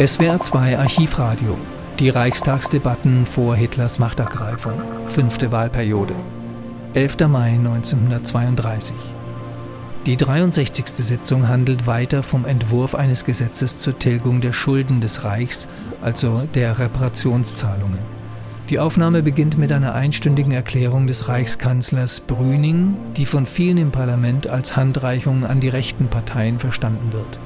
SWR 0.00 0.40
2 0.40 0.76
Archivradio. 0.76 1.56
Die 2.00 2.08
Reichstagsdebatten 2.08 3.26
vor 3.26 3.54
Hitlers 3.54 4.00
Machtergreifung. 4.00 4.72
Fünfte 5.06 5.52
Wahlperiode. 5.52 6.14
11. 6.94 7.28
Mai 7.28 7.50
1932. 7.50 8.96
Die 10.04 10.16
63. 10.16 10.84
Sitzung 10.96 11.46
handelt 11.46 11.86
weiter 11.86 12.24
vom 12.24 12.44
Entwurf 12.44 12.96
eines 12.96 13.24
Gesetzes 13.24 13.78
zur 13.78 13.96
Tilgung 13.96 14.40
der 14.40 14.52
Schulden 14.52 15.00
des 15.00 15.22
Reichs, 15.22 15.68
also 16.02 16.42
der 16.54 16.80
Reparationszahlungen. 16.80 18.00
Die 18.70 18.80
Aufnahme 18.80 19.22
beginnt 19.22 19.58
mit 19.58 19.70
einer 19.70 19.94
einstündigen 19.94 20.50
Erklärung 20.50 21.06
des 21.06 21.28
Reichskanzlers 21.28 22.18
Brüning, 22.18 22.96
die 23.16 23.26
von 23.26 23.46
vielen 23.46 23.78
im 23.78 23.92
Parlament 23.92 24.48
als 24.48 24.74
Handreichung 24.74 25.46
an 25.46 25.60
die 25.60 25.68
rechten 25.68 26.08
Parteien 26.08 26.58
verstanden 26.58 27.12
wird. 27.12 27.38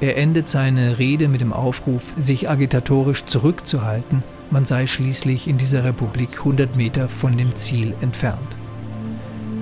Er 0.00 0.18
endet 0.18 0.46
seine 0.46 0.98
Rede 0.98 1.26
mit 1.26 1.40
dem 1.40 1.54
Aufruf, 1.54 2.14
sich 2.18 2.50
agitatorisch 2.50 3.24
zurückzuhalten, 3.24 4.22
man 4.50 4.66
sei 4.66 4.86
schließlich 4.86 5.48
in 5.48 5.56
dieser 5.56 5.84
Republik 5.84 6.38
100 6.38 6.76
Meter 6.76 7.08
von 7.08 7.36
dem 7.36 7.56
Ziel 7.56 7.94
entfernt. 8.02 8.56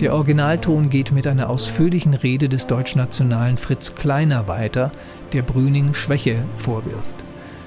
Der 0.01 0.13
Originalton 0.13 0.91
geht 0.91 1.13
mit 1.13 1.29
einer 1.29 1.49
ausführlichen 1.49 2.15
Rede 2.15 2.49
des 2.49 2.67
deutschnationalen 2.67 3.57
Fritz 3.59 3.95
Kleiner 3.95 4.49
weiter, 4.49 4.91
der 5.33 5.43
Brüning 5.43 5.95
Schwäche 5.95 6.43
vorwirft. 6.57 7.15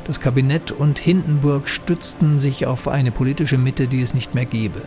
Das 0.03 0.19
Kabinett 0.19 0.71
und 0.71 0.99
Hindenburg 0.99 1.69
stützten 1.69 2.37
sich 2.37 2.65
auf 2.65 2.89
eine 2.89 3.11
politische 3.11 3.57
Mitte, 3.57 3.87
die 3.87 4.01
es 4.01 4.13
nicht 4.13 4.35
mehr 4.35 4.45
gebe. 4.45 4.81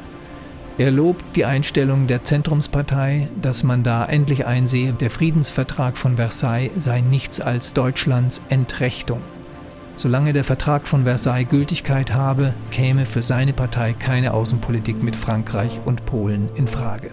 Er 0.79 0.91
lobt 0.91 1.37
die 1.37 1.45
Einstellung 1.45 2.07
der 2.07 2.25
Zentrumspartei, 2.25 3.29
dass 3.43 3.63
man 3.63 3.83
da 3.83 4.05
endlich 4.07 4.47
einsehe, 4.47 4.93
der 4.93 5.11
Friedensvertrag 5.11 5.99
von 5.99 6.17
Versailles 6.17 6.71
sei 6.79 7.01
nichts 7.01 7.41
als 7.41 7.75
Deutschlands 7.75 8.41
Entrechtung. 8.49 9.21
Solange 9.97 10.33
der 10.33 10.45
Vertrag 10.45 10.89
von 10.89 11.05
Versailles 11.05 11.49
Gültigkeit 11.51 12.15
habe, 12.15 12.55
käme 12.71 13.05
für 13.05 13.21
seine 13.21 13.53
Partei 13.53 13.93
keine 13.93 14.33
Außenpolitik 14.33 15.03
mit 15.03 15.17
Frankreich 15.17 15.81
und 15.85 16.07
Polen 16.07 16.49
in 16.55 16.67
Frage. 16.67 17.11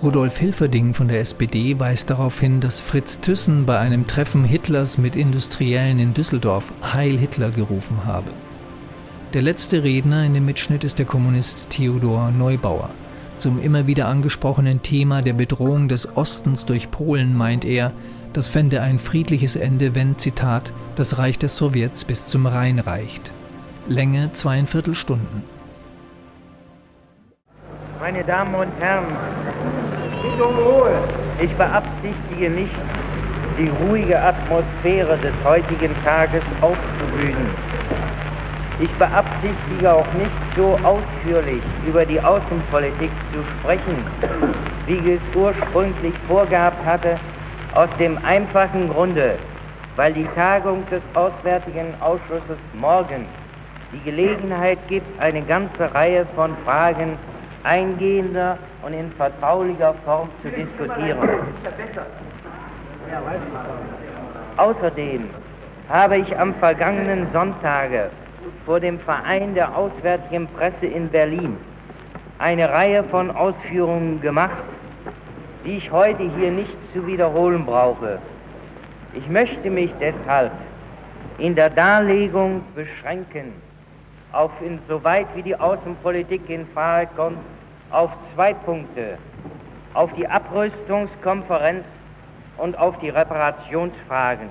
Rudolf 0.00 0.38
Hilferding 0.38 0.94
von 0.94 1.08
der 1.08 1.20
SPD 1.20 1.80
weist 1.80 2.10
darauf 2.10 2.38
hin, 2.38 2.60
dass 2.60 2.78
Fritz 2.78 3.20
Thyssen 3.20 3.66
bei 3.66 3.78
einem 3.78 4.06
Treffen 4.06 4.44
Hitlers 4.44 4.98
mit 4.98 5.16
Industriellen 5.16 5.98
in 5.98 6.14
Düsseldorf 6.14 6.70
Heil 6.92 7.16
Hitler 7.16 7.50
gerufen 7.50 8.04
habe. 8.04 8.30
Der 9.34 9.42
letzte 9.42 9.82
Redner 9.84 10.24
in 10.24 10.32
dem 10.32 10.46
Mitschnitt 10.46 10.84
ist 10.84 10.98
der 10.98 11.04
Kommunist 11.04 11.68
Theodor 11.68 12.30
Neubauer. 12.30 12.88
Zum 13.36 13.62
immer 13.62 13.86
wieder 13.86 14.08
angesprochenen 14.08 14.80
Thema 14.80 15.20
der 15.20 15.34
Bedrohung 15.34 15.88
des 15.88 16.16
Ostens 16.16 16.64
durch 16.64 16.90
Polen 16.90 17.36
meint 17.36 17.66
er, 17.66 17.92
das 18.32 18.48
fände 18.48 18.80
ein 18.80 18.98
friedliches 18.98 19.54
Ende, 19.54 19.94
wenn, 19.94 20.16
Zitat, 20.16 20.72
das 20.96 21.18
Reich 21.18 21.38
der 21.38 21.50
Sowjets 21.50 22.06
bis 22.06 22.24
zum 22.26 22.46
Rhein 22.46 22.78
reicht. 22.78 23.34
Länge 23.86 24.32
zweieinviertel 24.32 24.94
Stunden. 24.94 25.42
Meine 28.00 28.24
Damen 28.24 28.54
und 28.54 28.72
Herren, 28.80 29.04
ich 31.42 31.50
beabsichtige 31.52 32.48
nicht, 32.48 32.74
die 33.58 33.68
ruhige 33.84 34.18
Atmosphäre 34.22 35.18
des 35.18 35.34
heutigen 35.44 35.94
Tages 36.02 36.42
aufzuwühlen. 36.62 37.50
Ich 38.80 38.90
beabsichtige 38.92 39.92
auch 39.92 40.12
nicht 40.12 40.30
so 40.56 40.78
ausführlich 40.84 41.62
über 41.84 42.06
die 42.06 42.20
Außenpolitik 42.20 43.10
zu 43.32 43.42
sprechen, 43.58 44.06
wie 44.86 44.94
ich 44.94 45.06
es 45.20 45.36
ursprünglich 45.36 46.14
vorgehabt 46.28 46.84
hatte, 46.86 47.18
aus 47.74 47.88
dem 47.98 48.16
einfachen 48.24 48.88
Grunde, 48.88 49.34
weil 49.96 50.12
die 50.12 50.26
Tagung 50.36 50.84
des 50.90 51.02
Auswärtigen 51.14 51.92
Ausschusses 52.00 52.58
morgen 52.74 53.26
die 53.92 54.00
Gelegenheit 54.08 54.78
gibt, 54.88 55.20
eine 55.20 55.42
ganze 55.42 55.92
Reihe 55.92 56.24
von 56.36 56.56
Fragen 56.64 57.18
eingehender 57.64 58.58
und 58.82 58.92
in 58.92 59.10
vertraulicher 59.12 59.94
Form 60.04 60.28
zu 60.40 60.50
diskutieren. 60.50 61.18
Außerdem 64.56 65.30
habe 65.88 66.18
ich 66.18 66.38
am 66.38 66.54
vergangenen 66.54 67.26
Sonntage 67.32 68.10
vor 68.68 68.80
dem 68.80 69.00
Verein 69.00 69.54
der 69.54 69.74
Auswärtigen 69.74 70.46
Presse 70.48 70.84
in 70.84 71.08
Berlin 71.08 71.56
eine 72.38 72.68
Reihe 72.68 73.02
von 73.04 73.30
Ausführungen 73.30 74.20
gemacht, 74.20 74.62
die 75.64 75.78
ich 75.78 75.90
heute 75.90 76.30
hier 76.36 76.50
nicht 76.50 76.76
zu 76.92 77.06
wiederholen 77.06 77.64
brauche. 77.64 78.18
Ich 79.14 79.26
möchte 79.26 79.70
mich 79.70 79.90
deshalb 79.98 80.52
in 81.38 81.54
der 81.54 81.70
Darlegung 81.70 82.60
beschränken 82.74 83.54
auf 84.32 84.50
insoweit 84.60 85.28
wie 85.34 85.42
die 85.44 85.58
Außenpolitik 85.58 86.50
in 86.50 86.66
Frage 86.74 87.08
kommt, 87.16 87.38
auf 87.88 88.10
zwei 88.34 88.52
Punkte, 88.52 89.16
auf 89.94 90.12
die 90.12 90.28
Abrüstungskonferenz 90.28 91.86
und 92.58 92.78
auf 92.78 92.98
die 92.98 93.08
Reparationsfragen. 93.08 94.50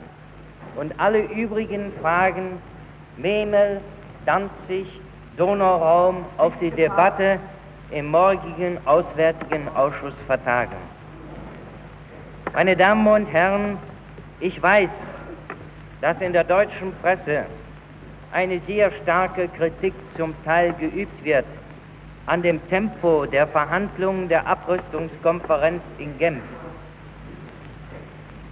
Und 0.76 1.00
alle 1.00 1.20
übrigen 1.20 1.92
Fragen 2.02 2.60
Memel, 3.18 3.80
Danzig, 4.28 4.88
Donauraum 5.38 6.26
auf 6.36 6.52
die 6.60 6.70
Debatte 6.70 7.40
im 7.92 8.12
morgigen 8.12 8.78
Auswärtigen 8.84 9.70
Ausschuss 9.74 10.14
vertagen. 10.26 10.76
Meine 12.54 12.76
Damen 12.76 13.08
und 13.08 13.26
Herren, 13.28 13.78
ich 14.42 14.62
weiß, 14.62 14.90
dass 16.02 16.20
in 16.20 16.34
der 16.34 16.44
deutschen 16.44 16.92
Presse 17.02 17.46
eine 18.34 18.60
sehr 18.68 18.92
starke 19.02 19.48
Kritik 19.48 19.94
zum 20.18 20.36
Teil 20.44 20.74
geübt 20.74 21.24
wird 21.24 21.46
an 22.26 22.42
dem 22.42 22.60
Tempo 22.68 23.26
der 23.28 23.48
Verhandlungen 23.48 24.28
der 24.28 24.46
Abrüstungskonferenz 24.46 25.82
in 26.00 26.18
Genf. 26.18 26.44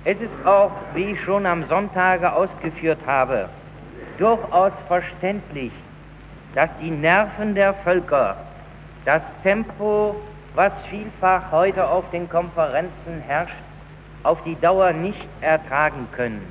Es 0.05 0.21
ist 0.21 0.45
auch, 0.45 0.71
wie 0.93 1.11
ich 1.11 1.21
schon 1.25 1.45
am 1.45 1.67
Sonntage 1.67 2.31
ausgeführt 2.31 2.99
habe, 3.05 3.49
durchaus 4.17 4.73
verständlich, 4.87 5.71
dass 6.53 6.69
die 6.81 6.91
Nerven 6.91 7.55
der 7.55 7.73
Völker 7.73 8.37
das 9.05 9.23
Tempo, 9.43 10.15
was 10.55 10.73
vielfach 10.89 11.51
heute 11.51 11.87
auf 11.87 12.09
den 12.11 12.29
Konferenzen 12.29 13.21
herrscht, 13.27 13.53
auf 14.23 14.41
die 14.43 14.55
Dauer 14.59 14.93
nicht 14.93 15.27
ertragen 15.41 16.07
können. 16.13 16.45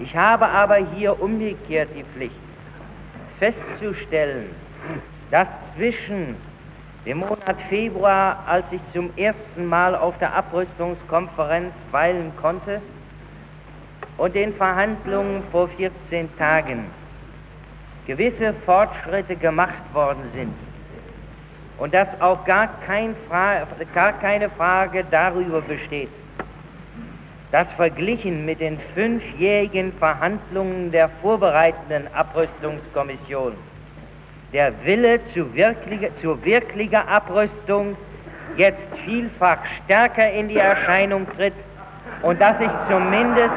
Ich 0.00 0.14
habe 0.16 0.46
aber 0.46 0.76
hier 0.76 1.20
umgekehrt 1.20 1.88
die 1.96 2.04
Pflicht, 2.04 2.34
festzustellen, 3.38 4.50
dass 5.30 5.48
zwischen 5.74 6.36
dem 7.06 7.18
Monat 7.18 7.56
Februar, 7.68 8.44
als 8.46 8.66
ich 8.70 8.80
zum 8.92 9.10
ersten 9.16 9.66
Mal 9.66 9.94
auf 9.94 10.18
der 10.18 10.34
Abrüstungskonferenz 10.34 11.72
weilen 11.90 12.32
konnte, 12.40 12.82
und 14.18 14.34
den 14.34 14.52
Verhandlungen 14.54 15.42
vor 15.50 15.68
14 15.68 16.28
Tagen 16.36 16.84
gewisse 18.06 18.52
Fortschritte 18.66 19.36
gemacht 19.36 19.94
worden 19.94 20.22
sind. 20.34 20.52
Und 21.78 21.94
dass 21.94 22.08
auch 22.20 22.44
gar, 22.44 22.68
kein 22.86 23.14
gar 23.94 24.12
keine 24.14 24.50
Frage 24.50 25.04
darüber 25.10 25.60
besteht, 25.60 26.08
dass 27.52 27.70
verglichen 27.72 28.44
mit 28.44 28.60
den 28.60 28.78
fünfjährigen 28.94 29.92
Verhandlungen 29.94 30.90
der 30.90 31.08
vorbereitenden 31.22 32.12
Abrüstungskommission 32.12 33.52
der 34.52 34.72
Wille 34.84 35.20
zu 35.34 35.54
wirklicher, 35.54 36.08
zu 36.20 36.42
wirklicher 36.44 37.06
Abrüstung 37.06 37.96
jetzt 38.56 38.88
vielfach 39.04 39.58
stärker 39.84 40.30
in 40.30 40.48
die 40.48 40.56
Erscheinung 40.56 41.26
tritt 41.36 41.54
und 42.22 42.40
dass 42.40 42.58
sich 42.58 42.70
zumindest 42.88 43.54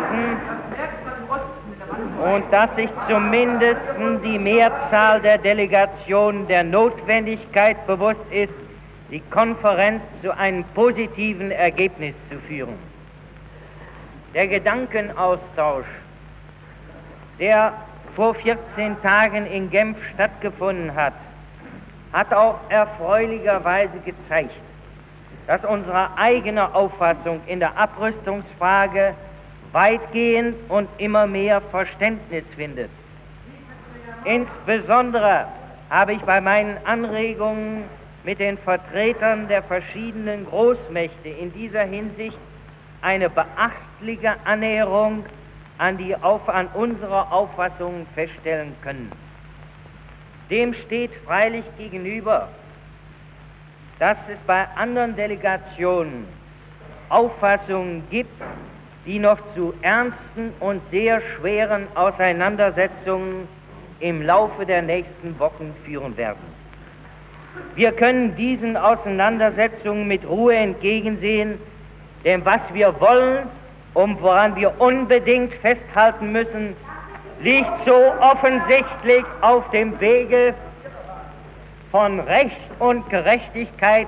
und 2.23 2.43
dass 2.51 2.75
sich 2.75 2.89
zumindest 3.09 3.81
die 4.23 4.37
Mehrzahl 4.37 5.21
der 5.21 5.37
Delegationen 5.37 6.47
der 6.47 6.63
Notwendigkeit 6.63 7.85
bewusst 7.87 8.21
ist, 8.29 8.53
die 9.09 9.21
Konferenz 9.31 10.03
zu 10.21 10.35
einem 10.37 10.63
positiven 10.75 11.51
Ergebnis 11.51 12.15
zu 12.29 12.39
führen. 12.47 12.77
Der 14.33 14.47
Gedankenaustausch, 14.47 15.87
der 17.39 17.73
vor 18.15 18.35
14 18.35 19.01
Tagen 19.01 19.45
in 19.47 19.69
Genf 19.69 19.97
stattgefunden 20.13 20.95
hat, 20.95 21.13
hat 22.13 22.33
auch 22.33 22.59
erfreulicherweise 22.69 23.99
gezeigt, 24.05 24.53
dass 25.47 25.63
unsere 25.65 26.17
eigene 26.17 26.73
Auffassung 26.73 27.41
in 27.47 27.59
der 27.59 27.77
Abrüstungsfrage 27.77 29.13
weitgehend 29.71 30.55
und 30.69 30.89
immer 30.97 31.27
mehr 31.27 31.61
Verständnis 31.61 32.43
findet. 32.55 32.89
Insbesondere 34.25 35.45
habe 35.89 36.13
ich 36.13 36.21
bei 36.21 36.39
meinen 36.41 36.77
Anregungen 36.85 37.83
mit 38.23 38.39
den 38.39 38.57
Vertretern 38.57 39.47
der 39.47 39.63
verschiedenen 39.63 40.45
Großmächte 40.45 41.29
in 41.29 41.51
dieser 41.53 41.83
Hinsicht 41.83 42.37
eine 43.01 43.29
beachtliche 43.29 44.35
Annäherung 44.45 45.25
an, 45.77 45.97
die 45.97 46.15
auf, 46.15 46.47
an 46.47 46.67
unserer 46.73 47.31
Auffassung 47.31 48.05
feststellen 48.13 48.75
können. 48.83 49.11
Dem 50.51 50.73
steht 50.75 51.11
freilich 51.25 51.65
gegenüber, 51.77 52.49
dass 54.01 54.17
es 54.33 54.39
bei 54.47 54.65
anderen 54.77 55.15
Delegationen 55.15 56.25
Auffassungen 57.09 58.01
gibt, 58.09 58.33
die 59.05 59.19
noch 59.19 59.37
zu 59.53 59.75
ernsten 59.83 60.51
und 60.59 60.81
sehr 60.89 61.21
schweren 61.21 61.85
Auseinandersetzungen 61.93 63.47
im 63.99 64.23
Laufe 64.23 64.65
der 64.65 64.81
nächsten 64.81 65.37
Wochen 65.37 65.75
führen 65.85 66.17
werden. 66.17 66.41
Wir 67.75 67.91
können 67.91 68.35
diesen 68.35 68.75
Auseinandersetzungen 68.75 70.07
mit 70.07 70.27
Ruhe 70.27 70.55
entgegensehen, 70.55 71.59
denn 72.25 72.43
was 72.43 72.61
wir 72.73 72.99
wollen 72.99 73.43
und 73.93 74.19
woran 74.19 74.55
wir 74.55 74.81
unbedingt 74.81 75.53
festhalten 75.53 76.31
müssen, 76.31 76.75
liegt 77.39 77.77
so 77.85 78.13
offensichtlich 78.19 79.25
auf 79.41 79.69
dem 79.69 79.99
Wege 79.99 80.55
von 81.91 82.21
Recht 82.21 82.55
und 82.79 83.07
Gerechtigkeit, 83.09 84.07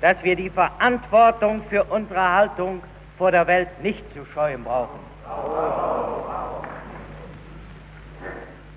dass 0.00 0.22
wir 0.24 0.34
die 0.34 0.50
Verantwortung 0.50 1.62
für 1.70 1.84
unsere 1.84 2.20
Haltung 2.20 2.82
vor 3.16 3.30
der 3.30 3.46
Welt 3.46 3.68
nicht 3.82 4.02
zu 4.12 4.24
scheuen 4.34 4.64
brauchen. 4.64 4.98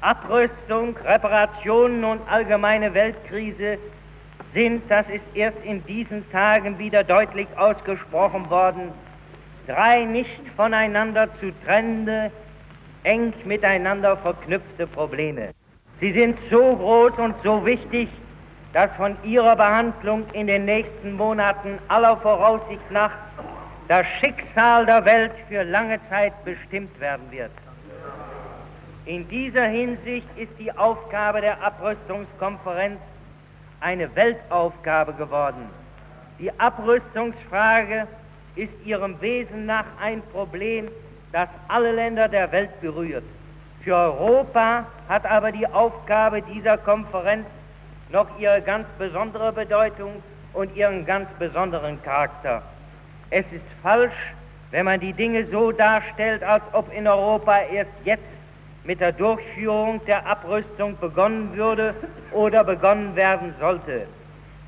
Abrüstung, 0.01 0.95
Reparationen 1.03 2.03
und 2.03 2.21
allgemeine 2.30 2.94
Weltkrise 2.94 3.80
sind, 4.53 4.83
das 4.89 5.09
ist 5.09 5.25
erst 5.33 5.57
in 5.65 5.83
diesen 5.86 6.30
Tagen 6.31 6.77
wieder 6.77 7.03
deutlich 7.03 7.47
ausgesprochen 7.57 8.47
worden, 8.51 8.92
drei 9.65 10.06
nicht 10.06 10.42
voneinander 10.56 11.27
zu 11.39 11.51
trennende, 11.65 12.31
eng 13.03 13.33
miteinander 13.45 14.15
verknüpfte 14.18 14.86
Probleme. 14.86 15.50
Sie 16.00 16.12
sind 16.12 16.38
so 16.51 16.75
groß 16.75 17.13
und 17.18 17.36
so 17.44 17.65
wichtig, 17.65 18.09
dass 18.75 18.92
von 18.98 19.16
ihrer 19.24 19.56
Behandlung 19.56 20.25
in 20.33 20.48
den 20.48 20.66
nächsten 20.66 21.13
Monaten 21.13 21.80
aller 21.88 22.18
Voraussicht 22.18 22.92
nach 22.92 23.12
das 23.88 24.06
Schicksal 24.19 24.86
der 24.86 25.06
Welt 25.06 25.31
für 25.48 25.63
lange 25.63 25.98
Zeit 26.10 26.33
bestimmt 26.44 27.00
werden 27.00 27.24
wird. 27.31 27.51
In 29.06 29.25
dieser 29.30 29.63
Hinsicht 29.63 30.27
ist 30.36 30.51
die 30.60 30.77
Aufgabe 30.77 31.39
der 31.39 31.63
Abrüstungskonferenz 31.63 33.00
eine 33.80 34.13
Weltaufgabe 34.13 35.13
geworden. 35.13 35.69
Die 36.38 36.51
Abrüstungsfrage 36.60 38.07
ist 38.57 38.74
ihrem 38.83 39.21
Wesen 39.21 39.68
nach 39.68 39.86
ein 40.01 40.21
Problem, 40.33 40.89
das 41.31 41.48
alle 41.69 41.94
Länder 41.94 42.28
der 42.28 42.51
Welt 42.51 42.81
berührt. 42.81 43.24
Für 43.86 43.95
Europa 43.95 44.86
hat 45.07 45.25
aber 45.25 45.54
die 45.54 45.68
Aufgabe 45.68 46.42
dieser 46.42 46.78
Konferenz 46.78 47.45
noch 48.10 48.28
ihre 48.40 48.62
ganz 48.62 48.88
besondere 48.98 49.52
Bedeutung 49.52 50.22
und 50.54 50.75
ihren 50.75 51.06
ganz 51.06 51.30
besonderen 51.40 52.02
Charakter. 52.04 52.62
Es 53.30 53.46
ist 53.52 53.66
falsch, 53.81 54.34
wenn 54.72 54.86
man 54.86 55.00
die 55.00 55.13
Dinge 55.13 55.46
so 55.48 55.72
darstellt, 55.72 56.44
als 56.44 56.63
ob 56.74 56.92
in 56.94 57.07
Europa 57.07 57.60
erst 57.72 57.92
jetzt 58.04 58.24
mit 58.84 59.00
der 59.02 59.12
Durchführung 59.12 60.00
der 60.06 60.25
Abrüstung 60.25 60.98
begonnen 61.00 61.56
würde 61.56 61.96
oder 62.31 62.63
begonnen 62.63 63.16
werden 63.16 63.54
sollte. 63.60 64.07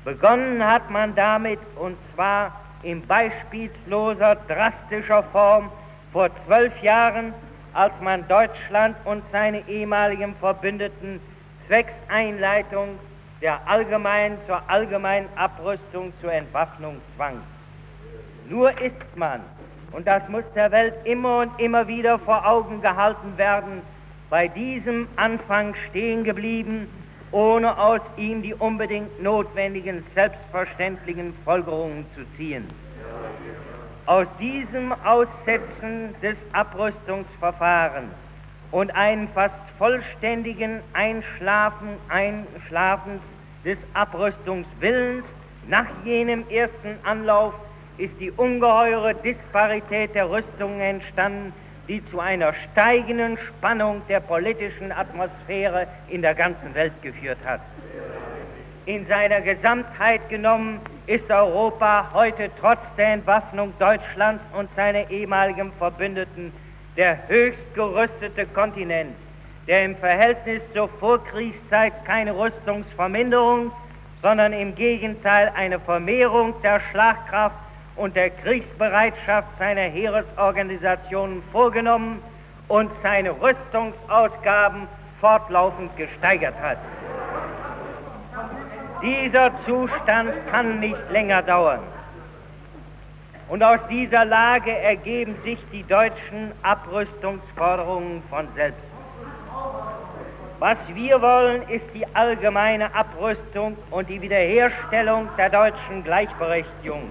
Begonnen 0.04 0.64
hat 0.64 0.90
man 0.90 1.14
damit, 1.14 1.60
und 1.76 1.96
zwar 2.14 2.52
in 2.82 3.06
beispielsloser, 3.06 4.36
drastischer 4.48 5.22
Form 5.24 5.70
vor 6.12 6.30
zwölf 6.46 6.72
Jahren, 6.82 7.32
als 7.74 7.92
man 8.00 8.26
Deutschland 8.28 8.96
und 9.04 9.22
seine 9.30 9.66
ehemaligen 9.68 10.34
Verbündeten 10.36 11.20
zwecks 11.66 11.92
Einleitung 12.08 12.98
der 13.40 13.60
allgemeinen 13.68 14.38
zur 14.46 14.60
allgemeinen 14.68 15.28
Abrüstung 15.36 16.12
zur 16.20 16.32
Entwaffnung 16.32 16.96
zwang. 17.16 17.40
Nur 18.48 18.70
ist 18.80 19.16
man, 19.16 19.40
und 19.92 20.06
das 20.06 20.28
muss 20.28 20.44
der 20.54 20.70
Welt 20.72 20.94
immer 21.04 21.40
und 21.40 21.60
immer 21.60 21.86
wieder 21.86 22.18
vor 22.18 22.46
Augen 22.46 22.80
gehalten 22.80 23.36
werden, 23.36 23.82
bei 24.30 24.48
diesem 24.48 25.08
Anfang 25.16 25.74
stehen 25.88 26.24
geblieben, 26.24 26.88
ohne 27.30 27.78
aus 27.78 28.00
ihm 28.16 28.42
die 28.42 28.54
unbedingt 28.54 29.22
notwendigen, 29.22 30.04
selbstverständlichen 30.14 31.34
Folgerungen 31.44 32.06
zu 32.14 32.22
ziehen. 32.36 32.68
Aus 34.06 34.26
diesem 34.40 34.92
Aussetzen 35.04 36.14
des 36.22 36.38
Abrüstungsverfahrens 36.52 38.12
und 38.70 38.94
einem 38.94 39.28
fast 39.28 39.60
vollständigen 39.78 40.80
Einschlafen, 40.92 41.96
Einschlafens 42.08 43.22
des 43.64 43.78
Abrüstungswillens 43.94 45.24
nach 45.68 45.86
jenem 46.04 46.48
ersten 46.48 46.98
Anlauf 47.04 47.54
ist 47.98 48.18
die 48.20 48.30
ungeheure 48.30 49.14
Disparität 49.14 50.14
der 50.14 50.30
Rüstungen 50.30 50.80
entstanden, 50.80 51.52
die 51.88 52.04
zu 52.06 52.20
einer 52.20 52.52
steigenden 52.70 53.38
Spannung 53.38 54.02
der 54.08 54.20
politischen 54.20 54.92
Atmosphäre 54.92 55.86
in 56.08 56.22
der 56.22 56.34
ganzen 56.34 56.74
Welt 56.74 56.92
geführt 57.02 57.38
hat. 57.44 57.60
In 58.86 59.06
seiner 59.06 59.40
Gesamtheit 59.40 60.28
genommen 60.28 60.80
ist 61.06 61.30
Europa 61.30 62.10
heute 62.14 62.50
trotz 62.60 62.80
der 62.96 63.14
Entwaffnung 63.14 63.72
Deutschlands 63.78 64.42
und 64.56 64.72
seiner 64.74 65.10
ehemaligen 65.10 65.72
Verbündeten 65.78 66.52
der 66.98 67.16
höchst 67.28 67.74
gerüstete 67.74 68.44
Kontinent, 68.46 69.14
der 69.68 69.84
im 69.84 69.96
Verhältnis 69.96 70.60
zur 70.74 70.88
Vorkriegszeit 70.88 71.92
keine 72.04 72.36
Rüstungsverminderung, 72.36 73.70
sondern 74.20 74.52
im 74.52 74.74
Gegenteil 74.74 75.52
eine 75.54 75.78
Vermehrung 75.78 76.60
der 76.62 76.80
Schlagkraft 76.90 77.54
und 77.94 78.16
der 78.16 78.30
Kriegsbereitschaft 78.30 79.46
seiner 79.58 79.82
Heeresorganisationen 79.82 81.40
vorgenommen 81.52 82.20
und 82.66 82.90
seine 83.00 83.30
Rüstungsausgaben 83.30 84.88
fortlaufend 85.20 85.96
gesteigert 85.96 86.54
hat. 86.60 86.78
Dieser 89.02 89.52
Zustand 89.64 90.32
kann 90.50 90.80
nicht 90.80 90.98
länger 91.12 91.42
dauern. 91.42 91.80
Und 93.48 93.62
aus 93.62 93.80
dieser 93.88 94.24
Lage 94.24 94.76
ergeben 94.76 95.34
sich 95.42 95.58
die 95.72 95.82
deutschen 95.84 96.52
Abrüstungsforderungen 96.62 98.22
von 98.28 98.46
selbst. 98.54 98.84
Was 100.58 100.76
wir 100.92 101.22
wollen, 101.22 101.62
ist 101.68 101.86
die 101.94 102.04
allgemeine 102.14 102.94
Abrüstung 102.94 103.76
und 103.90 104.08
die 104.08 104.20
Wiederherstellung 104.20 105.28
der 105.38 105.50
deutschen 105.50 106.02
Gleichberechtigung. 106.04 107.10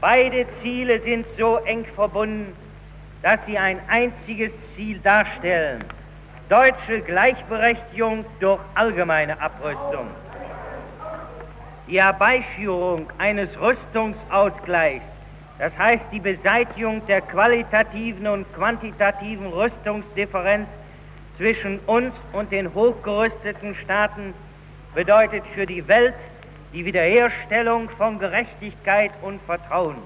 Beide 0.00 0.44
Ziele 0.60 1.00
sind 1.00 1.24
so 1.38 1.58
eng 1.58 1.86
verbunden, 1.94 2.54
dass 3.22 3.44
sie 3.46 3.56
ein 3.56 3.80
einziges 3.88 4.52
Ziel 4.74 4.98
darstellen. 4.98 5.82
Deutsche 6.50 7.00
Gleichberechtigung 7.00 8.26
durch 8.38 8.60
allgemeine 8.74 9.40
Abrüstung. 9.40 10.08
Die 11.86 12.00
Herbeiführung 12.00 13.10
eines 13.18 13.50
Rüstungsausgleichs, 13.60 15.04
das 15.58 15.76
heißt 15.76 16.06
die 16.12 16.20
Beseitigung 16.20 17.06
der 17.06 17.20
qualitativen 17.20 18.26
und 18.26 18.52
quantitativen 18.54 19.48
Rüstungsdifferenz 19.48 20.68
zwischen 21.36 21.78
uns 21.80 22.14
und 22.32 22.50
den 22.52 22.72
hochgerüsteten 22.72 23.74
Staaten, 23.74 24.32
bedeutet 24.94 25.44
für 25.54 25.66
die 25.66 25.86
Welt 25.86 26.14
die 26.72 26.86
Wiederherstellung 26.86 27.90
von 27.90 28.18
Gerechtigkeit 28.18 29.12
und 29.20 29.42
Vertrauen. 29.42 29.96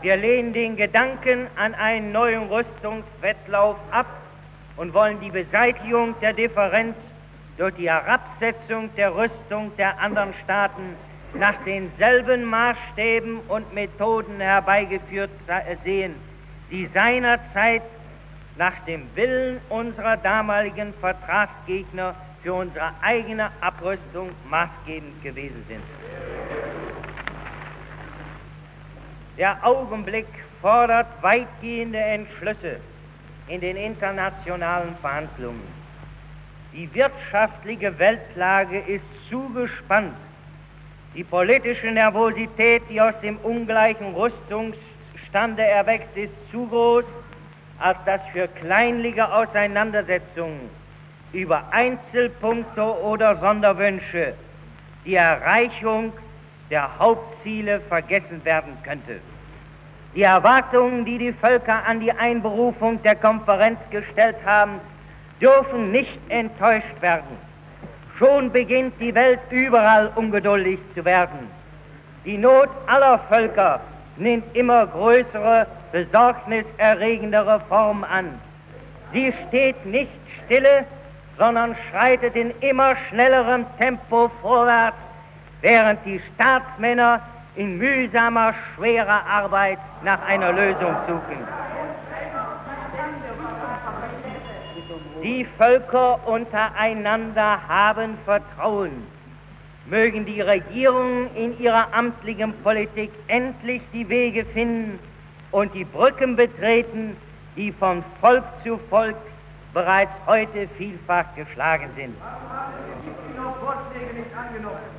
Wir 0.00 0.16
lehnen 0.16 0.52
den 0.52 0.76
Gedanken 0.76 1.48
an 1.56 1.74
einen 1.74 2.12
neuen 2.12 2.48
Rüstungswettlauf 2.48 3.76
ab 3.90 4.06
und 4.76 4.94
wollen 4.94 5.20
die 5.20 5.30
Beseitigung 5.30 6.14
der 6.20 6.32
Differenz 6.32 6.96
durch 7.56 7.74
die 7.74 7.90
Herabsetzung 7.90 8.90
der 8.96 9.14
Rüstung 9.14 9.72
der 9.76 9.98
anderen 10.00 10.34
Staaten 10.44 10.96
nach 11.34 11.54
denselben 11.64 12.44
Maßstäben 12.44 13.40
und 13.48 13.72
Methoden 13.74 14.40
herbeigeführt 14.40 15.30
sehen, 15.84 16.14
die 16.70 16.88
seinerzeit 16.92 17.82
nach 18.56 18.78
dem 18.86 19.08
Willen 19.14 19.60
unserer 19.68 20.16
damaligen 20.16 20.92
Vertragsgegner 21.00 22.14
für 22.42 22.54
unsere 22.54 22.90
eigene 23.00 23.50
Abrüstung 23.60 24.30
maßgebend 24.50 25.22
gewesen 25.22 25.64
sind. 25.68 25.82
Der 29.38 29.64
Augenblick 29.64 30.26
fordert 30.60 31.06
weitgehende 31.22 31.98
Entschlüsse 31.98 32.80
in 33.48 33.60
den 33.60 33.76
internationalen 33.76 34.94
Verhandlungen. 35.00 35.81
Die 36.74 36.92
wirtschaftliche 36.94 37.98
Weltlage 37.98 38.78
ist 38.78 39.04
zugespannt. 39.28 40.14
Die 41.14 41.24
politische 41.24 41.88
Nervosität, 41.88 42.82
die 42.88 43.00
aus 43.00 43.14
dem 43.22 43.36
ungleichen 43.38 44.14
Rüstungsstande 44.14 45.62
erwächst, 45.62 46.16
ist 46.16 46.32
zu 46.50 46.66
groß 46.66 47.04
als 47.78 47.98
dass 48.06 48.20
für 48.32 48.48
kleinliche 48.48 49.30
Auseinandersetzungen 49.30 50.70
über 51.32 51.64
Einzelpunkte 51.72 52.82
oder 52.82 53.36
Sonderwünsche 53.36 54.34
die 55.04 55.16
Erreichung 55.16 56.12
der 56.70 56.98
Hauptziele 56.98 57.80
vergessen 57.80 58.42
werden 58.44 58.72
könnte. 58.84 59.20
Die 60.14 60.22
Erwartungen, 60.22 61.04
die 61.04 61.18
die 61.18 61.32
Völker 61.32 61.84
an 61.86 62.00
die 62.00 62.12
Einberufung 62.12 63.02
der 63.02 63.16
Konferenz 63.16 63.78
gestellt 63.90 64.36
haben, 64.46 64.80
dürfen 65.42 65.90
nicht 65.90 66.18
enttäuscht 66.28 67.00
werden. 67.00 67.36
Schon 68.18 68.50
beginnt 68.52 68.94
die 69.00 69.14
Welt 69.14 69.40
überall 69.50 70.10
ungeduldig 70.14 70.78
zu 70.94 71.04
werden. 71.04 71.50
Die 72.24 72.38
Not 72.38 72.68
aller 72.86 73.18
Völker 73.28 73.80
nimmt 74.16 74.44
immer 74.54 74.86
größere, 74.86 75.66
besorgniserregendere 75.90 77.60
Form 77.68 78.04
an. 78.04 78.38
Sie 79.12 79.34
steht 79.48 79.84
nicht 79.84 80.12
stille, 80.44 80.84
sondern 81.38 81.74
schreitet 81.90 82.36
in 82.36 82.52
immer 82.60 82.94
schnellerem 83.08 83.66
Tempo 83.78 84.30
vorwärts, 84.40 84.96
während 85.60 85.98
die 86.04 86.20
Staatsmänner 86.34 87.20
in 87.56 87.78
mühsamer, 87.78 88.54
schwerer 88.74 89.26
Arbeit 89.26 89.78
nach 90.04 90.24
einer 90.26 90.52
Lösung 90.52 90.94
suchen. 91.06 91.38
Die 95.22 95.46
Völker 95.56 96.26
untereinander 96.26 97.60
haben 97.68 98.18
Vertrauen. 98.24 99.06
Mögen 99.86 100.26
die 100.26 100.40
Regierungen 100.40 101.34
in 101.36 101.58
ihrer 101.60 101.94
amtlichen 101.94 102.52
Politik 102.62 103.10
endlich 103.28 103.82
die 103.92 104.08
Wege 104.08 104.44
finden 104.44 104.98
und 105.52 105.72
die 105.74 105.84
Brücken 105.84 106.34
betreten, 106.34 107.16
die 107.56 107.70
von 107.70 108.02
Volk 108.20 108.44
zu 108.64 108.78
Volk 108.90 109.16
bereits 109.72 110.12
heute 110.26 110.68
vielfach 110.76 111.26
geschlagen 111.36 111.90
sind. 111.96 112.16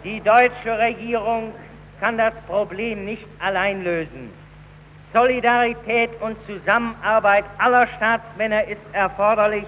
Die 0.06 0.22
deutsche 0.22 0.78
Regierung 0.78 1.54
kann 2.00 2.18
das 2.18 2.34
Problem 2.48 3.04
nicht 3.04 3.26
allein 3.40 3.84
lösen. 3.84 4.32
Solidarität 5.14 6.10
und 6.22 6.38
Zusammenarbeit 6.48 7.46
aller 7.58 7.88
Staatsmänner 7.88 8.64
ist 8.68 8.82
erforderlich, 8.94 9.66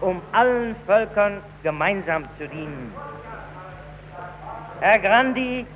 um 0.00 0.20
allen 0.32 0.76
Völkern 0.86 1.38
gemeinsam 1.62 2.24
zu 2.38 2.48
dienen. 2.48 2.92
Herr 4.80 4.98
Grandi 4.98 5.66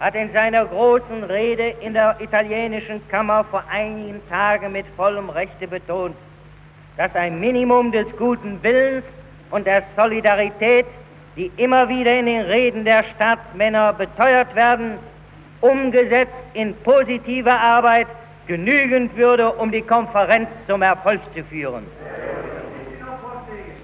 hat 0.00 0.14
in 0.14 0.32
seiner 0.32 0.64
großen 0.64 1.24
Rede 1.24 1.74
in 1.80 1.94
der 1.94 2.16
italienischen 2.20 3.06
Kammer 3.08 3.44
vor 3.44 3.62
einigen 3.70 4.20
Tagen 4.28 4.72
mit 4.72 4.86
vollem 4.96 5.30
Rechte 5.30 5.68
betont, 5.68 6.16
dass 6.96 7.14
ein 7.14 7.38
Minimum 7.40 7.92
des 7.92 8.06
guten 8.16 8.62
Willens 8.62 9.04
und 9.50 9.66
der 9.66 9.82
Solidarität, 9.96 10.86
die 11.36 11.50
immer 11.56 11.88
wieder 11.88 12.18
in 12.18 12.26
den 12.26 12.42
Reden 12.42 12.84
der 12.84 13.04
Staatsmänner 13.14 13.92
beteuert 13.92 14.54
werden, 14.54 14.98
umgesetzt 15.60 16.44
in 16.54 16.74
positive 16.76 17.52
Arbeit 17.52 18.06
genügend 18.46 19.16
würde, 19.16 19.52
um 19.52 19.70
die 19.70 19.82
Konferenz 19.82 20.48
zum 20.66 20.82
Erfolg 20.82 21.20
zu 21.34 21.44
führen. 21.44 21.86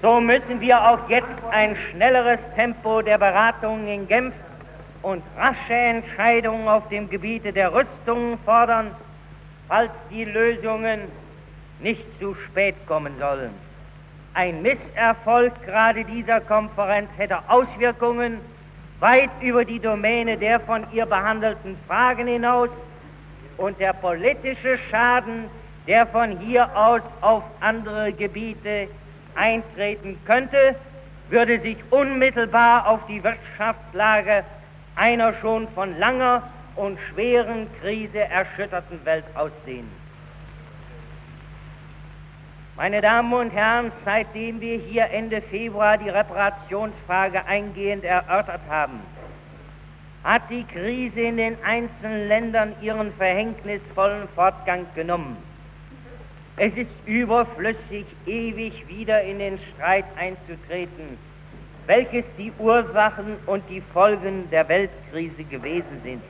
So 0.01 0.21
müssen 0.21 0.61
wir 0.61 0.79
auch 0.79 1.09
jetzt 1.09 1.25
ein 1.49 1.75
schnelleres 1.89 2.39
Tempo 2.55 3.01
der 3.01 3.17
Beratungen 3.17 3.87
in 3.87 4.07
Genf 4.07 4.33
und 5.01 5.23
rasche 5.35 5.73
Entscheidungen 5.73 6.67
auf 6.67 6.87
dem 6.89 7.09
Gebiete 7.09 7.51
der 7.51 7.73
Rüstungen 7.73 8.37
fordern, 8.45 8.91
falls 9.67 9.91
die 10.11 10.25
Lösungen 10.25 11.01
nicht 11.79 12.05
zu 12.19 12.35
spät 12.35 12.75
kommen 12.87 13.13
sollen. 13.19 13.51
Ein 14.35 14.61
Misserfolg 14.61 15.51
gerade 15.65 16.03
dieser 16.03 16.41
Konferenz 16.41 17.09
hätte 17.17 17.39
Auswirkungen 17.47 18.39
weit 18.99 19.31
über 19.41 19.65
die 19.65 19.79
Domäne 19.79 20.37
der 20.37 20.59
von 20.59 20.85
ihr 20.91 21.07
behandelten 21.07 21.75
Fragen 21.87 22.27
hinaus 22.27 22.69
und 23.57 23.79
der 23.79 23.93
politische 23.93 24.77
Schaden, 24.91 25.45
der 25.87 26.05
von 26.05 26.37
hier 26.39 26.69
aus 26.75 27.01
auf 27.21 27.43
andere 27.61 28.13
Gebiete 28.13 28.87
eintreten 29.37 30.19
könnte, 30.25 30.75
würde 31.29 31.59
sich 31.59 31.77
unmittelbar 31.89 32.87
auf 32.87 33.05
die 33.07 33.23
Wirtschaftslage 33.23 34.43
einer 34.95 35.33
schon 35.35 35.67
von 35.69 35.97
langer 35.99 36.43
und 36.75 36.97
schweren 37.11 37.67
Krise 37.81 38.19
erschütterten 38.19 39.03
Welt 39.05 39.25
aussehen. 39.35 39.89
Meine 42.75 43.01
Damen 43.01 43.33
und 43.33 43.49
Herren, 43.51 43.91
seitdem 44.05 44.61
wir 44.61 44.77
hier 44.77 45.09
Ende 45.09 45.41
Februar 45.41 45.97
die 45.97 46.09
Reparationsfrage 46.09 47.45
eingehend 47.45 48.03
erörtert 48.03 48.61
haben, 48.69 48.99
hat 50.23 50.43
die 50.49 50.63
Krise 50.63 51.21
in 51.21 51.37
den 51.37 51.57
einzelnen 51.63 52.27
Ländern 52.27 52.75
ihren 52.81 53.11
verhängnisvollen 53.13 54.27
Fortgang 54.35 54.85
genommen. 54.93 55.37
Es 56.59 56.75
ist 56.75 56.89
überflüssig, 57.05 58.07
ewig 58.25 58.87
wieder 58.87 59.21
in 59.21 59.37
den 59.37 59.59
Streit 59.59 60.05
einzutreten, 60.17 61.19
welches 61.85 62.25
die 62.35 62.51
Ursachen 62.57 63.37
und 63.45 63.63
die 63.69 63.81
Folgen 63.93 64.49
der 64.49 64.67
Weltkrise 64.67 65.43
gewesen 65.43 66.01
sind. 66.03 66.23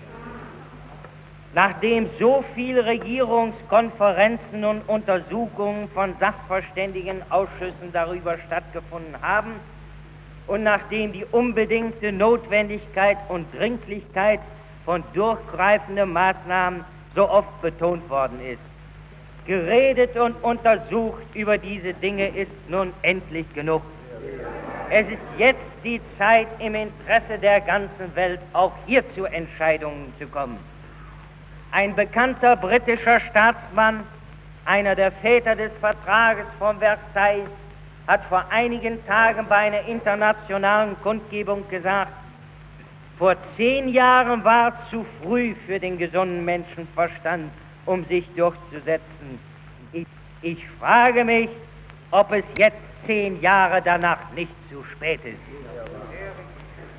Nachdem 1.53 2.09
so 2.19 2.43
viele 2.53 2.85
Regierungskonferenzen 2.85 4.65
und 4.65 4.81
Untersuchungen 4.89 5.87
von 5.93 6.13
Sachverständigenausschüssen 6.19 7.93
darüber 7.93 8.37
stattgefunden 8.47 9.15
haben 9.21 9.53
und 10.47 10.63
nachdem 10.63 11.13
die 11.13 11.25
unbedingte 11.31 12.11
Notwendigkeit 12.11 13.17
und 13.29 13.45
Dringlichkeit 13.57 14.41
von 14.83 15.03
durchgreifenden 15.13 16.11
Maßnahmen 16.11 16.83
so 17.15 17.29
oft 17.29 17.61
betont 17.61 18.07
worden 18.09 18.41
ist, 18.45 18.66
Geredet 19.47 20.17
und 20.17 20.35
untersucht 20.43 21.23
über 21.33 21.57
diese 21.57 21.93
Dinge 21.93 22.27
ist 22.27 22.51
nun 22.67 22.91
endlich 23.01 23.45
genug. 23.53 23.81
Es 24.89 25.07
ist 25.07 25.21
jetzt 25.37 25.65
die 25.85 26.01
Zeit, 26.17 26.47
im 26.59 26.75
Interesse 26.75 27.37
der 27.41 27.61
ganzen 27.61 28.13
Welt 28.15 28.41
auch 28.51 28.73
hier 28.85 29.03
zu 29.15 29.23
Entscheidungen 29.23 30.13
zu 30.19 30.27
kommen. 30.27 30.59
Ein 31.71 31.95
bekannter 31.95 32.57
britischer 32.57 33.21
Staatsmann, 33.21 34.03
einer 34.65 34.95
der 34.95 35.13
Väter 35.13 35.55
des 35.55 35.71
Vertrages 35.79 36.47
von 36.59 36.79
Versailles, 36.79 37.49
hat 38.05 38.23
vor 38.25 38.43
einigen 38.49 39.05
Tagen 39.05 39.45
bei 39.47 39.55
einer 39.55 39.85
internationalen 39.87 40.95
Kundgebung 41.03 41.67
gesagt, 41.69 42.11
vor 43.17 43.35
zehn 43.55 43.87
Jahren 43.89 44.43
war 44.43 44.73
zu 44.89 45.05
früh 45.21 45.55
für 45.65 45.79
den 45.79 45.97
gesunden 45.97 46.43
Menschenverstand 46.43 47.49
um 47.87 48.05
sich 48.05 48.25
durchzusetzen. 48.35 49.39
Ich, 49.91 50.05
ich 50.41 50.67
frage 50.79 51.23
mich, 51.23 51.49
ob 52.11 52.31
es 52.31 52.45
jetzt 52.57 52.77
zehn 53.05 53.41
Jahre 53.41 53.81
danach 53.81 54.19
nicht 54.35 54.51
zu 54.69 54.83
spät 54.83 55.19
ist. 55.25 55.39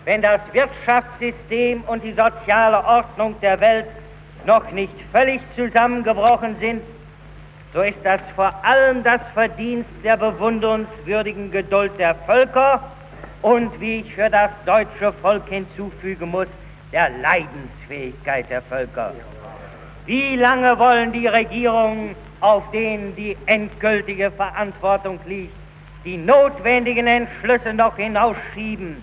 Wenn 0.04 0.23
das 0.23 0.40
Wirtschaftssystem 0.52 1.83
und 1.83 2.02
die 2.02 2.12
soziale 2.12 2.83
Ordnung 2.85 3.37
der 3.40 3.61
Welt 3.61 3.87
noch 4.47 4.71
nicht 4.71 4.95
völlig 5.12 5.40
zusammengebrochen 5.54 6.57
sind, 6.57 6.83
so 7.75 7.83
ist 7.83 8.00
das 8.02 8.23
vor 8.35 8.52
allem 8.64 9.04
das 9.04 9.21
Verdienst 9.35 9.90
der 10.02 10.16
bewundernswürdigen 10.16 11.50
Geduld 11.50 11.92
der 11.99 12.14
Völker 12.14 12.83
und, 13.42 13.78
wie 13.80 14.00
ich 14.00 14.14
für 14.14 14.30
das 14.30 14.50
deutsche 14.64 15.12
Volk 15.21 15.47
hinzufügen 15.49 16.30
muss, 16.30 16.49
der 16.92 17.11
Leidensfähigkeit 17.11 18.49
der 18.49 18.62
Völker. 18.62 19.12
Wie 20.09 20.37
lange 20.37 20.79
wollen 20.79 21.12
die 21.12 21.27
Regierungen, 21.27 22.17
auf 22.41 22.62
denen 22.71 23.15
die 23.15 23.37
endgültige 23.45 24.31
Verantwortung 24.31 25.21
liegt, 25.27 25.55
die 26.03 26.17
notwendigen 26.17 27.07
Entschlüsse 27.07 27.75
noch 27.75 27.95
hinausschieben, 27.97 28.97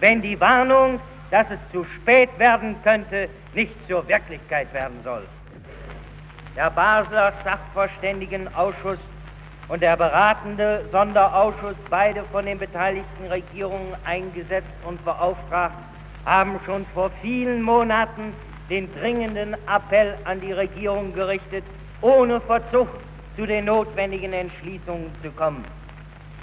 wenn 0.00 0.20
die 0.20 0.40
Warnung, 0.40 0.98
dass 1.30 1.48
es 1.48 1.60
zu 1.70 1.84
spät 1.84 2.36
werden 2.40 2.74
könnte, 2.82 3.28
nicht 3.54 3.72
zur 3.86 4.08
Wirklichkeit 4.08 4.74
werden 4.74 4.98
soll? 5.04 5.22
Der 6.56 6.70
Basler 6.70 7.32
Sachverständigenausschuss 7.44 8.98
und 9.68 9.80
der 9.80 9.96
beratende 9.96 10.84
Sonderausschuss, 10.90 11.76
beide 11.88 12.24
von 12.32 12.46
den 12.46 12.58
beteiligten 12.58 13.26
Regierungen 13.30 13.94
eingesetzt 14.04 14.66
und 14.84 15.04
beauftragt, 15.04 15.76
haben 16.26 16.58
schon 16.66 16.84
vor 16.94 17.12
vielen 17.22 17.62
Monaten 17.62 18.32
den 18.70 18.92
dringenden 18.94 19.54
Appell 19.66 20.14
an 20.24 20.40
die 20.40 20.52
Regierung 20.52 21.14
gerichtet, 21.14 21.64
ohne 22.00 22.40
Verzug 22.40 22.88
zu 23.36 23.46
den 23.46 23.64
notwendigen 23.66 24.32
Entschließungen 24.32 25.10
zu 25.22 25.30
kommen. 25.30 25.64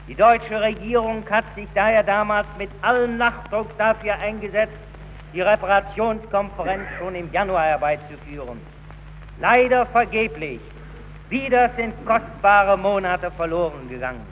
Die 0.07 0.15
deutsche 0.15 0.61
Regierung 0.61 1.23
hat 1.29 1.45
sich 1.55 1.67
daher 1.73 2.03
damals 2.03 2.47
mit 2.57 2.69
allem 2.81 3.17
Nachdruck 3.17 3.75
dafür 3.77 4.13
eingesetzt, 4.15 4.77
die 5.33 5.41
Reparationskonferenz 5.41 6.83
schon 6.99 7.15
im 7.15 7.31
Januar 7.31 7.63
herbeizuführen. 7.63 8.61
Leider 9.39 9.85
vergeblich. 9.87 10.61
Wieder 11.29 11.69
sind 11.75 11.93
kostbare 12.05 12.77
Monate 12.77 13.31
verloren 13.31 13.89
gegangen. 13.89 14.25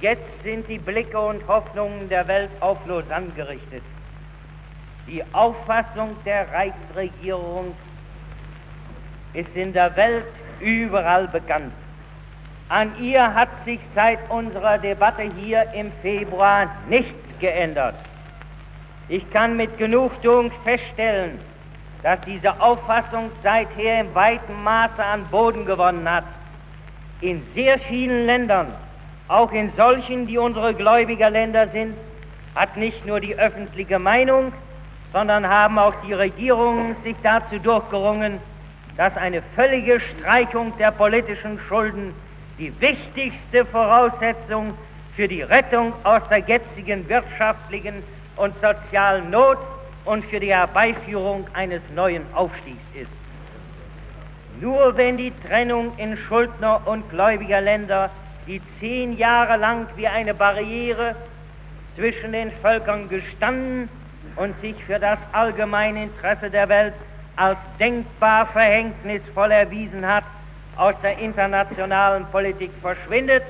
Jetzt 0.00 0.42
sind 0.42 0.68
die 0.68 0.78
Blicke 0.78 1.18
und 1.18 1.46
Hoffnungen 1.46 2.08
der 2.08 2.26
Welt 2.28 2.50
auf 2.60 2.78
Lausanne 2.86 3.30
gerichtet. 3.36 3.82
Die 5.08 5.24
Auffassung 5.32 6.16
der 6.26 6.52
Reichsregierung 6.52 7.74
ist 9.32 9.54
in 9.54 9.72
der 9.72 9.96
Welt 9.96 10.26
überall 10.60 11.26
bekannt. 11.28 11.72
An 12.68 12.92
ihr 13.00 13.34
hat 13.34 13.48
sich 13.64 13.80
seit 13.94 14.18
unserer 14.28 14.76
Debatte 14.76 15.22
hier 15.22 15.64
im 15.72 15.90
Februar 16.02 16.66
nichts 16.90 17.14
geändert. 17.40 17.94
Ich 19.08 19.28
kann 19.30 19.56
mit 19.56 19.78
Genugtuung 19.78 20.52
feststellen, 20.64 21.40
dass 22.02 22.20
diese 22.20 22.60
Auffassung 22.60 23.30
seither 23.42 24.00
im 24.00 24.14
weiten 24.14 24.62
Maße 24.62 25.02
an 25.02 25.24
Boden 25.30 25.64
gewonnen 25.64 26.10
hat. 26.10 26.24
In 27.22 27.42
sehr 27.54 27.78
vielen 27.78 28.26
Ländern, 28.26 28.74
auch 29.28 29.52
in 29.52 29.72
solchen, 29.74 30.26
die 30.26 30.36
unsere 30.36 30.74
Gläubigerländer 30.74 31.68
sind, 31.68 31.96
hat 32.54 32.76
nicht 32.76 33.06
nur 33.06 33.20
die 33.20 33.34
öffentliche 33.38 33.98
Meinung, 33.98 34.52
sondern 35.12 35.48
haben 35.48 35.78
auch 35.78 35.94
die 36.06 36.12
Regierungen 36.12 36.94
sich 37.02 37.16
dazu 37.22 37.58
durchgerungen, 37.58 38.38
dass 38.96 39.16
eine 39.16 39.42
völlige 39.54 40.00
Streichung 40.00 40.76
der 40.78 40.90
politischen 40.90 41.58
Schulden 41.68 42.14
die 42.58 42.72
wichtigste 42.80 43.64
Voraussetzung 43.64 44.74
für 45.14 45.28
die 45.28 45.42
Rettung 45.42 45.92
aus 46.04 46.22
der 46.28 46.40
jetzigen 46.40 47.08
wirtschaftlichen 47.08 48.02
und 48.36 48.54
sozialen 48.60 49.30
Not 49.30 49.58
und 50.04 50.24
für 50.26 50.40
die 50.40 50.52
Herbeiführung 50.52 51.46
eines 51.54 51.82
neuen 51.94 52.22
Aufstiegs 52.34 52.82
ist. 52.94 53.10
Nur 54.60 54.96
wenn 54.96 55.16
die 55.16 55.32
Trennung 55.46 55.92
in 55.98 56.16
Schuldner- 56.16 56.80
und 56.86 57.08
Gläubigerländer, 57.10 58.10
die 58.46 58.60
zehn 58.80 59.16
Jahre 59.16 59.56
lang 59.56 59.86
wie 59.96 60.08
eine 60.08 60.34
Barriere 60.34 61.14
zwischen 61.96 62.32
den 62.32 62.50
Völkern 62.62 63.08
gestanden 63.08 63.88
und 64.38 64.58
sich 64.60 64.76
für 64.84 64.98
das 64.98 65.18
allgemeine 65.32 66.04
Interesse 66.04 66.50
der 66.50 66.68
Welt 66.68 66.94
als 67.36 67.58
denkbar 67.78 68.46
verhängnisvoll 68.46 69.50
erwiesen 69.50 70.06
hat, 70.06 70.24
aus 70.76 70.94
der 71.02 71.18
internationalen 71.18 72.24
Politik 72.26 72.70
verschwindet, 72.80 73.42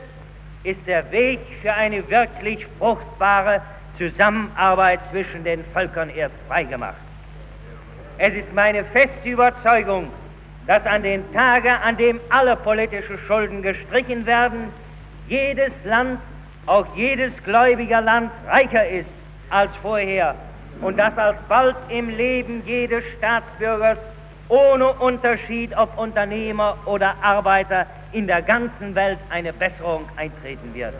ist 0.64 0.80
der 0.86 1.10
Weg 1.12 1.40
für 1.62 1.72
eine 1.72 2.08
wirklich 2.10 2.66
fruchtbare 2.78 3.60
Zusammenarbeit 3.98 5.00
zwischen 5.10 5.44
den 5.44 5.64
Völkern 5.72 6.10
erst 6.10 6.34
freigemacht. 6.48 6.96
Es 8.18 8.34
ist 8.34 8.52
meine 8.54 8.84
feste 8.84 9.28
Überzeugung, 9.28 10.10
dass 10.66 10.84
an 10.86 11.02
den 11.02 11.22
Tagen, 11.32 11.74
an 11.84 11.96
dem 11.96 12.20
alle 12.30 12.56
politischen 12.56 13.18
Schulden 13.26 13.62
gestrichen 13.62 14.26
werden, 14.26 14.72
jedes 15.28 15.72
Land, 15.84 16.18
auch 16.66 16.86
jedes 16.96 17.32
Gläubigerland 17.44 18.30
reicher 18.46 18.86
ist 18.86 19.08
als 19.50 19.70
vorher 19.82 20.34
und 20.80 20.98
dass 20.98 21.16
alsbald 21.16 21.76
im 21.88 22.08
Leben 22.08 22.62
jedes 22.64 23.04
Staatsbürgers 23.18 23.98
ohne 24.48 24.92
Unterschied 24.94 25.76
ob 25.76 25.96
Unternehmer 25.98 26.76
oder 26.86 27.14
Arbeiter 27.22 27.86
in 28.12 28.26
der 28.26 28.42
ganzen 28.42 28.94
Welt 28.94 29.18
eine 29.30 29.52
Besserung 29.52 30.08
eintreten 30.16 30.74
wird. 30.74 30.94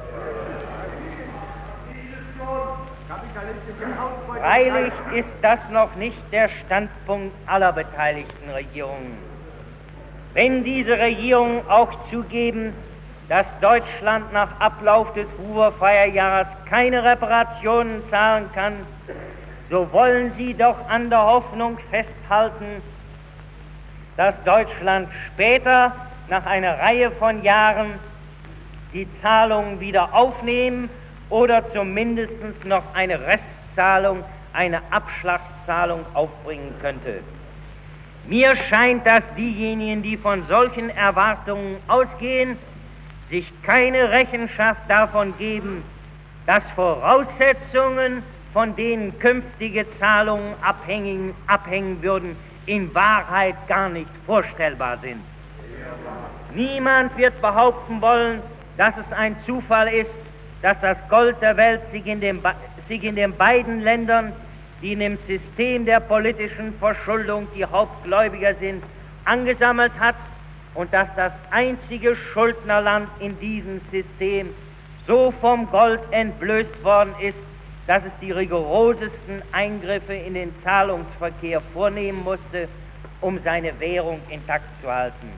Freilich 4.40 4.92
ist 5.14 5.28
das 5.42 5.58
noch 5.72 5.94
nicht 5.96 6.18
der 6.30 6.50
Standpunkt 6.64 7.34
aller 7.46 7.72
beteiligten 7.72 8.50
Regierungen. 8.50 9.16
Wenn 10.34 10.62
diese 10.62 10.98
Regierungen 10.98 11.62
auch 11.68 11.90
zugeben, 12.10 12.74
dass 13.28 13.46
Deutschland 13.60 14.32
nach 14.32 14.60
Ablauf 14.60 15.12
des 15.14 15.26
Ruhrfeierjahres 15.38 16.46
keine 16.68 17.02
Reparationen 17.02 18.02
zahlen 18.10 18.48
kann, 18.54 18.74
so 19.70 19.92
wollen 19.92 20.32
sie 20.36 20.54
doch 20.54 20.76
an 20.88 21.10
der 21.10 21.22
Hoffnung 21.22 21.78
festhalten, 21.90 22.82
dass 24.16 24.34
Deutschland 24.44 25.08
später 25.26 25.94
nach 26.28 26.44
einer 26.46 26.78
Reihe 26.78 27.10
von 27.12 27.42
Jahren 27.42 27.94
die 28.92 29.06
Zahlungen 29.20 29.80
wieder 29.80 30.14
aufnehmen 30.14 30.88
oder 31.30 31.62
zumindest 31.72 32.64
noch 32.64 32.82
eine 32.94 33.20
Restzahlung, 33.20 34.24
eine 34.52 34.80
Abschlagszahlung 34.90 36.04
aufbringen 36.14 36.74
könnte. 36.80 37.20
Mir 38.26 38.56
scheint, 38.68 39.06
dass 39.06 39.22
diejenigen, 39.36 40.02
die 40.02 40.16
von 40.16 40.46
solchen 40.48 40.90
Erwartungen 40.90 41.76
ausgehen, 41.86 42.58
sich 43.30 43.46
keine 43.62 44.10
Rechenschaft 44.10 44.80
davon 44.88 45.36
geben, 45.38 45.82
dass 46.46 46.64
Voraussetzungen, 46.74 48.22
von 48.52 48.74
denen 48.76 49.18
künftige 49.18 49.86
Zahlungen 49.98 50.54
abhängen, 50.62 51.34
abhängen 51.46 52.02
würden, 52.02 52.36
in 52.66 52.94
Wahrheit 52.94 53.56
gar 53.66 53.88
nicht 53.88 54.10
vorstellbar 54.26 54.98
sind. 54.98 55.20
Niemand 56.54 57.16
wird 57.16 57.40
behaupten 57.40 58.00
wollen, 58.00 58.42
dass 58.76 58.94
es 58.96 59.12
ein 59.12 59.36
Zufall 59.46 59.88
ist, 59.88 60.10
dass 60.62 60.80
das 60.80 60.96
Gold 61.08 61.40
der 61.40 61.56
Welt 61.56 61.88
sich 61.90 62.06
in, 62.06 62.20
den, 62.20 62.40
sich 62.88 63.04
in 63.04 63.16
den 63.16 63.36
beiden 63.36 63.80
Ländern, 63.80 64.32
die 64.82 64.92
in 64.92 65.00
dem 65.00 65.18
System 65.26 65.84
der 65.84 66.00
politischen 66.00 66.72
Verschuldung 66.78 67.48
die 67.54 67.64
Hauptgläubiger 67.64 68.54
sind, 68.54 68.82
angesammelt 69.24 69.92
hat 69.98 70.16
und 70.74 70.92
dass 70.92 71.08
das 71.16 71.32
einzige 71.50 72.16
Schuldnerland 72.16 73.08
in 73.20 73.38
diesem 73.40 73.80
System 73.90 74.48
so 75.06 75.32
vom 75.40 75.70
Gold 75.70 76.00
entblößt 76.10 76.84
worden 76.84 77.14
ist, 77.20 77.38
dass 77.88 78.04
es 78.04 78.12
die 78.20 78.30
rigorosesten 78.30 79.42
Eingriffe 79.50 80.14
in 80.14 80.34
den 80.34 80.54
Zahlungsverkehr 80.62 81.60
vornehmen 81.72 82.22
musste, 82.22 82.68
um 83.20 83.40
seine 83.42 83.80
Währung 83.80 84.20
intakt 84.30 84.68
zu 84.80 84.88
halten. 84.88 85.32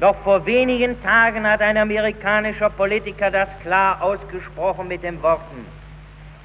Noch 0.00 0.16
vor 0.24 0.44
wenigen 0.44 1.00
Tagen 1.04 1.48
hat 1.48 1.60
ein 1.62 1.76
amerikanischer 1.76 2.70
Politiker 2.70 3.30
das 3.30 3.48
klar 3.62 4.02
ausgesprochen 4.02 4.88
mit 4.88 5.04
den 5.04 5.22
Worten, 5.22 5.64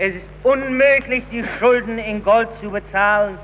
es 0.02 0.15
ist 0.15 0.25
unmöglich, 0.43 1.25
die 1.30 1.43
Schulden 1.60 1.97
in 1.99 2.23
Gold 2.23 2.47
zu 2.62 2.71
bezahlen, 2.71 3.38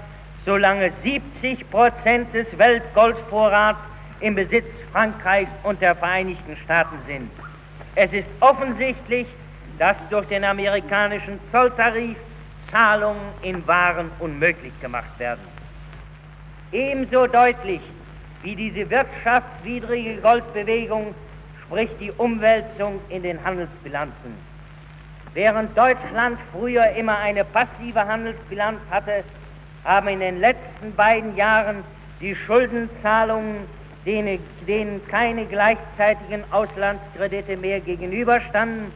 solange 0.45 0.89
70 1.03 1.69
Prozent 1.69 2.34
des 2.34 2.58
Weltgoldvorrats 2.58 3.81
im 4.21 4.36
Besitz 4.36 4.67
Frankreichs 4.93 5.51
und 5.63 5.81
der 5.81 5.95
Vereinigten 5.95 6.55
Staaten 6.63 6.97
sind. 7.05 7.29
Es 7.95 8.13
ist 8.13 8.27
offensichtlich, 8.39 9.27
dass 9.79 9.97
durch 10.09 10.27
den 10.27 10.43
amerikanischen 10.43 11.39
Zolltarif 11.51 12.17
Zahlungen 12.71 13.21
in 13.41 13.65
Waren 13.67 14.09
unmöglich 14.19 14.73
gemacht 14.81 15.19
werden. 15.19 15.41
Ebenso 16.71 17.27
deutlich 17.27 17.81
wie 18.43 18.55
diese 18.55 18.89
wirtschaftswidrige 18.89 20.17
Goldbewegung 20.17 21.15
spricht 21.65 21.99
die 21.99 22.11
Umwälzung 22.11 22.99
in 23.09 23.23
den 23.23 23.43
Handelsbilanzen. 23.43 24.35
Während 25.33 25.77
Deutschland 25.77 26.38
früher 26.51 26.89
immer 26.91 27.17
eine 27.17 27.43
passive 27.43 28.05
Handelsbilanz 28.05 28.79
hatte, 28.89 29.23
haben 29.83 30.07
in 30.07 30.19
den 30.19 30.39
letzten 30.39 30.93
beiden 30.95 31.35
Jahren 31.35 31.83
die 32.21 32.35
Schuldenzahlungen, 32.35 33.57
denen, 34.05 34.39
denen 34.67 35.05
keine 35.07 35.45
gleichzeitigen 35.45 36.43
Auslandskredite 36.51 37.57
mehr 37.57 37.79
gegenüberstanden, 37.79 38.91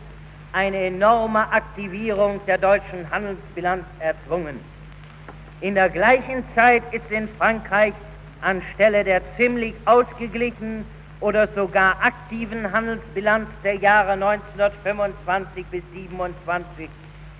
eine 0.53 0.85
enorme 0.85 1.51
Aktivierung 1.51 2.39
der 2.47 2.57
deutschen 2.57 3.09
Handelsbilanz 3.11 3.85
erzwungen. 3.99 4.59
In 5.61 5.75
der 5.75 5.89
gleichen 5.89 6.43
Zeit 6.55 6.83
ist 6.91 7.09
in 7.11 7.27
Frankreich 7.37 7.93
anstelle 8.41 9.03
der 9.03 9.21
ziemlich 9.35 9.75
ausgeglichenen 9.85 10.85
oder 11.19 11.47
sogar 11.49 11.97
aktiven 12.01 12.71
Handelsbilanz 12.71 13.47
der 13.63 13.75
Jahre 13.75 14.13
1925 14.13 15.65
bis 15.65 15.83
1927 15.93 16.89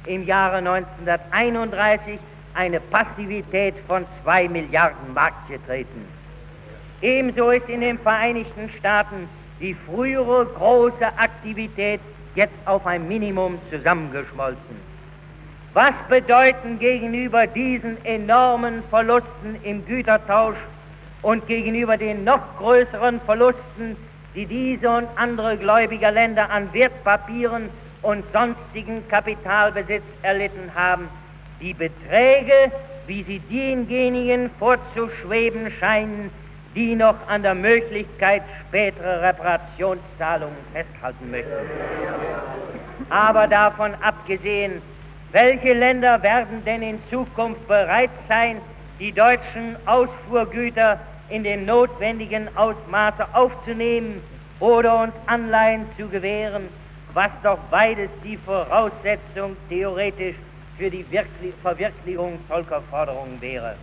im 0.06 0.26
Jahre 0.26 0.58
1931 0.58 2.20
eine 2.54 2.80
Passivität 2.80 3.76
von 3.88 4.06
2 4.24 4.50
Milliarden 4.50 5.14
Mark 5.14 5.34
getreten. 5.48 6.06
Ebenso 7.02 7.52
ist 7.52 7.70
in 7.70 7.82
den 7.82 7.98
Vereinigten 8.00 8.70
Staaten 8.78 9.30
die 9.62 9.74
frühere 9.74 10.46
große 10.46 11.06
Aktivität 11.18 12.02
jetzt 12.36 12.56
auf 12.66 12.86
ein 12.86 13.08
Minimum 13.08 13.60
zusammengeschmolzen. 13.70 14.90
Was 15.74 15.94
bedeuten 16.08 16.80
gegenüber 16.80 17.46
diesen 17.46 18.04
enormen 18.04 18.84
Verlusten 18.90 19.56
im 19.64 19.86
Gütertausch 19.86 20.58
und 21.22 21.46
gegenüber 21.48 21.98
den 21.98 22.24
noch 22.24 22.42
größeren 22.58 23.22
Verlusten, 23.22 23.96
die 24.36 24.46
diese 24.46 24.90
und 24.90 25.08
andere 25.16 25.58
Gläubigerländer 25.58 26.50
an 26.50 26.74
Wertpapieren 26.74 27.70
und 28.02 28.24
sonstigen 28.32 29.08
Kapitalbesitz 29.10 30.04
erlitten 30.22 30.72
haben, 30.74 31.08
die 31.62 31.74
Beträge, 31.74 32.72
wie 33.08 33.24
sie 33.24 33.40
denjenigen 33.40 34.50
vorzuschweben 34.58 35.72
scheinen, 35.80 36.32
die 36.80 36.96
noch 36.96 37.16
an 37.28 37.44
der 37.44 37.56
Möglichkeit 37.56 38.42
späterer 38.70 39.22
Reparationszahlungen 39.22 40.56
festhalten 40.72 41.30
möchten. 41.30 41.52
Aber 43.10 43.48
davon 43.48 43.92
abgesehen, 44.02 44.82
welche 45.34 45.74
Länder 45.74 46.24
werden 46.24 46.64
denn 46.64 46.82
in 46.82 47.00
Zukunft 47.10 47.68
bereit 47.68 48.12
sein, 48.30 48.62
die 48.98 49.12
deutschen 49.12 49.76
Ausfuhrgüter 49.86 50.98
in 51.28 51.44
dem 51.44 51.66
notwendigen 51.66 52.48
Ausmaße 52.56 53.26
aufzunehmen 53.34 54.24
oder 54.62 55.02
uns 55.04 55.14
Anleihen 55.26 55.86
zu 55.98 56.08
gewähren, 56.08 56.70
was 57.14 57.32
doch 57.44 57.60
beides 57.70 58.10
die 58.24 58.38
Voraussetzung 58.38 59.58
theoretisch 59.68 60.36
für 60.78 60.90
die 60.90 61.06
Verwirklichung 61.62 62.40
solcher 62.48 62.82
Forderungen 62.90 63.42
wäre. 63.42 63.76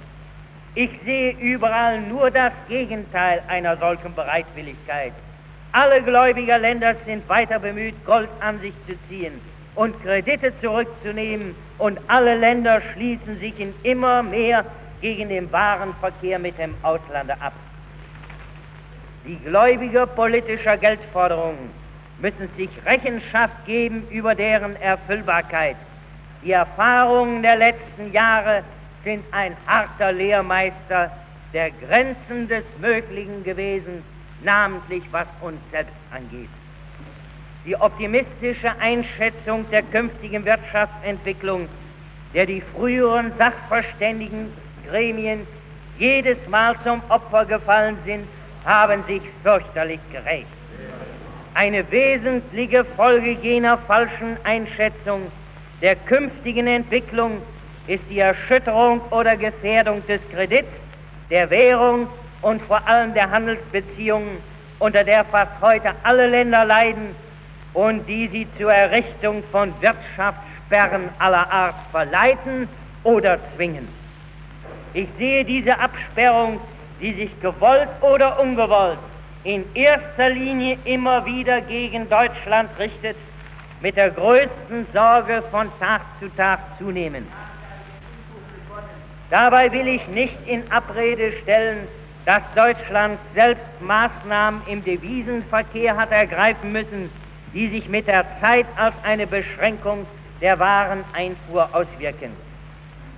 Ich 0.77 0.91
sehe 1.07 1.33
überall 1.41 2.03
nur 2.03 2.31
das 2.31 2.53
Gegenteil 2.69 3.43
einer 3.49 3.79
solchen 3.79 4.15
Bereitwilligkeit. 4.15 5.15
Alle 5.73 6.03
Gläubiger 6.03 6.59
Länder 6.59 6.95
sind 7.07 7.27
weiter 7.31 7.59
bemüht, 7.59 7.95
Gold 8.05 8.29
an 8.41 8.61
sich 8.61 8.75
zu 8.87 8.95
ziehen 9.09 9.41
und 9.75 9.99
Kredite 10.03 10.53
zurückzunehmen 10.61 11.55
und 11.79 11.99
alle 12.09 12.37
Länder 12.37 12.83
schließen 12.93 13.41
sich 13.41 13.59
in 13.59 13.73
immer 13.85 14.23
mehr 14.23 14.67
gegen 15.01 15.31
den 15.31 15.51
Warenverkehr 15.51 16.39
mit 16.39 16.59
dem 16.59 16.75
Auslande 16.83 17.33
ab. 17.41 17.55
Die 19.27 19.37
Gläubiger 19.37 20.07
politischer 20.07 20.77
Geldforderungen 20.77 21.71
müssen 22.19 22.51
sich 22.55 22.69
Rechenschaft 22.85 23.65
geben 23.65 24.07
über 24.11 24.35
deren 24.35 24.77
Erfüllbarkeit. 24.77 25.77
Die 26.45 26.53
Erfahrungen 26.53 27.43
der 27.43 27.57
letzten 27.57 28.13
Jahre 28.13 28.63
sind 29.07 29.25
ein 29.31 29.57
harter 29.69 30.11
Lehrmeister 30.11 31.13
der 31.53 31.71
Grenzen 31.71 32.49
des 32.49 32.65
Möglichen 32.81 33.45
gewesen, 33.45 34.03
namentlich 34.43 35.05
was 35.13 35.29
uns 35.41 35.61
selbst 35.71 35.95
angeht. 36.11 36.49
Die 37.65 37.77
optimistische 37.77 38.73
Einschätzung 38.81 39.65
der 39.71 39.83
künftigen 39.83 40.45
Wirtschaftsentwicklung, 40.45 41.69
der 42.35 42.47
die 42.47 42.61
früheren 42.61 43.33
Sachverständigen 43.35 44.53
Gremien 44.89 45.47
jedes 45.99 46.45
Mal 46.49 46.75
zum 46.83 47.01
Opfer 47.09 47.45
gefallen 47.45 47.97
sind, 48.05 48.27
haben 48.65 49.05
sich 49.07 49.23
fürchterlich 49.45 50.01
gerecht. 50.11 50.49
Eine 51.55 51.89
wesentliche 51.93 52.85
Folge 52.85 53.31
jener 53.41 53.79
falschen 53.79 54.37
Einschätzung 54.43 55.31
der 55.81 55.95
künftigen 55.95 56.67
Entwicklung 56.67 57.41
ist 57.87 58.03
die 58.11 58.19
Erschütterung 58.19 59.01
oder 59.11 59.37
Gefährdung 59.37 60.05
des 60.07 60.21
Kredits, 60.33 60.69
der 61.31 61.51
Währung 61.51 62.09
und 62.43 62.63
vor 62.63 62.87
allem 62.87 63.15
der 63.15 63.31
Handelsbeziehungen, 63.31 64.39
unter 64.79 65.05
der 65.05 65.25
fast 65.25 65.53
heute 65.61 65.93
alle 66.03 66.27
Länder 66.27 66.65
leiden 66.65 67.15
und 67.75 68.07
die 68.07 68.29
sie 68.29 68.47
zur 68.59 68.73
Errichtung 68.73 69.43
von 69.53 69.73
Wirtschaftssperren 69.81 71.09
aller 71.19 71.51
Art 71.51 71.77
verleiten 71.91 72.69
oder 73.05 73.39
zwingen. 73.55 73.89
Ich 74.95 75.09
sehe 75.19 75.45
diese 75.45 75.79
Absperrung, 75.79 76.61
die 77.01 77.13
sich 77.13 77.41
gewollt 77.41 77.89
oder 78.01 78.41
ungewollt 78.41 78.99
in 79.47 79.65
erster 79.75 80.29
Linie 80.31 80.77
immer 80.85 81.25
wieder 81.25 81.61
gegen 81.61 82.09
Deutschland 82.09 82.69
richtet, 82.79 83.17
mit 83.81 83.97
der 83.97 84.11
größten 84.11 84.87
Sorge 84.93 85.43
von 85.53 85.71
Tag 85.79 86.01
zu 86.19 86.29
Tag 86.37 86.59
zunehmen. 86.79 87.27
Dabei 89.31 89.73
will 89.73 89.89
ich 89.89 90.07
nicht 90.09 90.37
in 90.47 90.71
Abrede 90.71 91.33
stellen, 91.43 91.89
dass 92.25 92.43
Deutschland 92.55 93.19
selbst 93.35 93.67
Maßnahmen 93.81 94.63
im 94.67 94.85
Devisenverkehr 94.85 95.97
hat 95.97 96.13
ergreifen 96.13 96.73
müssen, 96.73 97.11
die 97.53 97.69
sich 97.69 97.89
mit 97.89 98.07
der 98.07 98.25
Zeit 98.41 98.67
als 98.77 98.95
eine 99.03 99.27
Beschränkung 99.27 100.07
der 100.41 100.59
Wareneinfuhr 100.59 101.69
auswirken. 101.73 102.33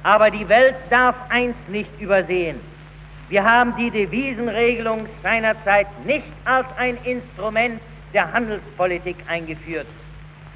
Aber 0.03 0.31
die 0.31 0.49
Welt 0.49 0.77
darf 0.91 1.17
eins 1.29 1.57
nicht 1.69 1.91
übersehen. 2.01 2.61
Wir 3.29 3.45
haben 3.45 3.75
die 3.77 3.91
Devisenregelung 3.91 5.07
seinerzeit 5.23 5.87
nicht 6.07 6.25
als 6.45 6.67
ein 6.79 6.97
Instrument 7.05 7.81
der 8.15 8.33
Handelspolitik 8.33 9.17
eingeführt. 9.27 9.87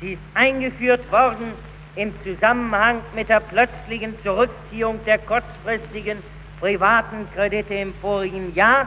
Sie 0.01 0.15
ist 0.15 0.23
eingeführt 0.35 1.11
worden 1.13 1.53
im 1.97 2.13
Zusammenhang 2.23 3.01
mit 3.15 3.29
der 3.29 3.41
plötzlichen 3.41 4.15
Zurückziehung 4.23 4.99
der 5.05 5.19
kurzfristigen 5.19 6.23
privaten 6.61 7.29
Kredite 7.35 7.75
im 7.75 7.95
vorigen 7.95 8.55
Jahr 8.55 8.87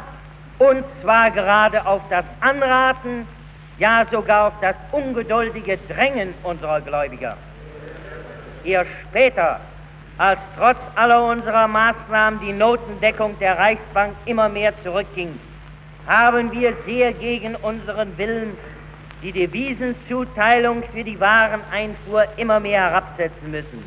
und 0.57 0.85
zwar 1.01 1.31
gerade 1.31 1.85
auf 1.85 2.01
das 2.09 2.25
Anraten, 2.39 3.27
ja 3.77 4.05
sogar 4.09 4.47
auf 4.47 4.53
das 4.61 4.75
ungeduldige 4.91 5.77
Drängen 5.89 6.33
unserer 6.43 6.81
Gläubiger. 6.81 7.35
Eher 8.63 8.85
später 9.03 9.59
als 10.17 10.39
trotz 10.57 10.77
aller 10.95 11.25
unserer 11.25 11.67
Maßnahmen 11.67 12.39
die 12.39 12.53
Notendeckung 12.53 13.37
der 13.39 13.57
Reichsbank 13.57 14.15
immer 14.25 14.47
mehr 14.47 14.73
zurückging, 14.81 15.37
haben 16.07 16.51
wir 16.53 16.73
sehr 16.85 17.11
gegen 17.13 17.55
unseren 17.55 18.17
Willen 18.17 18.57
die 19.21 19.31
Devisenzuteilung 19.31 20.83
für 20.93 21.03
die 21.03 21.19
Wareneinfuhr 21.19 22.25
immer 22.37 22.59
mehr 22.59 22.81
herabsetzen 22.81 23.51
müssen. 23.51 23.83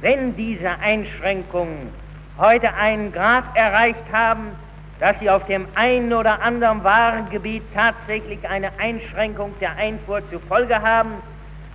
Wenn 0.00 0.36
diese 0.36 0.70
Einschränkungen 0.80 1.90
heute 2.38 2.74
einen 2.74 3.12
Grad 3.12 3.44
erreicht 3.54 4.04
haben, 4.12 4.48
dass 4.98 5.18
sie 5.20 5.30
auf 5.30 5.44
dem 5.46 5.66
einen 5.74 6.12
oder 6.12 6.42
anderen 6.42 6.84
Warengebiet 6.84 7.62
tatsächlich 7.74 8.48
eine 8.48 8.70
Einschränkung 8.78 9.54
der 9.60 9.76
Einfuhr 9.76 10.22
zur 10.30 10.40
Folge 10.42 10.80
haben, 10.80 11.10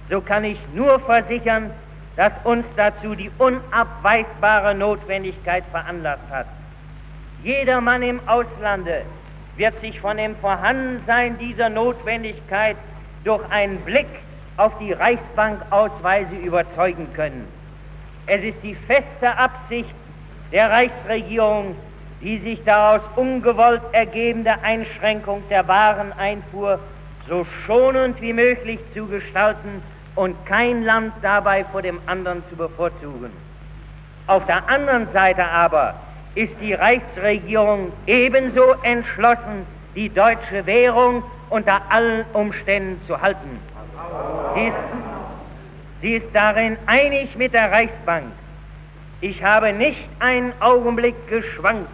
so 0.09 0.21
kann 0.21 0.43
ich 0.43 0.57
nur 0.73 0.99
versichern, 1.01 1.71
das 2.15 2.31
uns 2.43 2.65
dazu 2.75 3.15
die 3.15 3.29
unabweisbare 3.37 4.73
Notwendigkeit 4.75 5.63
veranlasst 5.71 6.23
hat. 6.31 6.47
Jeder 7.43 7.81
Mann 7.81 8.01
im 8.01 8.19
Auslande 8.27 9.03
wird 9.57 9.79
sich 9.81 9.99
von 9.99 10.17
dem 10.17 10.35
Vorhandensein 10.37 11.37
dieser 11.39 11.69
Notwendigkeit 11.69 12.77
durch 13.23 13.43
einen 13.51 13.79
Blick 13.81 14.07
auf 14.57 14.71
die 14.79 14.93
Reichsbankausweise 14.93 16.35
überzeugen 16.35 17.07
können. 17.15 17.47
Es 18.27 18.43
ist 18.43 18.57
die 18.63 18.75
feste 18.75 19.37
Absicht 19.37 19.93
der 20.51 20.69
Reichsregierung, 20.69 21.75
die 22.21 22.39
sich 22.39 22.63
daraus 22.63 23.01
ungewollt 23.15 23.81
ergebende 23.91 24.55
Einschränkung 24.63 25.43
der 25.49 25.67
Wareneinfuhr 25.67 26.79
so 27.27 27.45
schonend 27.65 28.21
wie 28.21 28.33
möglich 28.33 28.79
zu 28.93 29.05
gestalten 29.07 29.81
und 30.15 30.35
kein 30.45 30.83
Land 30.83 31.13
dabei 31.21 31.63
vor 31.65 31.81
dem 31.81 31.99
anderen 32.05 32.43
zu 32.49 32.55
bevorzugen. 32.55 33.31
Auf 34.25 34.45
der 34.45 34.67
anderen 34.69 35.11
Seite 35.13 35.45
aber 35.47 35.95
ist 36.37 36.53
die 36.61 36.73
Reichsregierung 36.73 37.91
ebenso 38.05 38.75
entschlossen, 38.83 39.65
die 39.95 40.07
deutsche 40.09 40.65
Währung 40.67 41.23
unter 41.49 41.81
allen 41.89 42.25
Umständen 42.33 43.01
zu 43.07 43.19
halten. 43.19 43.59
Sie 44.53 44.67
ist, 44.67 44.75
sie 46.01 46.15
ist 46.17 46.27
darin 46.33 46.77
einig 46.85 47.35
mit 47.35 47.53
der 47.53 47.71
Reichsbank. 47.71 48.25
Ich 49.21 49.43
habe 49.43 49.73
nicht 49.73 50.07
einen 50.19 50.53
Augenblick 50.59 51.15
geschwankt, 51.27 51.89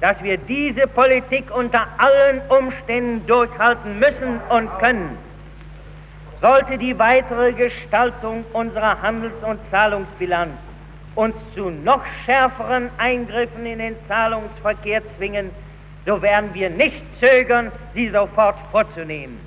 dass 0.00 0.20
wir 0.24 0.38
diese 0.38 0.88
Politik 0.88 1.44
unter 1.54 1.86
allen 1.98 2.40
Umständen 2.48 3.24
durchhalten 3.28 4.00
müssen 4.00 4.40
und 4.48 4.76
können 4.80 5.16
sollte 6.40 6.78
die 6.78 6.98
weitere 6.98 7.52
Gestaltung 7.52 8.44
unserer 8.52 9.00
Handels- 9.02 9.42
und 9.42 9.58
Zahlungsbilanz 9.70 10.52
uns 11.18 11.34
zu 11.54 11.70
noch 11.70 12.00
schärferen 12.24 12.90
Eingriffen 12.96 13.66
in 13.66 13.80
den 13.80 13.96
Zahlungsverkehr 14.06 15.02
zwingen, 15.16 15.50
so 16.06 16.22
werden 16.22 16.54
wir 16.54 16.70
nicht 16.70 17.02
zögern, 17.18 17.72
sie 17.92 18.08
sofort 18.10 18.54
vorzunehmen. 18.70 19.40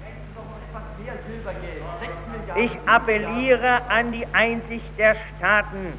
Ich 2.58 2.72
appelliere 2.86 3.82
an 3.88 4.12
die 4.12 4.28
Einsicht 4.34 4.92
der 4.98 5.16
Staaten, 5.38 5.94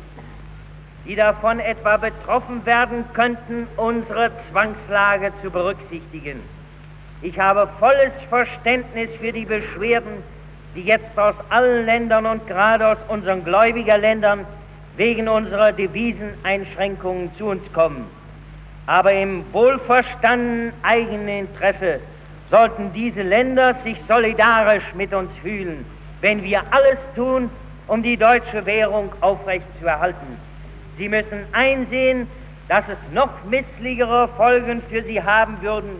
die 1.06 1.16
davon 1.16 1.58
etwa 1.58 1.96
betroffen 1.96 2.66
werden 2.66 3.06
könnten, 3.14 3.66
unsere 3.78 4.30
Zwangslage 4.50 5.32
zu 5.42 5.50
berücksichtigen. 5.50 6.42
Ich 7.22 7.38
habe 7.40 7.66
volles 7.80 8.12
Verständnis 8.28 9.08
für 9.18 9.32
die 9.32 9.46
Beschwerden 9.46 10.22
die 10.74 10.82
jetzt 10.82 11.18
aus 11.18 11.34
allen 11.50 11.86
Ländern 11.86 12.26
und 12.26 12.46
gerade 12.46 12.88
aus 12.88 12.98
unseren 13.08 13.44
Gläubigerländern 13.44 14.46
wegen 14.96 15.28
unserer 15.28 15.72
Deviseneinschränkungen 15.72 17.30
zu 17.36 17.46
uns 17.46 17.62
kommen. 17.72 18.06
Aber 18.86 19.12
im 19.12 19.44
wohlverstandenen 19.52 20.72
eigenen 20.82 21.28
Interesse 21.28 22.00
sollten 22.50 22.92
diese 22.92 23.22
Länder 23.22 23.74
sich 23.84 23.96
solidarisch 24.06 24.84
mit 24.94 25.14
uns 25.14 25.30
fühlen, 25.42 25.86
wenn 26.20 26.42
wir 26.42 26.62
alles 26.70 26.98
tun, 27.16 27.50
um 27.86 28.02
die 28.02 28.16
deutsche 28.16 28.66
Währung 28.66 29.10
aufrecht 29.20 29.66
zu 29.80 29.86
erhalten. 29.86 30.36
Sie 30.98 31.08
müssen 31.08 31.46
einsehen, 31.52 32.26
dass 32.68 32.84
es 32.88 32.98
noch 33.12 33.44
misslichere 33.44 34.28
Folgen 34.36 34.82
für 34.90 35.02
sie 35.02 35.22
haben 35.22 35.60
würden, 35.62 35.90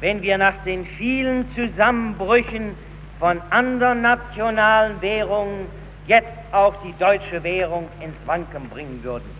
wenn 0.00 0.22
wir 0.22 0.38
nach 0.38 0.54
den 0.64 0.86
vielen 0.86 1.46
Zusammenbrüchen 1.54 2.74
von 3.18 3.40
anderen 3.50 4.02
nationalen 4.02 5.00
Währungen 5.00 5.66
jetzt 6.08 6.38
auch 6.52 6.74
die 6.82 6.94
deutsche 6.98 7.42
Währung 7.44 7.88
ins 8.00 8.16
Wanken 8.26 8.68
bringen 8.68 9.00
würden. 9.04 9.30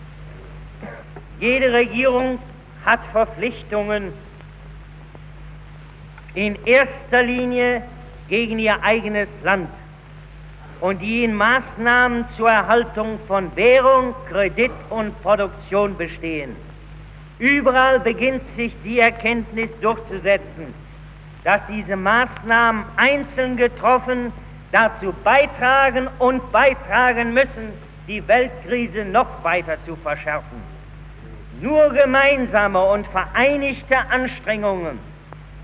Jede 1.39 1.73
Regierung 1.73 2.39
hat 2.85 2.99
Verpflichtungen 3.11 4.13
in 6.35 6.57
erster 6.65 7.23
Linie 7.23 7.81
gegen 8.29 8.59
ihr 8.59 8.81
eigenes 8.83 9.27
Land 9.43 9.69
und 10.79 11.01
die 11.01 11.23
in 11.23 11.33
Maßnahmen 11.33 12.25
zur 12.37 12.49
Erhaltung 12.49 13.19
von 13.27 13.53
Währung, 13.55 14.13
Kredit 14.29 14.71
und 14.89 15.19
Produktion 15.23 15.97
bestehen. 15.97 16.55
Überall 17.39 17.99
beginnt 17.99 18.45
sich 18.55 18.73
die 18.83 18.99
Erkenntnis 18.99 19.69
durchzusetzen, 19.81 20.73
dass 21.43 21.61
diese 21.67 21.95
Maßnahmen 21.95 22.85
einzeln 22.95 23.57
getroffen 23.57 24.31
dazu 24.71 25.13
beitragen 25.23 26.07
und 26.19 26.51
beitragen 26.51 27.33
müssen, 27.33 27.73
die 28.07 28.27
Weltkrise 28.27 29.05
noch 29.05 29.43
weiter 29.43 29.77
zu 29.85 29.95
verschärfen. 29.95 30.61
Nur 31.61 31.89
gemeinsame 31.89 32.81
und 32.81 33.05
vereinigte 33.07 33.97
Anstrengungen 34.09 34.99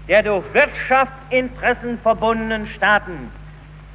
der 0.08 0.24
durch 0.24 0.46
Wirtschaftsinteressen 0.54 2.00
verbundenen 2.00 2.68
Staaten 2.68 3.32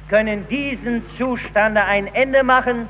können 0.09 0.47
diesen 0.49 1.03
Zustande 1.17 1.83
ein 1.85 2.13
Ende 2.13 2.43
machen 2.43 2.89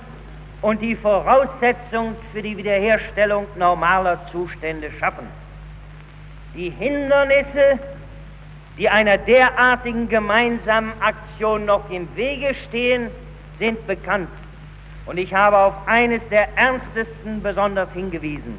und 0.61 0.81
die 0.81 0.95
Voraussetzung 0.95 2.15
für 2.33 2.41
die 2.41 2.57
Wiederherstellung 2.57 3.45
normaler 3.55 4.19
Zustände 4.31 4.89
schaffen. 4.99 5.27
Die 6.55 6.69
Hindernisse, 6.69 7.79
die 8.77 8.89
einer 8.89 9.17
derartigen 9.17 10.09
gemeinsamen 10.09 10.93
Aktion 11.01 11.65
noch 11.65 11.89
im 11.89 12.07
Wege 12.15 12.55
stehen, 12.67 13.09
sind 13.59 13.85
bekannt. 13.87 14.29
Und 15.05 15.17
ich 15.17 15.33
habe 15.33 15.57
auf 15.57 15.73
eines 15.87 16.27
der 16.29 16.47
ernstesten 16.57 17.41
besonders 17.41 17.91
hingewiesen. 17.93 18.57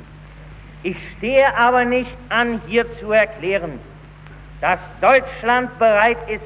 Ich 0.82 0.96
stehe 1.16 1.56
aber 1.56 1.84
nicht 1.84 2.16
an, 2.28 2.60
hier 2.66 2.86
zu 2.98 3.12
erklären, 3.12 3.78
dass 4.60 4.80
Deutschland 5.00 5.76
bereit 5.78 6.18
ist, 6.28 6.44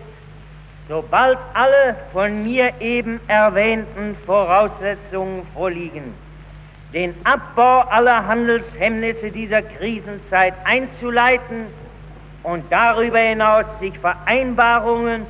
sobald 0.88 1.38
alle 1.54 1.96
von 2.12 2.44
mir 2.44 2.72
eben 2.80 3.20
erwähnten 3.28 4.16
Voraussetzungen 4.26 5.46
vorliegen, 5.54 6.14
den 6.92 7.14
Abbau 7.24 7.80
aller 7.88 8.26
Handelshemmnisse 8.26 9.30
dieser 9.30 9.62
Krisenzeit 9.62 10.54
einzuleiten 10.64 11.66
und 12.46 12.64
darüber 12.70 13.18
hinaus 13.18 13.64
sich 13.80 13.98
Vereinbarungen 13.98 15.26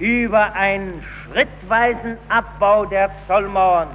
über 0.00 0.52
einen 0.54 1.00
schrittweisen 1.22 2.16
Abbau 2.28 2.86
der 2.86 3.08
Zollmauern 3.28 3.86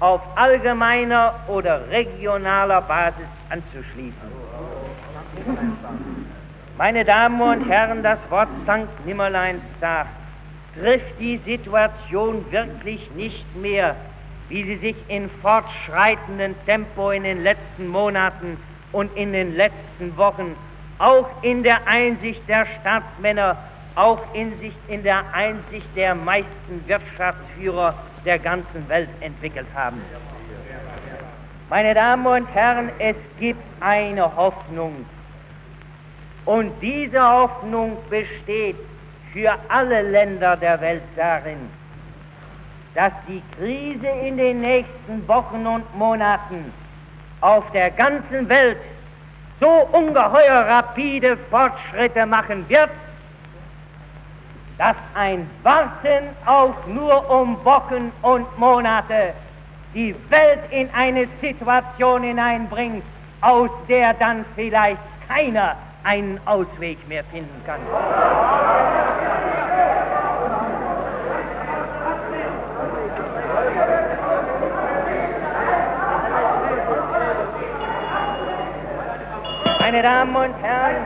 auf 0.00 0.22
allgemeiner 0.34 1.34
oder 1.48 1.90
regionaler 1.90 2.80
Basis 2.80 3.26
anzuschließen. 3.50 4.38
Meine 6.78 7.04
Damen 7.04 7.42
und 7.42 7.68
Herren, 7.68 8.02
das 8.02 8.18
Wort 8.30 8.48
Sankt 8.64 9.04
Nimmerleinstag 9.04 10.06
trifft 10.80 11.20
die 11.20 11.36
Situation 11.38 12.42
wirklich 12.50 13.10
nicht 13.16 13.54
mehr, 13.54 13.96
wie 14.48 14.64
sie 14.64 14.76
sich 14.76 14.96
in 15.08 15.28
fortschreitendem 15.42 16.54
Tempo 16.64 17.10
in 17.10 17.24
den 17.24 17.42
letzten 17.42 17.86
Monaten 17.86 18.56
und 18.92 19.14
in 19.14 19.32
den 19.32 19.54
letzten 19.56 20.16
Wochen, 20.16 20.56
auch 20.98 21.28
in 21.42 21.62
der 21.62 21.86
Einsicht 21.86 22.46
der 22.48 22.66
Staatsmänner, 22.80 23.56
auch 23.94 24.20
in, 24.32 24.56
sich, 24.58 24.72
in 24.88 25.02
der 25.02 25.22
Einsicht 25.32 25.86
der 25.96 26.14
meisten 26.14 26.84
Wirtschaftsführer 26.86 27.94
der 28.24 28.38
ganzen 28.38 28.88
Welt 28.88 29.08
entwickelt 29.20 29.66
haben. 29.74 30.00
Meine 31.70 31.94
Damen 31.94 32.26
und 32.26 32.46
Herren, 32.54 32.90
es 32.98 33.16
gibt 33.38 33.62
eine 33.80 34.34
Hoffnung. 34.36 35.04
Und 36.44 36.72
diese 36.80 37.22
Hoffnung 37.22 37.98
besteht 38.08 38.76
für 39.32 39.54
alle 39.68 40.02
Länder 40.02 40.56
der 40.56 40.80
Welt 40.80 41.02
darin, 41.14 41.68
dass 42.94 43.12
die 43.28 43.42
Krise 43.56 44.08
in 44.26 44.38
den 44.38 44.60
nächsten 44.62 45.28
Wochen 45.28 45.66
und 45.66 45.94
Monaten 45.94 46.72
auf 47.40 47.70
der 47.72 47.90
ganzen 47.90 48.48
Welt 48.48 48.78
so 49.60 49.88
ungeheuer 49.92 50.66
rapide 50.68 51.36
Fortschritte 51.50 52.26
machen 52.26 52.68
wird, 52.68 52.90
dass 54.78 54.96
ein 55.14 55.50
Warten 55.64 56.24
auch 56.46 56.86
nur 56.86 57.28
um 57.30 57.62
Wochen 57.64 58.12
und 58.22 58.58
Monate 58.58 59.34
die 59.94 60.14
Welt 60.28 60.60
in 60.70 60.88
eine 60.94 61.26
Situation 61.40 62.22
hineinbringt, 62.22 63.02
aus 63.40 63.70
der 63.88 64.14
dann 64.14 64.44
vielleicht 64.54 64.98
keiner 65.26 65.76
einen 66.04 66.40
Ausweg 66.46 66.98
mehr 67.08 67.24
finden 67.24 67.62
kann. 67.66 67.80
Meine 79.90 80.02
Damen 80.02 80.36
und 80.36 80.54
Herren, 80.62 80.96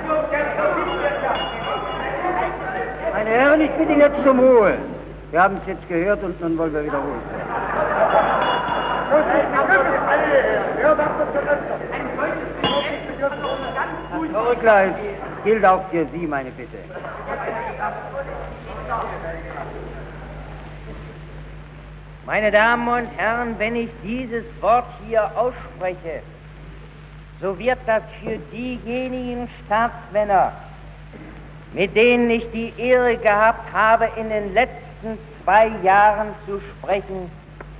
meine 3.12 3.30
Herren, 3.30 3.60
ich 3.60 3.70
bitte 3.70 3.92
jetzt 3.92 4.24
zum 4.24 4.40
Ruhe. 4.40 4.74
Wir 5.30 5.40
haben 5.40 5.56
es 5.58 5.68
jetzt 5.68 5.88
gehört 5.88 6.20
und 6.24 6.40
nun 6.40 6.58
wollen 6.58 6.74
wir 6.74 6.82
wiederholen. 6.82 7.22
Zurückgleich 14.32 14.94
gilt 15.44 15.64
auch 15.64 15.88
für 15.92 16.04
Sie, 16.12 16.26
meine 16.26 16.50
Bitte. 16.50 16.78
Meine 22.26 22.50
Damen 22.50 22.88
und 22.88 23.08
Herren, 23.16 23.54
wenn 23.58 23.76
ich 23.76 23.90
dieses 24.02 24.44
Wort 24.60 24.86
hier 25.06 25.30
ausspreche, 25.36 26.22
so 27.42 27.58
wird 27.58 27.78
das 27.86 28.04
für 28.22 28.38
diejenigen 28.52 29.48
Staatsmänner, 29.66 30.52
mit 31.72 31.94
denen 31.96 32.30
ich 32.30 32.48
die 32.52 32.72
Ehre 32.78 33.16
gehabt 33.16 33.72
habe, 33.72 34.08
in 34.16 34.28
den 34.28 34.54
letzten 34.54 35.18
zwei 35.42 35.72
Jahren 35.82 36.28
zu 36.46 36.60
sprechen, 36.60 37.30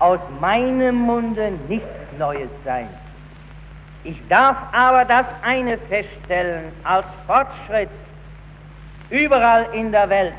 aus 0.00 0.18
meinem 0.40 0.96
Munde 0.96 1.52
nichts 1.68 1.86
Neues 2.18 2.50
sein. 2.64 2.88
Ich 4.02 4.20
darf 4.28 4.56
aber 4.72 5.04
das 5.04 5.26
eine 5.42 5.78
feststellen 5.78 6.64
als 6.82 7.06
Fortschritt 7.28 7.88
überall 9.10 9.66
in 9.72 9.92
der 9.92 10.10
Welt, 10.10 10.34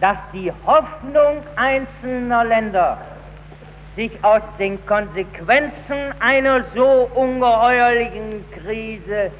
dass 0.00 0.18
die 0.32 0.52
Hoffnung 0.64 1.42
einzelner 1.56 2.44
Länder 2.44 2.98
sich 4.00 4.24
aus 4.24 4.40
den 4.58 4.78
Konsequenzen 4.86 6.14
einer 6.20 6.64
so 6.74 7.10
ungeheuerlichen 7.14 8.42
Krise 8.50 9.30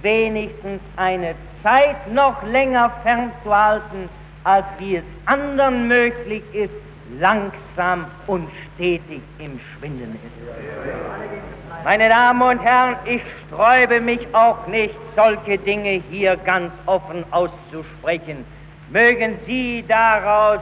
wenigstens 0.00 0.80
eine 0.96 1.34
Zeit 1.62 2.10
noch 2.14 2.42
länger 2.44 2.90
fernzuhalten, 3.02 4.08
als 4.42 4.64
wie 4.78 4.96
es 4.96 5.04
anderen 5.26 5.86
möglich 5.86 6.42
ist, 6.54 6.72
langsam 7.20 8.06
und 8.26 8.48
stetig 8.74 9.20
im 9.38 9.60
Schwinden 9.60 10.14
ist. 10.14 11.84
Meine 11.84 12.08
Damen 12.08 12.40
und 12.40 12.60
Herren, 12.60 12.96
ich 13.04 13.20
sträube 13.46 14.00
mich 14.00 14.26
auch 14.32 14.66
nicht, 14.66 14.94
solche 15.14 15.58
Dinge 15.58 16.00
hier 16.10 16.38
ganz 16.38 16.72
offen 16.86 17.22
auszusprechen. 17.32 18.46
Mögen 18.88 19.36
Sie 19.46 19.84
daraus 19.86 20.60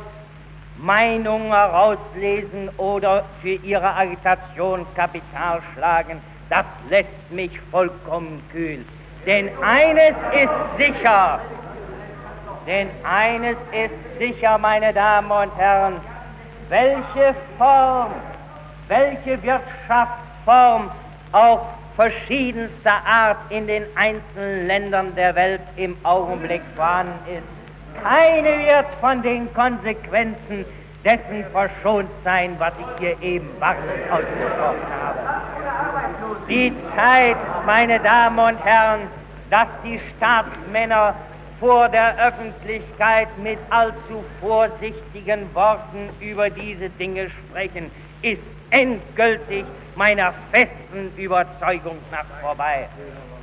Meinungen 0.85 1.51
herauslesen 1.51 2.68
oder 2.77 3.25
für 3.40 3.55
Ihre 3.55 3.94
Agitation 3.94 4.85
Kapital 4.94 5.62
schlagen, 5.73 6.20
das 6.51 6.66
lässt 6.90 7.31
mich 7.31 7.59
vollkommen 7.70 8.42
kühl. 8.53 8.85
Denn 9.25 9.49
eines 9.62 10.14
ist 10.35 10.77
sicher, 10.77 11.40
denn 12.66 12.90
eines 13.03 13.57
ist 13.73 14.18
sicher, 14.18 14.59
meine 14.59 14.92
Damen 14.92 15.31
und 15.31 15.57
Herren, 15.57 15.94
welche 16.68 17.35
Form, 17.57 18.12
welche 18.88 19.42
Wirtschaftsform 19.42 20.90
auch 21.33 21.66
verschiedenster 21.97 23.01
Art 23.07 23.38
in 23.49 23.66
den 23.66 23.85
einzelnen 23.94 24.66
Ländern 24.66 25.14
der 25.14 25.35
Welt 25.35 25.62
im 25.77 25.97
Augenblick 26.05 26.62
vorhanden 26.77 27.38
ist. 27.38 27.53
Keine 28.02 28.59
wird 28.66 28.87
von 29.00 29.22
den 29.22 29.52
Konsequenzen 29.54 30.64
dessen 31.04 31.44
verschont 31.52 32.09
sein, 32.22 32.57
was 32.59 32.72
ich 32.78 33.00
hier 33.00 33.22
eben 33.22 33.48
warnend 33.61 34.11
ausgesprochen 34.11 34.87
habe. 35.02 35.18
Die 36.48 36.72
Zeit, 36.96 37.37
meine 37.66 38.00
Damen 38.00 38.38
und 38.38 38.64
Herren, 38.64 39.00
dass 39.50 39.68
die 39.85 40.00
Staatsmänner 40.16 41.14
vor 41.61 41.88
der 41.88 42.16
Öffentlichkeit 42.18 43.28
mit 43.38 43.59
allzu 43.70 44.24
vorsichtigen 44.40 45.54
Worten 45.54 46.11
über 46.20 46.50
diese 46.50 46.90
Dinge 46.90 47.30
sprechen, 47.30 47.90
ist 48.22 48.42
endgültig 48.70 49.64
meiner 49.94 50.35
festen 50.50 51.12
Überzeugung 51.16 51.98
nach 52.11 52.24
vorbei. 52.40 52.88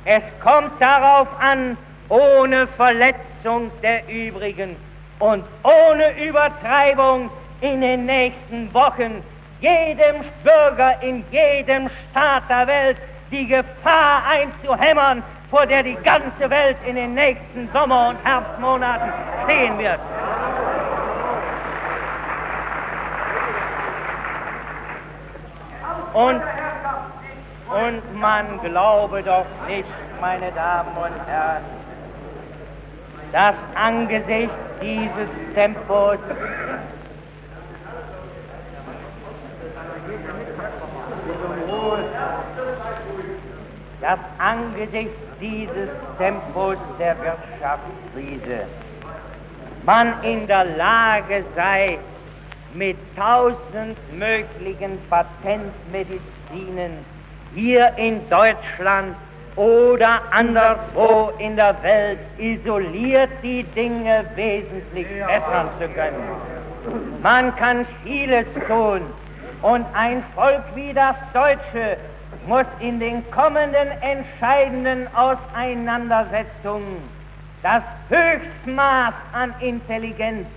Es 0.04 0.24
kommt 0.42 0.72
darauf 0.80 1.28
an, 1.40 1.76
ohne 2.12 2.66
Verletzung 2.66 3.70
der 3.82 4.06
übrigen 4.06 4.76
und 5.18 5.44
ohne 5.62 6.22
Übertreibung 6.22 7.30
in 7.62 7.80
den 7.80 8.04
nächsten 8.04 8.72
Wochen 8.74 9.24
jedem 9.60 10.16
Bürger 10.44 11.00
in 11.00 11.24
jedem 11.30 11.88
Staat 12.10 12.42
der 12.50 12.66
Welt 12.66 12.98
die 13.30 13.46
Gefahr 13.46 14.24
einzuhämmern, 14.28 15.22
vor 15.50 15.64
der 15.64 15.82
die 15.82 15.96
ganze 16.04 16.50
Welt 16.50 16.76
in 16.84 16.96
den 16.96 17.14
nächsten 17.14 17.70
Sommer- 17.72 18.10
und 18.10 18.24
Herbstmonaten 18.24 19.10
stehen 19.44 19.78
wird. 19.78 20.00
Und, 26.12 26.42
und 27.70 28.20
man 28.20 28.60
glaube 28.62 29.22
doch 29.22 29.46
nicht, 29.66 29.88
meine 30.20 30.52
Damen 30.52 30.94
und 30.94 31.26
Herren, 31.26 31.81
dass 33.32 33.56
angesichts 33.74 34.54
dieses 34.80 35.28
Tempos. 35.54 36.18
Dass 44.00 44.20
angesichts 44.38 45.16
dieses 45.40 45.88
Tempos 46.18 46.76
der 46.98 47.16
Wirtschaftskrise. 47.18 48.66
Man 49.84 50.22
in 50.22 50.46
der 50.46 50.64
Lage 50.64 51.44
sei, 51.56 51.98
mit 52.74 52.96
tausend 53.16 53.98
möglichen 54.18 54.98
Patentmedizinen 55.10 57.04
hier 57.54 57.92
in 57.96 58.20
Deutschland 58.30 59.14
oder 59.56 60.22
anderswo 60.30 61.32
in 61.38 61.56
der 61.56 61.74
Welt 61.82 62.20
isoliert 62.38 63.30
die 63.42 63.64
Dinge 63.64 64.24
wesentlich 64.34 65.06
bessern 65.26 65.68
zu 65.78 65.88
können. 65.88 66.22
Man 67.22 67.54
kann 67.56 67.86
vieles 68.02 68.46
tun 68.66 69.02
und 69.62 69.86
ein 69.94 70.22
Volk 70.34 70.62
wie 70.74 70.92
das 70.92 71.14
Deutsche 71.32 71.96
muss 72.46 72.66
in 72.80 72.98
den 72.98 73.22
kommenden 73.30 73.88
entscheidenden 74.00 75.06
Auseinandersetzungen 75.14 76.96
das 77.62 77.82
Höchstmaß 78.08 79.14
an 79.32 79.54
Intelligenz 79.60 80.48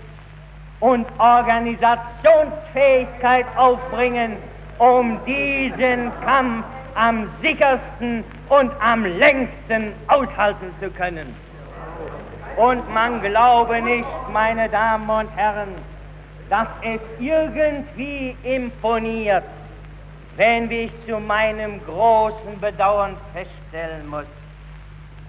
und 0.80 1.06
Organisationsfähigkeit 1.18 3.46
aufbringen, 3.56 4.36
um 4.78 5.20
diesen 5.24 6.10
Kampf 6.24 6.64
am 6.96 7.28
sichersten 7.42 8.24
und 8.48 8.70
am 8.80 9.04
längsten 9.04 9.92
aushalten 10.08 10.72
zu 10.80 10.90
können. 10.90 11.34
Und 12.56 12.88
man 12.92 13.20
glaube 13.20 13.82
nicht, 13.82 14.06
meine 14.32 14.68
Damen 14.68 15.08
und 15.10 15.28
Herren, 15.36 15.74
dass 16.48 16.68
es 16.82 17.00
irgendwie 17.18 18.36
imponiert, 18.44 19.44
wenn 20.36 20.70
ich 20.70 20.90
zu 21.06 21.18
meinem 21.18 21.84
großen 21.84 22.60
Bedauern 22.60 23.16
feststellen 23.34 24.08
muss, 24.08 24.26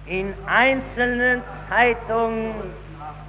in 0.06 0.34
einzelnen 0.45 1.41
Zeitungen, 1.69 2.53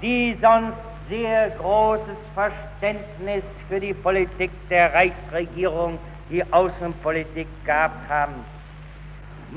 die 0.01 0.37
sonst 0.40 0.77
sehr 1.09 1.51
großes 1.51 2.18
Verständnis 2.35 3.42
für 3.68 3.81
die 3.81 3.94
Politik 3.94 4.51
der 4.68 4.92
Reichsregierung, 4.94 5.98
die 6.31 6.44
Außenpolitik 6.53 7.48
gehabt 7.64 8.09
haben, 8.09 8.35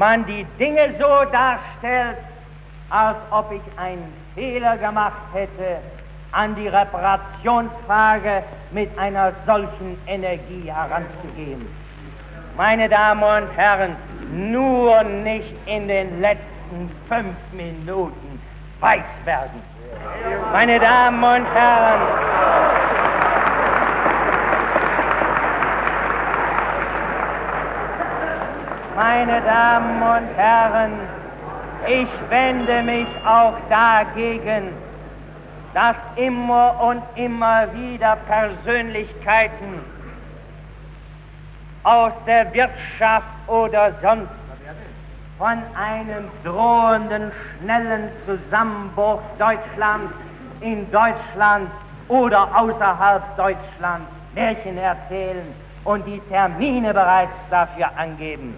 man 0.01 0.25
die 0.25 0.43
Dinge 0.57 0.95
so 0.99 1.31
darstellt, 1.31 2.17
als 2.89 3.17
ob 3.29 3.51
ich 3.51 3.61
einen 3.77 4.11
Fehler 4.33 4.75
gemacht 4.77 5.21
hätte, 5.31 5.77
an 6.31 6.55
die 6.55 6.67
Reparationsfrage 6.67 8.41
mit 8.71 8.89
einer 8.97 9.31
solchen 9.45 10.01
Energie 10.07 10.63
heranzugehen. 10.65 11.67
Meine 12.57 12.89
Damen 12.89 13.21
und 13.21 13.55
Herren, 13.55 13.95
nur 14.31 15.03
nicht 15.03 15.53
in 15.67 15.87
den 15.87 16.19
letzten 16.19 16.89
fünf 17.07 17.35
Minuten 17.51 18.41
weiß 18.79 19.03
werden. 19.25 19.61
Meine 20.51 20.79
Damen 20.79 21.23
und 21.23 21.45
Herren, 21.53 22.01
meine 28.95 29.41
Damen 29.41 30.01
und 30.01 30.37
Herren, 30.37 30.91
ich 31.87 32.09
wende 32.29 32.83
mich 32.83 33.07
auch 33.25 33.55
dagegen, 33.69 34.73
dass 35.73 35.95
immer 36.15 36.79
und 36.81 37.01
immer 37.15 37.73
wieder 37.73 38.17
Persönlichkeiten 38.27 39.79
aus 41.83 42.13
der 42.27 42.53
Wirtschaft 42.53 43.27
oder 43.47 43.93
sonst 44.01 44.29
von 45.37 45.57
einem 45.75 46.29
drohenden, 46.43 47.31
schnellen 47.59 48.09
Zusammenbruch 48.25 49.21
Deutschlands 49.39 50.13
in 50.59 50.89
Deutschland 50.91 51.69
oder 52.09 52.47
außerhalb 52.55 53.23
Deutschlands 53.37 54.07
Märchen 54.35 54.77
erzählen 54.77 55.70
und 55.83 56.05
die 56.05 56.19
Termine 56.29 56.93
bereits 56.93 57.33
dafür 57.49 57.89
angeben. 57.97 58.55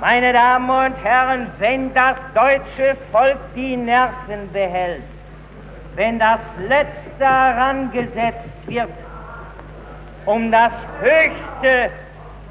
Meine 0.00 0.32
Damen 0.32 0.70
und 0.70 1.04
Herren, 1.04 1.48
wenn 1.58 1.92
das 1.92 2.16
deutsche 2.34 2.96
Volk 3.10 3.38
die 3.54 3.76
Nerven 3.76 4.50
behält, 4.52 5.02
wenn 5.96 6.18
das 6.18 6.40
Letzte 6.68 7.24
herangesetzt 7.24 8.66
wird, 8.66 8.90
um 10.26 10.52
das 10.52 10.72
Höchste 11.00 11.90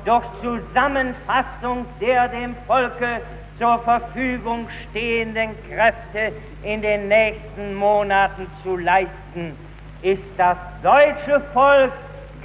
durch 0.03 0.25
Zusammenfassung 0.41 1.85
der 2.01 2.27
dem 2.27 2.55
Volke 2.65 3.21
zur 3.59 3.79
Verfügung 3.79 4.67
stehenden 4.89 5.51
Kräfte 5.69 6.33
in 6.63 6.81
den 6.81 7.07
nächsten 7.07 7.75
Monaten 7.75 8.47
zu 8.63 8.77
leisten, 8.77 9.57
ist 10.01 10.23
das 10.37 10.57
deutsche 10.83 11.41
Volk 11.53 11.91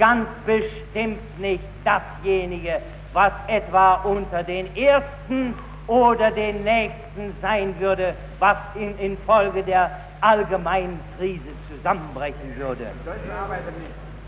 ganz 0.03 0.27
bestimmt 0.45 1.39
nicht 1.39 1.63
dasjenige, 1.85 2.81
was 3.13 3.31
etwa 3.47 3.93
unter 4.03 4.43
den 4.43 4.67
ersten 4.75 5.53
oder 5.87 6.29
den 6.29 6.61
nächsten 6.65 7.33
sein 7.41 7.73
würde, 7.79 8.13
was 8.39 8.57
in, 8.75 8.99
infolge 8.99 9.63
der 9.63 9.91
allgemeinen 10.19 10.99
Krise 11.17 11.53
zusammenbrechen 11.69 12.53
würde. 12.57 12.87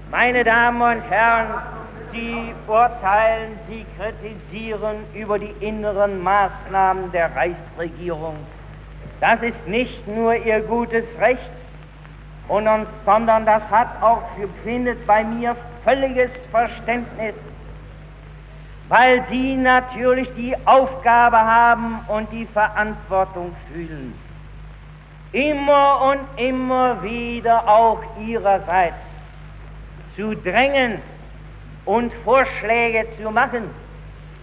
Meine 0.09 0.45
Damen 0.45 0.81
und 0.81 1.01
Herren, 1.09 1.55
Sie 2.13 2.53
urteilen, 2.67 3.59
Sie 3.67 3.85
kritisieren 3.97 4.95
über 5.13 5.37
die 5.37 5.53
inneren 5.59 6.23
Maßnahmen 6.23 7.11
der 7.11 7.35
Reichsregierung. 7.35 8.37
Das 9.19 9.41
ist 9.41 9.67
nicht 9.67 10.07
nur 10.07 10.35
Ihr 10.35 10.61
gutes 10.61 11.05
Recht, 11.19 11.51
und 12.47 12.67
uns, 12.67 12.87
sondern 13.05 13.45
das 13.45 13.63
hat 13.69 13.87
auch, 14.01 14.21
findet 14.63 15.05
bei 15.07 15.23
mir 15.23 15.55
völliges 15.83 16.31
Verständnis, 16.51 17.35
weil 18.89 19.23
Sie 19.25 19.55
natürlich 19.55 20.29
die 20.35 20.55
Aufgabe 20.65 21.37
haben 21.37 21.99
und 22.07 22.31
die 22.31 22.45
Verantwortung 22.45 23.55
fühlen, 23.71 24.13
immer 25.31 26.01
und 26.11 26.39
immer 26.39 27.01
wieder 27.01 27.67
auch 27.67 28.01
Ihrerseits 28.19 28.95
zu 30.15 30.35
drängen 30.35 31.01
und 31.85 32.13
Vorschläge 32.23 33.07
zu 33.21 33.31
machen, 33.31 33.69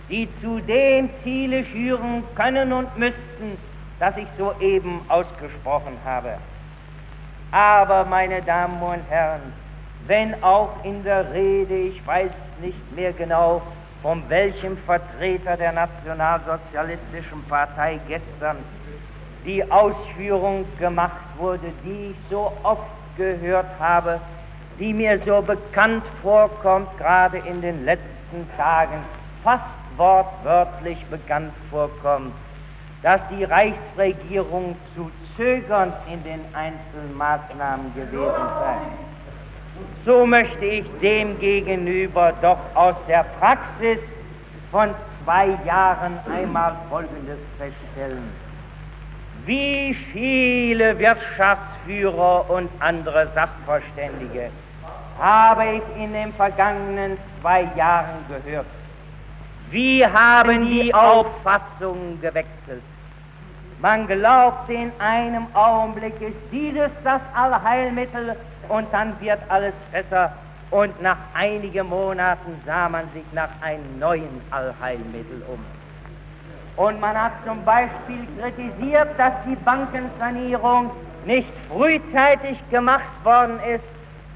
die 0.09 0.29
zu 0.41 0.61
dem 0.61 1.09
Ziele 1.23 1.65
führen 1.65 2.25
können 2.35 2.73
und 2.73 2.97
müssten, 2.99 3.57
das 3.99 4.17
ich 4.17 4.27
soeben 4.37 5.01
ausgesprochen 5.09 5.97
habe. 6.05 6.37
Aber, 7.53 8.07
meine 8.07 8.41
Damen 8.43 8.81
und 8.83 9.03
Herren, 9.11 9.53
wenn 10.07 10.43
auch 10.43 10.71
in 10.85 11.05
der 11.05 11.33
Rede, 11.33 11.75
ich 11.75 12.07
weiß 12.07 12.31
nicht 12.63 12.97
mehr 12.97 13.13
genau, 13.13 13.61
von 14.03 14.23
welchem 14.29 14.77
Vertreter 14.79 15.57
der 15.57 15.73
Nationalsozialistischen 15.73 17.45
Partei 17.49 18.01
gestern 18.09 18.57
die 19.45 19.71
Ausführung 19.71 20.65
gemacht 20.79 21.21
wurde, 21.37 21.73
die 21.85 22.11
ich 22.11 22.17
so 22.31 22.53
oft 22.63 22.83
gehört 23.17 23.67
habe, 23.79 24.19
die 24.79 24.93
mir 24.93 25.19
so 25.21 25.43
bekannt 25.43 26.05
vorkommt, 26.23 26.89
gerade 26.99 27.39
in 27.39 27.61
den 27.61 27.85
letzten 27.85 28.49
Tagen, 28.57 29.05
fast 29.45 29.67
wortwörtlich 29.97 31.05
bekannt 31.07 31.53
vorkommt, 31.71 32.33
dass 33.03 33.21
die 33.29 33.45
Reichsregierung 33.45 34.77
zu 34.95 35.11
zögernd 35.37 35.95
in 36.11 36.23
den 36.25 36.41
einzelnen 36.55 37.17
Maßnahmen 37.17 37.95
gewesen 37.95 38.49
sei. 38.61 38.77
So 40.05 40.27
möchte 40.27 40.65
ich 40.65 40.85
demgegenüber 41.01 42.33
doch 42.43 42.59
aus 42.75 42.97
der 43.09 43.25
Praxis 43.41 43.99
von 44.71 44.91
zwei 45.25 45.49
Jahren 45.67 46.19
einmal 46.31 46.77
Folgendes 46.91 47.39
feststellen. 47.59 48.31
Wie 49.45 49.95
viele 50.13 50.99
Wirtschaftsführer 50.99 52.49
und 52.49 52.71
andere 52.81 53.29
Sachverständige 53.35 54.51
habe 55.19 55.65
ich 55.77 56.03
in 56.03 56.13
den 56.13 56.33
vergangenen 56.35 57.19
zwei 57.41 57.69
Jahren 57.77 58.25
gehört. 58.29 58.67
Wie 59.71 60.07
haben 60.07 60.67
die 60.67 60.93
Auffassungen 60.95 62.21
gewechselt? 62.21 62.83
Man 63.83 64.07
glaubt 64.07 64.71
in 64.71 64.93
einem 65.01 65.45
Augenblick 65.55 66.15
ist 66.21 66.37
dieses 66.53 66.91
das 67.03 67.21
Allheilmittel 67.35 68.37
und 68.69 68.87
dann 68.93 69.21
wird 69.21 69.41
alles 69.49 69.75
besser. 69.91 70.33
Und 70.71 71.03
nach 71.03 71.17
einigen 71.35 71.89
Monaten 71.89 72.63
sah 72.65 72.89
man 72.89 73.11
sich 73.13 73.25
nach 73.33 73.49
einem 73.61 73.99
neuen 73.99 74.41
Allheilmittel 74.53 75.43
um. 75.49 75.59
Und 76.77 77.01
man 77.01 77.21
hat 77.21 77.33
zum 77.45 77.65
Beispiel 77.65 78.25
kritisiert, 78.39 79.09
dass 79.19 79.33
die 79.47 79.57
Bankensanierung 79.57 80.93
nicht 81.27 81.53
frühzeitig 81.69 82.59
gemacht 82.71 83.25
worden 83.25 83.59
ist. 83.69 83.85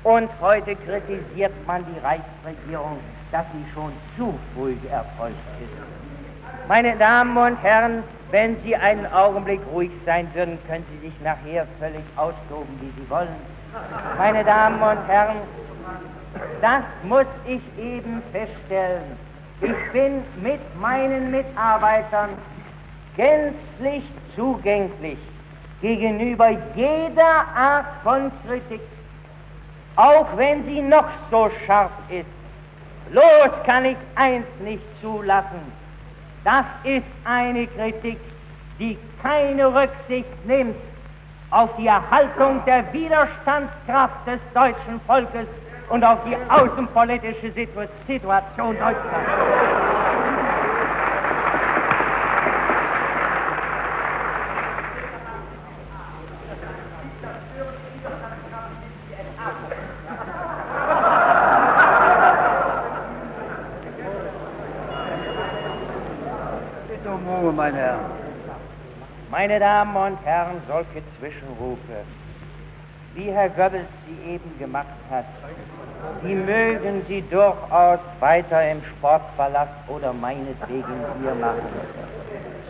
Und 0.03 0.29
heute 0.41 0.75
kritisiert 0.75 1.53
man 1.69 1.85
die 1.87 2.01
Reichsregierung, 2.01 2.99
dass 3.31 3.45
sie 3.53 3.65
schon 3.73 3.93
zu 4.17 4.37
früh 4.55 4.75
erfolgt 4.91 5.37
ist. 5.61 6.69
Meine 6.69 6.97
Damen 6.97 7.37
und 7.37 7.63
Herren, 7.63 8.03
wenn 8.31 8.57
Sie 8.63 8.75
einen 8.77 9.07
Augenblick 9.13 9.61
ruhig 9.73 9.91
sein 10.05 10.29
würden, 10.35 10.59
können 10.67 10.85
Sie 10.91 11.07
sich 11.07 11.21
nachher 11.21 11.67
völlig 11.79 12.05
austoben, 12.17 12.79
wie 12.81 13.01
Sie 13.01 13.11
wollen. 13.11 13.29
Meine 14.19 14.45
Damen 14.45 14.81
und 14.81 15.09
Herren, 15.09 15.37
das 16.61 16.83
muss 17.05 17.27
ich 17.47 17.61
eben 17.79 18.23
feststellen. 18.33 19.17
Ich 19.61 19.93
bin 19.93 20.23
mit 20.43 20.61
meinen 20.81 21.31
Mitarbeitern 21.31 22.31
gänzlich 23.17 24.05
zugänglich 24.35 25.19
gegenüber 25.81 26.51
jeder 26.75 27.47
Art 27.55 27.87
von 28.03 28.31
Kritik, 28.47 28.81
auch 29.97 30.27
wenn 30.37 30.65
sie 30.67 30.83
noch 30.83 31.09
so 31.31 31.51
scharf 31.67 31.91
ist. 32.11 32.27
Los 33.13 33.51
kann 33.65 33.85
ich 33.85 33.97
eins 34.15 34.47
nicht 34.61 34.83
zulassen. 35.01 35.73
Das 36.47 36.65
ist 36.85 37.03
eine 37.25 37.67
Kritik, 37.67 38.21
die 38.79 38.97
keine 39.21 39.67
Rücksicht 39.67 40.47
nimmt 40.47 40.77
auf 41.51 41.71
die 41.77 41.89
Erhaltung 41.89 42.65
der 42.65 42.85
Widerstandskraft 42.93 44.29
des 44.29 44.39
deutschen 44.55 45.01
Volkes 45.09 45.49
und 45.89 46.05
auf 46.05 46.19
die 46.25 46.37
außenpolitische 46.49 47.51
Situation 48.07 48.77
Deutschlands. 48.79 49.77
meine 67.67 67.79
Herren. 67.79 68.01
Meine 69.47 69.61
Damen 69.61 69.95
und 69.95 70.19
Herren, 70.25 70.61
solche 70.67 71.05
Zwischenrufe, 71.21 72.03
wie 73.15 73.31
Herr 73.31 73.49
Goebbels 73.49 73.87
sie 74.05 74.33
eben 74.33 74.59
gemacht 74.59 74.89
hat, 75.09 75.25
die 76.25 76.35
mögen 76.35 77.05
Sie 77.07 77.23
durchaus 77.31 78.01
weiter 78.19 78.69
im 78.69 78.83
Sportpalast 78.83 79.71
oder 79.87 80.13
meinetwegen 80.13 80.85
hier 81.23 81.35
machen. 81.37 81.63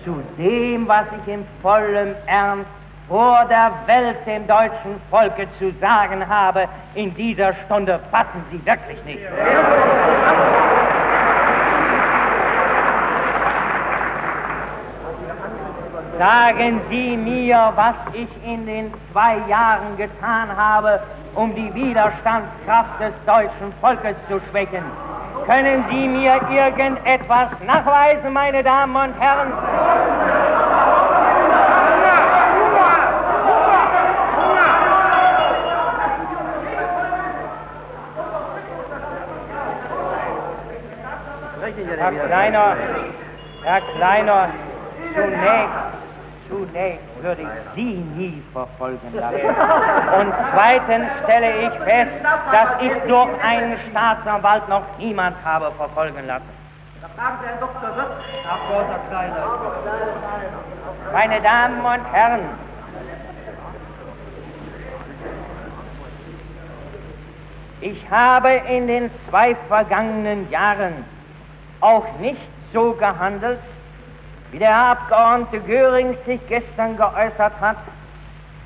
Zu 0.05 0.23
dem, 0.37 0.87
was 0.87 1.07
ich 1.25 1.33
in 1.33 1.47
vollem 1.63 2.15
Ernst 2.27 2.69
vor 3.09 3.47
der 3.49 3.73
Welt 3.87 4.19
dem 4.27 4.47
deutschen 4.47 5.01
Volke 5.09 5.49
zu 5.59 5.73
sagen 5.81 6.29
habe, 6.29 6.69
in 6.95 7.15
dieser 7.15 7.55
Stunde 7.65 7.99
fassen 8.11 8.45
Sie 8.51 8.63
wirklich 8.67 9.03
nicht. 9.07 9.23
Sagen 16.19 16.81
Sie 16.89 17.15
mir, 17.15 17.73
was 17.77 17.95
ich 18.15 18.29
in 18.43 18.65
den 18.65 18.93
zwei 19.13 19.37
Jahren 19.49 19.99
getan 19.99 20.49
habe, 20.57 21.01
um 21.35 21.55
die 21.55 21.75
Widerstandskraft 21.75 23.01
des 23.01 23.13
deutschen 23.27 23.73
Volkes 23.83 24.17
zu 24.27 24.41
schwächen. 24.51 24.83
Können 25.47 25.85
Sie 25.91 26.09
mir 26.09 26.41
irgendetwas 26.51 27.51
nachweisen, 27.67 28.33
meine 28.33 28.63
Damen 28.63 28.97
und 28.97 29.21
Herren? 29.21 29.53
Herr 41.99 42.13
Kleiner, 42.13 42.77
Herr 43.65 43.81
Kleiner, 43.97 44.49
zunächst 45.15 45.97
Zunächst 46.49 47.23
würde 47.23 47.43
ich 47.43 47.75
Sie 47.75 47.95
nie 48.17 48.43
verfolgen 48.53 49.13
lassen. 49.15 49.47
Und 50.21 50.35
zweitens 50.53 51.07
stelle 51.25 51.63
ich 51.63 51.73
fest, 51.81 52.13
dass 52.53 52.83
ich 52.83 52.93
durch 53.09 53.29
einen 53.43 53.77
Staatsanwalt 53.91 54.69
noch 54.69 54.83
niemand 54.99 55.37
habe 55.45 55.71
verfolgen 55.73 56.27
lassen. 56.27 56.57
Meine 61.13 61.41
Damen 61.41 61.81
und 61.81 62.13
Herren, 62.13 62.41
ich 67.81 68.11
habe 68.11 68.51
in 68.69 68.87
den 68.87 69.11
zwei 69.29 69.55
vergangenen 69.69 70.51
Jahren 70.51 71.05
auch 71.81 72.07
nicht 72.19 72.41
so 72.73 72.93
gehandelt, 72.93 73.61
wie 74.57 74.61
der 74.61 74.69
Herr 74.69 74.93
Abgeordnete 74.93 75.61
Göring 75.67 76.17
sich 76.25 76.41
gestern 76.49 76.97
geäußert 76.97 77.53
hat, 77.61 77.77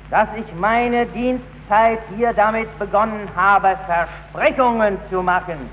dass 0.09 0.29
ich 0.37 0.45
meine 0.57 1.05
Dienstzeit 1.07 1.99
hier 2.15 2.31
damit 2.31 2.79
begonnen 2.79 3.27
habe, 3.35 3.75
Versprechungen 3.85 4.97
zu 5.09 5.21
machen. 5.21 5.69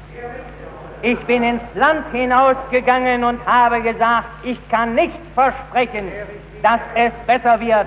Ich 1.03 1.21
bin 1.27 1.45
ins 1.45 1.63
Land 1.77 2.05
hinausgegangen 2.11 3.23
und 3.23 3.47
habe 3.47 3.81
gesagt, 3.81 4.27
ich 4.43 4.59
kann 4.69 4.97
nicht 4.97 5.15
versprechen, 5.37 6.11
dass 6.65 6.81
es 6.97 7.13
besser 7.25 7.61
wird. 7.61 7.87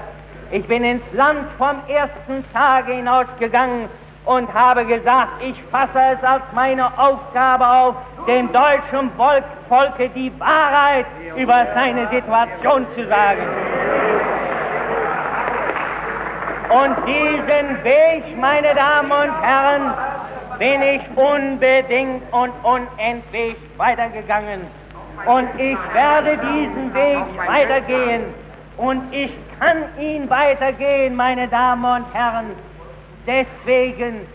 Ich 0.51 0.65
bin 0.67 0.85
ins 0.85 1.03
Land 1.11 1.49
vom 1.57 1.75
ersten 1.89 2.45
Tage 2.53 2.93
hinausgegangen 2.93 3.89
und 4.25 4.53
habe 4.53 4.85
gesagt, 4.85 5.29
ich 5.41 5.61
fasse 5.71 5.99
es 6.13 6.23
als 6.23 6.43
meine 6.53 6.85
Aufgabe 6.97 7.67
auf, 7.67 7.95
dem 8.27 8.51
deutschen 8.51 9.11
Volk, 9.17 9.43
Volke 9.67 10.09
die 10.09 10.31
Wahrheit 10.39 11.05
über 11.35 11.65
seine 11.73 12.07
Situation 12.09 12.85
zu 12.95 13.07
sagen. 13.07 13.41
Und 16.69 16.95
diesen 17.07 17.83
Weg, 17.83 18.37
meine 18.39 18.73
Damen 18.75 19.11
und 19.11 19.41
Herren, 19.41 19.93
bin 20.57 20.81
ich 20.81 21.01
unbedingt 21.15 22.21
und 22.31 22.51
unentwegt 22.63 23.77
weitergegangen. 23.77 24.61
Und 25.25 25.49
ich 25.57 25.77
werde 25.93 26.37
diesen 26.37 26.93
Weg 26.93 27.25
weitergehen. 27.47 28.23
Und 28.77 29.13
ich 29.13 29.31
kann 29.59 29.83
ihn 29.99 30.29
weitergehen, 30.29 31.15
meine 31.15 31.47
Damen 31.47 31.83
und 31.83 32.13
Herren, 32.13 32.51
deswegen, 33.25 34.27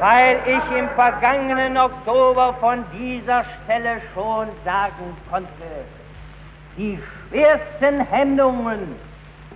weil 0.00 0.38
ich 0.46 0.78
im 0.78 0.88
vergangenen 0.90 1.76
Oktober 1.76 2.54
von 2.60 2.84
dieser 2.98 3.44
Stelle 3.64 4.00
schon 4.14 4.48
sagen 4.64 5.16
konnte, 5.30 5.48
die 6.76 6.98
schwersten 7.28 8.06
Hemmungen, 8.06 8.96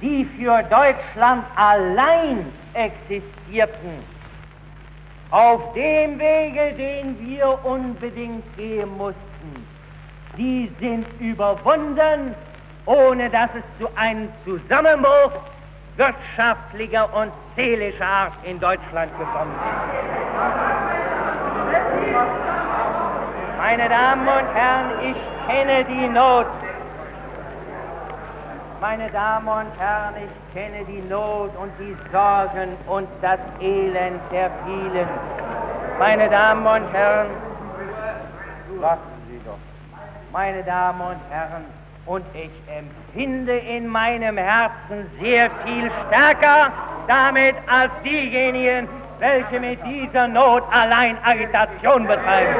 die 0.01 0.25
für 0.25 0.63
Deutschland 0.65 1.45
allein 1.57 2.51
existierten, 2.75 4.05
auf 5.31 5.73
dem 5.75 6.19
Wege, 6.19 6.73
den 6.77 7.17
wir 7.21 7.59
unbedingt 7.65 8.45
gehen 8.57 8.97
mussten, 8.97 9.67
die 10.37 10.71
sind 10.81 11.07
überwunden, 11.21 12.35
ohne 12.87 13.31
dass 13.31 13.51
es 13.55 13.63
zu 13.79 13.89
einem 13.97 14.29
Zusammenbruch 14.45 15.33
wirtschaftlicher 16.01 17.13
und 17.15 17.31
seelischer 17.57 18.07
Art 18.07 18.33
in 18.43 18.59
Deutschland 18.59 19.13
gekommen 19.19 19.55
ist. 19.55 20.01
Meine 23.59 23.89
Damen 23.91 24.27
und 24.27 24.55
Herren, 24.55 24.91
ich 25.11 25.17
kenne 25.47 25.85
die 25.85 26.09
Not. 26.09 26.47
Meine 28.81 29.11
Damen 29.11 29.47
und 29.47 29.79
Herren, 29.79 30.15
ich 30.25 30.55
kenne 30.55 30.85
die 30.87 31.03
Not 31.03 31.51
und 31.61 31.71
die 31.79 31.95
Sorgen 32.11 32.79
und 32.87 33.07
das 33.21 33.41
Elend 33.61 34.21
der 34.33 34.51
vielen. 34.65 35.09
Meine 35.99 36.31
Damen 36.31 36.67
und 36.67 36.91
Herren, 36.95 37.29
warten 38.81 39.03
Sie 39.29 39.41
doch. 39.45 39.59
Meine 40.33 40.63
Damen 40.63 41.01
und 41.03 41.21
Herren, 41.29 41.80
und 42.11 42.25
ich 42.35 42.51
empfinde 42.67 43.57
in 43.57 43.87
meinem 43.87 44.37
Herzen 44.37 45.09
sehr 45.23 45.49
viel 45.65 45.89
stärker 46.09 46.73
damit 47.07 47.55
als 47.69 47.93
diejenigen, 48.05 48.89
welche 49.21 49.61
mit 49.61 49.79
dieser 49.87 50.27
Not 50.27 50.65
allein 50.73 51.17
Agitation 51.23 52.09
betreiben. 52.09 52.57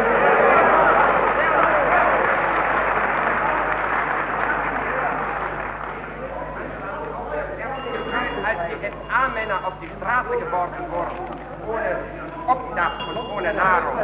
Als 8.47 8.59
die 8.69 8.87
SA-Männer 8.87 9.67
auf 9.67 9.73
die 9.83 9.91
Straße 9.99 10.45
geworfen 10.45 10.85
wurden, 10.93 11.41
ohne 11.67 11.99
Obdach 12.47 13.09
und 13.09 13.37
ohne 13.37 13.53
Nahrung. 13.55 13.99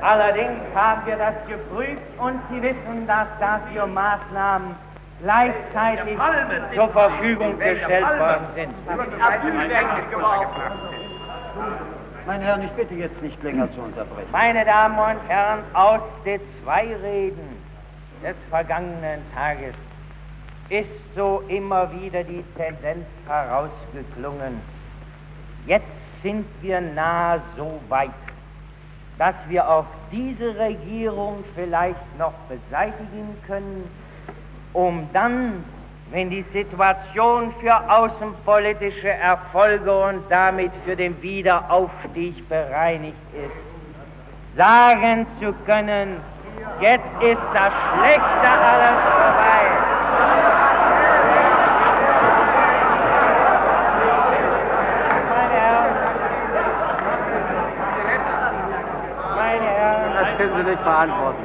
Allerdings 0.00 0.59
haben 0.74 1.06
wir 1.06 1.16
das 1.16 1.34
geprüft 1.48 2.02
und 2.18 2.40
Sie 2.50 2.62
wissen, 2.62 3.06
dass 3.06 3.26
dafür 3.38 3.86
Maßnahmen 3.86 4.74
gleichzeitig 5.22 6.16
zur 6.74 6.88
Verfügung 6.88 7.58
gestellt 7.58 8.18
worden 8.18 8.46
sind. 8.54 8.74
Meine 12.26 12.44
Herren, 12.44 12.62
ich 12.62 12.70
bitte 12.72 12.94
jetzt 12.94 13.20
nicht 13.22 13.42
länger 13.42 13.70
zu 13.72 13.80
unterbrechen. 13.80 14.28
Meine 14.32 14.64
Damen 14.64 14.98
und 14.98 15.28
Herren, 15.28 15.60
aus 15.72 16.00
den 16.24 16.40
zwei 16.62 16.94
Reden 17.02 17.62
des 18.22 18.36
vergangenen 18.50 19.20
Tages 19.34 19.74
ist 20.68 20.88
so 21.16 21.42
immer 21.48 21.90
wieder 21.92 22.22
die 22.22 22.44
Tendenz 22.56 23.06
herausgeklungen. 23.26 24.60
Jetzt 25.66 25.86
sind 26.22 26.46
wir 26.60 26.80
nahe 26.80 27.40
so 27.56 27.80
weit, 27.88 28.10
dass 29.20 29.34
wir 29.48 29.68
auch 29.68 29.84
diese 30.10 30.58
Regierung 30.58 31.44
vielleicht 31.54 32.18
noch 32.18 32.32
beseitigen 32.48 33.36
können, 33.46 33.86
um 34.72 35.06
dann, 35.12 35.62
wenn 36.10 36.30
die 36.30 36.40
Situation 36.40 37.52
für 37.60 37.90
außenpolitische 37.90 39.10
Erfolge 39.10 39.94
und 40.06 40.22
damit 40.30 40.72
für 40.86 40.96
den 40.96 41.20
Wiederaufstieg 41.20 42.48
bereinigt 42.48 43.14
ist, 43.34 44.56
sagen 44.56 45.26
zu 45.38 45.52
können, 45.66 46.16
jetzt 46.80 47.12
ist 47.20 47.44
das 47.52 47.72
Schlechte 47.92 48.48
alles 48.48 49.00
vorbei. 49.02 49.60
Meine 55.28 55.52
Herren, 55.52 55.94
meine 59.36 59.64
Herren, 59.64 60.12
Das 60.20 60.29
können 60.40 60.64
Sie 60.64 60.70
nicht 60.70 60.84
beantworten. 60.84 61.44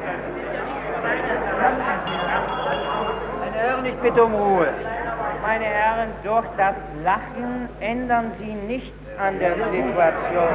Meine 3.39 3.57
Herren, 3.57 3.85
ich 3.85 3.95
bitte 3.95 4.23
um 4.23 4.33
Ruhe. 4.33 4.67
Meine 5.41 5.65
Herren, 5.65 6.09
durch 6.23 6.45
das 6.57 6.75
Lachen 7.03 7.69
ändern 7.81 8.31
Sie 8.39 8.53
nichts 8.53 8.97
an 9.19 9.37
der 9.39 9.55
Situation. 9.55 10.47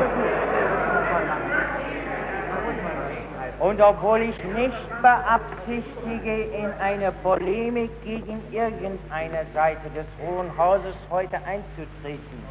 Und 3.60 3.80
obwohl 3.82 4.22
ich 4.22 4.44
nicht 4.44 5.02
beabsichtige, 5.02 6.44
in 6.44 6.72
eine 6.80 7.12
Polemik 7.22 7.90
gegen 8.04 8.42
irgendeine 8.50 9.44
Seite 9.52 9.90
des 9.94 10.06
Hohen 10.26 10.50
Hauses 10.56 10.96
heute 11.10 11.36
einzutreten, 11.36 12.42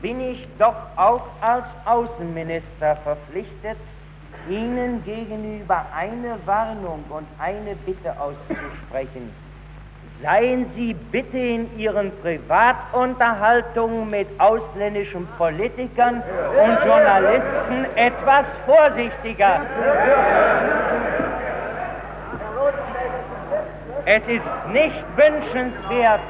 bin 0.00 0.20
ich 0.20 0.46
doch 0.58 0.76
auch 0.96 1.26
als 1.40 1.66
Außenminister 1.86 2.96
verpflichtet, 3.02 3.78
Ihnen 4.48 5.02
gegenüber 5.04 5.86
eine 5.94 6.38
Warnung 6.46 7.04
und 7.10 7.26
eine 7.38 7.74
Bitte 7.86 8.14
auszusprechen. 8.18 9.32
Seien 10.22 10.70
Sie 10.70 10.94
bitte 10.94 11.38
in 11.38 11.78
Ihren 11.78 12.12
Privatunterhaltungen 12.20 14.08
mit 14.08 14.28
ausländischen 14.38 15.26
Politikern 15.38 16.22
und 16.62 16.84
Journalisten 16.86 17.86
etwas 17.96 18.46
vorsichtiger. 18.64 19.62
Es 24.04 24.22
ist 24.28 24.46
nicht 24.72 25.04
wünschenswert, 25.16 26.20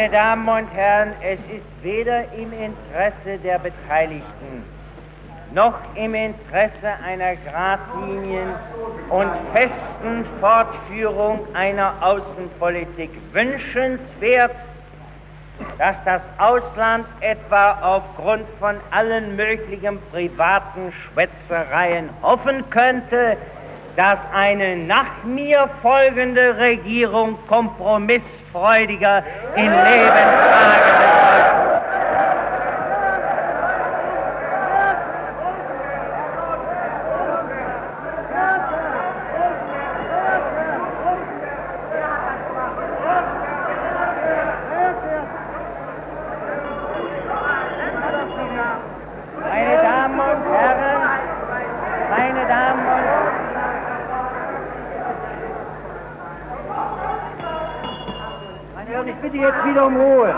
Meine 0.00 0.12
Damen 0.12 0.48
und 0.48 0.72
Herren, 0.72 1.12
es 1.20 1.38
ist 1.40 1.66
weder 1.82 2.32
im 2.32 2.54
Interesse 2.54 3.36
der 3.44 3.58
Beteiligten 3.58 4.64
noch 5.52 5.74
im 5.94 6.14
Interesse 6.14 6.88
einer 7.04 7.36
geradlinigen 7.36 8.48
und 9.10 9.30
festen 9.52 10.24
Fortführung 10.40 11.40
einer 11.52 11.92
Außenpolitik 12.00 13.10
wünschenswert, 13.32 14.56
dass 15.76 15.96
das 16.06 16.22
Ausland 16.38 17.04
etwa 17.20 17.72
aufgrund 17.82 18.46
von 18.58 18.76
allen 18.92 19.36
möglichen 19.36 19.98
privaten 20.10 20.94
Schwätzereien 20.94 22.08
hoffen 22.22 22.64
könnte, 22.70 23.36
dass 23.96 24.18
eine 24.32 24.76
nach 24.76 25.24
mir 25.24 25.68
folgende 25.82 26.56
Regierung 26.56 27.36
kompromissfreudiger 28.52 29.24
in 29.56 29.70
Lebensfragen 29.70 30.94
ist. 31.00 31.20
Meine 49.48 49.82
Damen 49.82 50.20
und 50.20 50.54
Herren, 50.54 51.02
meine 52.10 52.46
Damen 52.48 52.86
und 52.86 53.30
Herren, 58.90 59.06
ich 59.06 59.14
bitte 59.16 59.36
jetzt 59.36 59.64
wieder 59.64 59.86
um 59.86 59.96
Ruhe. 59.96 60.34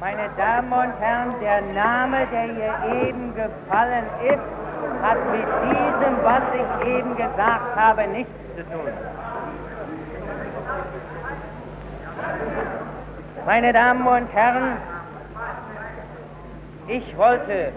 Meine 0.00 0.28
Damen 0.36 0.72
und 0.72 0.92
Herren, 1.00 1.34
der 1.40 1.62
Name, 1.72 2.26
der 2.32 2.42
hier 2.42 3.06
eben 3.06 3.32
gefallen 3.36 4.04
ist, 4.24 4.40
hat 5.00 5.18
mit 5.30 5.46
diesem, 5.62 6.24
was 6.24 6.42
ich 6.54 6.88
eben 6.88 7.16
gesagt 7.16 7.76
habe, 7.76 8.06
nichts 8.08 8.32
zu 8.56 8.64
tun. 8.64 8.92
Meine 13.46 13.72
Damen 13.72 14.06
und 14.06 14.32
Herren, 14.32 14.76
ich 16.88 17.16
wollte 17.16 17.72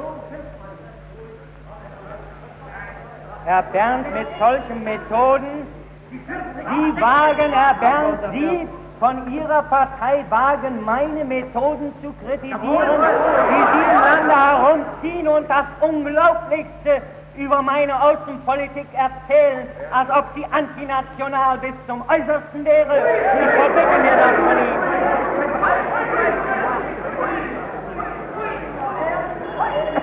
Herr 3.45 3.61
Berndt 3.61 4.13
mit 4.15 4.27
solchen 4.39 4.83
Methoden, 4.83 5.67
Sie 6.09 7.01
wagen, 7.01 7.51
Herr 7.53 7.75
Berndt, 7.75 8.19
Sie 8.31 8.67
von 8.99 9.31
Ihrer 9.31 9.63
Partei 9.63 10.25
wagen, 10.29 10.83
meine 10.83 11.23
Methoden 11.23 11.93
zu 12.01 12.13
kritisieren, 12.25 12.61
wie 12.61 13.63
Sie 13.73 13.83
im 13.83 14.01
Lande 14.01 14.35
herumziehen 14.35 15.27
und 15.27 15.49
das 15.49 15.65
Unglaublichste 15.81 17.01
über 17.37 17.61
meine 17.61 17.93
Außenpolitik 18.01 18.87
erzählen, 18.93 19.67
als 19.93 20.09
ob 20.09 20.25
sie 20.35 20.45
antinational 20.51 21.59
bis 21.59 21.73
zum 21.87 22.01
Äußersten 22.09 22.65
wäre. 22.65 22.97
Ich 23.43 23.51
verbitte 23.51 23.99
mir 24.01 24.15
das 24.15 24.35
von 24.35 24.57
Ihnen. 24.57 24.87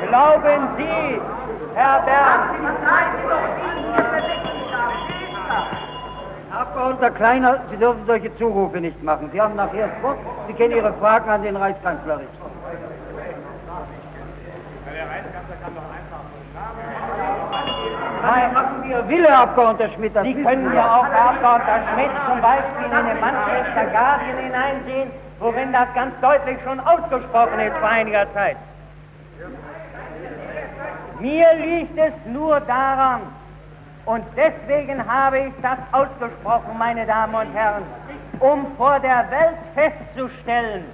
Glauben 0.08 0.68
Sie, 0.76 1.20
Herr 1.74 2.00
Bernd, 2.02 2.54
Abgeordneter 6.54 7.10
Kleiner, 7.10 7.58
Sie 7.70 7.76
dürfen 7.76 8.06
solche 8.06 8.32
Zurufe 8.34 8.80
nicht 8.80 9.02
machen. 9.02 9.28
Sie 9.32 9.40
haben 9.40 9.56
nachher 9.56 9.88
das 9.88 10.02
Wort. 10.02 10.18
Sie 10.46 10.52
können 10.54 10.76
Ihre 10.76 10.92
Fragen 10.94 11.28
an 11.28 11.42
den 11.42 11.56
Reichskanzler 11.56 12.18
richten. 12.18 12.44
Nein, 18.22 18.52
machen 18.54 18.88
wir 18.88 19.08
Wille, 19.08 19.28
Herr 19.28 19.40
Abgeordneter 19.40 19.92
Schmidt. 19.94 20.12
Sie 20.22 20.34
können 20.42 20.74
ja 20.74 20.96
auch, 20.96 21.06
Herr 21.06 21.30
Abgeordneter 21.30 21.80
Schmidt, 21.92 22.10
zum 22.28 22.40
Beispiel 22.40 22.84
in 22.86 23.06
den 23.06 23.20
Manchester 23.20 23.84
Guardian 23.92 24.38
hineinsehen, 24.38 25.10
worin 25.40 25.72
das 25.72 25.88
ganz 25.94 26.14
deutlich 26.20 26.58
schon 26.64 26.80
ausgesprochen 26.80 27.60
ist 27.60 27.76
vor 27.76 27.88
einiger 27.88 28.32
Zeit. 28.32 28.56
Mir 31.20 31.46
liegt 31.54 31.98
es 31.98 32.12
nur 32.32 32.60
daran, 32.60 33.20
und 34.06 34.24
deswegen 34.36 35.06
habe 35.06 35.38
ich 35.40 35.52
das 35.62 35.78
ausgesprochen, 35.92 36.76
meine 36.78 37.06
Damen 37.06 37.34
und 37.34 37.54
Herren, 37.54 37.84
um 38.40 38.66
vor 38.76 39.00
der 39.00 39.26
Welt 39.30 39.58
festzustellen, 39.74 40.84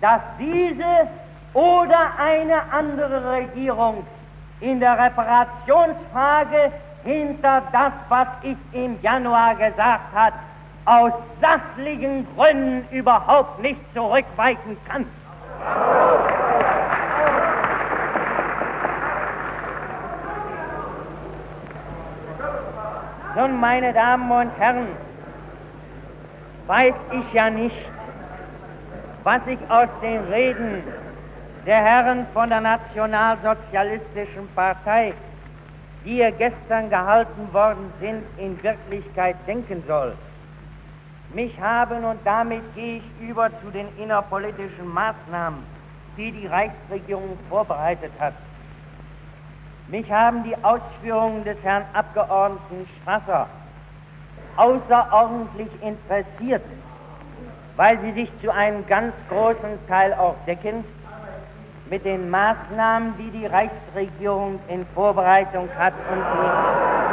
dass 0.00 0.20
diese 0.38 1.08
oder 1.54 2.10
eine 2.18 2.60
andere 2.70 3.32
Regierung 3.32 4.06
in 4.60 4.78
der 4.78 4.98
Reparationsfrage 4.98 6.72
hinter 7.04 7.62
das, 7.72 7.92
was 8.08 8.28
ich 8.42 8.56
im 8.72 9.00
Januar 9.00 9.54
gesagt 9.54 10.14
habe, 10.14 10.36
aus 10.84 11.12
sachlichen 11.40 12.26
Gründen 12.36 12.86
überhaupt 12.90 13.60
nicht 13.62 13.80
zurückweichen 13.94 14.76
kann. 14.88 15.06
Nun, 23.40 23.58
meine 23.58 23.94
Damen 23.94 24.30
und 24.30 24.50
Herren, 24.58 24.88
weiß 26.66 26.94
ich 27.12 27.32
ja 27.32 27.48
nicht, 27.48 27.86
was 29.24 29.46
ich 29.46 29.58
aus 29.70 29.88
den 30.02 30.22
Reden 30.24 30.82
der 31.64 31.82
Herren 31.82 32.26
von 32.34 32.50
der 32.50 32.60
Nationalsozialistischen 32.60 34.46
Partei, 34.54 35.14
die 36.04 36.16
hier 36.16 36.32
gestern 36.32 36.90
gehalten 36.90 37.50
worden 37.54 37.90
sind, 37.98 38.24
in 38.36 38.62
Wirklichkeit 38.62 39.36
denken 39.46 39.82
soll. 39.86 40.14
Mich 41.32 41.58
haben, 41.58 42.04
und 42.04 42.20
damit 42.26 42.62
gehe 42.74 42.98
ich 42.98 43.26
über 43.26 43.48
zu 43.62 43.70
den 43.70 43.88
innerpolitischen 43.96 44.86
Maßnahmen, 44.92 45.60
die 46.18 46.30
die 46.30 46.46
Reichsregierung 46.46 47.38
vorbereitet 47.48 48.12
hat. 48.18 48.34
Mich 49.90 50.10
haben 50.12 50.44
die 50.44 50.54
Ausführungen 50.62 51.42
des 51.42 51.60
Herrn 51.64 51.84
Abgeordneten 51.94 52.86
Strasser 53.02 53.48
außerordentlich 54.56 55.68
interessiert, 55.82 56.62
weil 57.76 57.98
sie 57.98 58.12
sich 58.12 58.30
zu 58.40 58.54
einem 58.54 58.86
ganz 58.86 59.14
großen 59.28 59.84
Teil 59.88 60.14
auch 60.14 60.36
decken 60.46 60.84
mit 61.90 62.04
den 62.04 62.30
Maßnahmen, 62.30 63.14
die 63.18 63.30
die 63.32 63.46
Reichsregierung 63.46 64.60
in 64.68 64.86
Vorbereitung 64.94 65.68
hat 65.76 65.94
und 66.12 66.18
die 66.18 67.10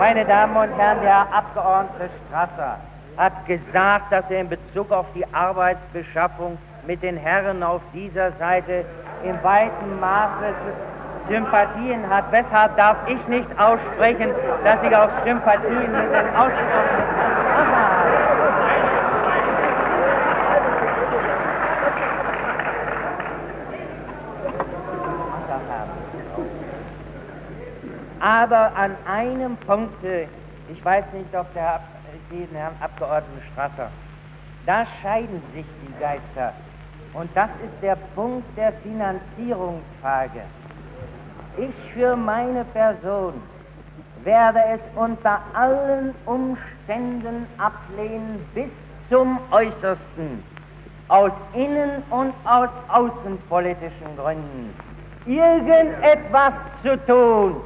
Meine 0.00 0.24
Damen 0.24 0.56
und 0.56 0.76
Herren, 0.76 1.00
der 1.00 1.32
Abgeordnete 1.32 2.10
Strasser 2.26 2.78
hat 3.16 3.46
gesagt, 3.46 4.10
dass 4.10 4.28
er 4.32 4.40
in 4.40 4.48
Bezug 4.48 4.90
auf 4.90 5.06
die 5.14 5.24
Arbeitsbeschaffung 5.32 6.58
mit 6.86 7.02
den 7.02 7.16
Herren 7.16 7.62
auf 7.62 7.80
dieser 7.92 8.32
Seite 8.32 8.84
in 9.24 9.42
weitem 9.42 10.00
Maße 10.00 10.54
Sympathien 11.28 12.08
hat. 12.10 12.24
Weshalb 12.30 12.76
darf 12.76 12.96
ich 13.06 13.28
nicht 13.28 13.48
aussprechen, 13.58 14.30
dass 14.64 14.82
ich 14.82 14.96
auch 14.96 15.10
Sympathien 15.24 15.92
mit 15.92 16.12
den 16.12 16.28
Aussprachen 16.34 17.76
habe? 17.76 18.12
Aber 28.20 28.70
an 28.76 28.96
einem 29.04 29.56
Punkt, 29.56 30.04
ich 30.04 30.84
weiß 30.84 31.04
nicht, 31.12 31.34
ob 31.34 31.52
der 31.54 31.80
den 32.30 32.48
Herrn 32.54 32.74
Abgeordneten 32.80 33.42
Strasser, 33.52 33.90
da 34.64 34.86
scheiden 35.02 35.42
sich 35.54 35.66
die 35.82 36.00
Geister. 36.00 36.54
Und 37.14 37.30
das 37.34 37.50
ist 37.64 37.82
der 37.82 37.96
Punkt 38.14 38.46
der 38.56 38.72
Finanzierungsfrage. 38.72 40.42
Ich 41.58 41.92
für 41.92 42.16
meine 42.16 42.64
Person 42.64 43.34
werde 44.24 44.60
es 44.74 44.80
unter 44.94 45.40
allen 45.52 46.14
Umständen 46.24 47.46
ablehnen 47.58 48.44
bis 48.54 48.70
zum 49.10 49.38
Äußersten, 49.50 50.42
aus 51.08 51.32
innen- 51.52 52.02
und 52.08 52.32
aus 52.44 52.70
außenpolitischen 52.88 54.16
Gründen, 54.16 54.74
irgendetwas 55.26 56.54
zu 56.82 56.96
tun, 57.04 57.56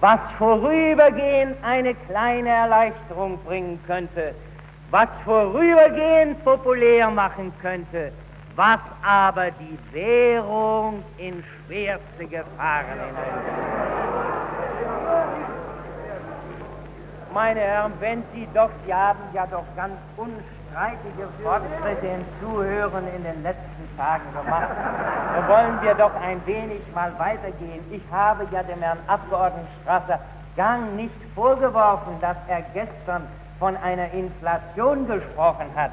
was 0.00 0.18
vorübergehend 0.36 1.56
eine 1.62 1.94
kleine 1.94 2.48
Erleichterung 2.48 3.38
bringen 3.44 3.78
könnte, 3.86 4.34
was 4.90 5.08
vorübergehend 5.24 6.42
populär 6.44 7.08
machen 7.10 7.52
könnte, 7.62 8.10
was 8.56 8.80
aber 9.02 9.50
die 9.50 9.78
Währung 9.92 11.04
in 11.18 11.44
schwerste 11.66 12.26
Gefahren 12.26 12.86
hineinbringt. 12.88 13.76
Meine 17.34 17.60
Herren, 17.60 17.92
wenn 18.00 18.22
Sie 18.32 18.48
doch, 18.54 18.70
Sie 18.86 18.94
haben 18.94 19.18
ja 19.34 19.46
doch 19.46 19.64
ganz 19.76 19.92
unstreitige 20.16 21.28
Fortschritte 21.42 22.06
im 22.06 22.24
Zuhören 22.40 23.04
in 23.14 23.24
den 23.24 23.42
letzten 23.42 23.96
Tagen 23.98 24.24
gemacht, 24.32 24.70
dann 25.34 25.46
wollen 25.46 25.82
wir 25.82 25.94
doch 25.94 26.14
ein 26.22 26.40
wenig 26.46 26.80
mal 26.94 27.12
weitergehen. 27.18 27.84
Ich 27.90 28.02
habe 28.10 28.46
ja 28.52 28.62
dem 28.62 28.80
Herrn 28.80 28.98
Abgeordneten 29.06 29.68
Strasser 29.82 30.18
gang 30.56 30.96
nicht 30.96 31.14
vorgeworfen, 31.34 32.18
dass 32.22 32.38
er 32.48 32.62
gestern 32.72 33.28
von 33.58 33.76
einer 33.76 34.10
Inflation 34.12 35.06
gesprochen 35.06 35.66
hat. 35.76 35.90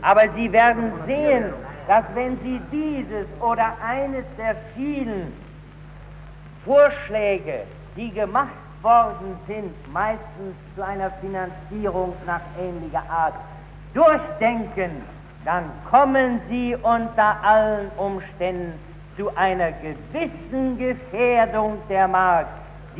Aber 0.00 0.22
Sie 0.34 0.50
werden 0.50 0.92
sehen, 1.06 1.52
dass 1.90 2.04
wenn 2.14 2.38
Sie 2.44 2.60
dieses 2.70 3.26
oder 3.40 3.72
eines 3.84 4.24
der 4.38 4.54
vielen 4.76 5.32
Vorschläge, 6.64 7.64
die 7.96 8.12
gemacht 8.12 8.54
worden 8.80 9.36
sind, 9.48 9.74
meistens 9.92 10.54
zu 10.76 10.84
einer 10.84 11.10
Finanzierung 11.20 12.12
nach 12.26 12.42
ähnlicher 12.56 13.02
Art, 13.10 13.34
durchdenken, 13.92 15.02
dann 15.44 15.64
kommen 15.90 16.40
Sie 16.48 16.76
unter 16.76 17.36
allen 17.42 17.90
Umständen 17.96 18.78
zu 19.16 19.36
einer 19.36 19.72
gewissen 19.72 20.78
Gefährdung 20.78 21.76
der 21.88 22.06
Mark, 22.06 22.46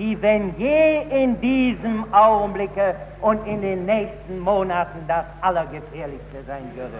die, 0.00 0.16
wenn 0.22 0.54
je 0.56 1.02
in 1.10 1.38
diesem 1.40 2.04
Augenblicke 2.12 2.94
und 3.20 3.46
in 3.46 3.60
den 3.60 3.84
nächsten 3.84 4.38
Monaten 4.38 4.98
das 5.06 5.26
Allergefährlichste 5.42 6.38
sein 6.46 6.64
würde. 6.74 6.98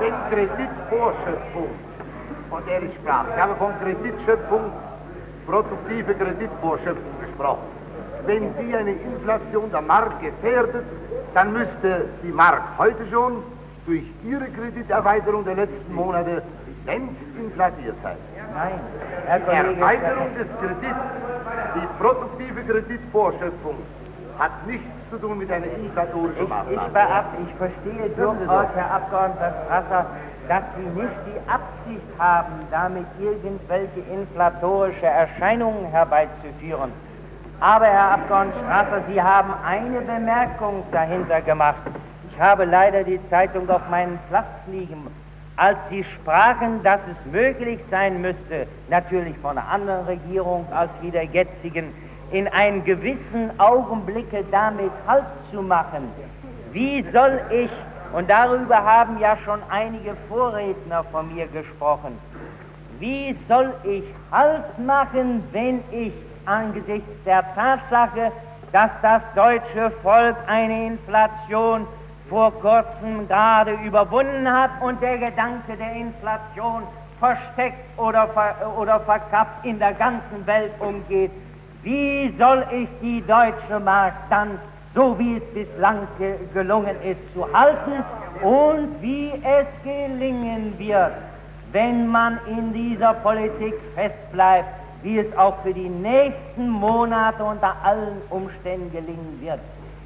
Wenn, 0.00 0.14
Kreditvorschöpfung, 0.30 1.70
von 2.50 2.62
der 2.66 2.82
ich 2.82 2.94
sprach, 2.96 3.26
ich 3.32 3.40
habe 3.40 3.54
von 3.54 3.72
Kreditschöpfung, 3.80 4.72
produktive 5.46 6.14
Kreditvorschöpfung 6.14 7.20
gesprochen. 7.20 7.68
Wenn 8.26 8.52
sie 8.58 8.74
eine 8.74 8.92
Inflation 8.92 9.70
der 9.70 9.82
Mark 9.82 10.20
gefährdet, 10.20 10.84
dann 11.34 11.52
müsste 11.52 12.06
die 12.24 12.32
Mark 12.32 12.62
heute 12.78 13.06
schon 13.10 13.42
durch 13.86 14.04
ihre 14.24 14.46
Krediterweiterung 14.46 15.44
der 15.44 15.56
letzten 15.56 15.94
Monate 15.94 16.42
längst 16.86 17.14
inflatiert 17.38 17.96
sein. 18.02 18.16
Nein, 18.54 18.80
Herr 19.26 19.38
Die 19.38 19.44
Kollege, 19.44 19.80
Erweiterung 19.80 20.34
des 20.38 20.46
Kredits, 20.60 21.00
die 21.74 21.86
produktive 22.02 22.62
Kreditvorschöpfung, 22.62 23.76
hat 24.38 24.66
nichts 24.66 24.86
zu 25.10 25.18
tun 25.18 25.38
mit 25.38 25.50
einer 25.50 25.66
inflatorischen 25.66 26.44
Ich, 26.44 26.48
Maßnahme. 26.48 26.86
ich, 26.86 26.92
beab, 26.92 27.24
ich 27.46 27.54
verstehe 27.54 28.08
durchaus, 28.16 28.66
Herr 28.74 28.90
Abgeordneter 28.92 29.54
Strasser, 29.64 30.06
dass 30.48 30.62
Sie 30.76 31.00
nicht 31.00 31.18
die 31.26 31.50
Absicht 31.50 32.06
haben, 32.18 32.52
damit 32.70 33.06
irgendwelche 33.18 34.00
inflatorische 34.12 35.06
Erscheinungen 35.06 35.86
herbeizuführen. 35.86 36.92
Aber, 37.60 37.86
Herr 37.86 38.12
Abgeordneter 38.12 38.58
Strasser, 38.60 39.02
Sie 39.08 39.20
haben 39.22 39.52
eine 39.66 40.00
Bemerkung 40.00 40.84
dahinter 40.92 41.40
gemacht. 41.40 41.82
Ich 42.30 42.40
habe 42.40 42.64
leider 42.64 43.04
die 43.04 43.20
Zeitung 43.30 43.68
auf 43.70 43.82
meinem 43.90 44.18
Platz 44.28 44.46
liegen. 44.66 45.06
Als 45.56 45.78
sie 45.88 46.04
sprachen, 46.04 46.82
dass 46.82 47.00
es 47.10 47.32
möglich 47.32 47.80
sein 47.90 48.20
müsste, 48.20 48.66
natürlich 48.88 49.36
von 49.38 49.56
einer 49.56 49.68
anderen 49.68 50.06
Regierung 50.06 50.66
als 50.72 50.90
wie 51.00 51.10
der 51.10 51.24
jetzigen, 51.24 51.94
in 52.32 52.48
einem 52.48 52.84
gewissen 52.84 53.50
Augenblicke 53.58 54.44
damit 54.50 54.90
Halt 55.06 55.24
zu 55.52 55.62
machen. 55.62 56.10
Wie 56.72 57.02
soll 57.12 57.40
ich, 57.50 57.70
und 58.12 58.28
darüber 58.28 58.82
haben 58.84 59.20
ja 59.20 59.36
schon 59.44 59.60
einige 59.70 60.16
Vorredner 60.28 61.04
von 61.12 61.32
mir 61.32 61.46
gesprochen, 61.46 62.18
wie 62.98 63.36
soll 63.48 63.72
ich 63.84 64.04
Halt 64.32 64.78
machen, 64.78 65.44
wenn 65.52 65.80
ich 65.92 66.12
angesichts 66.46 67.12
der 67.24 67.44
Tatsache, 67.54 68.32
dass 68.72 68.90
das 69.02 69.22
deutsche 69.36 69.92
Volk 70.02 70.36
eine 70.48 70.88
Inflation 70.88 71.86
vor 72.28 72.52
kurzem 72.60 73.28
gerade 73.28 73.72
überwunden 73.84 74.50
hat 74.50 74.70
und 74.80 75.00
der 75.02 75.18
Gedanke 75.18 75.76
der 75.76 75.92
Inflation 75.92 76.82
versteckt 77.18 77.98
oder, 77.98 78.28
ver, 78.28 78.54
oder 78.78 79.00
verkappt 79.00 79.64
in 79.64 79.78
der 79.78 79.92
ganzen 79.92 80.46
Welt 80.46 80.72
umgeht. 80.80 81.30
Wie 81.82 82.34
soll 82.38 82.64
ich 82.72 82.88
die 83.02 83.22
deutsche 83.26 83.78
Mark 83.78 84.14
dann, 84.30 84.58
so 84.94 85.18
wie 85.18 85.36
es 85.36 85.44
bislang 85.52 86.08
ge 86.18 86.36
gelungen 86.54 86.96
ist, 87.02 87.20
zu 87.34 87.46
halten 87.52 88.02
und 88.42 89.02
wie 89.02 89.32
es 89.42 89.66
gelingen 89.82 90.74
wird, 90.78 91.12
wenn 91.72 92.08
man 92.08 92.38
in 92.46 92.72
dieser 92.72 93.14
Politik 93.14 93.74
festbleibt, 93.94 94.68
wie 95.02 95.18
es 95.18 95.36
auch 95.36 95.56
für 95.62 95.74
die 95.74 95.88
nächsten 95.88 96.68
Monate 96.70 97.44
unter 97.44 97.74
allen 97.84 98.22
Umständen 98.30 98.90
gelingen 98.90 99.38
wird. 99.40 99.60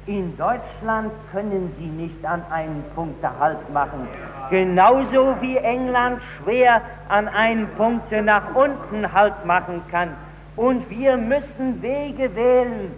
In 0.05 0.35
Deutschland 0.37 1.11
können 1.31 1.73
sie 1.77 1.85
nicht 1.85 2.25
an 2.25 2.43
einem 2.51 2.83
Punkt 2.95 3.23
Halt 3.39 3.69
machen. 3.71 4.07
Genauso 4.49 5.35
wie 5.41 5.57
England 5.57 6.21
schwer 6.37 6.81
an 7.09 7.27
einem 7.27 7.67
Punkt 7.77 8.11
nach 8.11 8.55
unten 8.55 9.13
Halt 9.13 9.45
machen 9.45 9.81
kann. 9.91 10.09
Und 10.55 10.89
wir 10.89 11.15
müssen 11.17 11.81
Wege 11.81 12.35
wählen, 12.35 12.91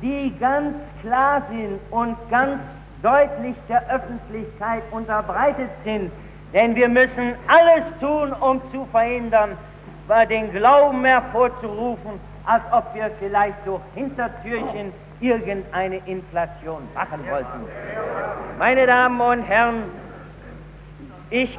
die 0.00 0.32
ganz 0.38 0.76
klar 1.00 1.42
sind 1.50 1.80
und 1.90 2.16
ganz 2.30 2.62
deutlich 3.02 3.56
der 3.68 3.82
Öffentlichkeit 3.90 4.82
unterbreitet 4.92 5.70
sind. 5.84 6.12
Denn 6.52 6.76
wir 6.76 6.88
müssen 6.88 7.34
alles 7.48 7.84
tun, 8.00 8.32
um 8.32 8.60
zu 8.70 8.86
verhindern, 8.92 9.56
den 10.28 10.52
Glauben 10.52 11.04
hervorzurufen, 11.04 12.20
als 12.44 12.62
ob 12.72 12.94
wir 12.94 13.10
vielleicht 13.18 13.66
durch 13.66 13.80
Hintertürchen 13.94 14.92
irgendeine 15.22 15.96
Inflation 16.06 16.88
machen 16.94 17.20
wollten. 17.30 17.66
Meine 18.58 18.86
Damen 18.86 19.20
und 19.20 19.42
Herren, 19.42 19.84
ich, 21.30 21.58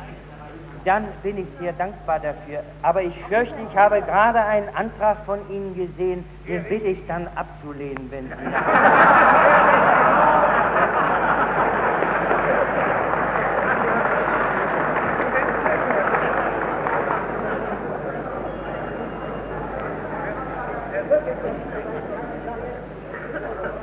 dann 0.86 1.08
bin 1.24 1.38
ich 1.40 1.48
sehr 1.60 1.74
dankbar 1.74 2.20
dafür, 2.20 2.64
aber 2.82 3.02
ich 3.02 3.16
fürchte, 3.30 3.56
ich 3.70 3.78
habe 3.78 4.02
gerade 4.02 4.44
einen 4.44 4.68
Antrag 4.76 5.18
von 5.26 5.40
Ihnen 5.50 5.74
gesehen, 5.76 6.26
den 6.48 6.64
bitte 6.66 6.88
ich 6.88 7.08
dann 7.08 7.28
abzulehnen, 7.36 8.12
wenn 8.12 8.28
Sie... 8.28 8.34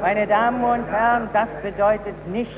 Meine 0.01 0.26
Damen 0.26 0.64
und 0.64 0.86
Herren, 0.90 1.28
das 1.34 1.48
bedeutet 1.62 2.26
nicht, 2.28 2.51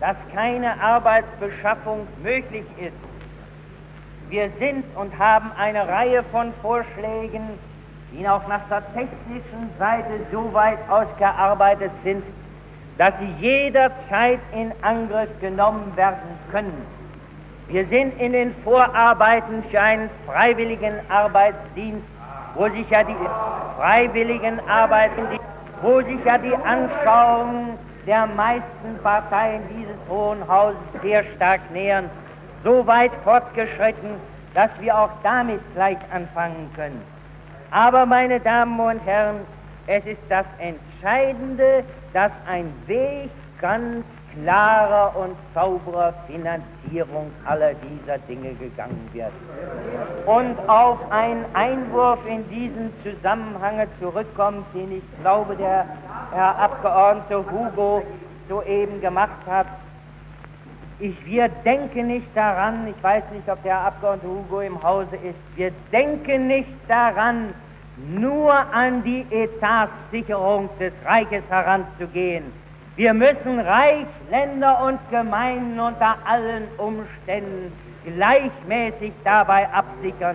dass 0.00 0.16
keine 0.34 0.80
Arbeitsbeschaffung 0.82 2.08
möglich 2.24 2.64
ist. 2.76 2.96
Wir 4.28 4.50
sind 4.58 4.84
und 4.96 5.16
haben 5.16 5.52
eine 5.56 5.86
Reihe 5.86 6.24
von 6.24 6.52
Vorschlägen, 6.60 7.50
die 8.12 8.28
auch 8.28 8.46
nach 8.48 8.62
der 8.68 8.82
technischen 8.94 9.70
Seite 9.78 10.10
so 10.32 10.52
weit 10.52 10.78
ausgearbeitet 10.90 11.92
sind, 12.02 12.24
dass 12.98 13.16
sie 13.20 13.32
jederzeit 13.38 14.40
in 14.52 14.72
Angriff 14.82 15.30
genommen 15.40 15.92
werden 15.94 16.18
können. 16.50 16.84
Wir 17.68 17.86
sind 17.86 18.20
in 18.20 18.32
den 18.32 18.54
Vorarbeiten 18.64 19.62
für 19.70 19.80
einen 19.80 20.10
freiwilligen 20.26 20.94
Arbeitsdienst, 21.10 22.06
wo 22.56 22.68
sich 22.70 22.90
ja 22.90 23.04
die 23.04 23.14
freiwilligen 23.76 24.58
Arbeitsdienste 24.68 25.57
wo 25.82 26.00
sich 26.02 26.24
ja 26.24 26.38
die 26.38 26.54
Anschauungen 26.54 27.78
der 28.06 28.26
meisten 28.26 28.98
Parteien 29.02 29.62
dieses 29.76 29.96
Hohen 30.08 30.46
Hauses 30.48 30.78
sehr 31.02 31.24
stark 31.36 31.60
nähern, 31.72 32.08
so 32.64 32.86
weit 32.86 33.12
fortgeschritten, 33.24 34.14
dass 34.54 34.70
wir 34.80 34.98
auch 34.98 35.10
damit 35.22 35.60
gleich 35.74 35.98
anfangen 36.12 36.70
können. 36.74 37.00
Aber, 37.70 38.06
meine 38.06 38.40
Damen 38.40 38.80
und 38.80 39.00
Herren, 39.04 39.40
es 39.86 40.04
ist 40.06 40.22
das 40.28 40.46
Entscheidende, 40.58 41.84
dass 42.12 42.32
ein 42.46 42.72
Weg 42.86 43.30
ganz 43.60 44.04
klarer 44.42 45.14
und 45.16 45.36
sauberer 45.54 46.14
Finanzierung 46.26 47.30
aller 47.44 47.72
dieser 47.74 48.18
Dinge 48.28 48.54
gegangen 48.54 49.08
wird. 49.12 49.32
Und 50.26 50.56
auf 50.68 50.98
einen 51.10 51.44
Einwurf 51.54 52.18
in 52.26 52.48
diesem 52.48 52.92
Zusammenhang 53.02 53.86
zurückkommt, 54.00 54.64
den 54.74 54.98
ich 54.98 55.20
glaube, 55.20 55.56
der 55.56 55.86
Herr 56.32 56.58
Abgeordnete 56.58 57.44
Hugo 57.50 58.02
soeben 58.48 59.00
gemacht 59.00 59.46
hat. 59.46 59.66
Ich, 61.00 61.14
wir 61.24 61.48
denken 61.48 62.08
nicht 62.08 62.28
daran, 62.34 62.88
ich 62.88 63.02
weiß 63.02 63.22
nicht, 63.32 63.48
ob 63.48 63.62
der 63.62 63.74
Herr 63.74 63.86
Abgeordnete 63.86 64.28
Hugo 64.28 64.60
im 64.60 64.82
Hause 64.82 65.16
ist, 65.16 65.38
wir 65.56 65.72
denken 65.92 66.48
nicht 66.48 66.68
daran, 66.88 67.54
nur 67.96 68.52
an 68.52 69.02
die 69.02 69.26
Etatssicherung 69.30 70.68
des 70.78 70.92
Reiches 71.04 71.48
heranzugehen 71.48 72.44
wir 72.98 73.14
müssen 73.14 73.60
Reich, 73.60 74.08
Länder 74.28 74.84
und 74.84 74.98
Gemeinden 75.08 75.78
unter 75.78 76.16
allen 76.24 76.66
Umständen 76.78 77.72
gleichmäßig 78.04 79.12
dabei 79.22 79.68
absichern, 79.72 80.34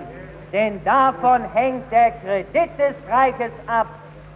denn 0.53 0.81
davon 0.85 1.41
hängt 1.53 1.91
der 1.91 2.11
Kredit 2.11 2.69
des 2.79 2.95
Reiches 3.11 3.51
ab 3.67 3.87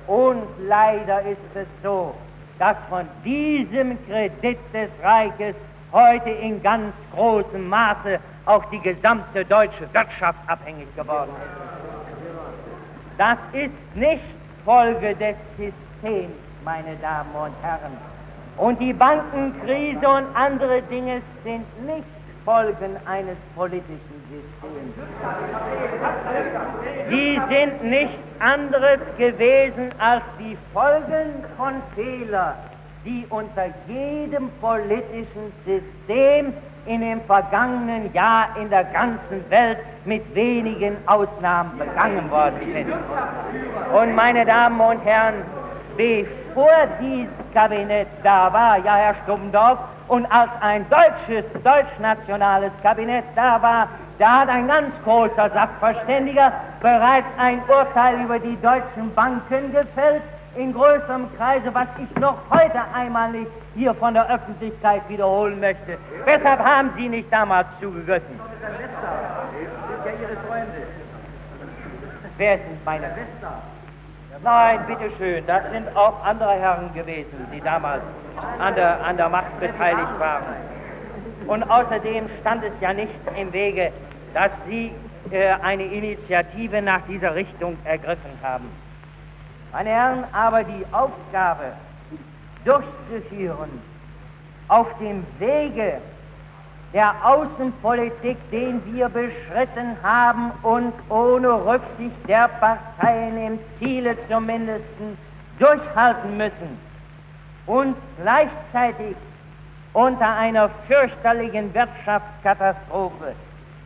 und 0.08 0.44
leider 0.68 1.22
ist 1.22 1.38
es 1.56 1.68
so, 1.82 2.14
dass 2.60 2.76
von 2.90 3.08
diesem 3.24 3.98
Kredit 4.08 4.60
des 4.74 4.90
Reiches 5.02 5.56
heute 5.94 6.30
in 6.30 6.62
ganz 6.62 6.94
großem 7.16 7.66
Maße 7.70 8.20
auch 8.46 8.66
die 8.72 8.80
gesamte 8.80 9.46
deutsche 9.46 9.88
Wirtschaft 9.94 10.40
abhängig 10.48 10.94
geworden 10.98 11.32
ist. 11.32 12.28
Das 13.18 13.38
ist 13.54 13.96
nicht 13.96 14.22
Folge 14.66 15.16
des 15.16 15.38
Systems, 15.56 16.34
meine 16.66 16.98
Damen 17.02 17.34
und 17.34 17.54
Herren. 17.62 18.17
Und 18.58 18.80
die 18.82 18.94
Bankenkrise 18.94 20.08
und 20.08 20.26
andere 20.34 20.82
Dinge 20.84 21.22
sind 21.44 21.66
nicht 21.86 22.06
Folgen 22.44 22.96
eines 23.06 23.36
politischen 23.56 24.18
Systems. 24.32 24.94
Sie 27.10 27.42
sind 27.50 27.84
nichts 27.84 28.18
anderes 28.40 29.00
gewesen 29.18 29.92
als 30.00 30.24
die 30.40 30.58
Folgen 30.74 31.44
von 31.58 31.74
Fehlern, 31.94 32.54
die 33.04 33.26
unter 33.30 33.66
jedem 33.88 34.50
politischen 34.62 35.52
System 35.66 36.54
in 36.86 37.02
dem 37.02 37.20
vergangenen 37.22 38.14
Jahr 38.14 38.48
in 38.60 38.70
der 38.70 38.86
ganzen 38.86 39.44
Welt 39.50 39.80
mit 40.06 40.34
wenigen 40.34 40.96
Ausnahmen 41.06 41.78
begangen 41.78 42.32
worden 42.32 42.60
sind. 42.72 42.94
Und 43.94 44.16
meine 44.16 44.46
Damen 44.46 44.80
und 44.80 45.04
Herren, 45.04 45.36
bevor 46.58 46.88
dieses 47.00 47.30
Kabinett 47.54 48.08
da 48.24 48.52
war, 48.52 48.78
ja 48.80 48.96
Herr 48.96 49.16
Stummendorf, 49.24 49.78
und 50.08 50.26
als 50.32 50.50
ein 50.62 50.86
deutsches, 50.90 51.46
deutschnationales 51.64 52.72
Kabinett 52.82 53.26
da 53.36 53.62
war, 53.62 53.88
da 54.18 54.40
hat 54.40 54.50
ein 54.50 54.68
ganz 54.68 54.88
großer 55.04 55.52
Sachverständiger 55.52 56.52
bereits 56.82 57.28
ein 57.38 57.62
Urteil 57.68 58.22
über 58.24 58.40
die 58.40 58.60
deutschen 58.62 59.14
Banken 59.14 59.72
gefällt, 59.72 60.24
in 60.56 60.74
größerem 60.74 61.28
Kreise, 61.38 61.72
was 61.74 61.88
ich 62.00 62.20
noch 62.20 62.38
heute 62.50 62.82
einmal 62.96 63.32
nicht 63.32 63.52
hier 63.76 63.94
von 63.94 64.16
der 64.16 64.28
Öffentlichkeit 64.28 65.04
wiederholen 65.08 65.60
möchte. 65.60 66.00
Weshalb 66.26 66.60
haben 66.60 66.90
Sie 66.98 67.08
nicht 67.08 67.32
damals 67.32 67.68
zugegriffen? 67.80 68.40
Wer 72.38 72.58
sind 72.58 72.86
meine 72.86 73.06
Schwester? 73.06 73.77
Nein, 74.44 74.80
bitteschön, 74.88 75.46
das 75.48 75.64
sind 75.72 75.96
auch 75.96 76.24
andere 76.24 76.54
Herren 76.54 76.94
gewesen, 76.94 77.48
die 77.54 77.62
damals 77.62 78.04
an 78.60 78.76
der, 78.76 79.04
an 79.04 79.18
der 79.18 79.30
Macht 79.30 79.60
beteiligt 79.60 80.20
waren. 80.20 80.44
Und 81.48 81.64
außerdem 81.64 82.30
stand 82.42 82.64
es 82.64 82.74
ja 82.82 82.94
nicht 82.94 83.14
im 83.36 83.52
Wege, 83.52 83.92
dass 84.34 84.52
Sie 84.68 84.94
äh, 85.32 85.54
eine 85.62 85.84
Initiative 85.84 86.82
nach 86.82 87.02
dieser 87.08 87.36
Richtung 87.36 87.78
ergriffen 87.84 88.32
haben. 88.44 88.70
Meine 89.72 89.90
Herren, 89.90 90.24
aber 90.34 90.64
die 90.64 90.86
Aufgabe 90.92 91.74
durchzuführen 92.64 93.82
auf 94.68 94.88
dem 95.00 95.26
Wege 95.40 96.00
der 96.94 97.14
Außenpolitik, 97.24 98.38
den 98.52 98.82
wir 98.94 99.10
beschritten 99.10 99.98
haben 100.02 100.52
und 100.64 100.94
ohne 101.10 101.50
Rücksicht 101.50 102.28
der 102.28 102.48
Parteien 102.48 103.38
im 103.46 103.60
Ziele 103.78 104.16
zumindest 104.30 104.86
durchhalten 105.60 106.38
müssen 106.38 106.80
und 107.66 107.96
gleichzeitig 108.22 109.16
unter 109.94 110.36
einer 110.38 110.70
fürchterlichen 110.88 111.74
Wirtschaftskatastrophe 111.74 113.34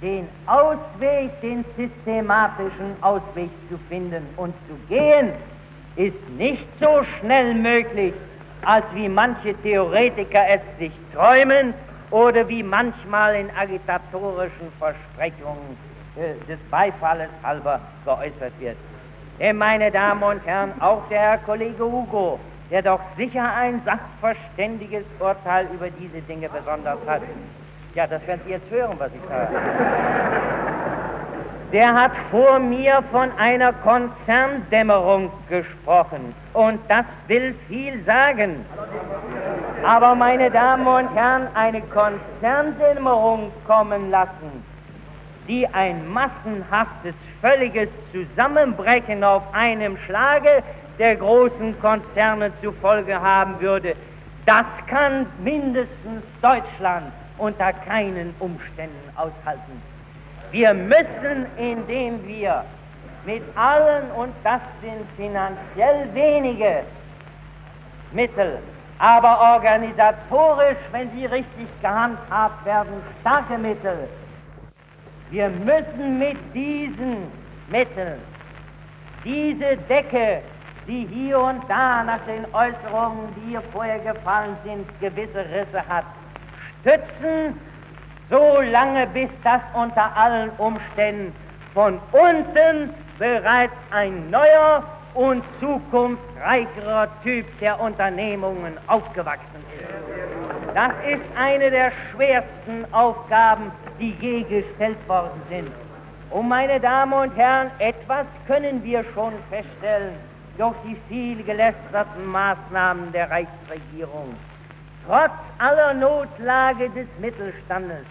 den 0.01 0.27
Ausweg, 0.47 1.29
den 1.41 1.63
systematischen 1.77 2.95
Ausweg 3.01 3.49
zu 3.69 3.77
finden 3.87 4.27
und 4.35 4.53
zu 4.67 4.75
gehen, 4.89 5.29
ist 5.95 6.29
nicht 6.37 6.65
so 6.79 7.03
schnell 7.19 7.53
möglich, 7.53 8.13
als 8.65 8.85
wie 8.93 9.07
manche 9.07 9.53
Theoretiker 9.61 10.41
es 10.49 10.77
sich 10.77 10.91
träumen 11.13 11.73
oder 12.11 12.47
wie 12.47 12.61
manchmal 12.61 13.35
in 13.35 13.49
agitatorischen 13.55 14.71
Versprechungen 14.77 15.77
äh, 16.15 16.33
des 16.47 16.59
Beifalles 16.69 17.29
halber 17.43 17.79
geäußert 18.05 18.53
wird. 18.59 18.77
Denn, 19.39 19.57
meine 19.57 19.89
Damen 19.89 20.21
und 20.21 20.45
Herren, 20.45 20.73
auch 20.79 21.07
der 21.09 21.19
Herr 21.19 21.37
Kollege 21.39 21.83
Hugo, 21.83 22.39
der 22.69 22.83
doch 22.83 22.99
sicher 23.17 23.53
ein 23.53 23.81
sachverständiges 23.85 25.05
Urteil 25.19 25.67
über 25.73 25.89
diese 25.89 26.21
Dinge 26.21 26.47
besonders 26.49 26.99
hat. 27.07 27.21
Ja, 27.95 28.07
das 28.07 28.25
werden 28.27 28.41
Sie 28.45 28.51
jetzt 28.51 28.69
hören, 28.69 28.95
was 28.97 29.09
ich 29.13 29.27
sage. 29.27 29.55
Der 31.71 31.93
hat 31.93 32.11
vor 32.31 32.59
mir 32.59 33.01
von 33.11 33.31
einer 33.37 33.71
Konzerndämmerung 33.71 35.31
gesprochen. 35.47 36.35
Und 36.53 36.79
das 36.89 37.05
will 37.27 37.55
viel 37.69 38.01
sagen. 38.01 38.65
Aber 39.83 40.13
meine 40.13 40.51
Damen 40.51 40.85
und 40.85 41.15
Herren, 41.15 41.47
eine 41.53 41.81
Konzerndämmerung 41.81 43.51
kommen 43.65 44.11
lassen, 44.11 44.65
die 45.47 45.65
ein 45.67 46.11
massenhaftes, 46.11 47.15
völliges 47.39 47.89
Zusammenbrechen 48.11 49.23
auf 49.23 49.43
einem 49.53 49.97
Schlage 49.97 50.63
der 50.99 51.15
großen 51.15 51.79
Konzerne 51.79 52.51
zur 52.61 52.73
Folge 52.73 53.19
haben 53.19 53.59
würde, 53.61 53.95
das 54.45 54.65
kann 54.87 55.25
mindestens 55.41 56.23
Deutschland 56.41 57.11
unter 57.37 57.71
keinen 57.73 58.35
Umständen 58.39 59.09
aushalten. 59.15 59.90
Wir 60.51 60.73
müssen, 60.73 61.45
indem 61.57 62.27
wir 62.27 62.65
mit 63.25 63.43
allen, 63.55 64.11
und 64.11 64.33
das 64.43 64.61
sind 64.81 65.05
finanziell 65.15 66.13
wenige 66.13 66.83
Mittel, 68.11 68.59
aber 68.99 69.53
organisatorisch, 69.55 70.77
wenn 70.91 71.09
sie 71.11 71.25
richtig 71.25 71.67
gehandhabt 71.81 72.65
werden, 72.65 73.01
starke 73.21 73.57
Mittel. 73.57 74.09
Wir 75.29 75.49
müssen 75.49 76.19
mit 76.19 76.37
diesen 76.53 77.31
Mitteln 77.69 78.19
diese 79.23 79.77
Decke, 79.87 80.41
die 80.87 81.07
hier 81.09 81.39
und 81.39 81.61
da 81.69 82.03
nach 82.03 82.19
den 82.27 82.43
Äußerungen, 82.53 83.33
die 83.37 83.51
hier 83.51 83.61
vorher 83.71 83.99
gefallen 83.99 84.57
sind, 84.65 84.85
gewisse 84.99 85.39
Risse 85.39 85.87
hat, 85.87 86.05
stützen, 86.81 87.57
so 88.31 88.61
lange 88.61 89.05
bis 89.07 89.29
das 89.43 89.61
unter 89.73 90.15
allen 90.15 90.49
Umständen 90.57 91.35
von 91.73 91.99
unten 92.11 92.89
bereits 93.19 93.73
ein 93.91 94.29
neuer 94.29 94.83
und 95.13 95.43
zukunftsreicherer 95.59 97.09
Typ 97.23 97.45
der 97.59 97.79
Unternehmungen 97.79 98.77
aufgewachsen 98.87 99.63
ist. 99.77 100.73
Das 100.73 100.93
ist 101.05 101.23
eine 101.37 101.69
der 101.69 101.91
schwersten 102.09 102.85
Aufgaben, 102.93 103.71
die 103.99 104.15
je 104.21 104.43
gestellt 104.43 104.97
worden 105.07 105.41
sind. 105.49 105.71
Und 106.29 106.47
meine 106.47 106.79
Damen 106.79 107.11
und 107.11 107.35
Herren, 107.35 107.69
etwas 107.79 108.25
können 108.47 108.81
wir 108.83 109.03
schon 109.13 109.33
feststellen 109.49 110.13
durch 110.57 110.75
die 110.85 110.95
viel 111.09 111.43
gelästerten 111.43 112.25
Maßnahmen 112.25 113.11
der 113.11 113.29
Reichsregierung. 113.29 114.33
Trotz 115.05 115.31
aller 115.57 115.93
Notlage 115.93 116.89
des 116.91 117.07
Mittelstandes, 117.19 118.05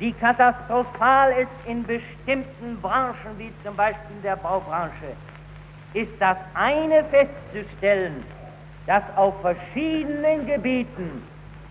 die 0.00 0.12
katastrophal 0.12 1.32
ist 1.32 1.66
in 1.66 1.84
bestimmten 1.84 2.80
Branchen, 2.80 3.36
wie 3.36 3.52
zum 3.62 3.76
Beispiel 3.76 4.16
der 4.24 4.36
Baubranche, 4.36 5.14
ist 5.92 6.12
das 6.18 6.38
eine 6.54 7.04
festzustellen, 7.04 8.24
dass 8.86 9.02
auf 9.16 9.34
verschiedenen 9.42 10.46
Gebieten 10.46 11.22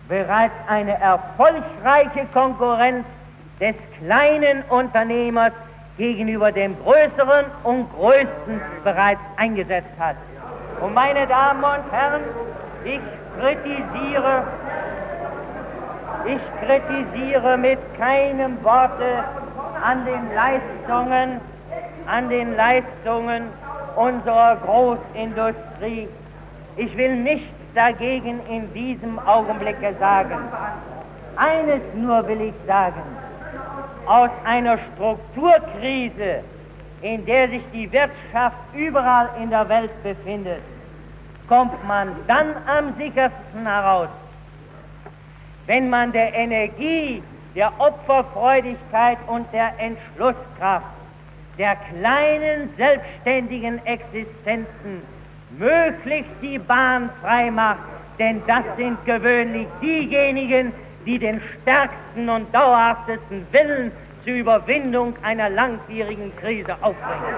bereits 0.08 0.54
eine 0.68 1.00
erfolgreiche 1.00 2.26
Konkurrenz 2.34 3.06
des 3.60 3.76
kleinen 4.00 4.64
Unternehmers 4.70 5.54
gegenüber 5.98 6.52
dem 6.52 6.76
größeren 6.84 7.46
und 7.64 7.92
größten 7.94 8.62
bereits 8.84 9.22
eingesetzt 9.38 9.92
hat. 10.00 10.16
Und 10.82 10.94
meine 10.94 11.28
Damen 11.28 11.64
und 11.64 11.92
Herren, 11.92 12.22
ich 12.86 13.02
kritisiere, 13.38 14.44
ich 16.26 16.40
kritisiere 16.66 17.58
mit 17.58 17.80
keinem 17.98 18.64
Worte 18.64 19.24
an 19.84 20.06
den 20.06 20.34
Leistungen, 20.36 21.42
an 22.08 22.30
den 22.30 22.56
Leistungen 22.56 23.44
unserer 23.96 24.58
Großindustrie. 24.58 26.08
Ich 26.76 26.98
will 26.98 27.16
nichts 27.16 27.60
dagegen 27.76 28.40
in 28.50 28.72
diesem 28.74 29.20
Augenblicke 29.20 29.96
sagen. 30.00 30.38
Eines 31.36 31.82
nur 31.96 32.28
will 32.28 32.42
ich 32.42 32.54
sagen. 32.68 33.02
Aus 34.06 34.30
einer 34.44 34.78
Strukturkrise, 34.78 36.44
in 37.02 37.26
der 37.26 37.50
sich 37.50 37.64
die 37.72 37.92
Wirtschaft 37.92 38.58
überall 38.74 39.30
in 39.42 39.50
der 39.50 39.68
Welt 39.70 39.92
befindet, 40.04 40.62
kommt 41.48 41.86
man 41.88 42.16
dann 42.28 42.56
am 42.68 42.94
sichersten 42.94 43.66
heraus, 43.66 44.10
wenn 45.70 45.88
man 45.88 46.12
der 46.12 46.34
Energie, 46.34 47.22
der 47.54 47.72
Opferfreudigkeit 47.78 49.20
und 49.28 49.46
der 49.54 49.72
Entschlusskraft 49.78 50.88
der 51.60 51.76
kleinen 51.76 52.74
selbstständigen 52.76 53.86
Existenzen 53.86 55.04
möglichst 55.60 56.34
die 56.42 56.58
Bahn 56.58 57.12
frei 57.22 57.52
macht, 57.52 57.82
denn 58.18 58.42
das 58.48 58.64
sind 58.78 58.98
gewöhnlich 59.06 59.68
diejenigen, 59.80 60.74
die 61.06 61.20
den 61.20 61.40
stärksten 61.62 62.30
und 62.30 62.52
dauerhaftesten 62.52 63.46
Willen 63.52 63.92
zur 64.24 64.34
Überwindung 64.34 65.14
einer 65.22 65.52
langwierigen 65.52 66.36
Krise 66.38 66.74
aufbringen. 66.82 67.36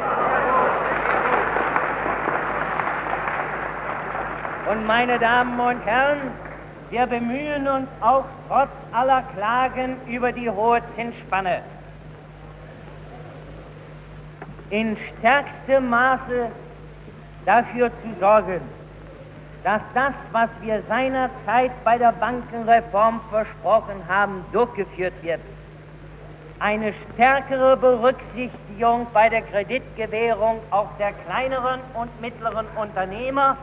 Und 4.72 4.88
meine 4.88 5.20
Damen 5.20 5.60
und 5.60 5.86
Herren, 5.86 6.32
wir 6.92 7.08
bemühen 7.08 7.68
uns 7.68 7.90
auch 8.02 8.26
trotz 8.48 8.70
aller 8.92 9.24
Klagen 9.36 9.96
über 10.08 10.32
die 10.32 10.50
hohe 10.50 10.82
Zinsspanne 10.96 11.62
in 14.72 14.98
stärkstem 15.18 15.90
Maße 15.90 16.50
dafür 17.46 17.90
zu 17.90 18.20
sorgen, 18.20 18.62
dass 19.64 19.82
das, 19.94 20.14
was 20.32 20.50
wir 20.62 20.82
seinerzeit 20.88 21.72
bei 21.84 21.98
der 21.98 22.14
Bankenreform 22.14 23.22
versprochen 23.30 24.02
haben, 24.08 24.44
durchgeführt 24.52 25.14
wird. 25.22 25.42
Eine 26.60 26.94
stärkere 27.14 27.76
Berücksichtigung 27.76 29.08
bei 29.14 29.30
der 29.30 29.42
Kreditgewährung 29.42 30.60
auch 30.72 30.90
der 30.98 31.12
kleineren 31.14 31.80
und 31.94 32.22
mittleren 32.22 32.68
Unternehmer 32.76 33.58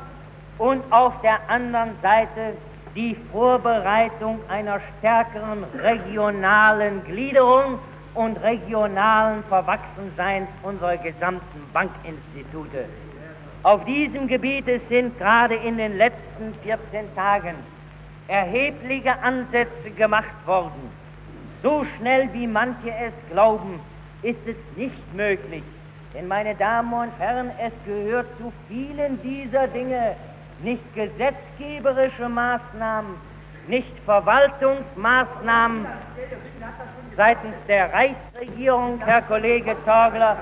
und 0.59 0.83
auf 0.93 1.21
der 1.23 1.39
anderen 1.49 1.97
Seite 2.03 2.55
die 2.99 3.17
Vorbereitung 3.31 4.41
einer 4.49 4.81
stärkeren 4.99 5.63
regionalen 5.81 7.05
Gliederung 7.05 7.79
und 8.15 8.43
regionalen 8.43 9.45
Verwachsenseins 9.45 10.49
unserer 10.65 10.97
gesamten 10.97 11.63
Bankinstitute. 11.73 12.87
Auf 13.63 13.85
diesem 13.85 14.27
Gebiet 14.27 14.65
sind 14.89 15.17
gerade 15.17 15.55
in 15.55 15.77
den 15.77 15.97
letzten 15.97 16.53
14 16.65 17.15
Tagen 17.15 17.55
erhebliche 18.27 19.17
Ansätze 19.23 19.93
gemacht 19.97 20.45
worden. 20.45 20.91
So 21.63 21.87
schnell 21.97 22.29
wie 22.33 22.49
manche 22.49 22.91
es 22.91 23.13
glauben, 23.31 23.79
ist 24.23 24.45
es 24.45 24.57
nicht 24.77 25.15
möglich. 25.15 25.63
Denn 26.15 26.27
meine 26.27 26.57
Damen 26.57 26.93
und 26.93 27.13
Herren, 27.21 27.53
es 27.65 27.73
gehört 27.87 28.27
zu 28.39 28.53
vielen 28.67 29.23
dieser 29.23 29.69
Dinge 29.69 30.17
nicht 30.63 30.83
gesetzgeberische 30.95 32.29
Maßnahmen, 32.29 33.15
nicht 33.69 33.93
Verwaltungsmaßnahmen 34.05 35.87
seitens 37.17 37.55
der 37.67 37.93
Reichsregierung, 37.93 39.01
Herr 39.05 39.23
Kollege 39.23 39.77
Torgler, 39.85 40.37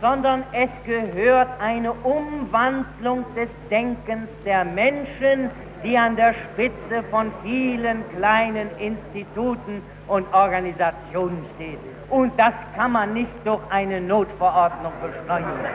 sondern 0.00 0.44
es 0.52 0.70
gehört 0.84 1.48
eine 1.60 1.92
Umwandlung 1.92 3.24
des 3.34 3.48
Denkens 3.70 4.28
der 4.44 4.64
Menschen 4.64 5.50
die 5.84 5.96
an 5.96 6.16
der 6.16 6.34
Spitze 6.34 7.02
von 7.10 7.32
vielen 7.42 8.02
kleinen 8.16 8.68
Instituten 8.78 9.82
und 10.08 10.32
Organisationen 10.32 11.44
steht. 11.54 11.78
Und 12.10 12.32
das 12.38 12.54
kann 12.74 12.92
man 12.92 13.12
nicht 13.14 13.30
durch 13.44 13.60
eine 13.70 14.00
Notverordnung 14.00 14.92
beschleunigen. 15.02 15.66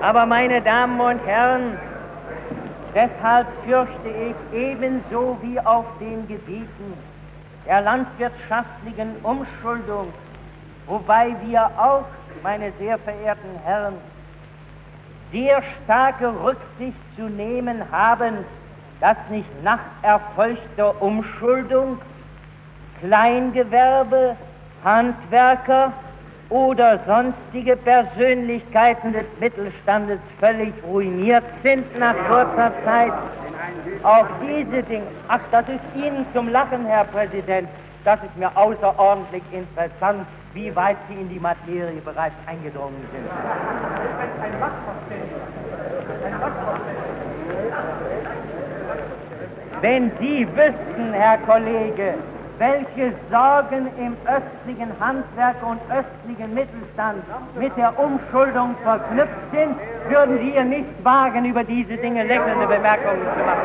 Aber 0.00 0.24
meine 0.24 0.62
Damen 0.62 0.98
und 0.98 1.20
Herren, 1.26 1.78
deshalb 2.94 3.46
fürchte 3.64 4.08
ich 4.08 4.58
ebenso 4.58 5.36
wie 5.42 5.60
auf 5.60 5.84
den 6.00 6.26
Gebieten 6.26 6.94
der 7.66 7.82
landwirtschaftlichen 7.82 9.16
Umschuldung, 9.22 10.12
wobei 10.86 11.34
wir 11.44 11.66
auch, 11.76 12.04
meine 12.42 12.72
sehr 12.78 12.96
verehrten 12.98 13.60
Herren, 13.64 13.94
sehr 15.30 15.62
starke 15.84 16.32
Rücksicht 16.42 16.98
zu 17.16 17.24
nehmen 17.24 17.82
haben, 17.92 18.38
dass 19.00 19.18
nicht 19.28 19.62
nach 19.62 19.80
erfolgter 20.02 21.00
Umschuldung 21.02 22.00
Kleingewerbe, 23.00 24.36
Handwerker 24.82 25.92
oder 26.50 26.98
sonstige 27.06 27.76
Persönlichkeiten 27.76 29.12
des 29.12 29.24
Mittelstandes 29.38 30.18
völlig 30.40 30.74
ruiniert 30.84 31.44
sind 31.62 31.98
nach 31.98 32.16
kurzer 32.28 32.72
Zeit. 32.84 33.12
Auch 34.02 34.26
diese 34.42 34.82
Dinge, 34.82 35.06
ach, 35.28 35.40
das 35.52 35.64
ist 35.68 35.80
Ihnen 35.94 36.26
zum 36.34 36.48
Lachen, 36.48 36.84
Herr 36.86 37.04
Präsident, 37.04 37.68
das 38.04 38.18
ist 38.24 38.36
mir 38.36 38.50
außerordentlich 38.56 39.42
interessant, 39.52 40.26
wie 40.54 40.74
weit 40.74 40.96
Sie 41.08 41.14
in 41.14 41.28
die 41.28 41.38
Materie 41.38 42.00
bereits 42.04 42.34
eingedrungen 42.46 42.96
sind. 43.12 43.30
Ein 44.42 44.52
Wenn 49.80 50.10
Sie 50.18 50.48
wüssten, 50.56 51.12
Herr 51.12 51.38
Kollege, 51.38 52.14
welche 52.60 53.14
Sorgen 53.30 53.88
im 53.96 54.14
östlichen 54.26 54.92
Handwerk 55.00 55.56
und 55.66 55.80
östlichen 55.90 56.52
Mittelstand 56.52 57.24
mit 57.58 57.74
der 57.78 57.98
Umschuldung 57.98 58.76
verknüpft 58.84 59.32
sind, 59.50 59.76
würden 60.10 60.38
Sie 60.40 60.50
ihr 60.50 60.64
nicht 60.64 61.02
wagen, 61.02 61.46
über 61.46 61.64
diese 61.64 61.96
Dinge 61.96 62.22
lächelnde 62.22 62.66
Bemerkungen 62.66 63.22
zu 63.22 63.44
machen. 63.44 63.60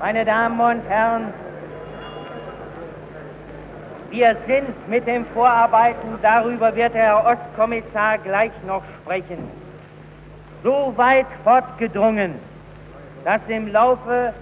Meine 0.00 0.24
Damen 0.24 0.58
und 0.58 0.82
Herren, 0.88 1.32
wir 4.12 4.36
sind 4.46 4.88
mit 4.88 5.06
den 5.06 5.24
Vorarbeiten, 5.26 6.18
darüber 6.20 6.74
wird 6.76 6.94
der 6.94 7.02
Herr 7.02 7.26
Ostkommissar 7.26 8.18
gleich 8.18 8.52
noch 8.66 8.82
sprechen, 9.00 9.38
so 10.62 10.92
weit 10.96 11.26
fortgedrungen, 11.42 12.34
dass 13.24 13.40
im 13.48 13.72
Laufe 13.72 14.34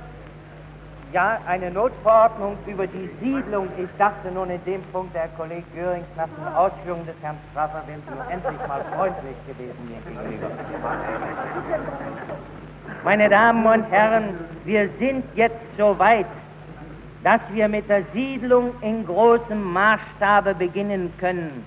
ja, 1.12 1.39
eine 1.47 1.71
Notverordnung 1.71 2.57
über 2.66 2.87
die 2.87 3.11
Siedlung, 3.21 3.68
ich 3.79 3.89
dachte 3.97 4.31
nun 4.33 4.51
in 4.51 4.62
dem 4.64 4.83
Punkt, 4.93 5.14
der 5.14 5.29
Kollege 5.37 5.64
Görings, 5.75 6.07
nach 6.16 6.27
den 6.27 6.55
Ausführungen 6.55 7.07
des 7.07 7.16
Herrn 7.23 7.37
Strasser, 7.51 7.83
wären 7.87 8.03
Sie 8.07 8.14
nun 8.14 8.31
endlich 8.31 8.68
mal 8.68 8.81
freundlich 8.97 9.37
gewesen 9.47 9.89
mir 9.89 9.99
gegenüber. 10.03 10.51
Meine 13.05 13.29
Damen 13.29 13.66
und 13.66 13.91
Herren, 13.91 14.39
wir 14.64 14.89
sind 14.99 15.25
jetzt 15.35 15.64
so 15.79 15.99
weit, 15.99 16.27
dass 17.23 17.41
wir 17.53 17.68
mit 17.68 17.89
der 17.89 18.03
Siedlung 18.14 18.73
in 18.81 19.07
großem 19.07 19.62
Maßstabe 19.73 20.55
beginnen 20.55 21.12
können, 21.18 21.64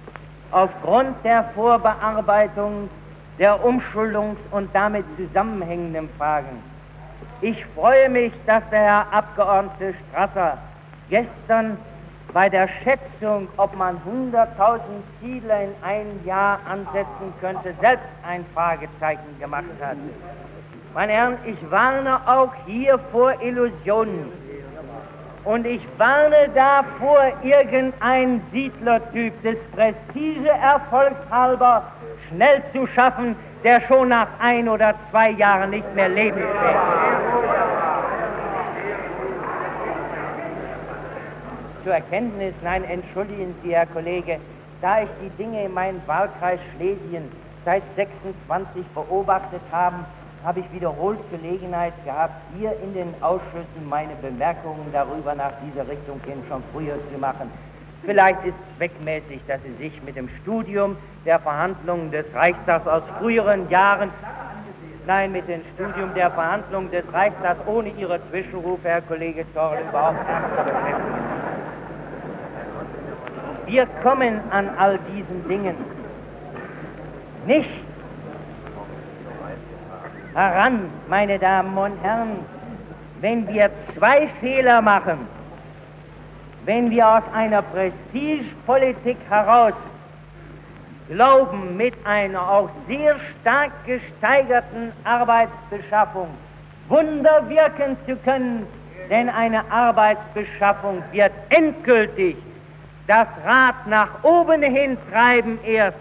aufgrund 0.52 1.16
der 1.24 1.44
Vorbearbeitung 1.56 2.90
der 3.40 3.60
Umschuldungs- 3.64 4.38
und 4.52 4.70
damit 4.74 5.06
zusammenhängenden 5.18 6.10
Fragen. 6.18 6.62
Ich 7.42 7.66
freue 7.76 8.10
mich, 8.10 8.32
dass 8.46 8.68
der 8.70 8.80
Herr 8.80 9.14
Abgeordnete 9.14 9.96
Strasser 10.10 10.58
gestern 11.10 11.78
bei 12.32 12.50
der 12.50 12.68
Schätzung, 12.84 13.48
ob 13.58 13.76
man 13.78 13.98
100.000 14.08 14.80
Siedler 15.22 15.64
in 15.64 15.76
einem 15.84 16.26
Jahr 16.26 16.60
ansetzen 16.68 17.34
könnte, 17.42 17.74
selbst 17.80 18.08
ein 18.28 18.44
Fragezeichen 18.54 19.40
gemacht 19.40 19.66
hat. 19.82 19.98
Meine 20.94 21.12
Herren, 21.12 21.38
ich 21.46 21.58
warne 21.72 22.20
auch 22.28 22.52
hier 22.66 22.98
vor 23.12 23.40
Illusionen. 23.42 24.43
Und 25.46 25.68
ich 25.68 25.86
warne 25.98 26.50
davor, 26.56 27.34
irgendein 27.44 28.42
Siedlertyp 28.54 29.34
des 29.44 29.58
Prestigeerfolgs 29.76 31.18
halber 31.30 31.84
schnell 32.30 32.64
zu 32.72 32.88
schaffen, 32.88 33.36
der 33.64 33.82
schon 33.82 34.10
nach 34.10 34.28
ein 34.40 34.70
oder 34.70 34.94
zwei 35.12 35.32
Jahren 35.32 35.72
nicht 35.72 35.96
mehr 35.96 36.08
lebensfähig 36.08 36.50
ist. 36.50 37.14
Zur 41.84 41.94
Erkenntnis, 41.94 42.54
nein, 42.64 42.86
entschuldigen 42.86 43.54
Sie, 43.62 43.76
Herr 43.76 43.86
Kollege, 43.88 44.40
da 44.82 45.02
ich 45.02 45.10
die 45.22 45.30
Dinge 45.42 45.66
in 45.66 45.74
meinem 45.74 46.02
Wahlkreis 46.06 46.60
Schlesien 46.76 47.30
seit 47.66 47.84
26 47.98 48.86
beobachtet 48.94 49.62
habe, 49.74 49.98
habe 50.44 50.60
ich 50.60 50.74
wiederholt 50.74 51.20
Gelegenheit 51.32 51.94
gehabt, 52.06 52.34
hier 52.58 52.74
in 52.84 52.94
den 52.94 53.14
Ausschüssen 53.22 53.88
meine 53.90 54.14
Bemerkungen 54.22 54.86
darüber 54.92 55.36
nach 55.36 55.54
dieser 55.66 55.88
Richtung 55.88 56.20
hin 56.26 56.44
schon 56.50 56.62
früher 56.74 56.96
zu 57.12 57.20
machen. 57.20 57.50
Vielleicht 58.06 58.46
ist 58.46 58.58
zweckmäßig, 58.78 59.40
dass 59.48 59.62
Sie 59.64 59.72
sich 59.74 60.04
mit 60.04 60.18
dem 60.18 60.28
Studium 60.42 60.98
der 61.26 61.40
Verhandlungen 61.40 62.12
des 62.12 62.26
Reichstags 62.34 62.86
aus 62.86 63.04
früheren 63.20 63.70
Jahren, 63.70 64.10
nein, 65.08 65.32
mit 65.32 65.48
dem 65.48 65.62
Studium 65.74 66.14
der 66.14 66.30
Verhandlungen 66.32 66.92
des 66.92 67.06
Reichstags 67.14 67.62
ohne 67.66 67.90
Ihre 67.98 68.20
Zwischenrufe, 68.30 68.90
Herr 68.90 69.02
Kollege 69.02 69.46
Zorl, 69.54 69.78
überhaupt 69.90 70.18
ernster 70.28 70.64
beschäftigen. 70.64 71.24
Wir 73.66 73.86
kommen 74.04 74.42
an 74.50 74.70
all 74.78 75.00
diesen 75.16 75.48
Dingen 75.48 75.76
nicht 77.46 77.83
heran, 80.34 80.90
meine 81.10 81.40
Damen 81.40 81.78
und 81.78 81.98
Herren, 82.02 82.40
wenn 83.22 83.48
wir 83.48 83.70
zwei 83.96 84.28
Fehler 84.40 84.82
machen, 84.82 85.28
wenn 86.66 86.90
wir 86.90 87.08
aus 87.08 87.24
einer 87.34 87.62
Prestigepolitik 87.62 89.18
heraus 89.30 89.74
glauben, 91.10 91.78
mit 91.78 91.94
einer 92.06 92.42
auch 92.42 92.70
sehr 92.88 93.16
stark 93.42 93.72
gesteigerten 93.86 94.92
Arbeitsbeschaffung 95.04 96.28
Wunder 96.90 97.48
wirken 97.50 97.96
zu 98.06 98.16
können, 98.18 98.68
denn 99.10 99.30
eine 99.30 99.70
Arbeitsbeschaffung 99.72 101.02
wird 101.12 101.32
endgültig 101.50 102.36
das 103.08 103.28
Rad 103.46 103.76
nach 103.88 104.24
oben 104.24 104.62
hin 104.62 104.98
treiben 105.12 105.60
erst, 105.66 105.98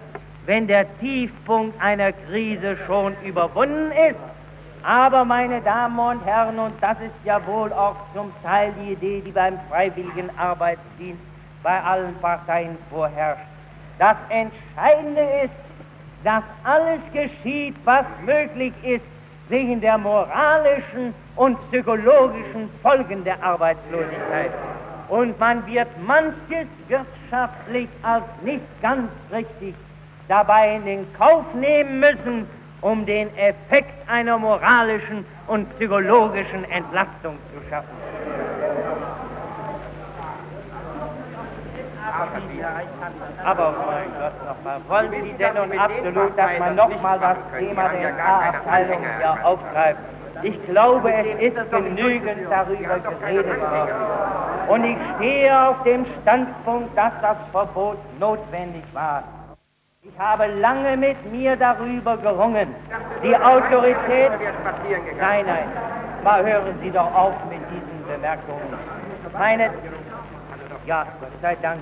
wenn 0.47 0.67
der 0.67 0.87
Tiefpunkt 0.99 1.81
einer 1.81 2.13
Krise 2.13 2.77
schon 2.87 3.15
überwunden 3.25 3.93
ist. 4.11 4.19
Aber, 4.83 5.25
meine 5.25 5.61
Damen 5.61 5.99
und 5.99 6.25
Herren, 6.25 6.59
und 6.59 6.75
das 6.81 7.01
ist 7.01 7.15
ja 7.25 7.45
wohl 7.47 7.73
auch 7.73 7.97
zum 8.15 8.33
Teil 8.43 8.73
die 8.81 8.93
Idee, 8.93 9.23
die 9.25 9.31
beim 9.31 9.59
freiwilligen 9.71 10.29
Arbeitsdienst 10.37 11.23
bei 11.63 11.81
allen 11.81 12.15
Parteien 12.17 12.77
vorherrscht, 12.91 13.45
das 14.01 14.17
Entscheidende 14.29 15.23
ist, 15.45 15.55
dass 16.25 16.43
alles 16.65 17.01
geschieht, 17.13 17.77
was 17.85 18.07
möglich 18.27 18.73
ist, 18.83 19.05
wegen 19.49 19.81
der 19.81 19.99
moralischen 19.99 21.15
und 21.37 21.57
psychologischen 21.71 22.69
Folgen 22.83 23.23
der 23.23 23.41
Arbeitslosigkeit. 23.43 24.51
Und 25.09 25.39
man 25.39 25.65
wird 25.67 25.89
manches 26.05 26.69
wirtschaftlich 26.89 27.89
als 28.03 28.25
nicht 28.43 28.65
ganz 28.81 29.11
richtig 29.31 29.75
dabei 30.33 30.77
in 30.77 30.85
den 30.87 31.07
Kauf 31.19 31.45
nehmen 31.53 32.01
müssen, 32.01 32.49
um 32.81 33.05
den 33.05 33.29
Effekt 33.37 33.93
einer 34.09 34.39
moralischen 34.39 35.27
und 35.47 35.69
psychologischen 35.77 36.65
Entlastung 36.71 37.37
zu 37.53 37.69
schaffen. 37.69 37.97
Aber 43.45 43.75
mein 43.87 44.09
Gott, 44.19 44.33
nochmal, 44.49 44.81
wollen 44.89 45.23
Sie 45.23 45.33
denn 45.33 45.55
nun 45.55 45.79
absolut, 45.79 46.39
dass 46.39 46.59
man 46.59 46.77
nochmal 46.77 47.19
das 47.19 47.37
Thema 47.59 47.89
der 47.91 48.27
A-Abteilung 48.27 49.01
hier 49.19 49.47
aufgreift? 49.47 50.01
Ich 50.43 50.67
glaube, 50.67 51.13
es 51.13 51.53
ist 51.53 51.71
genügend 51.71 52.51
darüber 52.51 52.99
geredet 52.99 53.61
worden. 53.61 54.69
Und 54.69 54.85
ich 54.85 54.99
stehe 55.17 55.69
auf 55.69 55.83
dem 55.83 56.07
Standpunkt, 56.23 56.97
dass 56.97 57.13
das 57.21 57.37
Verbot 57.53 57.99
notwendig 58.19 58.85
war. 58.95 59.25
Ich 60.23 60.29
habe 60.29 60.47
lange 60.61 60.97
mit 60.97 61.33
mir 61.33 61.57
darüber 61.57 62.17
gerungen. 62.17 62.69
Die 63.25 63.37
Autorität. 63.37 64.31
Nein, 65.19 65.45
nein. 65.47 65.65
mal 66.23 66.45
hören 66.45 66.79
Sie 66.81 66.93
doch 66.93 67.13
auf 67.13 67.35
mit 67.51 67.59
diesen 67.69 68.07
Bemerkungen. 68.07 68.73
Meine, 69.33 69.71
ja, 70.87 71.05
Gott 71.21 71.33
sei 71.43 71.57
Dank, 71.61 71.81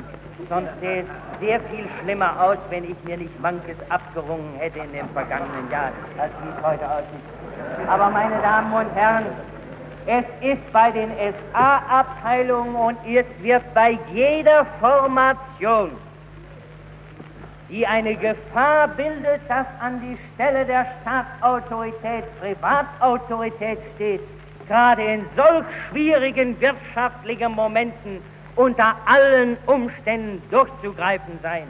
sonst 0.48 0.70
sähe 0.80 1.02
es 1.02 1.06
sehr 1.40 1.60
viel 1.60 1.86
schlimmer 2.00 2.32
aus, 2.42 2.56
wenn 2.70 2.84
ich 2.84 2.96
mir 3.04 3.18
nicht 3.18 3.38
manches 3.42 3.76
abgerungen 3.90 4.54
hätte 4.56 4.78
in 4.78 4.92
dem 4.94 5.08
vergangenen 5.10 5.70
Jahr, 5.70 5.92
als 6.16 6.32
wie 6.42 6.48
es 6.48 6.66
heute 6.66 6.90
aussieht. 6.90 7.88
Aber 7.88 8.08
meine 8.08 8.40
Damen 8.40 8.72
und 8.72 8.94
Herren, 8.94 9.26
es 10.06 10.24
ist 10.40 10.72
bei 10.72 10.90
den 10.90 11.10
SA-Abteilungen 11.52 12.74
und 12.74 12.98
es 13.06 13.26
wird 13.42 13.62
bei 13.74 13.98
jeder 14.14 14.64
Formation, 14.80 15.90
die 17.70 17.86
eine 17.86 18.16
Gefahr 18.16 18.88
bildet, 18.88 19.40
dass 19.48 19.66
an 19.80 20.00
die 20.00 20.18
Stelle 20.34 20.64
der 20.64 20.86
Staatsautorität 21.00 22.24
Privatautorität 22.40 23.78
steht, 23.94 24.20
gerade 24.66 25.02
in 25.02 25.24
solch 25.36 25.64
schwierigen 25.88 26.60
wirtschaftlichen 26.60 27.52
Momenten 27.52 28.20
unter 28.56 28.96
allen 29.06 29.56
Umständen 29.66 30.42
durchzugreifen 30.50 31.38
sein. 31.42 31.64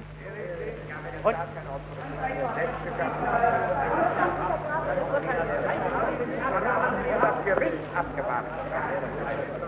Und 1.22 1.36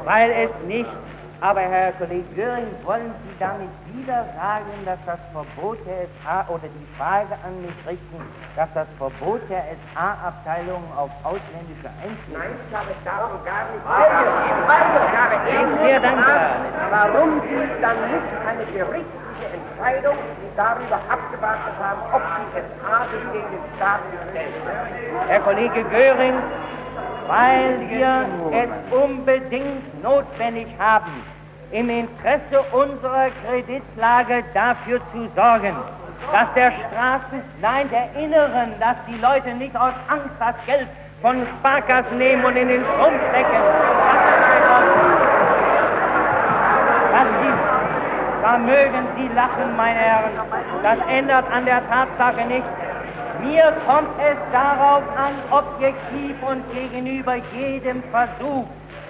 weil 0.05 0.31
es 0.31 0.51
nicht, 0.67 0.89
aber 1.43 1.61
Herr 1.61 1.93
Kollege 1.93 2.23
Göring, 2.37 2.71
wollen 2.85 3.11
Sie 3.27 3.35
damit 3.41 3.69
wieder 3.93 4.25
sagen, 4.39 4.71
dass 4.87 4.99
das 5.05 5.19
Verbot 5.33 5.79
der 5.85 6.07
SA 6.23 6.47
oder 6.49 6.69
die 6.71 6.87
Frage 6.97 7.35
an 7.43 7.61
mich 7.63 7.75
richten, 7.85 8.23
dass 8.55 8.69
das 8.75 8.87
Verbot 8.97 9.43
der 9.51 9.75
SA-Abteilung 9.91 10.85
auf 10.97 11.11
ausländische 11.25 11.91
Einflüsse... 11.99 12.39
Nein, 12.39 12.55
ich 12.55 12.71
habe 12.71 12.95
darum 13.05 13.43
gar 13.43 13.67
nicht 13.75 13.83
gesagt. 13.83 14.07
Ich 15.51 15.59
habe 15.59 15.75
sehr 15.83 15.99
dankbar. 15.99 16.63
Warum 16.91 17.43
Sie 17.43 17.59
dann 17.83 17.99
nicht 18.07 18.31
eine 18.47 18.65
gerichtliche 18.71 19.47
Entscheidung 19.51 20.17
darüber 20.55 20.99
abgewartet 21.11 21.75
haben, 21.83 22.01
ob 22.15 22.23
die 22.23 22.63
SA 22.79 23.03
sich 23.11 23.25
gegen 23.35 23.51
den 23.51 23.67
Staat 23.77 24.01
stellt? 24.31 24.55
Herr 25.27 25.41
Kollege 25.41 25.83
Göring, 25.91 26.39
weil 27.27 27.81
wir 27.89 28.27
es 28.53 28.97
unbedingt 28.97 30.03
notwendig 30.03 30.67
haben, 30.79 31.13
im 31.71 31.89
Interesse 31.89 32.63
unserer 32.73 33.29
Kreditlage 33.45 34.45
dafür 34.53 35.01
zu 35.13 35.29
sorgen, 35.35 35.75
dass 36.31 36.53
der 36.55 36.73
Straßen, 36.73 37.43
nein, 37.61 37.89
der 37.91 38.23
Inneren, 38.23 38.75
dass 38.79 38.97
die 39.09 39.19
Leute 39.21 39.55
nicht 39.55 39.75
aus 39.77 39.95
Angst 40.09 40.35
das 40.39 40.55
Geld 40.67 40.87
von 41.23 41.37
Sparkassen 41.59 42.19
nehmen 42.19 42.45
und 42.45 42.57
in 42.57 42.69
den 42.69 42.83
Strom 42.83 43.15
stecken. 43.31 43.63
Dass 47.13 47.29
die, 47.43 47.53
da 48.43 48.59
mögen 48.59 49.07
Sie 49.17 49.29
lachen, 49.35 49.77
meine 49.77 49.99
Herren. 49.99 50.31
Das 50.83 50.99
ändert 51.09 51.45
an 51.51 51.65
der 51.65 51.81
Tatsache 51.89 52.47
nichts. 52.47 52.82
Mir 53.43 53.73
kommt 53.87 54.11
es 54.21 54.39
darauf 54.53 55.03
an, 55.17 55.35
objektiv 55.51 56.37
und 56.49 56.63
gegenüber 56.73 57.37
jedem 57.57 58.03
Versuch, 58.05 58.67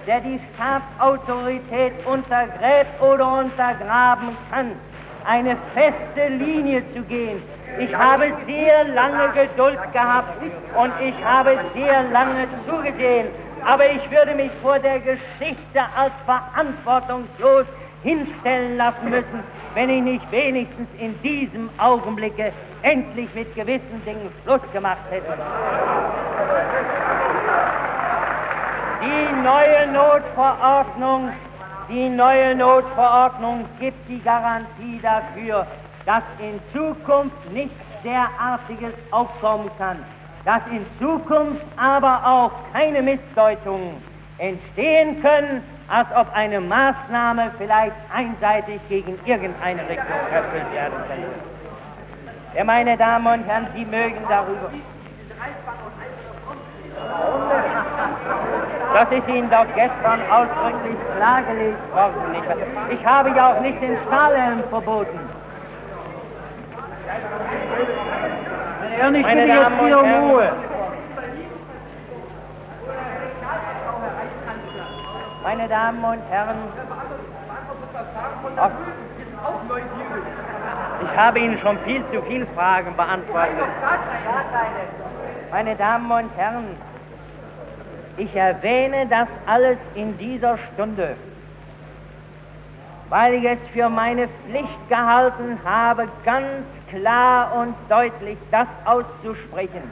der 0.06 0.20
die 0.20 0.40
Staatsautorität 0.54 1.92
untergräbt 2.06 3.00
oder 3.00 3.40
untergraben 3.40 4.36
kann, 4.50 4.72
eine 5.26 5.56
feste 5.74 6.28
Linie 6.34 6.82
zu 6.94 7.02
gehen. 7.02 7.42
Ich 7.78 7.94
habe 7.94 8.32
sehr 8.46 8.84
lange 8.84 9.28
Geduld 9.34 9.78
gehabt 9.92 10.42
und 10.76 10.92
ich 11.00 11.24
habe 11.24 11.58
sehr 11.74 12.02
lange 12.04 12.48
zugesehen, 12.66 13.28
aber 13.64 13.90
ich 13.90 14.10
würde 14.10 14.34
mich 14.34 14.50
vor 14.62 14.78
der 14.78 14.98
Geschichte 14.98 15.80
als 15.94 16.12
verantwortungslos 16.24 17.66
hinstellen 18.02 18.76
lassen 18.76 19.10
müssen, 19.10 19.44
wenn 19.74 19.90
ich 19.90 20.02
nicht 20.02 20.32
wenigstens 20.32 20.88
in 20.98 21.20
diesem 21.22 21.70
Augenblicke 21.78 22.52
endlich 22.82 23.28
mit 23.34 23.54
gewissen 23.54 24.02
Dingen 24.04 24.30
Schluss 24.42 24.60
gemacht 24.72 24.98
hätte. 25.10 25.36
Die 29.02 29.42
neue 29.42 29.86
Notverordnung, 29.92 31.30
die 31.88 32.08
neue 32.08 32.54
Notverordnung 32.54 33.64
gibt 33.80 34.08
die 34.08 34.22
Garantie 34.22 35.00
dafür, 35.02 35.66
dass 36.06 36.22
in 36.38 36.60
Zukunft 36.72 37.52
nichts 37.52 37.74
derartiges 38.04 38.92
aufkommen 39.10 39.70
kann, 39.78 39.98
dass 40.44 40.62
in 40.70 40.84
Zukunft 40.98 41.64
aber 41.76 42.20
auch 42.24 42.52
keine 42.72 43.02
Missdeutungen 43.02 44.02
entstehen 44.38 45.20
können, 45.22 45.62
als 45.88 46.08
ob 46.16 46.32
eine 46.34 46.60
Maßnahme 46.60 47.50
vielleicht 47.58 47.92
einseitig 48.14 48.80
gegen 48.88 49.18
irgendeine 49.24 49.82
Richtung 49.82 50.06
erfüllt 50.32 50.72
werden 50.72 50.94
könnte. 51.08 51.51
Ja, 52.54 52.64
meine 52.64 52.96
Damen 52.98 53.26
und 53.26 53.46
Herren, 53.46 53.66
Sie 53.74 53.84
mögen 53.86 54.18
darüber. 54.28 54.70
Das 58.92 59.10
ist 59.10 59.26
Ihnen 59.28 59.48
doch 59.50 59.64
gestern 59.74 60.20
ausdrücklich 60.30 60.96
klargelegt 61.16 61.94
worden. 61.94 62.14
Ich 62.90 63.06
habe 63.06 63.30
ja 63.30 63.52
auch 63.52 63.60
nicht 63.60 63.80
den 63.80 63.96
Stahlhelm 64.06 64.62
verboten. 64.68 65.18
Meine 68.80 68.96
Herren, 68.96 69.14
ich 69.14 69.22
Meine 69.22 69.40
bitte 69.40 69.52
jetzt 69.52 69.64
Damen 69.64 69.80
und 69.80 69.86
wieder 69.86 70.04
Herren. 70.04 70.30
Ruhe. 70.30 70.52
Meine 75.42 75.68
Damen 75.68 76.04
und 76.04 76.20
Herren, 76.30 76.56
ach, 78.56 78.70
ich 81.12 81.18
habe 81.18 81.40
Ihnen 81.40 81.58
schon 81.58 81.78
viel 81.80 82.02
zu 82.10 82.22
viele 82.22 82.46
Fragen 82.46 82.96
beantwortet. 82.96 83.56
Meine 85.50 85.76
Damen 85.76 86.10
und 86.10 86.30
Herren, 86.36 86.64
ich 88.16 88.34
erwähne 88.34 89.06
das 89.08 89.28
alles 89.46 89.78
in 89.94 90.16
dieser 90.16 90.56
Stunde, 90.72 91.16
weil 93.10 93.34
ich 93.34 93.44
es 93.44 93.58
für 93.72 93.90
meine 93.90 94.28
Pflicht 94.28 94.88
gehalten 94.88 95.58
habe, 95.64 96.08
ganz 96.24 96.64
klar 96.88 97.54
und 97.56 97.74
deutlich 97.90 98.38
das 98.50 98.68
auszusprechen, 98.86 99.82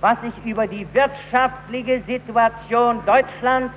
was 0.00 0.18
ich 0.24 0.44
über 0.44 0.66
die 0.66 0.86
wirtschaftliche 0.92 2.00
Situation 2.00 2.98
Deutschlands 3.06 3.74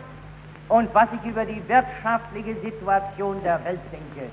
und 0.70 0.94
was 0.96 1.10
ich 1.22 1.30
über 1.30 1.46
die 1.46 1.62
wirtschaftliche 1.68 2.56
Situation 2.62 3.40
der 3.44 3.64
Welt 3.66 3.82
denke. 3.92 4.32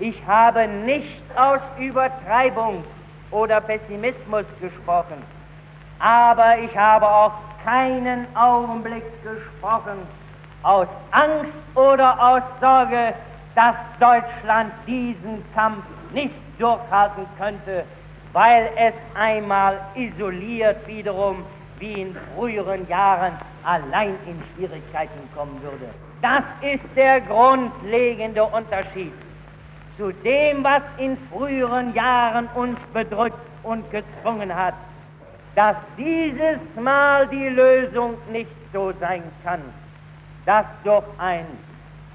Ich 0.00 0.24
habe 0.26 0.68
nicht 0.68 1.22
aus 1.34 1.60
Übertreibung 1.76 2.84
oder 3.32 3.60
Pessimismus 3.60 4.44
gesprochen, 4.60 5.20
aber 5.98 6.58
ich 6.58 6.76
habe 6.76 7.08
auch 7.08 7.32
keinen 7.64 8.24
Augenblick 8.36 9.02
gesprochen 9.24 9.98
aus 10.62 10.86
Angst 11.10 11.52
oder 11.74 12.16
aus 12.22 12.42
Sorge, 12.60 13.12
dass 13.56 13.74
Deutschland 13.98 14.72
diesen 14.86 15.44
Kampf 15.52 15.84
nicht 16.12 16.34
durchhalten 16.60 17.26
könnte, 17.36 17.84
weil 18.32 18.70
es 18.76 18.94
einmal 19.14 19.80
isoliert 19.96 20.86
wiederum 20.86 21.44
wie 21.80 22.02
in 22.02 22.16
früheren 22.36 22.88
Jahren 22.88 23.32
allein 23.64 24.14
in 24.26 24.40
Schwierigkeiten 24.54 25.28
kommen 25.34 25.60
würde. 25.60 25.92
Das 26.22 26.44
ist 26.60 26.84
der 26.94 27.20
grundlegende 27.20 28.44
Unterschied 28.44 29.12
zu 29.98 30.12
dem, 30.24 30.62
was 30.64 30.82
in 30.96 31.18
früheren 31.30 31.92
Jahren 31.92 32.48
uns 32.54 32.78
bedrückt 32.94 33.36
und 33.64 33.84
gezwungen 33.90 34.54
hat, 34.54 34.74
dass 35.56 35.76
dieses 35.98 36.58
Mal 36.80 37.26
die 37.26 37.48
Lösung 37.48 38.14
nicht 38.30 38.50
so 38.72 38.92
sein 39.00 39.24
kann, 39.44 39.60
dass 40.46 40.64
durch 40.84 41.04
ein 41.18 41.44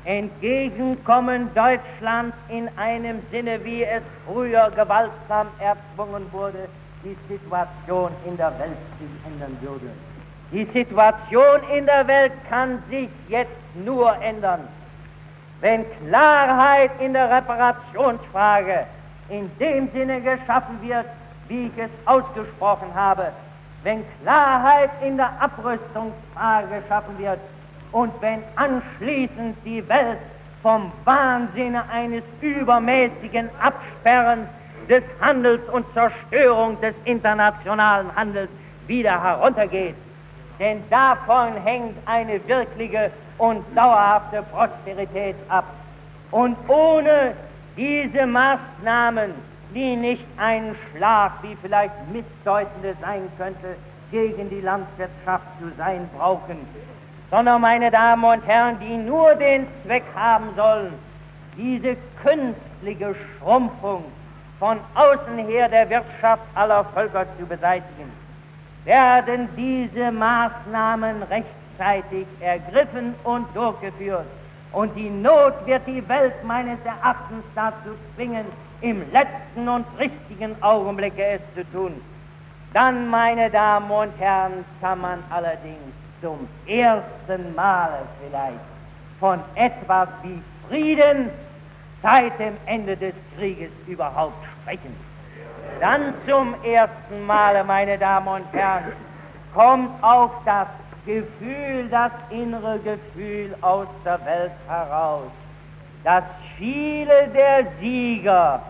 Entgegenkommen 0.06 1.50
Deutschlands 1.54 2.36
in 2.50 2.70
einem 2.78 3.22
Sinne, 3.32 3.64
wie 3.64 3.84
es 3.84 4.02
früher 4.26 4.72
gewaltsam 4.72 5.48
erzwungen 5.60 6.26
wurde, 6.32 6.68
die 7.04 7.18
Situation 7.30 8.12
in 8.26 8.38
der 8.38 8.58
Welt 8.60 8.78
sich 9.00 9.32
ändern 9.32 9.58
würde. 9.62 9.90
Die 10.52 10.66
Situation 10.66 11.60
in 11.74 11.86
der 11.86 12.08
Welt 12.08 12.34
kann 12.50 12.82
sich 12.90 13.10
jetzt 13.28 13.52
nur 13.84 14.16
ändern, 14.22 14.68
wenn 15.64 15.85
Klarheit 16.06 16.91
in 16.99 17.14
der 17.14 17.31
Reparationsfrage 17.31 18.85
in 19.30 19.49
dem 19.60 19.90
Sinne 19.94 20.19
geschaffen 20.19 20.77
wird, 20.81 21.06
wie 21.48 21.68
ich 21.68 21.77
es 21.77 21.90
ausgesprochen 22.03 22.94
habe, 22.94 23.31
wenn 23.84 24.03
Klarheit 24.22 24.90
in 25.02 25.15
der 25.15 25.31
Abrüstungsfrage 25.40 26.81
geschaffen 26.81 27.18
wird 27.18 27.40
und 27.94 28.11
wenn 28.19 28.44
anschließend 28.57 29.56
die 29.64 29.88
Welt 29.88 30.18
vom 30.61 30.91
Wahnsinne 31.06 31.84
eines 31.90 32.23
übermäßigen 32.41 33.49
Absperrens 33.61 34.49
des 34.90 35.03
Handels 35.22 35.61
und 35.69 35.85
Zerstörung 35.94 36.80
des 36.81 36.94
internationalen 37.06 38.14
Handels 38.14 38.49
wieder 38.88 39.23
heruntergeht. 39.23 39.95
denn 40.60 40.84
davon 40.90 41.53
hängt 41.64 41.95
eine 42.06 42.45
wirkliche 42.49 43.11
und 43.38 43.64
dauerhafte 43.76 44.44
Prosperität 44.52 45.36
ab. 45.50 45.66
Und 46.32 46.58
ohne 46.68 47.34
diese 47.78 48.26
Maßnahmen, 48.26 49.32
die 49.74 49.96
nicht 49.96 50.26
einen 50.38 50.76
Schlag, 50.92 51.32
wie 51.42 51.56
vielleicht 51.62 51.94
missdeutende 52.12 52.96
sein 53.02 53.28
könnte, 53.38 53.76
gegen 54.12 54.50
die 54.50 54.62
Landwirtschaft 54.62 55.46
zu 55.60 55.72
sein 55.78 56.08
brauchen, 56.16 56.58
sondern 57.32 57.62
meine 57.62 57.90
Damen 57.90 58.24
und 58.24 58.46
Herren, 58.46 58.78
die 58.80 58.96
nur 58.96 59.34
den 59.36 59.66
Zweck 59.84 60.04
haben 60.16 60.50
sollen, 60.56 60.94
diese 61.58 61.98
künstliche 62.22 63.16
Schrumpfung 63.40 64.06
von 64.60 64.78
außen 64.94 65.38
her 65.48 65.68
der 65.68 65.90
Wirtschaft 65.90 66.44
aller 66.54 66.86
Völker 66.86 67.26
zu 67.40 67.46
beseitigen, 67.46 68.12
werden 68.86 69.50
diese 69.58 70.12
Maßnahmen 70.12 71.24
rechtzeitig 71.84 72.28
ergriffen 72.40 73.16
und 73.24 73.46
durchgeführt. 73.56 74.26
Und 74.72 74.96
die 74.96 75.10
Not 75.10 75.54
wird 75.66 75.86
die 75.86 76.08
Welt 76.08 76.44
meines 76.44 76.80
Erachtens 76.84 77.44
dazu 77.54 77.96
zwingen, 78.16 78.46
im 78.82 79.04
letzten 79.12 79.70
und 79.70 79.86
richtigen 80.00 80.62
Augenblicke 80.62 81.24
es 81.24 81.42
zu 81.56 81.64
tun. 81.72 82.02
Dann, 82.74 83.08
meine 83.10 83.50
Damen 83.50 83.90
und 83.90 84.12
Herren, 84.20 84.66
kann 84.82 85.00
man 85.00 85.24
allerdings 85.30 85.78
zum 86.22 86.48
ersten 86.66 87.56
Male 87.56 88.00
vielleicht 88.20 88.60
von 89.20 89.40
etwas 89.56 90.10
wie 90.24 90.42
Frieden 90.68 91.30
seit 92.02 92.38
dem 92.40 92.58
Ende 92.66 92.98
des 92.98 93.14
Krieges 93.38 93.70
überhaupt 93.88 94.44
sprechen. 94.62 94.96
Dann 95.80 96.14
zum 96.28 96.56
ersten 96.64 97.26
Male, 97.26 97.64
meine 97.64 97.98
Damen 97.98 98.28
und 98.28 98.54
Herren, 98.54 98.92
kommt 99.54 100.04
auch 100.04 100.32
das 100.46 100.68
Gefühl, 101.06 101.90
das 101.90 102.12
innere 102.30 102.80
Gefühl 102.80 103.56
aus 103.62 103.88
der 104.06 104.24
Welt 104.26 104.52
heraus, 104.68 105.30
dass 106.04 106.24
viele 106.58 107.28
der 107.30 107.68
Sieger, 107.80 108.62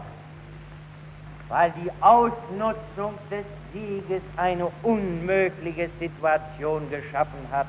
weil 1.50 1.72
die 1.84 1.92
Ausnutzung 2.02 3.14
des 3.30 3.46
Sieges 3.72 4.22
eine 4.38 4.68
unmögliche 4.82 5.90
Situation 6.00 6.90
geschaffen 6.90 7.48
hat, 7.52 7.68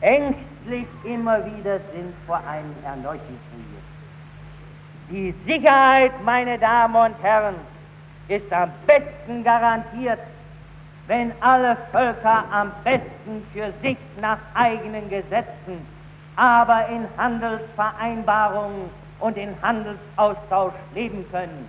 ängstlich 0.00 0.86
immer 1.04 1.38
wieder 1.44 1.78
sind 1.92 2.14
vor 2.26 2.40
einem 2.48 2.74
erneuten 2.84 3.38
Krieg. 3.50 3.76
Die 5.08 5.34
Sicherheit, 5.46 6.12
meine 6.24 6.58
Damen 6.58 6.96
und 6.96 7.22
Herren, 7.22 7.54
ist 8.28 8.52
am 8.52 8.70
besten 8.86 9.44
garantiert, 9.44 10.18
wenn 11.06 11.32
alle 11.40 11.76
Völker 11.92 12.44
am 12.50 12.72
besten 12.84 13.46
für 13.52 13.72
sich 13.82 13.98
nach 14.20 14.38
eigenen 14.54 15.08
Gesetzen, 15.08 15.86
aber 16.36 16.86
in 16.88 17.06
Handelsvereinbarungen 17.16 18.90
und 19.20 19.36
in 19.36 19.50
Handelsaustausch 19.62 20.74
leben 20.94 21.24
können. 21.30 21.68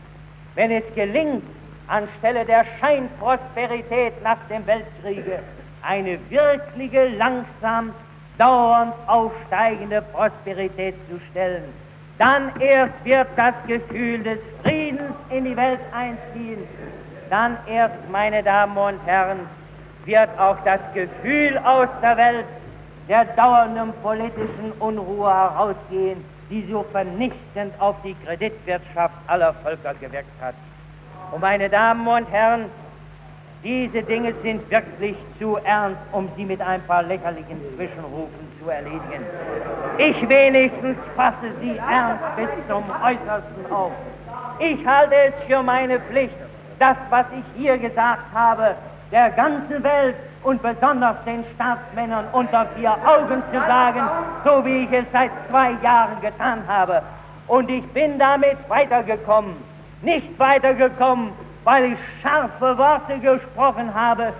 Wenn 0.55 0.71
es 0.71 0.83
gelingt, 0.95 1.43
anstelle 1.87 2.45
der 2.45 2.65
Scheinprosperität 2.79 4.21
nach 4.23 4.37
dem 4.49 4.65
Weltkriege 4.65 5.39
eine 5.83 6.19
wirkliche, 6.29 7.09
langsam, 7.09 7.93
dauernd 8.37 8.93
aufsteigende 9.07 10.01
Prosperität 10.01 10.95
zu 11.09 11.19
stellen, 11.31 11.63
dann 12.17 12.51
erst 12.59 12.93
wird 13.03 13.27
das 13.35 13.53
Gefühl 13.67 14.23
des 14.23 14.39
Friedens 14.63 15.13
in 15.29 15.45
die 15.45 15.55
Welt 15.55 15.79
einziehen. 15.93 16.67
Dann 17.29 17.57
erst, 17.67 17.95
meine 18.11 18.43
Damen 18.43 18.77
und 18.77 18.99
Herren, 19.05 19.39
wird 20.05 20.29
auch 20.37 20.57
das 20.63 20.79
Gefühl 20.93 21.57
aus 21.63 21.89
der 22.01 22.17
Welt 22.17 22.45
der 23.09 23.25
dauernden 23.25 23.93
politischen 24.01 24.71
Unruhe 24.79 25.29
herausgehen, 25.29 26.23
die 26.49 26.65
so 26.71 26.85
vernichtend 26.91 27.73
auf 27.79 27.95
die 28.03 28.15
Kreditwirtschaft 28.25 29.15
aller 29.27 29.53
Völker 29.55 29.93
gewirkt 29.95 30.41
hat. 30.41 30.55
Und 31.31 31.41
meine 31.41 31.69
Damen 31.69 32.07
und 32.07 32.29
Herren, 32.31 32.65
diese 33.63 34.01
Dinge 34.03 34.33
sind 34.43 34.69
wirklich 34.69 35.15
zu 35.39 35.57
ernst, 35.63 35.99
um 36.11 36.29
sie 36.37 36.45
mit 36.45 36.61
ein 36.61 36.81
paar 36.83 37.03
lächerlichen 37.03 37.59
Zwischenrufen 37.75 38.47
zu 38.61 38.69
erledigen. 38.69 39.25
Ich 39.97 40.29
wenigstens 40.29 40.97
fasse 41.15 41.51
sie 41.59 41.77
ernst 41.77 42.23
bis 42.35 42.49
zum 42.69 42.83
Äußersten 43.03 43.71
auf. 43.71 43.91
Ich 44.59 44.85
halte 44.85 45.15
es 45.15 45.33
für 45.47 45.63
meine 45.63 45.99
Pflicht, 45.99 46.35
das, 46.79 46.97
was 47.09 47.25
ich 47.31 47.61
hier 47.61 47.77
gesagt 47.77 48.23
habe, 48.33 48.75
der 49.11 49.29
ganzen 49.31 49.83
Welt 49.83 50.15
und 50.43 50.61
besonders 50.61 51.15
den 51.25 51.43
Staatsmännern 51.55 52.25
unter 52.31 52.65
vier 52.77 52.91
Augen 52.91 53.41
zu 53.51 53.59
sagen, 53.59 54.01
so 54.43 54.65
wie 54.65 54.83
ich 54.83 54.91
es 54.91 55.05
seit 55.11 55.31
zwei 55.49 55.71
Jahren 55.83 56.19
getan 56.21 56.63
habe. 56.67 57.01
Und 57.47 57.69
ich 57.69 57.85
bin 57.87 58.19
damit 58.19 58.57
weitergekommen. 58.67 59.55
Nicht 60.01 60.37
weitergekommen, 60.37 61.31
weil 61.63 61.93
ich 61.93 61.97
scharfe 62.21 62.77
Worte 62.77 63.17
gesprochen 63.19 63.93
habe, 63.93 64.33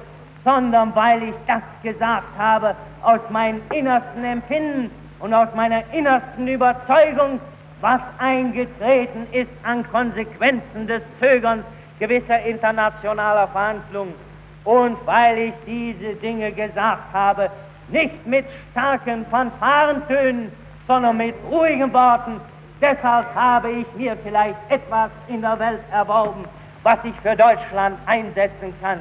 sondern 0.44 0.96
weil 0.96 1.24
ich 1.24 1.36
das 1.46 1.62
gesagt 1.84 2.28
habe 2.38 2.76
aus 3.02 3.20
meinem 3.30 3.62
innersten 3.74 4.24
Empfinden 4.24 4.92
und 5.20 5.34
aus 5.34 5.50
meiner 5.56 5.82
innersten 5.92 6.48
Überzeugung, 6.48 7.40
was 7.82 8.02
eingetreten 8.18 9.28
ist 9.32 9.52
an 9.64 9.90
Konsequenzen 9.92 10.88
des 10.88 11.02
Zögerns 11.20 11.66
gewisser 12.00 12.42
internationaler 12.42 13.48
Verhandlungen. 13.48 14.14
Und 14.64 14.98
weil 15.06 15.38
ich 15.38 15.54
diese 15.66 16.16
Dinge 16.16 16.52
gesagt 16.52 17.14
habe, 17.14 17.50
nicht 17.90 18.26
mit 18.28 18.46
starken 18.72 19.26
Fanfarentönen, 19.28 20.52
sondern 20.88 21.18
mit 21.18 21.36
ruhigen 21.50 21.94
Worten, 21.94 22.42
deshalb 22.82 23.34
habe 23.34 23.72
ich 23.72 23.86
mir 23.96 24.18
vielleicht 24.24 24.58
etwas 24.70 25.10
in 25.28 25.42
der 25.42 25.58
Welt 25.60 25.82
erworben, 25.92 26.46
was 26.84 27.04
ich 27.06 27.16
für 27.22 27.36
Deutschland 27.36 27.98
einsetzen 28.06 28.74
kann. 28.82 29.00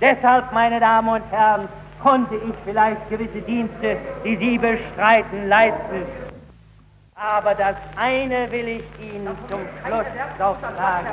Deshalb, 0.00 0.52
meine 0.52 0.80
Damen 0.80 1.08
und 1.08 1.22
Herren, 1.30 1.68
konnte 2.02 2.34
ich 2.34 2.54
vielleicht 2.64 3.08
gewisse 3.08 3.40
Dienste, 3.40 3.96
die 4.24 4.36
Sie 4.36 4.58
bestreiten, 4.58 5.48
leisten. 5.48 6.23
Aber 7.16 7.54
das 7.54 7.76
eine 7.96 8.50
will 8.50 8.68
ich 8.68 8.84
Ihnen 9.00 9.36
zum 9.48 9.60
Schluss 9.84 10.06
doch 10.38 10.56
sagen. 10.60 11.06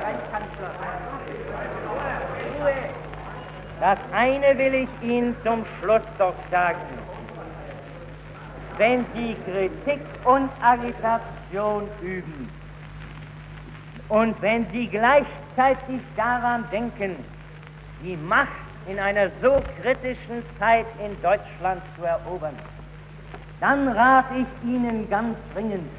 Das 3.80 4.00
eine 4.14 4.58
will 4.58 4.74
ich 4.74 5.08
Ihnen 5.08 5.36
zum 5.44 5.66
Schluss 5.80 6.02
doch 6.18 6.34
sagen. 6.50 6.80
Wenn 8.78 9.06
Sie 9.14 9.36
Kritik 9.46 10.02
und 10.24 10.50
Agitation 10.62 11.88
üben 12.02 12.50
und 14.10 14.42
wenn 14.42 14.68
Sie 14.72 14.88
gleichzeitig 14.88 15.42
gleichzeitig 15.56 16.02
daran 16.16 16.66
denken, 16.72 17.16
die 18.04 18.16
Macht 18.16 18.48
in 18.88 19.00
einer 19.00 19.30
so 19.42 19.62
kritischen 19.82 20.44
Zeit 20.60 20.86
in 21.04 21.20
Deutschland 21.22 21.82
zu 21.98 22.06
erobern, 22.06 22.56
dann 23.62 23.88
rate 23.88 24.34
ich 24.40 24.70
Ihnen 24.70 25.10
ganz 25.10 25.38
dringend, 25.54 25.90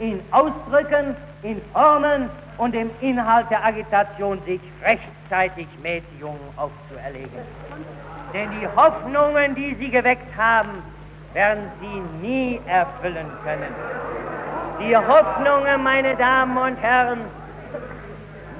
in 0.00 0.20
Ausdrücken, 0.32 1.16
in 1.42 1.62
Formen 1.72 2.28
und 2.58 2.74
im 2.74 2.90
Inhalt 3.00 3.48
der 3.50 3.64
Agitation 3.64 4.40
sich 4.44 4.60
rechtzeitig 4.82 5.68
Mäßigungen 5.82 6.40
aufzuerlegen. 6.56 7.38
Denn 8.34 8.48
die 8.60 8.66
Hoffnungen, 8.76 9.54
die 9.54 9.74
Sie 9.76 9.90
geweckt 9.90 10.36
haben, 10.36 10.82
werden 11.32 11.64
Sie 11.80 12.26
nie 12.26 12.60
erfüllen 12.66 13.26
können. 13.44 13.72
Die 14.80 14.96
Hoffnungen, 14.96 15.82
meine 15.82 16.16
Damen 16.16 16.56
und 16.58 16.76
Herren, 16.82 17.20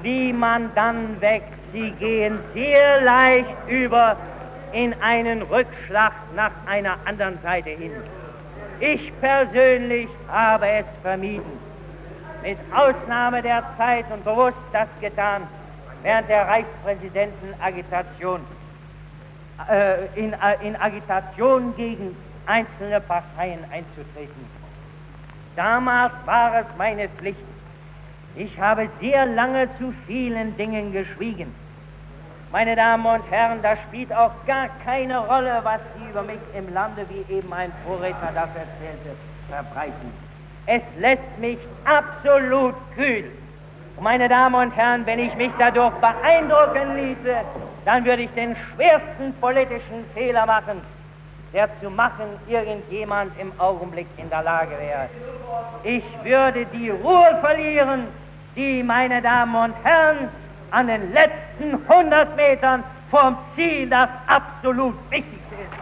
wie 0.01 0.33
man 0.33 0.71
dann 0.75 1.19
wächst. 1.19 1.59
Sie 1.71 1.91
gehen 1.91 2.39
sehr 2.53 3.01
leicht 3.01 3.55
über 3.67 4.15
in 4.71 4.93
einen 5.01 5.43
Rückschlag 5.43 6.13
nach 6.35 6.51
einer 6.65 6.97
anderen 7.05 7.37
Seite 7.43 7.69
hin. 7.69 7.91
Ich 8.79 9.11
persönlich 9.19 10.07
habe 10.29 10.67
es 10.69 10.85
vermieden, 11.01 11.59
mit 12.41 12.57
Ausnahme 12.73 13.41
der 13.41 13.63
Zeit 13.77 14.05
und 14.09 14.23
bewusst 14.23 14.57
das 14.71 14.87
getan, 15.01 15.41
während 16.01 16.29
der 16.29 16.47
Reichspräsidentenagitation, 16.47 18.39
äh, 19.69 20.05
in, 20.15 20.31
äh, 20.31 20.37
in 20.65 20.77
Agitation 20.77 21.75
gegen 21.75 22.15
einzelne 22.45 23.01
Parteien 23.01 23.59
einzutreten. 23.69 24.47
Damals 25.57 26.13
war 26.25 26.61
es 26.61 26.65
meine 26.77 27.09
Pflicht, 27.09 27.39
ich 28.35 28.57
habe 28.59 28.87
sehr 29.01 29.25
lange 29.25 29.67
zu 29.77 29.93
vielen 30.07 30.55
Dingen 30.55 30.93
geschwiegen. 30.93 31.53
Meine 32.51 32.75
Damen 32.75 33.05
und 33.05 33.29
Herren, 33.29 33.61
das 33.61 33.77
spielt 33.87 34.11
auch 34.11 34.31
gar 34.47 34.69
keine 34.83 35.19
Rolle, 35.19 35.59
was 35.61 35.79
Sie 35.95 36.09
über 36.09 36.23
mich 36.23 36.39
im 36.55 36.73
Lande, 36.73 37.05
wie 37.09 37.31
eben 37.31 37.53
ein 37.53 37.71
Vorredner 37.85 38.31
das 38.33 38.49
erzählte, 38.55 39.15
verbreiten. 39.47 40.11
Es 40.65 40.81
lässt 40.97 41.37
mich 41.39 41.59
absolut 41.85 42.73
kühl. 42.95 43.31
Und 43.97 44.03
meine 44.03 44.27
Damen 44.27 44.55
und 44.55 44.75
Herren, 44.75 45.05
wenn 45.05 45.19
ich 45.19 45.35
mich 45.35 45.51
dadurch 45.59 45.93
beeindrucken 45.95 46.95
ließe, 46.95 47.35
dann 47.85 48.03
würde 48.03 48.23
ich 48.23 48.31
den 48.31 48.55
schwersten 48.55 49.31
politischen 49.39 50.05
Fehler 50.15 50.47
machen, 50.47 50.81
der 51.53 51.69
zu 51.81 51.91
machen 51.91 52.25
irgendjemand 52.47 53.31
im 53.39 53.51
Augenblick 53.59 54.07
in 54.17 54.27
der 54.31 54.41
Lage 54.41 54.71
wäre. 54.71 55.07
Ich 55.83 56.03
würde 56.23 56.65
die 56.65 56.89
Ruhe 56.89 57.37
verlieren, 57.41 58.07
die, 58.55 58.81
meine 58.81 59.21
Damen 59.21 59.55
und 59.55 59.75
Herren, 59.83 60.29
an 60.71 60.87
den 60.87 61.13
letzten 61.13 61.79
100 61.87 62.35
Metern 62.35 62.83
vom 63.09 63.37
Ziel 63.55 63.89
das 63.89 64.09
absolut 64.27 64.95
Wichtigste 65.09 65.55
ist. 65.55 65.79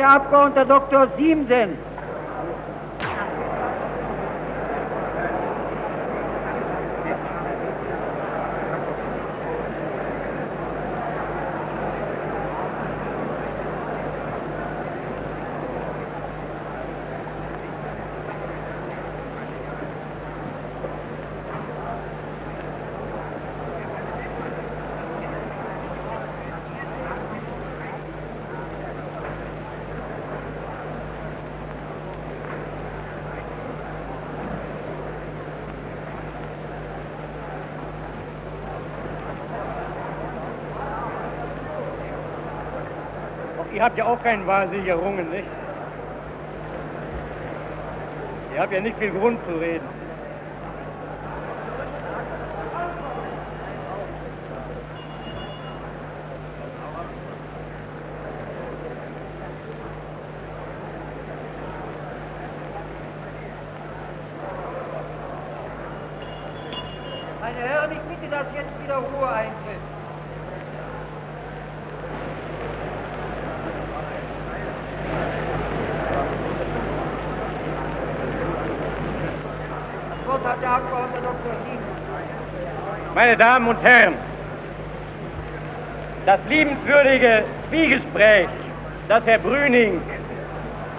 der 0.00 0.08
Abgeordnete 0.08 0.66
Dr. 0.66 1.08
Siemsen. 1.16 1.89
Ihr 43.80 43.84
habt 43.86 43.96
ja 43.96 44.04
auch 44.04 44.22
keinen 44.22 44.46
Wahlsieg 44.46 44.86
errungen, 44.86 45.30
nicht? 45.30 45.46
Ihr 48.54 48.60
habt 48.60 48.72
ja 48.74 48.80
nicht 48.82 48.98
viel 48.98 49.10
Grund 49.10 49.38
zu 49.48 49.54
reden. 49.54 49.88
Meine 67.40 67.56
Herren, 67.56 67.92
ich 67.92 67.98
bitte, 67.98 68.30
dass 68.30 68.46
jetzt 68.54 68.82
wieder 68.84 68.96
Ruhe 68.96 69.26
eintritt. 69.26 69.80
Das 80.10 80.26
Wort 80.26 80.44
hat 80.52 80.62
der 80.62 80.70
Abgeordnete 80.70 81.22
Dr. 81.22 81.52
Siemsen. 81.64 83.14
Meine 83.14 83.28
Damen 83.40 83.68
und 83.68 83.82
Herren, 83.82 84.16
das 86.26 86.40
liebenswürdige 86.46 87.44
Zwiegespräch, 87.70 88.48
das 89.08 89.24
Herr 89.24 89.38
Brüning 89.38 90.02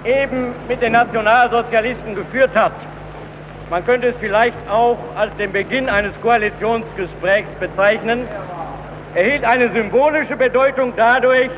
eben 0.03 0.55
mit 0.68 0.81
den 0.81 0.93
Nationalsozialisten 0.93 2.15
geführt 2.15 2.55
hat, 2.55 2.72
man 3.69 3.85
könnte 3.85 4.07
es 4.07 4.15
vielleicht 4.19 4.57
auch 4.68 4.97
als 5.15 5.35
den 5.35 5.51
Beginn 5.51 5.88
eines 5.88 6.19
Koalitionsgesprächs 6.23 7.51
bezeichnen, 7.59 8.27
erhielt 9.13 9.45
eine 9.45 9.72
symbolische 9.72 10.35
Bedeutung 10.35 10.93
dadurch, 10.97 11.51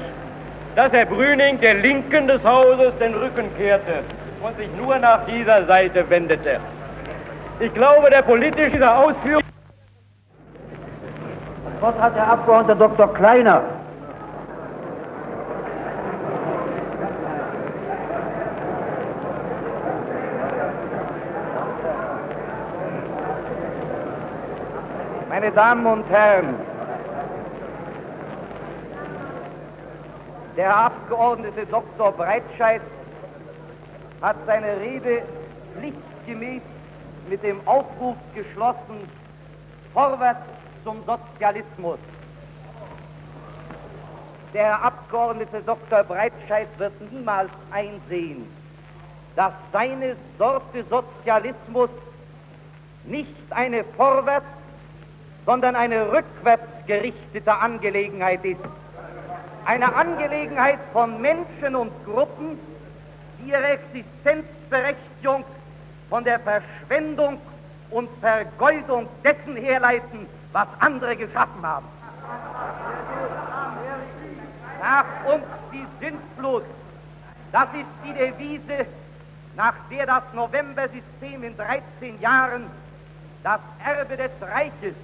dass 0.75 0.91
Herr 0.91 1.05
Brüning 1.05 1.61
der 1.61 1.75
Linken 1.75 2.27
des 2.27 2.43
Hauses 2.43 2.93
den 2.97 3.13
Rücken 3.13 3.49
kehrte 3.57 4.03
und 4.41 4.57
sich 4.57 4.67
nur 4.77 4.99
nach 4.99 5.25
dieser 5.27 5.65
Seite 5.65 6.09
wendete. 6.09 6.59
Ich 7.61 7.73
glaube, 7.73 8.09
der 8.09 8.23
politische 8.23 8.93
Ausführung 8.93 9.42
Wort 11.83 11.99
hat 11.99 12.15
der 12.15 12.25
Abgeordnete 12.25 12.79
Dr. 12.79 13.13
Kleiner. 13.13 13.61
Meine 25.27 25.51
Damen 25.51 25.85
und 25.85 26.09
Herren, 26.09 26.55
der 30.55 30.77
Abgeordnete 30.77 31.65
Dr. 31.65 32.13
Breitscheid 32.13 32.81
hat 34.21 34.37
seine 34.45 34.77
Rede 34.79 35.23
pflichtgemäß 35.75 36.61
mit 37.29 37.43
dem 37.43 37.59
Aufruf 37.67 38.15
geschlossen, 38.33 39.09
vorwärts 39.93 40.52
zum 40.83 41.03
Sozialismus. 41.05 41.99
Der 44.53 44.83
Abgeordnete 44.83 45.61
Dr. 45.65 46.03
Breitscheid 46.03 46.67
wird 46.77 46.93
niemals 47.11 47.49
einsehen, 47.71 48.47
dass 49.35 49.53
seine 49.71 50.15
Sorte 50.37 50.83
Sozialismus 50.89 51.89
nicht 53.05 53.35
eine 53.49 53.83
vorwärts, 53.83 54.45
sondern 55.45 55.75
eine 55.75 56.11
rückwärts 56.11 56.67
gerichtete 56.85 57.53
Angelegenheit 57.53 58.45
ist. 58.45 58.61
Eine 59.65 59.95
Angelegenheit 59.95 60.79
von 60.91 61.19
Menschen 61.19 61.75
und 61.75 61.91
Gruppen, 62.05 62.59
die 63.39 63.49
ihre 63.49 63.65
Existenzberechtigung 63.65 65.43
von 66.09 66.23
der 66.23 66.39
Verschwendung 66.39 67.39
und 67.89 68.09
Vergeudung 68.21 69.07
dessen 69.23 69.55
herleiten, 69.55 70.27
was 70.53 70.67
andere 70.79 71.15
geschaffen 71.15 71.65
haben. 71.65 71.87
Nach 74.81 75.05
uns 75.25 75.43
die 75.71 75.85
Sintflut, 75.99 76.63
das 77.51 77.67
ist 77.73 77.87
die 78.05 78.13
Devise, 78.13 78.85
nach 79.55 79.73
der 79.89 80.05
das 80.05 80.23
Novembersystem 80.33 81.43
in 81.43 81.57
13 81.57 82.19
Jahren 82.21 82.69
das 83.43 83.59
Erbe 83.83 84.15
des 84.15 84.31
Reiches, 84.41 84.95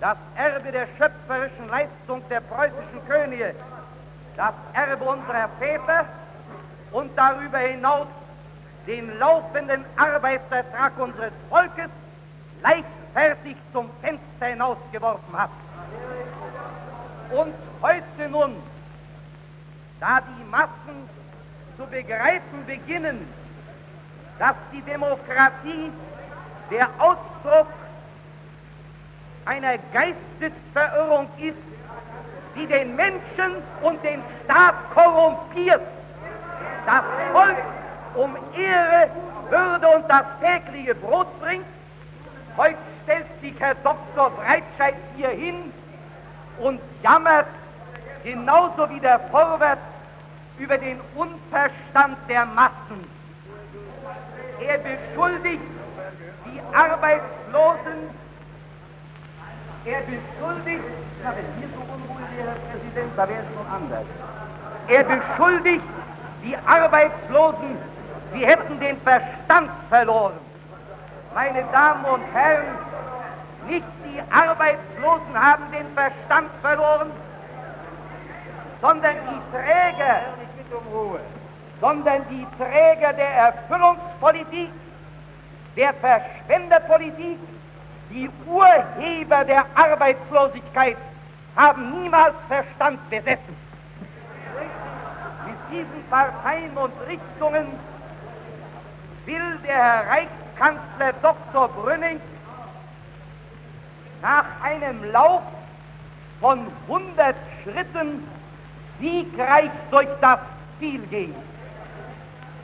das 0.00 0.18
Erbe 0.36 0.72
der 0.72 0.86
schöpferischen 0.98 1.68
Leistung 1.68 2.22
der 2.28 2.40
preußischen 2.40 3.06
Könige, 3.08 3.54
das 4.36 4.54
Erbe 4.72 5.04
unserer 5.04 5.48
Väter 5.58 6.04
und 6.92 7.10
darüber 7.16 7.58
hinaus 7.58 8.06
den 8.86 9.18
laufenden 9.18 9.84
Arbeitsertrag 9.96 10.92
unseres 10.98 11.32
Volkes 11.50 11.90
leichtfertig 13.16 13.56
zum 13.72 13.90
Fenster 14.02 14.46
hinausgeworfen 14.46 15.38
hat. 15.38 15.50
Und 17.30 17.54
heute 17.82 18.28
nun, 18.30 18.56
da 20.00 20.20
die 20.20 20.44
Massen 20.44 21.08
zu 21.76 21.86
begreifen 21.86 22.64
beginnen, 22.66 23.26
dass 24.38 24.54
die 24.72 24.82
Demokratie 24.82 25.90
der 26.70 26.88
Ausdruck 26.98 27.68
einer 29.46 29.78
Geistesverirrung 29.92 31.28
ist, 31.38 31.56
die 32.54 32.66
den 32.66 32.96
Menschen 32.96 33.62
und 33.82 34.02
den 34.02 34.22
Staat 34.44 34.74
korrumpiert. 34.92 35.82
Das 36.84 37.04
Volk 37.32 37.56
um 38.14 38.36
Ehre, 38.56 39.10
Würde 39.48 39.88
und 39.88 40.08
das 40.08 40.24
tägliche 40.40 40.94
Brot 40.94 41.28
bringt. 41.40 41.66
Heute 42.56 42.76
stellt 43.06 43.26
sich 43.40 43.54
Herr 43.60 43.76
Dr. 43.76 44.30
Breitscheid 44.30 44.96
hier 45.16 45.28
hin 45.28 45.72
und 46.58 46.80
jammert 47.04 47.46
genauso 48.24 48.90
wie 48.90 48.98
der 48.98 49.20
Vorwärts 49.30 49.80
über 50.58 50.76
den 50.76 51.00
Unverstand 51.14 52.18
der 52.28 52.46
Massen. 52.46 53.06
Er 54.60 54.78
beschuldigt 54.78 55.62
die 56.46 56.60
Arbeitslosen, 56.74 58.10
er 59.84 60.00
beschuldigt, 60.00 60.84
na, 61.22 61.32
wenn 61.36 61.44
hier 61.58 61.68
so 61.76 61.82
unruhig 61.82 62.26
wäre, 62.36 62.48
Herr 62.48 62.72
Präsident, 62.72 63.12
da 63.16 63.28
wäre 63.28 63.40
es 63.40 63.54
schon 63.54 63.72
anders. 63.72 64.04
Er 64.88 65.04
beschuldigt 65.04 65.84
die 66.42 66.56
Arbeitslosen, 66.66 67.78
sie 68.32 68.44
hätten 68.44 68.80
den 68.80 69.00
Verstand 69.02 69.70
verloren. 69.90 70.45
Meine 71.36 71.64
Damen 71.64 72.02
und 72.06 72.22
Herren, 72.32 72.64
nicht 73.68 73.84
die 74.06 74.22
Arbeitslosen 74.32 75.34
haben 75.38 75.64
den 75.70 75.86
Verstand 75.92 76.48
verloren, 76.62 77.10
sondern 78.80 79.16
die 79.28 79.54
Träger, 79.54 80.20
sondern 81.78 82.22
die 82.30 82.46
Träger 82.56 83.12
der 83.12 83.28
Erfüllungspolitik, 83.28 84.70
der 85.76 85.92
Verschwenderpolitik, 85.92 87.38
die 88.08 88.30
Urheber 88.46 89.44
der 89.44 89.66
Arbeitslosigkeit 89.74 90.96
haben 91.54 92.00
niemals 92.00 92.34
Verstand 92.48 93.10
besessen. 93.10 93.56
Mit 95.44 95.58
diesen 95.70 96.02
Parteien 96.08 96.74
und 96.78 96.94
Richtungen 97.06 97.78
will 99.26 99.58
der 99.66 99.76
Herr 99.76 100.45
Reichskanzler 100.58 101.12
Dr. 101.22 101.68
Brünning 101.68 102.20
nach 104.22 104.44
einem 104.62 105.04
Lauf 105.12 105.42
von 106.40 106.66
100 106.88 107.34
Schritten 107.62 108.26
siegreich 109.00 109.70
durch 109.90 110.08
das 110.20 110.38
Ziel 110.78 111.00
gehen. 111.06 111.34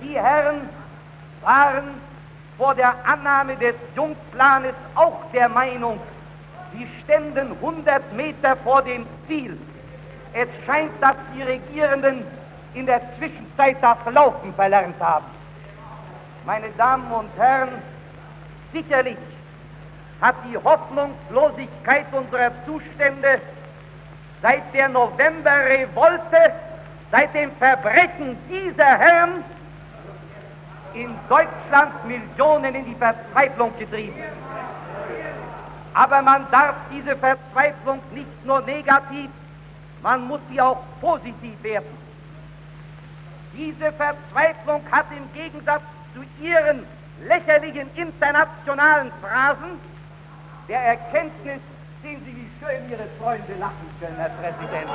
Die 0.02 0.14
Herren 0.14 0.68
waren 1.42 2.00
vor 2.58 2.74
der 2.74 2.94
Annahme 3.04 3.56
des 3.56 3.74
Jungplanes 3.94 4.74
auch 4.94 5.18
der 5.32 5.48
Meinung, 5.48 6.00
sie 6.72 6.86
ständen 7.02 7.52
100 7.52 8.12
Meter 8.12 8.56
vor 8.56 8.82
dem 8.82 9.06
Ziel. 9.26 9.58
Es 10.32 10.48
scheint, 10.64 10.92
dass 11.00 11.16
die 11.34 11.42
Regierenden 11.42 12.24
in 12.74 12.86
der 12.86 13.02
Zwischenzeit 13.16 13.76
das 13.82 13.98
Laufen 14.12 14.54
verlernt 14.54 14.98
haben. 14.98 15.26
Meine 16.44 16.70
Damen 16.70 17.10
und 17.12 17.30
Herren, 17.36 17.68
sicherlich 18.72 19.16
hat 20.20 20.34
die 20.50 20.56
Hoffnungslosigkeit 20.56 22.06
unserer 22.12 22.50
Zustände 22.66 23.40
seit 24.40 24.74
der 24.74 24.88
Novemberrevolte, 24.88 26.52
seit 27.12 27.32
dem 27.34 27.52
Verbrechen 27.56 28.36
dieser 28.48 28.98
Herren 28.98 29.44
in 30.94 31.14
Deutschland 31.28 31.92
Millionen 32.06 32.74
in 32.74 32.86
die 32.86 32.94
Verzweiflung 32.96 33.72
getrieben. 33.78 34.22
Aber 35.94 36.22
man 36.22 36.46
darf 36.50 36.74
diese 36.90 37.14
Verzweiflung 37.16 38.00
nicht 38.12 38.44
nur 38.44 38.62
negativ, 38.62 39.30
man 40.02 40.26
muss 40.26 40.40
sie 40.50 40.60
auch 40.60 40.82
positiv 41.00 41.62
werten. 41.62 41.96
Diese 43.52 43.92
Verzweiflung 43.92 44.80
hat 44.90 45.06
im 45.16 45.32
Gegensatz 45.34 45.82
zu 46.14 46.20
ihren 46.44 46.84
lächerlichen 47.26 47.88
internationalen 47.94 49.10
Phrasen 49.20 49.80
der 50.68 50.80
Erkenntnis, 50.80 51.60
sehen 52.02 52.20
Sie, 52.24 52.34
wie 52.36 52.48
schön 52.60 52.90
Ihre 52.90 53.06
Freunde 53.20 53.52
lachen 53.60 53.90
können, 54.00 54.16
Herr 54.18 54.30
Präsident. 54.30 54.90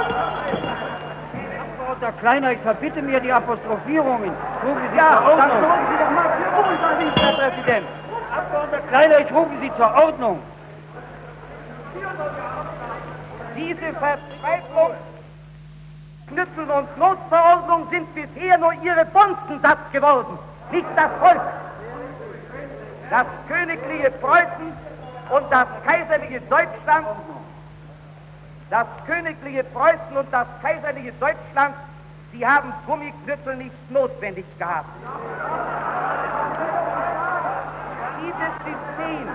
Abgeordneter 1.60 2.12
Kleiner, 2.20 2.52
ich 2.52 2.60
verbitte 2.60 3.02
mir 3.02 3.20
die 3.20 3.32
Apostrophierungen. 3.32 4.32
Rufen 4.64 4.90
Sie 4.92 4.98
Ja, 4.98 5.22
zur 5.26 5.38
dann 5.38 5.52
Ordnung. 5.52 5.62
sorgen 5.70 5.88
Sie 5.92 5.98
doch 6.04 6.12
mal 6.12 6.30
für 6.38 6.50
Unterricht, 6.74 7.20
Herr 7.22 7.34
Präsident. 7.34 7.88
Abgeordneter 8.36 8.88
Kleiner, 8.88 9.20
ich 9.20 9.32
rufe 9.32 9.52
Sie 9.62 9.72
zur 9.76 9.94
Ordnung. 9.96 10.40
Diese 13.56 13.94
Verzweiflung, 13.94 14.92
Knüppel 16.28 16.70
und 16.70 16.98
Notverordnung 16.98 17.88
sind 17.90 18.08
bisher 18.14 18.58
nur 18.58 18.74
ihre 18.84 19.06
Bonzensatz 19.06 19.80
geworden, 19.92 20.38
nicht 20.72 20.88
das 20.96 21.12
Volk. 21.20 21.42
Das 23.10 23.26
königliche 23.48 24.12
Preußen 24.12 24.74
und 25.30 25.52
das 25.52 25.68
kaiserliche 25.86 26.42
Deutschland, 26.42 27.08
das 28.70 28.88
königliche 29.06 29.64
Preußen 29.64 30.18
und 30.18 30.28
das 30.32 30.48
kaiserliche 30.62 31.14
Deutschland, 31.14 31.76
sie 32.34 32.46
haben 32.46 32.74
Gummiknüppel 32.86 33.56
nicht 33.56 33.92
notwendig 33.92 34.46
gehabt. 34.60 34.90
Dieses 38.20 38.54
System 38.66 39.28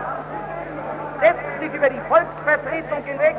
setzt 1.21 1.61
sich 1.61 1.73
über 1.73 1.89
die 1.89 2.01
Volksvertretung 2.09 3.05
hinweg 3.05 3.37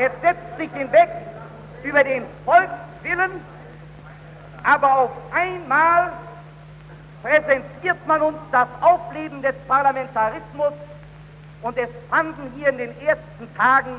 es 0.00 0.10
setzt 0.22 0.56
sich 0.56 0.72
hinweg 0.72 1.10
über 1.82 2.02
den 2.02 2.24
Volkswillen, 2.46 3.32
aber 4.62 4.98
auf 4.98 5.10
einmal 5.32 6.12
präsentiert 7.22 8.06
man 8.06 8.22
uns 8.22 8.38
das 8.50 8.68
Aufleben 8.80 9.42
des 9.42 9.54
Parlamentarismus 9.66 10.72
und 11.62 11.76
es 11.76 11.88
fanden 12.08 12.52
hier 12.56 12.68
in 12.68 12.78
den 12.78 13.00
ersten 13.00 13.54
Tagen 13.56 13.96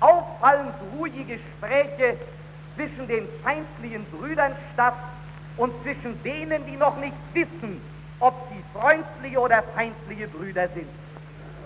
auffallend 0.00 0.74
ruhige 0.96 1.36
Gespräche 1.36 2.16
zwischen 2.74 3.06
den 3.06 3.28
feindlichen 3.42 4.04
Brüdern 4.06 4.52
statt 4.72 4.94
und 5.56 5.72
zwischen 5.82 6.20
denen, 6.22 6.64
die 6.66 6.76
noch 6.76 6.96
nicht 6.96 7.14
wissen, 7.32 7.80
ob 8.20 8.34
sie 8.50 8.78
freundliche 8.78 9.38
oder 9.38 9.62
feindliche 9.74 10.28
Brüder 10.28 10.68
sind. 10.68 10.88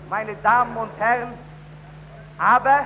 Meine 0.09 0.35
Damen 0.43 0.75
und 0.77 0.91
Herren, 0.99 1.33
aber 2.37 2.85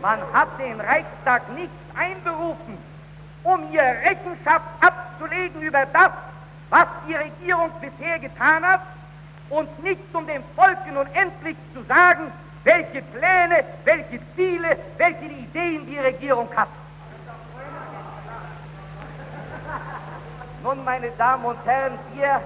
man 0.00 0.18
hat 0.32 0.48
den 0.58 0.80
Reichstag 0.80 1.48
nicht 1.54 1.70
einberufen, 1.94 2.78
um 3.44 3.68
hier 3.68 3.82
Rechenschaft 3.82 4.66
abzulegen 4.80 5.62
über 5.62 5.84
das, 5.86 6.12
was 6.70 6.86
die 7.06 7.14
Regierung 7.14 7.70
bisher 7.80 8.18
getan 8.18 8.64
hat, 8.64 8.80
und 9.50 9.82
nicht 9.82 10.00
um 10.14 10.26
dem 10.26 10.42
Volke 10.56 10.90
nun 10.92 11.06
endlich 11.12 11.56
zu 11.74 11.82
sagen, 11.82 12.32
welche 12.64 13.02
Pläne, 13.02 13.64
welche 13.84 14.18
Ziele, 14.34 14.78
welche 14.96 15.26
Ideen 15.26 15.86
die 15.86 15.98
Regierung 15.98 16.48
hat. 16.56 16.68
Nun, 20.62 20.84
meine 20.84 21.10
Damen 21.18 21.44
und 21.44 21.58
Herren, 21.66 21.98
wir 22.14 22.40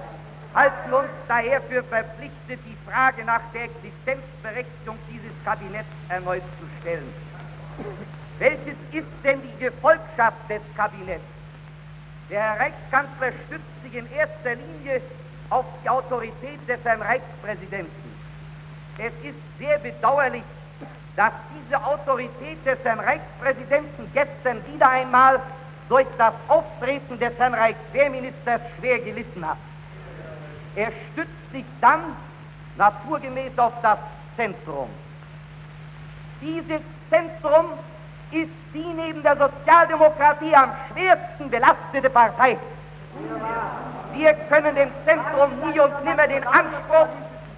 halten 0.53 0.93
uns 0.93 1.09
daher 1.27 1.61
für 1.61 1.83
verpflichtet, 1.83 2.59
die 2.65 2.77
Frage 2.89 3.23
nach 3.23 3.41
der 3.53 3.65
Existenzberechtigung 3.65 4.97
dieses 5.09 5.31
Kabinetts 5.45 5.87
erneut 6.09 6.43
zu 6.59 6.67
stellen. 6.81 7.13
Welches 8.39 8.77
ist 8.91 9.07
denn 9.23 9.41
die 9.41 9.63
Gefolgschaft 9.63 10.49
des 10.49 10.61
Kabinetts? 10.75 11.23
Der 12.29 12.41
Herr 12.41 12.59
Reichskanzler 12.59 13.31
stützt 13.45 13.83
sich 13.83 13.95
in 13.95 14.11
erster 14.11 14.55
Linie 14.55 15.01
auf 15.49 15.65
die 15.83 15.89
Autorität 15.89 16.59
des 16.67 16.83
Herrn 16.83 17.01
Reichspräsidenten. 17.01 18.17
Es 18.97 19.13
ist 19.23 19.37
sehr 19.57 19.77
bedauerlich, 19.79 20.43
dass 21.15 21.33
diese 21.55 21.83
Autorität 21.83 22.63
des 22.65 22.77
Herrn 22.83 22.99
Reichspräsidenten 22.99 24.11
gestern 24.13 24.61
wieder 24.73 24.89
einmal 24.89 25.39
durch 25.89 26.07
das 26.17 26.33
Auftreten 26.47 27.17
des 27.17 27.37
Herrn 27.39 27.53
Reichswehrministers 27.53 28.61
schwer 28.77 28.99
gelitten 28.99 29.47
hat. 29.47 29.57
Er 30.75 30.91
stützt 31.11 31.51
sich 31.51 31.65
dann 31.81 32.01
naturgemäß 32.77 33.57
auf 33.57 33.73
das 33.81 33.97
Zentrum. 34.35 34.89
Dieses 36.41 36.81
Zentrum 37.09 37.65
ist 38.31 38.49
die 38.73 38.93
neben 38.95 39.23
der 39.23 39.37
Sozialdemokratie 39.37 40.55
am 40.55 40.71
schwersten 40.91 41.49
belastete 41.49 42.09
Partei. 42.09 42.57
Wir 44.13 44.33
können 44.49 44.75
dem 44.75 44.89
Zentrum 45.05 45.51
nie 45.63 45.79
und 45.79 46.03
nimmer 46.03 46.27
den 46.27 46.45
Anspruch 46.45 47.07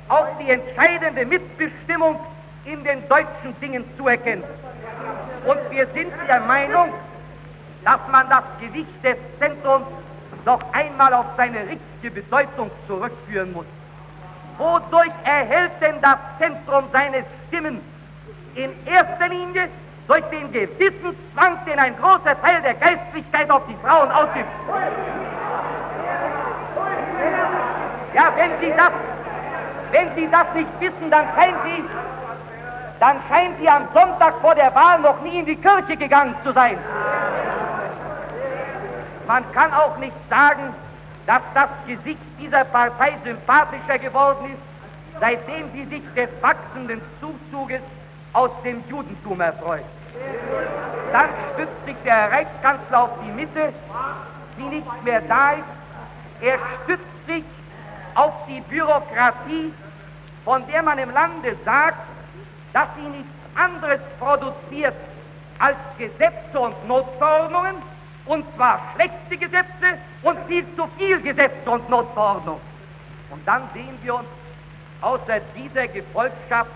auf 0.09 0.27
die 0.39 0.51
entscheidende 0.51 1.25
Mitbestimmung 1.25 2.19
in 2.65 2.83
den 2.83 3.07
deutschen 3.07 3.59
Dingen 3.61 3.83
zuerkennen. 3.97 4.43
Und 5.45 5.59
wir 5.71 5.87
sind 5.87 6.11
der 6.27 6.41
Meinung, 6.41 6.93
dass 7.83 7.99
man 8.11 8.29
das 8.29 8.43
Gewicht 8.59 9.03
des 9.03 9.17
Zentrums 9.39 9.87
noch 10.45 10.61
einmal 10.73 11.13
auf 11.13 11.25
seine 11.37 11.59
richtige 11.59 12.21
Bedeutung 12.21 12.69
zurückführen 12.87 13.53
muss. 13.53 13.65
Wodurch 14.57 15.13
erhält 15.23 15.71
denn 15.81 16.01
das 16.01 16.17
Zentrum 16.37 16.85
seine 16.91 17.23
Stimmen? 17.47 17.79
In 18.55 18.71
erster 18.85 19.29
Linie 19.29 19.69
durch 20.09 20.25
den 20.31 20.51
Gewissenszwang, 20.51 21.63
den 21.67 21.77
ein 21.77 21.95
großer 21.95 22.41
Teil 22.41 22.61
der 22.63 22.73
Geistlichkeit 22.73 23.49
auf 23.51 23.61
die 23.69 23.75
Frauen 23.85 24.11
ausübt. 24.11 24.49
Ja, 28.15 28.33
wenn 28.35 28.51
Sie 28.59 28.73
das, 28.75 28.91
wenn 29.91 30.15
Sie 30.15 30.27
das 30.31 30.47
nicht 30.55 30.79
wissen, 30.79 31.11
dann 31.11 31.27
scheinen 31.35 31.57
Sie, 31.63 31.83
dann 32.99 33.17
scheinen 33.29 33.55
Sie 33.59 33.69
am 33.69 33.87
Sonntag 33.93 34.33
vor 34.41 34.55
der 34.55 34.73
Wahl 34.73 34.99
noch 34.99 35.21
nie 35.21 35.39
in 35.39 35.45
die 35.45 35.55
Kirche 35.55 35.95
gegangen 35.95 36.33
zu 36.43 36.53
sein. 36.53 36.79
Man 39.27 39.43
kann 39.51 39.71
auch 39.73 39.95
nicht 39.97 40.17
sagen, 40.27 40.73
dass 41.27 41.43
das 41.53 41.69
Gesicht 41.85 42.19
dieser 42.39 42.63
Partei 42.63 43.15
sympathischer 43.23 43.99
geworden 43.99 44.53
ist, 44.53 45.19
seitdem 45.19 45.71
sie 45.71 45.85
sich 45.85 46.01
des 46.15 46.29
wachsenden 46.41 46.99
Zuzuges 47.19 47.81
aus 48.33 48.49
dem 48.63 48.83
Judentum 48.89 49.39
erfreut. 49.39 49.83
Dann 51.11 51.29
stützt 51.53 51.85
sich 51.85 51.95
der 52.03 52.31
Reichskanzler 52.31 53.03
auf 53.03 53.09
die 53.25 53.31
Mitte, 53.31 53.73
die 54.57 54.63
nicht 54.63 55.03
mehr 55.03 55.21
da 55.21 55.51
ist. 55.51 55.63
Er 56.41 56.57
stützt 56.83 57.25
sich 57.27 57.43
auf 58.15 58.33
die 58.47 58.61
Bürokratie, 58.61 59.73
von 60.45 60.65
der 60.67 60.83
man 60.83 60.97
im 60.99 61.11
Lande 61.11 61.55
sagt, 61.65 61.97
dass 62.73 62.87
sie 62.95 63.09
nichts 63.09 63.29
anderes 63.55 63.99
produziert 64.19 64.93
als 65.57 65.77
Gesetze 65.97 66.59
und 66.59 66.87
Notverordnungen, 66.87 67.75
und 68.25 68.45
zwar 68.55 68.79
schlechte 68.95 69.37
Gesetze 69.37 69.97
und 70.21 70.37
viel 70.47 70.65
zu 70.75 70.87
viel 70.97 71.19
Gesetze 71.21 71.69
und 71.69 71.89
Notverordnungen. 71.89 72.61
Und 73.31 73.47
dann 73.47 73.63
sehen 73.73 73.97
wir 74.01 74.15
uns 74.15 74.27
außer 75.01 75.39
dieser 75.55 75.87
Gefolgschaft, 75.87 76.71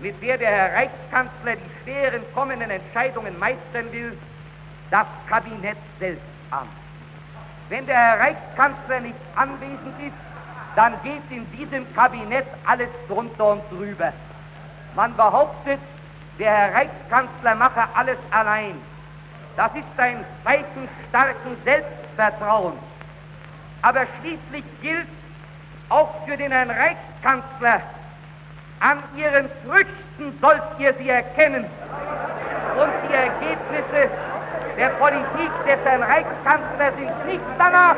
mit 0.00 0.20
der 0.22 0.38
der 0.38 0.50
Herr 0.50 0.74
Reichskanzler 0.74 1.56
die 1.56 1.79
schweren 1.90 2.22
kommenden 2.34 2.70
Entscheidungen 2.70 3.38
meistern 3.38 3.90
will, 3.90 4.16
das 4.90 5.06
Kabinett 5.28 5.76
selbst 5.98 6.22
an. 6.50 6.68
Wenn 7.68 7.86
der 7.86 7.96
Herr 7.96 8.20
Reichskanzler 8.20 9.00
nicht 9.00 9.16
anwesend 9.36 10.00
ist, 10.00 10.14
dann 10.76 10.94
geht 11.02 11.22
in 11.30 11.50
diesem 11.52 11.92
Kabinett 11.94 12.46
alles 12.64 12.88
drunter 13.08 13.52
und 13.52 13.62
drüber. 13.70 14.12
Man 14.94 15.14
behauptet, 15.16 15.80
der 16.38 16.50
Herr 16.50 16.74
Reichskanzler 16.74 17.54
mache 17.54 17.82
alles 17.94 18.18
allein. 18.30 18.74
Das 19.56 19.74
ist 19.74 19.84
ein 19.98 20.24
Zeichen 20.44 20.88
starken 21.08 21.56
Selbstvertrauens. 21.64 22.78
Aber 23.82 24.02
schließlich 24.20 24.64
gilt 24.80 25.08
auch 25.88 26.24
für 26.24 26.36
den 26.36 26.52
Herrn 26.52 26.70
Reichskanzler, 26.70 27.82
an 28.80 28.98
ihren 29.16 29.48
Früchten 29.66 30.38
sollt 30.40 30.62
ihr 30.78 30.94
sie 30.94 31.10
erkennen. 31.10 31.64
Und 32.76 32.92
die 33.08 33.14
Ergebnisse 33.14 34.10
der 34.76 34.88
Politik 34.90 35.50
des 35.66 35.84
Herrn 35.84 36.02
Reichskanzlers 36.02 36.94
sind 36.96 37.26
nicht 37.26 37.44
danach, 37.58 37.96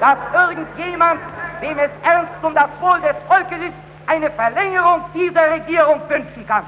dass 0.00 0.18
irgendjemand, 0.32 1.20
dem 1.60 1.78
es 1.78 1.90
ernst 2.04 2.32
um 2.42 2.54
das 2.54 2.70
Wohl 2.80 3.00
des 3.00 3.16
Volkes 3.26 3.68
ist, 3.68 3.76
eine 4.06 4.30
Verlängerung 4.30 5.04
dieser 5.14 5.50
Regierung 5.50 6.00
wünschen 6.08 6.46
kann. 6.46 6.64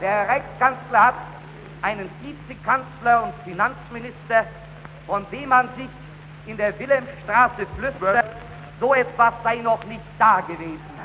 Der 0.00 0.28
Reichskanzler 0.28 1.06
hat 1.06 1.14
einen 1.82 2.10
Vizekanzler 2.20 3.24
und 3.24 3.34
Finanzminister, 3.44 4.44
von 5.06 5.24
dem 5.32 5.48
man 5.48 5.68
sich 5.76 5.88
in 6.46 6.56
der 6.56 6.78
Wilhelmstraße 6.78 7.66
flüstert, 7.76 8.26
so 8.80 8.94
etwas 8.94 9.34
sei 9.42 9.56
noch 9.56 9.82
nicht 9.84 10.02
da 10.18 10.40
gewesen. 10.40 10.97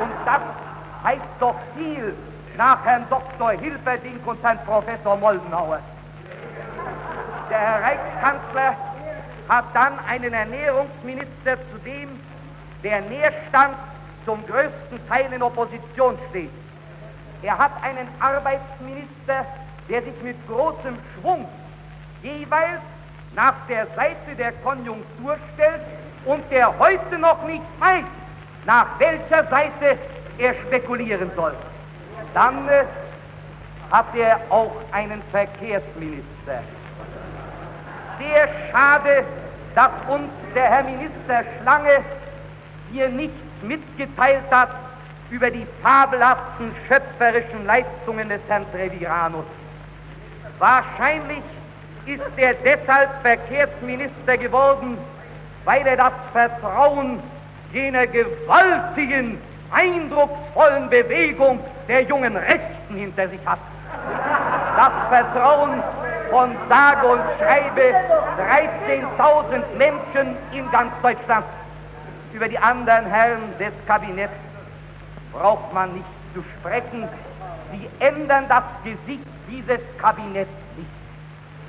Und 0.00 0.12
das 0.24 0.40
heißt 1.04 1.22
doch 1.40 1.56
viel 1.76 2.14
nach 2.56 2.84
Herrn 2.84 3.04
Dr. 3.10 3.50
Hilberdink 3.50 4.26
und 4.26 4.42
Herrn 4.42 4.58
Professor 4.64 5.16
Moldenhauer. 5.16 5.80
Der 7.50 7.58
Herr 7.58 7.82
Reichskanzler 7.82 8.76
hat 9.48 9.64
dann 9.74 9.92
einen 10.08 10.32
Ernährungsminister, 10.32 11.56
zu 11.70 11.78
dem 11.84 12.08
der 12.82 13.00
Nährstand 13.02 13.74
zum 14.24 14.44
größten 14.46 15.08
Teil 15.08 15.32
in 15.32 15.42
Opposition 15.42 16.18
steht. 16.30 16.50
Er 17.42 17.58
hat 17.58 17.72
einen 17.82 18.08
Arbeitsminister, 18.20 19.44
der 19.88 20.02
sich 20.02 20.22
mit 20.22 20.36
großem 20.48 20.96
Schwung 21.14 21.46
jeweils 22.22 22.80
nach 23.34 23.54
der 23.68 23.86
Seite 23.94 24.34
der 24.38 24.52
Konjunktur 24.52 25.36
stellt 25.52 25.82
und 26.24 26.42
der 26.50 26.78
heute 26.78 27.18
noch 27.18 27.42
nicht 27.44 27.64
weiß, 27.78 28.04
nach 28.66 28.86
welcher 28.98 29.48
Seite 29.48 29.98
er 30.38 30.54
spekulieren 30.54 31.30
soll. 31.36 31.52
Dann 32.32 32.68
äh, 32.68 32.84
hat 33.90 34.06
er 34.16 34.40
auch 34.50 34.74
einen 34.92 35.22
Verkehrsminister. 35.30 36.62
Sehr 38.18 38.48
schade, 38.70 39.24
dass 39.74 39.90
uns 40.08 40.30
der 40.54 40.64
Herr 40.64 40.84
Minister 40.84 41.44
Schlange 41.60 42.00
hier 42.92 43.08
nichts 43.08 43.34
mitgeteilt 43.62 44.44
hat 44.50 44.70
über 45.30 45.50
die 45.50 45.66
fabelhaften 45.82 46.70
schöpferischen 46.86 47.66
Leistungen 47.66 48.28
des 48.28 48.40
Herrn 48.48 48.64
Treviranus. 48.72 49.44
Wahrscheinlich 50.58 51.42
ist 52.06 52.22
er 52.36 52.54
deshalb 52.54 53.10
Verkehrsminister 53.22 54.36
geworden, 54.36 54.98
weil 55.64 55.86
er 55.86 55.96
das 55.96 56.12
Vertrauen 56.32 57.20
jener 57.74 58.06
gewaltigen, 58.06 59.38
eindrucksvollen 59.72 60.88
Bewegung 60.88 61.58
der 61.88 62.02
jungen 62.02 62.36
Rechten 62.36 62.94
hinter 62.94 63.28
sich 63.28 63.40
hat. 63.44 63.58
Das 64.76 64.92
Vertrauen 65.08 65.82
von 66.30 66.50
sage 66.68 67.06
und 67.06 67.20
schreibe 67.38 67.94
13.000 68.38 69.62
Menschen 69.76 70.36
in 70.52 70.70
ganz 70.70 70.92
Deutschland. 71.02 71.44
Über 72.32 72.48
die 72.48 72.58
anderen 72.58 73.06
Herren 73.06 73.42
des 73.58 73.72
Kabinetts 73.86 74.32
braucht 75.32 75.72
man 75.72 75.92
nicht 75.92 76.06
zu 76.34 76.42
sprechen. 76.58 77.08
Sie 77.72 77.88
ändern 78.04 78.44
das 78.48 78.64
Gesicht 78.84 79.24
dieses 79.48 79.80
Kabinetts 79.98 80.50
nicht. 80.76 80.88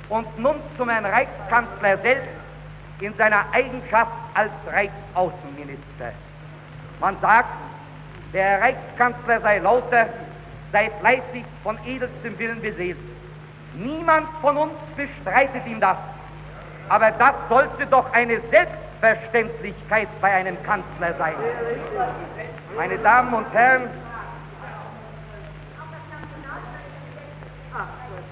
Und 0.08 0.38
nun 0.38 0.56
zum 0.76 0.88
Herrn 0.88 1.04
Reichskanzler 1.04 1.98
selbst 1.98 2.28
in 3.00 3.14
seiner 3.16 3.44
Eigenschaft 3.52 4.12
als 4.34 4.52
Reichsaußenminister. 4.66 6.12
Man 7.00 7.16
sagt, 7.20 7.50
der 8.32 8.60
Reichskanzler 8.60 9.40
sei 9.40 9.58
lauter, 9.58 10.06
sei 10.72 10.90
fleißig, 11.00 11.44
von 11.62 11.78
edelstem 11.84 12.38
Willen 12.38 12.60
beseelt. 12.60 12.98
Niemand 13.74 14.26
von 14.40 14.56
uns 14.56 14.72
bestreitet 14.96 15.66
ihm 15.66 15.80
das. 15.80 15.98
Aber 16.88 17.10
das 17.10 17.34
sollte 17.48 17.86
doch 17.86 18.12
eine 18.12 18.40
Selbstverständlichkeit 18.50 20.08
bei 20.20 20.32
einem 20.32 20.56
Kanzler 20.62 21.14
sein. 21.18 21.34
Meine 22.76 22.98
Damen 22.98 23.34
und 23.34 23.46
Herren, 23.52 23.90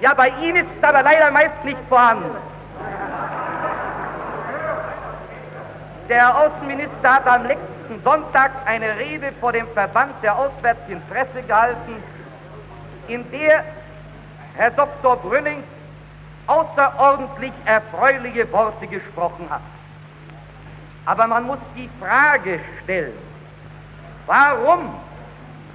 ja, 0.01 0.15
bei 0.15 0.29
Ihnen 0.43 0.57
ist 0.57 0.77
es 0.77 0.85
aber 0.85 1.03
leider 1.03 1.31
meist 1.31 1.65
nicht 1.65 1.79
vorhanden. 1.89 2.37
Der 6.09 6.37
Außenminister 6.37 7.15
hat 7.15 7.27
am 7.27 7.47
letzten 7.47 8.03
Sonntag 8.03 8.51
eine 8.67 8.99
Rede 8.99 9.33
vor 9.41 9.53
dem 9.53 9.67
Verband 9.69 10.13
der 10.23 10.37
auswärtigen 10.37 11.01
Presse 11.11 11.43
gehalten, 11.47 12.03
in 13.09 13.31
der 13.31 13.65
Herr 14.55 14.71
Dr. 14.71 15.17
Brünning 15.17 15.63
außerordentlich 16.47 17.53
erfreuliche 17.65 18.51
Worte 18.53 18.87
gesprochen 18.87 19.49
hat. 19.49 19.63
Aber 21.07 21.27
man 21.27 21.45
muss 21.45 21.59
die 21.75 21.89
Frage 22.01 22.61
stellen, 22.83 23.17
warum 24.27 24.95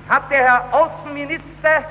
hat 0.08 0.30
der 0.30 0.40
Herr 0.40 0.64
Außenminister 0.72 1.84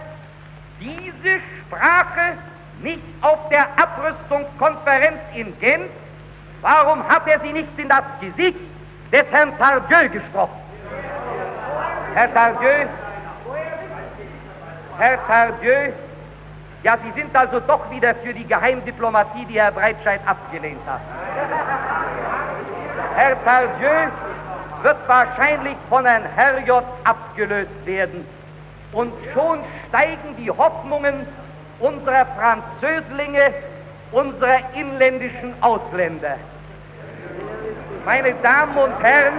diese 0.80 1.40
Sprache 1.60 2.34
nicht 2.82 3.02
auf 3.20 3.48
der 3.48 3.66
Abrüstungskonferenz 3.76 5.20
in 5.34 5.58
Genf 5.58 5.90
Warum 6.60 7.08
hat 7.08 7.26
er 7.26 7.40
sie 7.40 7.52
nicht 7.52 7.78
in 7.78 7.88
das 7.88 8.04
Gesicht 8.20 8.58
des 9.12 9.30
Herrn 9.30 9.56
Tardieu 9.58 10.08
gesprochen? 10.08 10.60
Herr 12.14 12.32
Tardieu, 12.32 12.86
Herr 14.98 15.26
Tardieu, 15.26 15.92
ja, 16.82 16.96
Sie 16.96 17.10
sind 17.20 17.34
also 17.36 17.60
doch 17.60 17.90
wieder 17.90 18.14
für 18.14 18.32
die 18.32 18.46
Geheimdiplomatie, 18.46 19.44
die 19.46 19.60
Herr 19.60 19.72
Breitscheid 19.72 20.20
abgelehnt 20.26 20.80
hat. 20.86 21.00
Herr 23.16 23.44
Tardieu 23.44 24.10
wird 24.82 24.96
wahrscheinlich 25.06 25.76
von 25.88 26.04
Herrn 26.06 26.24
Herriot 26.34 26.84
abgelöst 27.04 27.84
werden. 27.84 28.26
Und 28.92 29.12
schon 29.32 29.58
steigen 29.88 30.36
die 30.38 30.50
Hoffnungen 30.50 31.26
unserer 31.80 32.26
Französlinge 32.26 33.52
unserer 34.12 34.60
inländischen 34.74 35.54
Ausländer. 35.60 36.36
Meine 38.04 38.32
Damen 38.42 38.76
und 38.76 39.02
Herren, 39.02 39.34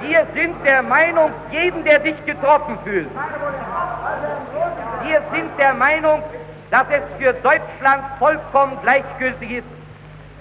wir 0.00 0.26
sind 0.34 0.54
der 0.64 0.82
Meinung, 0.82 1.30
jeden, 1.50 1.84
der 1.84 2.00
sich 2.02 2.24
getroffen 2.24 2.78
fühlt, 2.84 3.08
wir 5.04 5.22
sind 5.32 5.50
der 5.58 5.74
Meinung, 5.74 6.22
dass 6.70 6.86
es 6.90 7.02
für 7.18 7.32
Deutschland 7.32 8.04
vollkommen 8.18 8.78
gleichgültig 8.82 9.58
ist, 9.58 9.66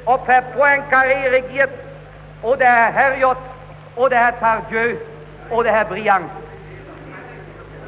ob 0.05 0.27
Herr 0.27 0.43
Poincaré 0.55 1.31
regiert 1.31 1.69
oder 2.41 2.65
Herr 2.65 2.93
Herriot 2.93 3.37
oder 3.95 4.17
Herr 4.17 4.39
Tardieu 4.39 4.95
oder 5.49 5.71
Herr 5.71 5.85
Briand. 5.85 6.29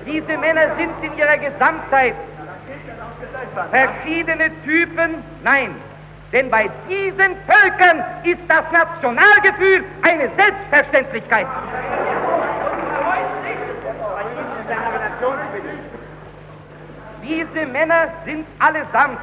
Diese 0.06 0.38
Männer 0.38 0.76
sind 0.78 0.92
in 1.02 1.18
ihrer 1.18 1.38
Gesamtheit 1.38 2.16
verschiedene 3.72 4.50
Typen, 4.64 5.24
nein, 5.44 5.76
denn 6.32 6.50
bei 6.50 6.70
diesen 6.90 7.36
Völkern 7.48 8.04
ist 8.24 8.42
das 8.48 8.64
Nationalgefühl 8.72 9.84
eine 10.02 10.30
Selbstverständlichkeit. 10.36 11.48
Diese 17.22 17.66
Männer 17.68 18.08
sind 18.26 18.46
allesamt 18.60 19.20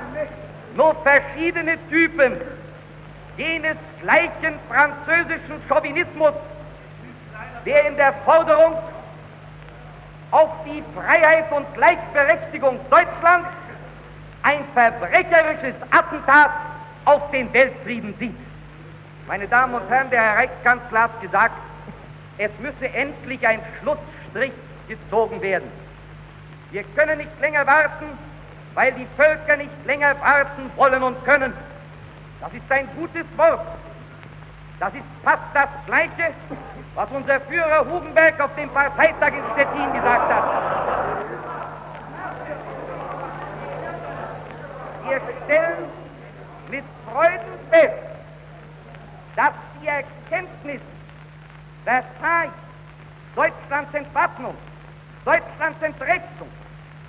nur 0.77 0.94
verschiedene 1.02 1.77
Typen 1.89 2.40
jenes 3.36 3.77
gleichen 4.01 4.59
französischen 4.69 5.61
Chauvinismus, 5.69 6.35
der 7.66 7.89
in 7.89 7.97
der 7.97 8.12
Forderung 8.24 8.77
auf 10.31 10.51
die 10.65 10.82
Freiheit 10.94 11.51
und 11.51 11.66
Gleichberechtigung 11.74 12.78
Deutschlands 12.89 13.48
ein 14.43 14.65
verbrecherisches 14.75 15.75
Attentat 15.91 16.51
auf 17.05 17.31
den 17.31 17.53
Weltfrieden 17.53 18.15
sieht. 18.19 18.37
Meine 19.27 19.47
Damen 19.47 19.75
und 19.75 19.89
Herren, 19.89 20.11
der 20.11 20.23
Herr 20.23 20.37
Reichskanzler 20.37 21.03
hat 21.03 21.21
gesagt, 21.21 21.55
es 22.39 22.51
müsse 22.59 22.89
endlich 22.93 23.47
ein 23.47 23.61
Schlussstrich 23.81 24.53
gezogen 24.89 25.41
werden. 25.41 25.71
Wir 26.71 26.85
können 26.97 27.19
nicht 27.19 27.41
länger 27.41 27.67
warten, 27.67 28.07
weil 28.75 28.93
die 28.93 29.07
Völker 29.17 29.57
nicht 29.57 29.87
länger 29.87 30.15
warten 30.21 30.71
wollen 30.77 31.03
und 31.03 31.25
können. 31.25 31.53
Das 32.41 32.53
ist 32.55 32.71
ein 32.71 32.89
gutes 32.97 33.27
Wort. 33.37 33.67
Das 34.79 34.95
ist 34.95 35.05
fast 35.23 35.43
das 35.53 35.69
Gleiche, 35.87 36.33
was 36.95 37.09
unser 37.11 37.41
Führer 37.43 37.85
Hugenberg 37.91 38.41
auf 38.41 38.55
dem 38.57 38.71
Parteitag 38.71 39.33
in 39.35 39.45
Stettin 39.53 39.93
gesagt 39.93 40.33
hat. 40.33 40.45
Wir 45.06 45.20
stellen 45.44 45.85
mit 46.70 46.85
Freuden 47.06 47.59
fest, 47.70 47.94
dass 49.36 49.52
die 49.81 49.86
Erkenntnis 49.86 50.81
Versailles, 51.85 52.52
Deutschlands 53.35 53.94
Entwaffnung, 53.94 54.55
Deutschlands 55.24 55.82
Entrechtung, 55.82 56.48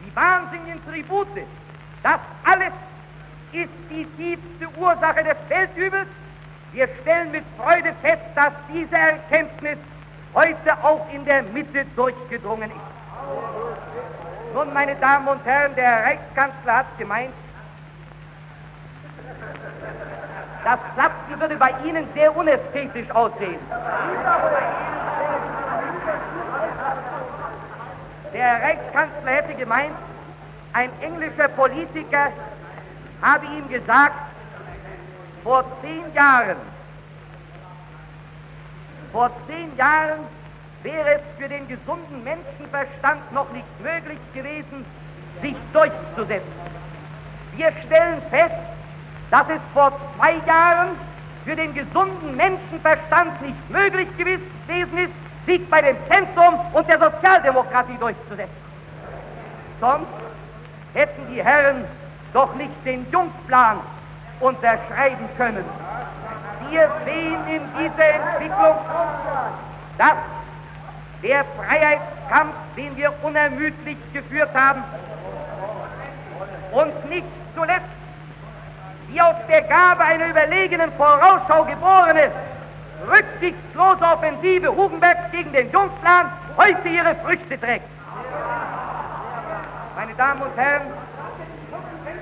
die 0.06 0.16
wahnsinnigen 0.16 0.84
Tribute, 0.86 1.46
das 2.04 2.20
alles 2.44 2.74
ist 3.52 3.70
die 3.90 4.06
tiefste 4.18 4.80
Ursache 4.80 5.24
des 5.24 5.38
Weltübels. 5.50 6.08
Wir 6.72 6.88
stellen 7.02 7.32
mit 7.32 7.44
Freude 7.58 7.94
fest, 8.02 8.24
dass 8.34 8.54
diese 8.74 8.96
Erkenntnis 8.96 9.78
heute 10.34 10.84
auch 10.84 11.06
in 11.14 11.26
der 11.26 11.44
Mitte 11.44 11.86
durchgedrungen 11.96 12.72
ist. 12.72 14.54
Nun, 14.54 14.74
meine 14.74 14.96
Damen 14.96 15.28
und 15.28 15.46
Herren, 15.46 15.76
der 15.76 16.04
Reichskanzler 16.04 16.78
hat 16.78 16.98
gemeint, 16.98 17.34
das 20.64 20.80
Platzen 20.96 21.40
würde 21.40 21.56
bei 21.56 21.74
Ihnen 21.86 22.08
sehr 22.14 22.36
unästhetisch 22.36 23.10
aussehen. 23.12 23.60
Der 28.34 28.62
Reichskanzler 28.62 29.32
hätte 29.32 29.56
gemeint, 29.56 29.96
ein 30.74 30.90
englischer 31.02 31.48
Politiker 31.50 32.28
habe 33.22 33.46
ihm 33.46 33.68
gesagt, 33.70 34.16
vor 35.44 35.64
zehn 35.82 36.14
Jahren, 36.14 36.56
vor 39.12 39.30
zehn 39.48 39.76
Jahren 39.76 40.20
wäre 40.84 41.16
es 41.16 41.22
für 41.38 41.50
den 41.50 41.68
gesunden 41.68 42.24
Menschenverstand 42.24 43.32
noch 43.34 43.52
nicht 43.52 43.82
möglich 43.82 44.20
gewesen, 44.34 44.86
sich 45.42 45.56
durchzusetzen. 45.74 46.52
Wir 47.56 47.72
stellen 47.86 48.22
fest, 48.30 48.56
dass 49.32 49.48
es 49.48 49.62
vor 49.74 49.92
zwei 50.18 50.34
Jahren 50.46 50.90
für 51.46 51.56
den 51.56 51.74
gesunden 51.74 52.36
Menschenverstand 52.36 53.42
nicht 53.42 53.70
möglich 53.70 54.08
gewesen 54.18 54.98
ist, 54.98 55.14
sich 55.46 55.68
bei 55.70 55.82
dem 55.82 55.96
Zentrum 56.08 56.60
und 56.74 56.88
der 56.88 57.00
Sozialdemokratie 57.00 57.98
durchzusetzen. 57.98 58.52
Sonst 59.80 60.06
hätten 60.94 61.28
die 61.34 61.44
Herren 61.44 61.86
doch 62.34 62.54
nicht 62.56 62.74
den 62.86 63.08
Jungplan 63.12 63.80
unterschreiben 64.40 65.28
können. 65.38 65.66
Wir 66.70 66.90
sehen 67.06 67.48
in 67.48 67.62
dieser 67.80 68.10
Entwicklung, 68.10 68.76
dass 69.98 70.18
der 71.24 71.46
Freiheitskampf, 71.58 72.54
den 72.78 72.96
wir 72.98 73.14
unermüdlich 73.24 73.98
geführt 74.14 74.54
haben, 74.54 74.84
und 76.72 77.10
nicht 77.10 77.28
zuletzt 77.56 78.01
die 79.12 79.22
aus 79.22 79.36
der 79.48 79.62
Gabe 79.64 80.04
einer 80.04 80.28
überlegenen 80.28 80.92
Vorausschau 80.94 81.66
geborene, 81.66 82.32
rücksichtslose 83.10 84.04
Offensive 84.04 84.70
Hugenbergs 84.76 85.32
gegen 85.32 85.52
den 85.52 85.72
Jungplan 85.72 86.32
heute 86.58 86.88
ihre 86.88 87.16
Früchte 87.16 87.60
trägt. 87.60 87.86
Meine 89.96 90.14
Damen 90.14 90.42
und 90.42 90.56
Herren, 90.56 90.88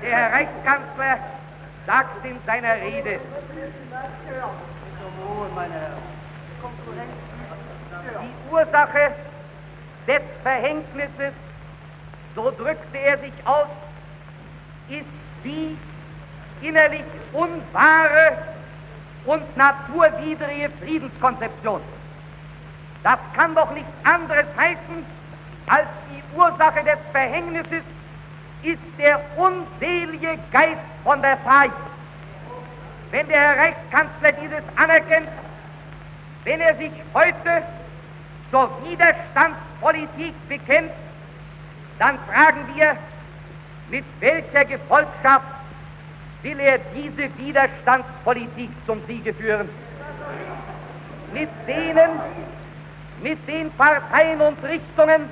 der 0.02 0.10
Herr 0.10 0.32
Reichskanzler 0.32 1.18
sagt 1.86 2.24
in 2.24 2.38
seiner 2.46 2.74
Rede, 2.74 3.20
die 8.22 8.52
Ursache 8.52 9.12
des 10.06 10.22
Verhängnisses, 10.42 11.34
so 12.34 12.50
drückte 12.50 12.98
er 12.98 13.18
sich 13.18 13.32
aus, 13.44 13.68
ist 14.88 15.06
die 15.44 15.76
innerlich 16.62 17.04
unwahre 17.32 18.36
und 19.24 19.56
naturwidrige 19.56 20.70
Friedenskonzeption. 20.80 21.80
Das 23.02 23.18
kann 23.34 23.54
doch 23.54 23.70
nichts 23.72 23.92
anderes 24.04 24.46
heißen, 24.56 25.04
als 25.66 25.88
die 26.10 26.36
Ursache 26.36 26.84
des 26.84 26.98
Verhängnisses 27.12 27.82
ist 28.62 28.98
der 28.98 29.20
unselige 29.36 30.38
Geist 30.50 30.80
von 31.04 31.20
Versailles. 31.20 31.72
Wenn 33.10 33.26
der 33.28 33.40
Herr 33.40 33.56
Reichskanzler 33.56 34.32
dieses 34.32 34.62
anerkennt, 34.76 35.28
wenn 36.44 36.60
er 36.60 36.76
sich 36.76 36.92
heute 37.14 37.62
zur 38.50 38.70
Widerstandspolitik 38.82 40.34
bekennt, 40.48 40.92
dann 41.98 42.18
fragen 42.28 42.60
wir, 42.74 42.96
mit 43.90 44.04
welcher 44.20 44.64
Gefolgschaft 44.64 45.59
will 46.42 46.58
er 46.60 46.78
diese 46.94 47.28
Widerstandspolitik 47.38 48.70
zum 48.86 49.04
Siege 49.06 49.34
führen? 49.34 49.68
Mit 51.32 51.48
denen, 51.66 52.10
mit 53.22 53.46
den 53.46 53.70
Parteien 53.72 54.40
und 54.40 54.62
Richtungen, 54.64 55.28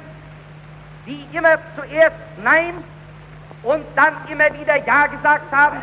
die 1.07 1.27
immer 1.33 1.57
zuerst 1.75 2.17
Nein 2.43 2.75
und 3.63 3.85
dann 3.97 4.15
immer 4.29 4.53
wieder 4.53 4.77
Ja 4.87 5.07
gesagt 5.07 5.53
haben? 5.53 5.79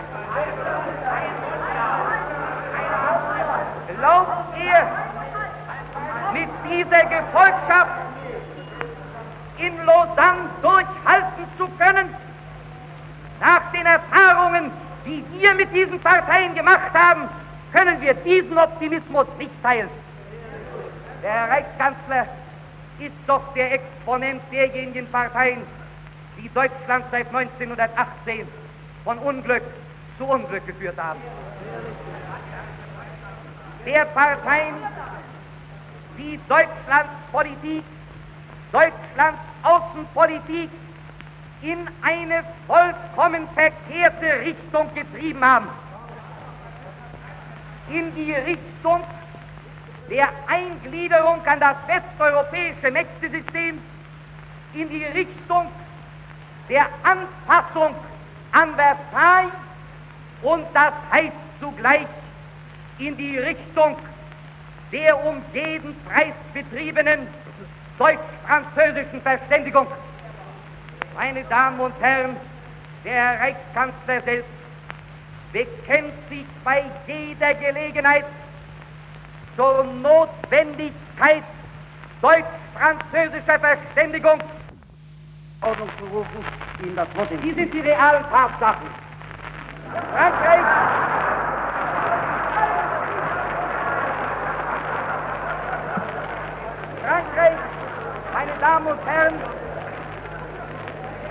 Glaubt 3.97 4.57
ihr, 4.57 4.87
mit 6.33 6.49
dieser 6.69 7.05
Gefolgschaft 7.05 7.91
in 9.57 9.85
Lausanne 9.85 10.49
durchhalten 10.61 11.45
zu 11.57 11.67
können, 11.79 12.13
nach 13.39 13.71
den 13.71 13.85
Erfahrungen, 13.85 14.71
die 15.05 15.23
wir 15.33 15.53
mit 15.53 15.73
diesen 15.73 15.99
Parteien 15.99 16.55
gemacht 16.55 16.93
haben, 16.93 17.29
können 17.71 18.01
wir 18.01 18.13
diesen 18.13 18.57
Optimismus 18.57 19.27
nicht 19.37 19.51
teilen. 19.61 19.89
Der 21.23 21.49
Reichskanzler 21.49 22.27
ist 22.99 23.15
doch 23.27 23.53
der 23.53 23.73
Exponent 23.73 24.41
derjenigen 24.51 25.07
Parteien, 25.07 25.61
die 26.37 26.49
Deutschland 26.49 27.05
seit 27.11 27.27
1918 27.27 28.47
von 29.03 29.17
Unglück 29.19 29.63
zu 30.17 30.25
Unglück 30.25 30.65
geführt 30.65 30.97
haben. 30.97 31.19
Der 33.85 34.05
Parteien, 34.05 34.75
die 36.17 36.39
Deutschlands 36.47 37.11
Politik, 37.31 37.83
Deutschlands 38.71 39.39
Außenpolitik 39.63 40.69
in 41.61 41.77
eine 42.01 42.43
vollkommen 42.67 43.47
verkehrte 43.53 44.41
Richtung 44.41 44.93
getrieben 44.93 45.43
haben. 45.43 45.67
In 47.89 48.13
die 48.15 48.33
Richtung 48.33 49.01
der 50.09 50.29
Eingliederung 50.47 51.45
an 51.45 51.59
das 51.59 51.75
westeuropäische 51.87 52.91
Mächtesystem, 52.91 53.81
in 54.73 54.89
die 54.89 55.05
Richtung 55.05 55.67
der 56.69 56.87
Anpassung 57.03 57.95
an 58.51 58.75
Versailles 58.75 59.51
und 60.41 60.65
das 60.73 60.93
heißt 61.11 61.31
zugleich 61.59 62.07
in 62.99 63.17
die 63.17 63.37
Richtung 63.37 63.97
der 64.91 65.25
um 65.25 65.41
jeden 65.53 65.95
Preis 66.05 66.33
betriebenen 66.53 67.27
deutsch-französischen 67.97 69.21
Verständigung. 69.21 69.87
Meine 71.15 71.43
Damen 71.45 71.79
und 71.79 71.93
Herren, 72.01 72.35
der 73.05 73.13
Herr 73.13 73.39
Reichskanzler 73.39 74.21
selbst 74.21 74.49
bekennt 75.53 76.13
sich 76.29 76.45
bei 76.63 76.83
jeder 77.07 77.53
Gelegenheit 77.53 78.25
zur 79.55 79.85
Notwendigkeit 79.85 81.43
deutsch-französischer 82.21 83.59
Verständigung. 83.59 84.41
Ordnung 85.61 85.89
zu 85.97 86.05
rufen, 86.05 86.45
Ihnen 86.83 86.95
das 86.97 87.07
Wort 87.15 87.29
Die 87.41 87.53
sind 87.53 87.73
die 87.73 87.79
realen 87.79 88.23
Tatsachen. 88.29 88.87
Frankreich. 90.11 90.65
Frankreich, 97.05 97.57
meine 98.33 98.51
Damen 98.59 98.87
und 98.87 99.05
Herren, 99.05 99.35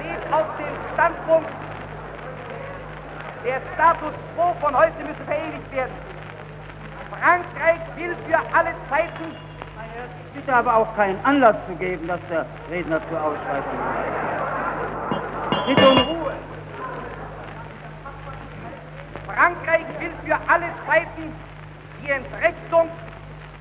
steht 0.04 0.32
auf 0.32 0.46
dem 0.58 0.94
Standpunkt, 0.94 1.50
Der 3.44 3.60
Status 3.74 4.14
quo 4.34 4.54
von 4.60 4.74
heute 4.74 4.98
müsse 5.00 5.22
verewigt 5.26 5.72
werden. 5.72 5.92
Frankreich 7.10 7.80
will 7.96 8.16
für 8.26 8.38
alle 8.56 8.70
Zeiten. 8.88 9.36
Ich 10.26 10.40
bitte 10.40 10.54
aber 10.54 10.76
auch 10.76 10.96
keinen 10.96 11.22
Anlass 11.24 11.56
zu 11.66 11.74
geben, 11.76 12.08
dass 12.08 12.20
der 12.30 12.46
Redner 12.70 13.00
zur 13.08 13.22
Ausschreibung 13.22 13.78
Bitte 15.66 15.88
um 15.88 15.98
Ruhe. 15.98 16.32
Frankreich 19.26 19.86
will 20.00 20.12
für 20.24 20.38
alle 20.50 20.66
Zeiten 20.86 21.32
die 22.02 22.10
Entrechtung 22.10 22.88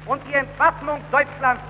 und 0.06 0.22
die 0.30 0.34
Entwaffnung 0.34 1.02
Deutschlands. 1.12 1.62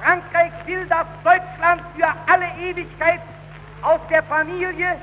Frankreich 0.00 0.52
will, 0.66 0.86
dass 0.86 1.06
Deutschland 1.24 1.82
für 1.96 2.06
alle 2.32 2.46
Ewigkeit 2.60 3.20
aus 3.86 4.00
der 4.10 4.22
Familie 4.24 4.96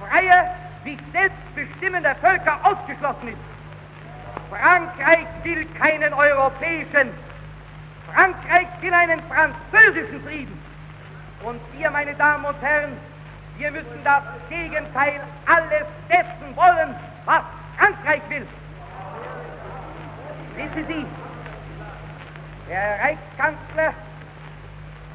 freier, 0.00 0.46
sich 0.84 0.98
selbst 1.12 1.54
bestimmender 1.54 2.14
Völker 2.16 2.58
ausgeschlossen 2.62 3.28
ist. 3.28 3.38
Frankreich 4.50 5.26
will 5.42 5.66
keinen 5.78 6.14
europäischen, 6.14 7.10
Frankreich 8.12 8.68
will 8.80 8.92
einen 8.92 9.20
französischen 9.24 10.22
Frieden. 10.24 10.58
Und 11.42 11.60
wir, 11.76 11.90
meine 11.90 12.14
Damen 12.14 12.44
und 12.44 12.60
Herren, 12.62 12.96
wir 13.58 13.70
müssen 13.70 14.02
das 14.02 14.22
Gegenteil 14.48 15.20
alles 15.46 15.86
dessen 16.08 16.56
wollen, 16.56 16.94
was 17.26 17.42
Frankreich 17.78 18.22
will. 18.28 18.46
Wissen 20.56 20.86
Sie, 20.86 21.06
der 22.68 22.98
Reichskanzler 22.98 23.94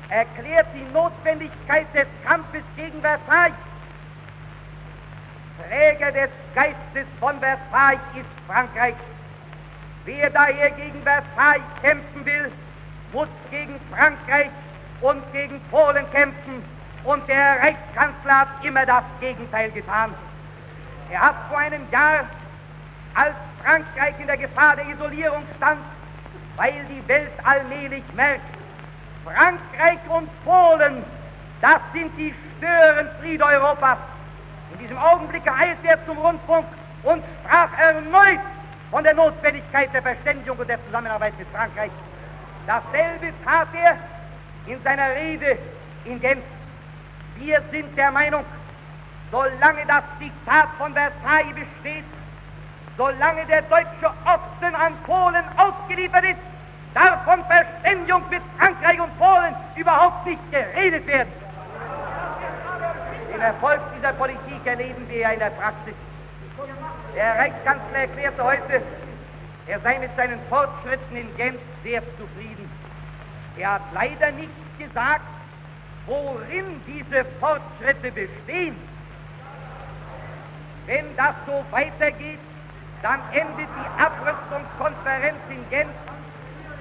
erklärt 0.10 0.68
die 0.74 0.94
Notwendigkeit 0.94 1.88
des 1.94 2.08
Kampfes 2.26 2.64
gegen 2.76 3.02
Versailles. 3.02 3.54
Träger 5.68 6.12
des 6.12 6.30
Geistes 6.56 7.08
von 7.20 7.40
Versailles 7.40 8.00
ist 8.16 8.26
Frankreich. 8.48 8.96
Wer 10.06 10.30
daher 10.30 10.72
gegen 10.72 11.02
Versailles 11.04 11.64
kämpfen 11.82 12.26
will, 12.26 12.52
muss 13.12 13.28
gegen 13.52 13.80
Frankreich 13.92 14.50
und 15.02 15.22
gegen 15.34 15.60
Polen 15.72 16.10
kämpfen. 16.12 16.64
Und 17.04 17.28
der 17.28 17.60
Reichskanzler 17.60 18.40
hat 18.40 18.48
immer 18.64 18.86
das 18.86 19.04
Gegenteil 19.20 19.72
getan. 19.72 20.14
Er 21.10 21.22
hat 21.22 21.36
vor 21.50 21.58
einem 21.58 21.82
Jahr, 21.92 22.26
als 23.14 23.36
Frankreich 23.64 24.16
in 24.20 24.28
der 24.28 24.38
Gefahr 24.38 24.76
der 24.76 24.88
Isolierung 24.90 25.44
stand, 25.58 25.80
weil 26.56 26.74
die 26.90 27.08
Welt 27.08 27.32
allmählich 27.44 28.04
merkt, 28.16 28.57
Frankreich 29.28 30.00
und 30.10 30.30
Polen, 30.46 31.04
das 31.62 31.80
sind 31.94 32.12
die 32.18 32.34
Störenfriede 32.58 33.44
Europas. 33.44 33.98
In 34.74 34.80
diesem 34.80 34.98
Augenblick 34.98 35.44
eilte 35.48 35.88
er 35.88 36.06
zum 36.06 36.18
Rundfunk 36.18 36.66
und 37.04 37.24
sprach 37.44 37.70
erneut 37.78 38.40
von 38.92 39.04
der 39.04 39.14
Notwendigkeit 39.14 39.94
der 39.94 40.02
Verständigung 40.02 40.58
und 40.58 40.70
der 40.70 40.84
Zusammenarbeit 40.86 41.38
mit 41.38 41.48
Frankreich. 41.50 41.92
Dasselbe 42.66 43.34
tat 43.44 43.68
er 43.74 43.98
in 44.66 44.82
seiner 44.84 45.10
Rede 45.16 45.58
in 46.06 46.20
Genf. 46.20 46.44
Wir 47.36 47.62
sind 47.72 47.98
der 47.98 48.12
Meinung, 48.12 48.46
solange 49.32 49.86
das 49.88 50.04
Diktat 50.20 50.70
von 50.78 50.94
Versailles 50.94 51.54
besteht, 51.54 52.04
solange 52.98 53.46
der 53.46 53.62
deutsche 53.64 54.12
Osten 54.26 54.76
an 54.76 54.94
Polen 55.06 55.44
ausgeliefert 55.58 56.24
ist, 56.24 56.57
darf 56.98 57.24
von 57.26 57.44
Verständigung 57.46 58.24
mit 58.30 58.42
Frankreich 58.58 59.00
und 59.00 59.18
Polen 59.20 59.56
überhaupt 59.76 60.26
nicht 60.26 60.42
geredet 60.52 61.06
werden. 61.06 61.32
Den 63.34 63.42
Erfolg 63.42 63.80
dieser 63.96 64.14
Politik 64.14 64.66
erleben 64.66 65.08
wir 65.08 65.20
ja 65.20 65.30
in 65.30 65.40
der 65.40 65.52
Praxis. 65.52 65.94
Der 67.16 67.36
Reichskanzler 67.36 68.00
erklärte 68.00 68.44
heute, 68.44 68.82
er 69.68 69.80
sei 69.82 70.00
mit 70.00 70.16
seinen 70.16 70.40
Fortschritten 70.50 71.18
in 71.18 71.38
Genf 71.38 71.60
sehr 71.84 72.02
zufrieden. 72.18 72.70
Er 73.58 73.74
hat 73.74 73.82
leider 73.94 74.32
nicht 74.32 74.50
gesagt, 74.80 75.22
worin 76.06 76.82
diese 76.88 77.26
Fortschritte 77.40 78.12
bestehen. 78.12 78.76
Wenn 80.86 81.06
das 81.16 81.36
so 81.46 81.64
weitergeht, 81.72 82.40
dann 83.02 83.20
endet 83.34 83.68
die 83.68 84.02
Abrüstungskonferenz 84.02 85.38
in 85.50 85.70
Genf 85.70 85.92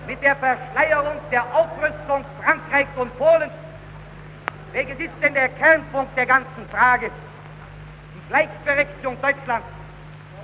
mit 0.07 0.23
der 0.23 0.37
Verschleierung 0.37 1.17
der 1.31 1.43
Aufrüstung 1.55 2.25
Frankreichs 2.43 2.97
und 2.97 3.17
Polens. 3.19 3.53
Welches 4.73 4.99
ist 4.99 5.15
denn 5.23 5.35
der 5.35 5.49
Kernpunkt 5.49 6.17
der 6.17 6.27
ganzen 6.27 6.69
Frage? 6.71 7.11
Die 8.15 8.29
Gleichberechtigung 8.29 9.21
Deutschlands. 9.21 9.67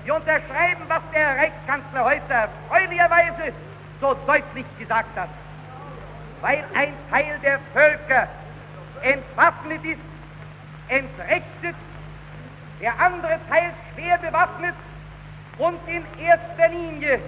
Wir 0.05 0.15
unterschreiben, 0.17 0.83
was 0.89 1.03
der 1.15 1.37
Reichskanzler 1.37 2.05
heute 2.05 2.33
erfreulicherweise 2.33 3.53
so 4.01 4.17
deutlich 4.27 4.67
gesagt 4.79 5.17
hat. 5.17 5.29
Weil 6.41 6.65
ein 6.75 6.93
Teil 7.09 7.39
der 7.43 7.61
Völker 7.73 8.27
entwaffnet 9.03 9.85
ist, 9.85 10.01
entrechtet, 10.89 11.77
der 12.81 12.99
andere 12.99 13.39
Teil 13.49 13.71
schwer 13.95 14.19
bewaffnet 14.19 14.75
und 15.59 15.79
in 15.87 16.05
erster 16.21 16.69
Linie 16.69 17.21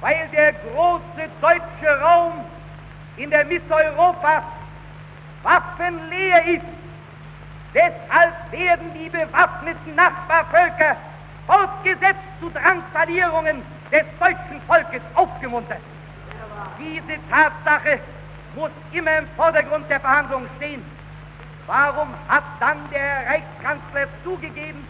weil 0.00 0.28
der 0.32 0.52
große 0.52 1.28
deutsche 1.40 2.00
Raum 2.00 2.32
in 3.16 3.30
der 3.30 3.44
Mitte 3.44 3.74
Europas 3.74 4.42
waffenleer 5.42 6.44
ist. 6.46 6.64
Deshalb 7.74 8.34
werden 8.50 8.92
die 8.94 9.08
bewaffneten 9.08 9.94
Nachbarvölker 9.94 10.96
fortgesetzt 11.46 12.20
zu 12.40 12.50
Drangsalierungen 12.50 13.62
des 13.92 14.04
deutschen 14.18 14.60
Volkes 14.66 15.02
aufgemuntert. 15.14 15.80
Diese 16.78 17.18
Tatsache 17.30 18.00
muss 18.54 18.70
immer 18.92 19.18
im 19.18 19.26
Vordergrund 19.36 19.88
der 19.88 20.00
Verhandlungen 20.00 20.48
stehen. 20.56 20.84
Warum 21.66 22.08
hat 22.28 22.42
dann 22.58 22.78
der 22.90 23.26
Reichskanzler 23.26 24.06
zugegeben, 24.24 24.84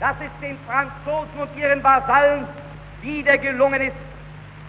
dass 0.00 0.14
es 0.20 0.40
den 0.40 0.58
Franzosen 0.66 1.40
und 1.40 1.56
ihren 1.56 1.82
Vasallen 1.82 2.46
wieder 3.04 3.38
gelungen 3.38 3.82
ist, 3.82 3.96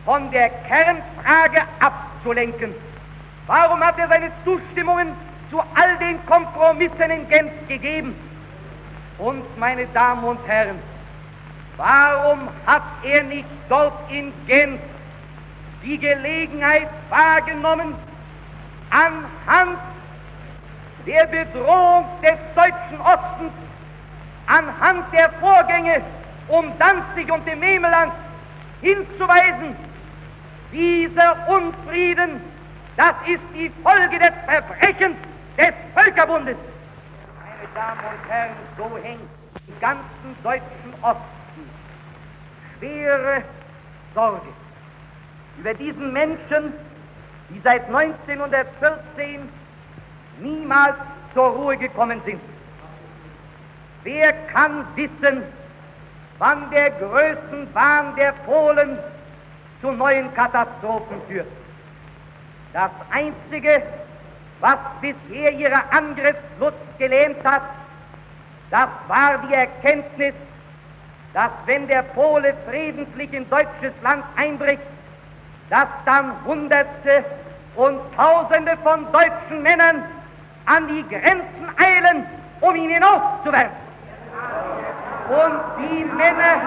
von 0.06 0.30
der 0.32 0.50
Kernfrage 0.50 1.64
abzulenken. 1.80 2.76
Warum 3.48 3.80
hat 3.80 3.98
er 3.98 4.08
seine 4.08 4.32
Zustimmungen 4.44 5.10
zu 5.50 5.60
all 5.60 5.98
den 6.00 6.24
Kompromissen 6.26 7.12
in 7.12 7.28
Genf 7.28 7.52
gegeben? 7.68 8.16
Und 9.18 9.44
meine 9.58 9.86
Damen 9.88 10.24
und 10.24 10.40
Herren, 10.48 10.80
warum 11.78 12.40
hat 12.66 12.84
er 13.04 13.24
nicht 13.24 13.48
dort 13.70 14.12
in 14.12 14.34
Genf 14.46 14.80
die 15.84 15.98
Gelegenheit 15.98 16.90
wahrgenommen, 17.10 17.96
anhand 18.90 19.78
der 21.06 21.26
Bedrohung 21.28 22.06
des 22.22 22.40
deutschen 22.56 23.00
Ostens, 23.02 23.54
anhand 24.48 25.14
der 25.14 25.30
Vorgänge 25.40 26.02
um 26.48 26.72
Danzig 26.78 27.32
und 27.32 27.46
dem 27.48 27.60
Memeland 27.60 28.12
hinzuweisen, 28.86 29.76
dieser 30.72 31.48
Unfrieden, 31.50 32.40
das 32.96 33.16
ist 33.28 33.42
die 33.56 33.72
Folge 33.82 34.20
des 34.20 34.32
Verbrechens 34.46 35.18
des 35.58 35.74
Völkerbundes. 35.96 36.58
Meine 37.40 37.68
Damen 37.74 38.00
und 38.00 38.30
Herren, 38.30 38.52
so 38.78 38.92
hängt 39.02 39.22
im 39.68 39.80
ganzen 39.80 40.44
deutschen 40.44 40.94
Osten 41.02 41.70
schwere 42.78 43.42
Sorge 44.14 44.48
über 45.58 45.74
diesen 45.74 46.14
Menschen, 46.14 46.74
die 47.50 47.62
seit 47.64 47.88
1914 47.88 49.50
niemals 50.42 50.96
zur 51.34 51.48
Ruhe 51.48 51.78
gekommen 51.78 52.22
sind. 52.26 52.40
Wer 54.04 54.34
kann 54.54 54.86
wissen, 54.96 55.42
wann 56.40 56.70
der 56.70 56.92
Größenwahn 56.92 58.16
der 58.16 58.34
Polen 58.46 58.98
zu 59.82 59.92
neuen 59.92 60.34
Katastrophen 60.34 61.22
führt. 61.28 61.48
Das 62.74 62.92
Einzige, 63.12 63.82
was 64.60 64.78
bisher 65.02 65.52
ihre 65.52 65.82
Angriffslust 65.92 66.78
gelähmt 66.98 67.44
hat, 67.44 67.62
das 68.72 68.90
war 69.08 69.38
die 69.48 69.54
Erkenntnis, 69.54 70.34
dass 71.34 71.52
wenn 71.66 71.88
der 71.88 72.02
Pole 72.02 72.54
friedentlich 72.68 73.32
in 73.34 73.50
deutsches 73.50 73.94
Land 74.02 74.24
einbricht, 74.36 74.82
dass 75.70 75.88
dann 76.06 76.32
Hunderte 76.46 77.24
und 77.76 78.00
Tausende 78.16 78.78
von 78.84 79.06
deutschen 79.12 79.62
Männern 79.62 80.04
an 80.66 80.88
die 80.88 81.04
Grenzen 81.08 81.70
eilen, 81.78 82.26
um 82.62 82.76
ihn 82.76 82.90
hinauszuwerfen. 82.90 83.85
Und 85.28 85.60
die 85.80 86.06
Männer, 86.06 86.62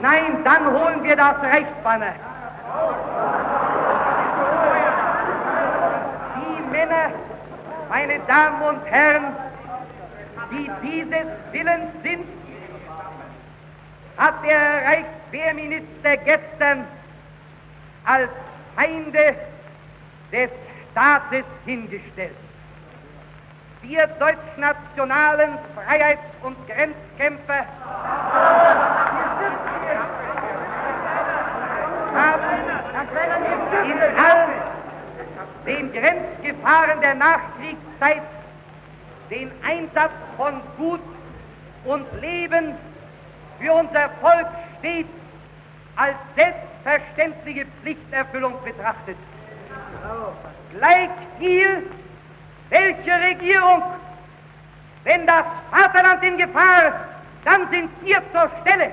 nein, 0.00 0.44
dann 0.44 0.66
holen 0.66 1.02
wir 1.02 1.16
das 1.16 1.42
Rechtsbanner. 1.42 2.12
Die 6.36 6.62
Männer, 6.70 7.10
meine 7.88 8.18
Damen 8.20 8.62
und 8.62 8.86
Herren, 8.86 9.24
die 10.52 10.70
dieses 10.82 11.26
Willens 11.52 11.92
sind, 12.02 12.24
hat 14.16 14.34
der 14.44 14.84
Reichswehrminister 14.84 16.16
gestern 16.24 16.84
als 18.04 18.30
Feinde 18.76 19.34
des 20.32 20.50
Staates 20.92 21.44
hingestellt. 21.64 22.34
Wir 23.82 24.06
deutschnationalen 24.06 25.50
Freiheits- 25.74 26.20
und 26.42 26.56
Grenzkämpfer 26.66 27.64
haben 32.14 33.90
in 33.90 33.98
all 34.18 34.48
den 35.66 35.92
Grenzgefahren 35.92 37.00
der 37.00 37.14
Nachkriegszeit 37.14 38.22
den 39.30 39.50
Einsatz 39.64 40.12
von 40.36 40.60
Gut 40.76 41.00
und 41.84 42.06
Leben 42.20 42.74
für 43.60 43.72
unser 43.72 44.08
Volk 44.20 44.48
stets 44.78 45.08
als 45.96 46.16
selbstverständliche 46.36 47.66
Pflichterfüllung 47.82 48.54
betrachtet. 48.64 49.16
Gleichviel, 50.72 51.90
welche 52.70 53.12
Regierung, 53.12 53.82
wenn 55.04 55.26
das 55.26 55.44
Vaterland 55.70 56.22
in 56.22 56.36
Gefahr, 56.36 56.92
dann 57.44 57.68
sind 57.70 57.90
wir 58.02 58.20
zur 58.32 58.50
Stelle. 58.60 58.90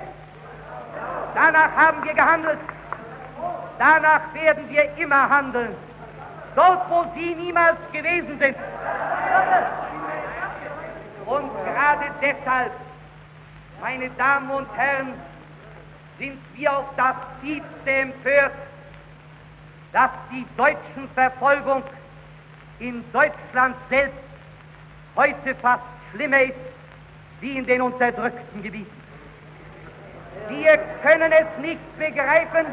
Danach 1.34 1.76
haben 1.76 2.04
wir 2.04 2.14
gehandelt. 2.14 2.60
Danach 3.78 4.22
werden 4.34 4.70
wir 4.70 4.98
immer 4.98 5.30
handeln. 5.30 5.76
Dort, 6.56 6.90
wo 6.90 7.06
Sie 7.16 7.36
niemals 7.36 7.76
gewesen 7.92 8.40
sind. 8.40 8.56
Und 11.26 11.52
gerade 11.66 12.06
deshalb, 12.22 12.72
meine 13.82 14.10
Damen 14.12 14.50
und 14.52 14.68
Herren, 14.78 15.14
sind 16.18 16.40
wir 16.54 16.78
auf 16.78 16.86
das 16.96 17.16
tiefste 17.42 17.92
empört, 17.92 18.54
dass 19.92 20.12
die 20.32 20.46
deutschen 20.56 21.10
Verfolgung 21.14 21.84
in 22.80 23.04
Deutschland 23.12 23.76
selbst 23.90 24.18
heute 25.16 25.56
fast 25.56 25.84
schlimmer 26.12 26.42
ist 26.42 26.54
wie 27.42 27.58
in 27.58 27.66
den 27.66 27.82
unterdrückten 27.82 28.64
Gebieten. 28.64 29.02
Wir 30.50 30.78
können 31.02 31.32
es 31.32 31.62
nicht 31.62 31.98
begreifen, 31.98 32.66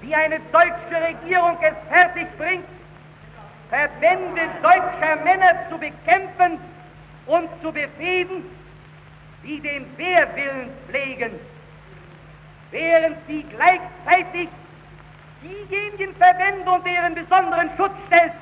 wie 0.00 0.14
eine 0.14 0.40
deutsche 0.52 1.02
Regierung 1.02 1.56
es 1.60 1.74
fertigbringt, 1.88 2.64
Verbände 3.68 4.42
deutscher 4.62 5.16
Männer 5.22 5.54
zu 5.68 5.78
bekämpfen 5.78 6.58
und 7.26 7.48
zu 7.62 7.70
befehden, 7.70 8.44
die 9.44 9.60
den 9.60 9.86
Wehrwillen 9.96 10.70
pflegen, 10.88 11.32
während 12.72 13.16
sie 13.28 13.44
gleichzeitig 13.44 14.48
diejenigen 15.42 16.14
Verbände 16.16 16.70
und 16.70 16.84
deren 16.84 17.14
besonderen 17.14 17.70
Schutz 17.76 17.92
stellt, 18.08 18.32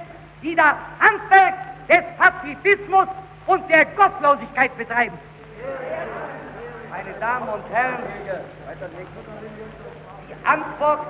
die 0.43 0.55
das 0.55 0.75
Handwerk 1.01 1.55
des 1.89 2.05
Pazifismus 2.17 3.09
und 3.47 3.69
der 3.71 3.85
Gottlosigkeit 3.87 4.77
betreiben. 4.77 5.19
Meine 6.91 7.13
Damen 7.19 7.49
und 7.49 7.63
Herren, 7.73 7.99
die 10.29 10.47
Antwort, 10.47 11.07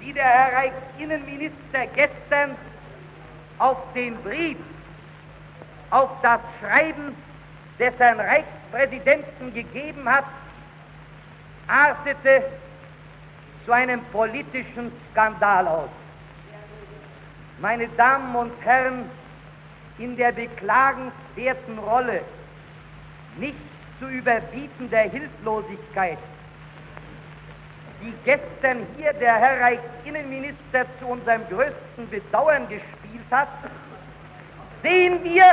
die 0.00 0.12
der 0.12 0.24
Herr 0.24 0.52
Reichsinnenminister 0.52 1.86
gestern 1.94 2.56
auf 3.58 3.78
den 3.94 4.16
Brief, 4.22 4.58
auf 5.90 6.10
das 6.22 6.40
Schreiben 6.60 7.14
des 7.78 7.98
Herrn 7.98 8.20
Reichspräsidenten 8.20 9.54
gegeben 9.54 10.08
hat, 10.08 10.24
artete 11.68 12.44
zu 13.64 13.72
einem 13.72 14.00
politischen 14.06 14.92
Skandal 15.10 15.66
aus. 15.66 16.03
Meine 17.58 17.88
Damen 17.88 18.34
und 18.34 18.52
Herren, 18.64 19.08
in 19.98 20.16
der 20.16 20.32
beklagenswerten 20.32 21.78
Rolle 21.78 22.20
nicht 23.36 23.58
zu 24.00 24.08
überbietender 24.08 24.98
Hilflosigkeit, 25.02 26.18
die 28.02 28.12
gestern 28.24 28.86
hier 28.96 29.12
der 29.12 29.36
Herr 29.36 29.60
Reichsinnenminister 29.60 30.84
zu 30.98 31.06
unserem 31.06 31.42
größten 31.48 32.10
Bedauern 32.10 32.68
gespielt 32.68 33.24
hat, 33.30 33.48
sehen 34.82 35.22
wir 35.22 35.44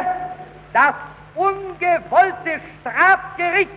das 0.73 0.95
ungewollte 1.35 2.59
Strafgericht 2.81 3.71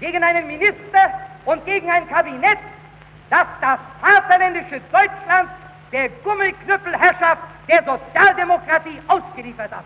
gegen 0.00 0.22
einen 0.22 0.46
Minister 0.46 1.10
und 1.44 1.64
gegen 1.66 1.90
ein 1.90 2.08
Kabinett, 2.08 2.58
das 3.30 3.46
das 3.60 3.78
vaterländische 4.00 4.80
Deutschland 4.90 5.50
der 5.92 6.08
Gummiknüppelherrschaft 6.24 7.42
der 7.68 7.84
Sozialdemokratie 7.84 9.00
ausgeliefert 9.08 9.70
hat. 9.70 9.84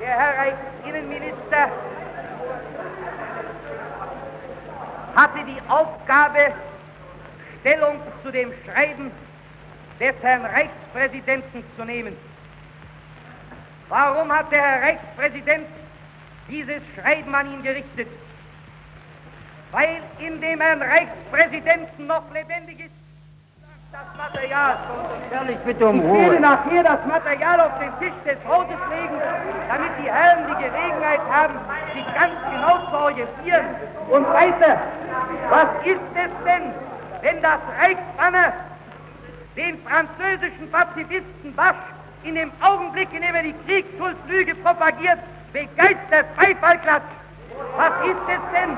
Der 0.00 0.08
Herr 0.08 0.38
Reichsinnenminister 0.38 1.68
hatte 5.14 5.38
die 5.46 5.60
Aufgabe, 5.68 6.52
Stellung 7.60 7.98
zu 8.22 8.30
dem 8.30 8.52
Schreiben 8.64 9.10
des 9.98 10.14
Herrn 10.22 10.44
Reichspräsidenten 10.44 11.64
zu 11.76 11.84
nehmen. 11.84 12.16
Warum 13.88 14.30
hat 14.30 14.52
der 14.52 14.62
Herr 14.62 14.82
Reichspräsident 14.82 15.66
dieses 16.48 16.82
Schreiben 16.94 17.34
an 17.34 17.52
ihn 17.52 17.62
gerichtet? 17.62 18.08
Weil 19.74 19.98
in 20.20 20.40
dem 20.40 20.60
Herrn 20.60 20.80
Reichspräsidenten 20.80 22.06
noch 22.06 22.22
lebendig 22.32 22.78
ist 22.78 22.92
das 23.90 24.06
Material. 24.16 24.76
Ehrlich, 25.32 25.58
bitte 25.64 25.86
um 25.88 25.96
Ich 25.98 26.04
Ruhe. 26.04 26.20
werde 26.30 26.40
nachher 26.40 26.82
das 26.84 27.04
Material 27.06 27.60
auf 27.60 27.72
den 27.80 27.90
Tisch 27.98 28.14
des 28.24 28.38
Hauses 28.46 28.78
legen, 28.88 29.20
damit 29.68 29.90
die 30.00 30.08
Herren 30.10 30.46
die 30.46 30.62
Gelegenheit 30.64 31.20
haben, 31.28 31.54
sich 31.92 32.04
ganz 32.14 32.34
genau 32.52 32.86
zu 32.88 32.96
orientieren. 32.96 33.66
Und 34.10 34.28
weiter, 34.32 34.78
was 35.50 35.68
ist 35.84 36.00
es 36.14 36.44
denn, 36.44 36.62
wenn 37.22 37.42
das 37.42 37.58
Reichsbanner 37.80 38.52
den 39.56 39.78
französischen 39.82 40.70
Pazifisten 40.70 41.52
Basch 41.56 41.74
in 42.22 42.36
dem 42.36 42.52
Augenblick, 42.60 43.12
in 43.12 43.22
dem 43.22 43.34
er 43.34 43.42
die 43.42 43.54
Kriegsschuldlüge 43.66 44.54
propagiert, 44.56 45.18
begeistert 45.52 46.26
Beifall 46.36 46.78
klatscht? 46.78 47.23
Was 47.76 47.92
ist 48.06 48.24
es 48.28 48.42
denn, 48.52 48.76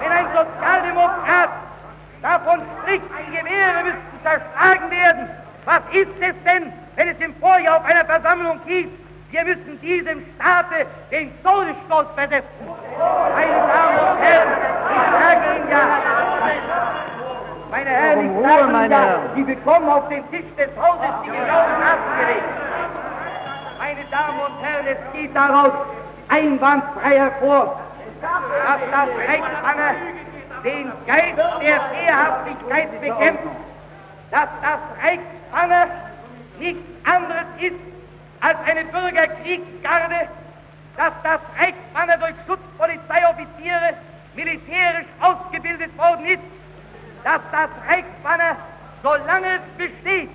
wenn 0.00 0.12
ein 0.12 0.26
Sozialdemokrat 0.34 1.50
davon 2.22 2.60
spricht, 2.78 3.04
die 3.18 3.36
Gewehre 3.36 3.82
müssten 3.84 4.20
zerschlagen 4.22 4.90
werden? 4.90 5.30
Was 5.64 5.80
ist 5.92 6.10
es 6.20 6.34
denn, 6.44 6.72
wenn 6.96 7.08
es 7.08 7.18
im 7.20 7.34
Vorjahr 7.36 7.78
auf 7.78 7.84
einer 7.84 8.04
Versammlung 8.04 8.60
hieß, 8.66 8.88
wir 9.30 9.44
müssen 9.44 9.80
diesem 9.80 10.22
Staate 10.34 10.86
den 11.10 11.32
Todesstoß 11.42 12.06
versetzen? 12.14 12.66
Meine 13.34 13.52
Damen 13.52 13.98
und 13.98 14.18
Herren, 14.20 14.48
ich 14.90 15.06
sage 15.22 15.56
Ihnen 15.56 15.70
ja, 15.70 15.86
meine 17.70 17.90
Herren, 17.90 18.26
ich 18.26 18.42
sage 18.42 18.62
Ihnen 18.62 18.90
ja. 18.90 19.18
Sie 19.34 19.44
bekommen 19.44 19.88
auf 19.88 20.08
den 20.08 20.28
Tisch 20.30 20.50
des 20.58 20.70
Hauses 20.76 21.14
die 21.24 21.30
genauen 21.30 21.80
Daten 21.80 22.20
gelegt. 22.20 22.44
Meine 23.78 24.04
Damen 24.10 24.40
und 24.40 24.62
Herren, 24.62 24.86
es 24.86 25.12
geht 25.12 25.34
daraus 25.34 25.72
einwandfrei 26.28 27.18
hervor, 27.18 27.80
dass 28.20 28.80
das 28.90 29.08
Rechtsbanner 29.28 29.94
den 30.64 30.92
Geist 31.06 31.38
der 31.62 31.80
Wehrhaftigkeit 31.90 33.00
bekämpft, 33.00 33.44
dass 34.30 34.48
das 34.62 34.80
Reichsbanner 35.02 35.86
nichts 36.58 36.82
anderes 37.04 37.46
ist 37.58 37.80
als 38.40 38.58
eine 38.66 38.84
Bürgerkriegsgarde, 38.84 40.28
dass 40.96 41.12
das 41.22 41.40
Reichsbanner 41.58 42.18
durch 42.18 42.34
Schutzpolizeioffiziere 42.46 43.94
militärisch 44.34 45.06
ausgebildet 45.20 45.96
worden 45.98 46.26
ist, 46.26 46.42
dass 47.24 47.40
das 47.52 47.70
Reichsbanner, 47.88 48.56
solange 49.02 49.46
es 49.56 49.62
besteht, 49.78 50.30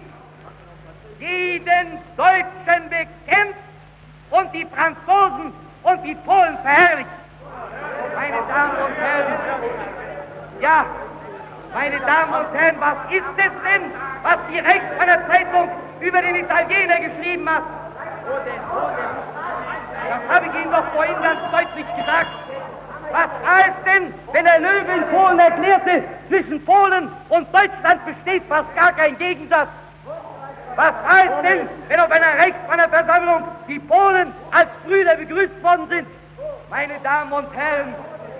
jeden 1.19 1.99
Deutschen 2.17 2.89
bekämpft 2.89 3.59
und 4.31 4.53
die 4.53 4.65
Franzosen 4.65 5.53
und 5.83 6.03
die 6.03 6.15
Polen 6.15 6.57
verherrlicht. 6.59 7.09
Meine 8.15 8.37
Damen 8.47 8.77
und 8.83 8.95
Herren, 8.97 9.33
ja, 10.61 10.85
meine 11.73 11.99
Damen 11.99 12.33
und 12.33 12.57
Herren, 12.57 12.75
was 12.79 12.97
ist 13.11 13.25
es 13.37 13.51
denn, 13.63 13.91
was 14.23 14.37
die 14.49 14.59
Reichsbanner 14.59 15.27
Zeitung 15.27 15.69
über 15.99 16.21
den 16.21 16.35
Italiener 16.35 16.99
geschrieben 16.99 17.49
hat? 17.49 17.63
Das 20.09 20.35
habe 20.35 20.45
ich 20.47 20.53
Ihnen 20.63 20.71
doch 20.71 20.85
vorhin 20.93 21.15
ganz 21.21 21.39
deutlich 21.51 21.85
gesagt. 21.95 22.27
Was 23.11 23.29
war 23.43 23.59
es 23.67 23.83
denn, 23.85 24.13
wenn 24.31 24.45
der 24.45 24.59
Löwe 24.59 24.91
in 24.91 25.03
Polen 25.09 25.39
erklärte, 25.39 26.03
zwischen 26.27 26.65
Polen 26.65 27.11
und 27.29 27.47
Deutschland 27.53 28.05
besteht 28.05 28.43
fast 28.49 28.73
gar 28.75 28.93
kein 28.93 29.17
Gegensatz? 29.17 29.69
Was 30.75 30.93
heißt 31.07 31.43
denn, 31.43 31.69
wenn 31.87 31.99
auf 31.99 32.11
einer 32.11 32.37
Reichsbannerversammlung 32.37 33.43
die 33.67 33.79
Polen 33.79 34.33
als 34.51 34.69
Brüder 34.85 35.15
begrüßt 35.15 35.63
worden 35.63 35.87
sind? 35.89 36.07
Meine 36.69 36.99
Damen 36.99 37.31
und 37.31 37.53
Herren, 37.55 37.95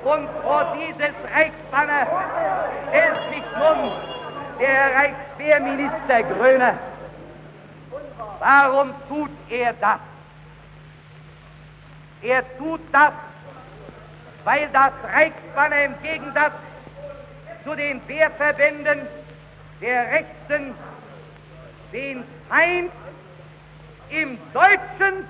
und 0.06 0.30
vor 0.44 0.78
dieses 0.78 1.16
Reichsbanner 1.34 2.08
stellt 2.90 3.18
sich 3.30 3.44
nun 3.58 3.92
der 4.60 4.96
Reichswehrminister 4.96 6.24
Gröner. 6.24 6.74
Warum 8.40 8.94
tut 9.10 9.32
er 9.50 9.74
das? 9.74 10.00
Er 12.22 12.58
tut 12.58 12.82
das, 12.92 13.14
weil 14.44 14.70
das 14.72 14.92
Reichsbanner 15.12 15.86
im 15.86 16.02
Gegensatz 16.04 16.54
zu 17.64 17.76
den 17.76 18.00
Wehrverbänden 18.08 19.08
der 19.82 20.12
Rechten 20.12 20.76
den 21.92 22.24
Feind 22.48 22.92
im 24.10 24.38
Deutschen 24.54 25.28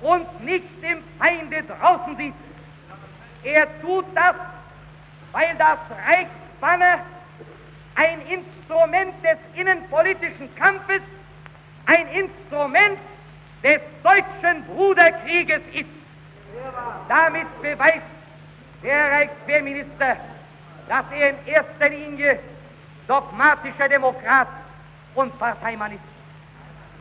und 0.00 0.44
nicht 0.44 0.66
im 0.82 1.02
Feinde 1.18 1.62
draußen 1.62 2.16
sieht. 2.16 2.34
Er 3.42 3.66
tut 3.80 4.04
das, 4.14 4.34
weil 5.32 5.54
das 5.56 5.78
Reichsbanner 6.06 7.00
ein 7.94 8.20
Instrument 8.26 9.14
des 9.24 9.38
innenpolitischen 9.54 10.54
Kampfes, 10.56 11.02
ein 11.86 12.06
Instrument 12.08 12.98
des 13.62 13.80
deutschen 14.02 14.64
Bruderkrieges 14.66 15.62
ist. 15.72 15.88
Damit 17.08 17.46
beweist 17.60 18.02
der 18.82 19.10
Reichswehrminister, 19.10 20.16
dass 20.88 21.04
er 21.12 21.30
in 21.30 21.46
erster 21.46 21.88
Linie 21.88 22.38
dogmatischer 23.06 23.88
Demokrat 23.88 24.48
und 25.14 25.36
Parteimann 25.38 25.92
ist. 25.92 26.00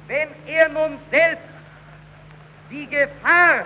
Wenn 0.08 0.30
er 0.48 0.70
nun 0.70 0.98
selbst 1.12 1.44
die 2.70 2.88
Gefahr 2.88 3.66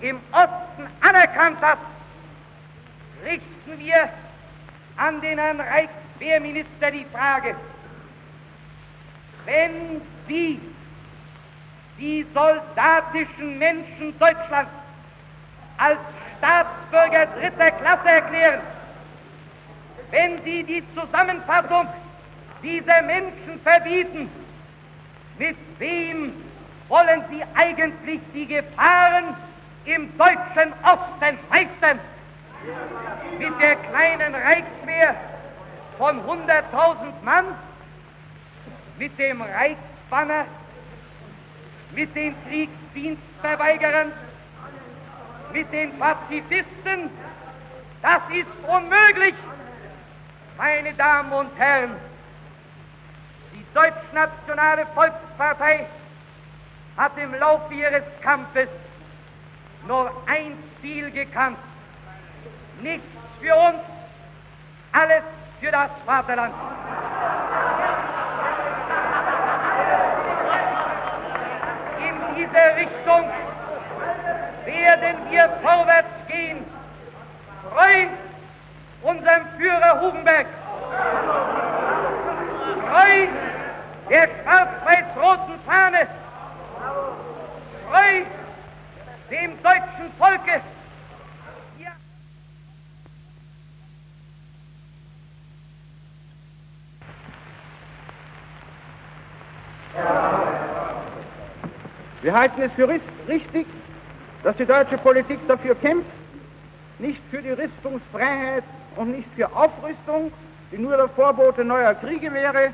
im 0.00 0.20
Osten 0.32 0.86
anerkannt 1.00 1.60
hat, 1.60 1.78
richten 3.24 3.78
wir 3.78 4.08
an 4.96 5.20
den 5.20 5.38
Herrn 5.38 5.60
Reichswehrminister 5.60 6.90
die 6.90 7.06
Frage, 7.12 7.54
wenn 9.44 10.00
Sie 10.26 10.60
die 11.98 12.26
soldatischen 12.34 13.58
Menschen 13.58 14.18
Deutschlands 14.18 14.70
als 15.78 15.98
Staatsbürger 16.38 17.26
dritter 17.26 17.70
Klasse 17.70 18.08
erklären, 18.08 18.60
wenn 20.10 20.42
Sie 20.42 20.62
die 20.62 20.82
Zusammenfassung 20.94 21.86
dieser 22.62 23.02
Menschen 23.02 23.60
verbieten, 23.62 24.30
mit 25.38 25.56
wem 25.78 26.32
wollen 26.88 27.24
Sie 27.30 27.42
eigentlich 27.54 28.20
die 28.34 28.46
Gefahren 28.46 29.36
im 29.84 30.16
deutschen 30.16 30.72
Osten 30.82 31.38
meistern? 31.50 32.00
Mit 33.38 33.60
der 33.60 33.76
kleinen 33.76 34.34
Reichswehr 34.34 35.14
von 35.98 36.20
100.000 36.20 37.22
Mann, 37.22 37.44
mit 38.98 39.18
dem 39.18 39.42
Reichsbanner, 39.42 40.44
mit 41.92 42.14
den 42.14 42.34
Kriegsdienstverweigerern, 42.46 44.12
mit 45.52 45.72
den 45.72 45.98
Pazifisten, 45.98 47.10
das 48.02 48.22
ist 48.32 48.68
unmöglich. 48.68 49.34
Meine 50.58 50.94
Damen 50.94 51.32
und 51.32 51.50
Herren, 51.58 51.96
die 53.52 53.64
Deutschnationale 53.74 54.86
Volkspartei 54.94 55.86
hat 56.96 57.12
im 57.18 57.34
Laufe 57.34 57.74
ihres 57.74 58.04
Kampfes 58.22 58.68
nur 59.86 60.10
ein 60.26 60.56
Ziel 60.80 61.10
gekannt. 61.10 61.58
Nichts 62.80 63.06
für 63.40 63.54
uns, 63.54 63.78
alles 64.92 65.22
für 65.60 65.70
das 65.70 65.90
Vaterland. 66.04 66.54
In 71.98 72.36
dieser 72.36 72.76
Richtung 72.76 73.30
werden 74.64 75.16
wir 75.30 75.48
vorwärts 75.62 76.08
gehen. 76.28 76.64
Freund 77.72 78.10
unserem 79.02 79.46
Führer 79.56 80.00
Hugenberg. 80.00 80.46
Freund 82.88 83.30
der 84.08 84.28
schwarz-weiß-roten 84.42 85.60
Fahne. 85.66 86.06
Freund 87.88 88.26
dem 89.30 89.62
deutschen 89.62 90.12
Volke. 90.18 90.60
Wir 102.22 102.34
halten 102.34 102.62
es 102.62 102.72
für 102.72 102.88
richtig, 102.88 103.66
dass 104.42 104.56
die 104.56 104.66
deutsche 104.66 104.98
Politik 104.98 105.38
dafür 105.46 105.76
kämpft, 105.76 106.10
nicht 106.98 107.20
für 107.30 107.40
die 107.40 107.50
Rüstungsfreiheit 107.50 108.64
und 108.96 109.12
nicht 109.12 109.28
für 109.36 109.46
Aufrüstung, 109.54 110.32
die 110.72 110.78
nur 110.78 110.96
der 110.96 111.08
Vorbote 111.10 111.64
neuer 111.64 111.94
Kriege 111.94 112.32
wäre, 112.32 112.72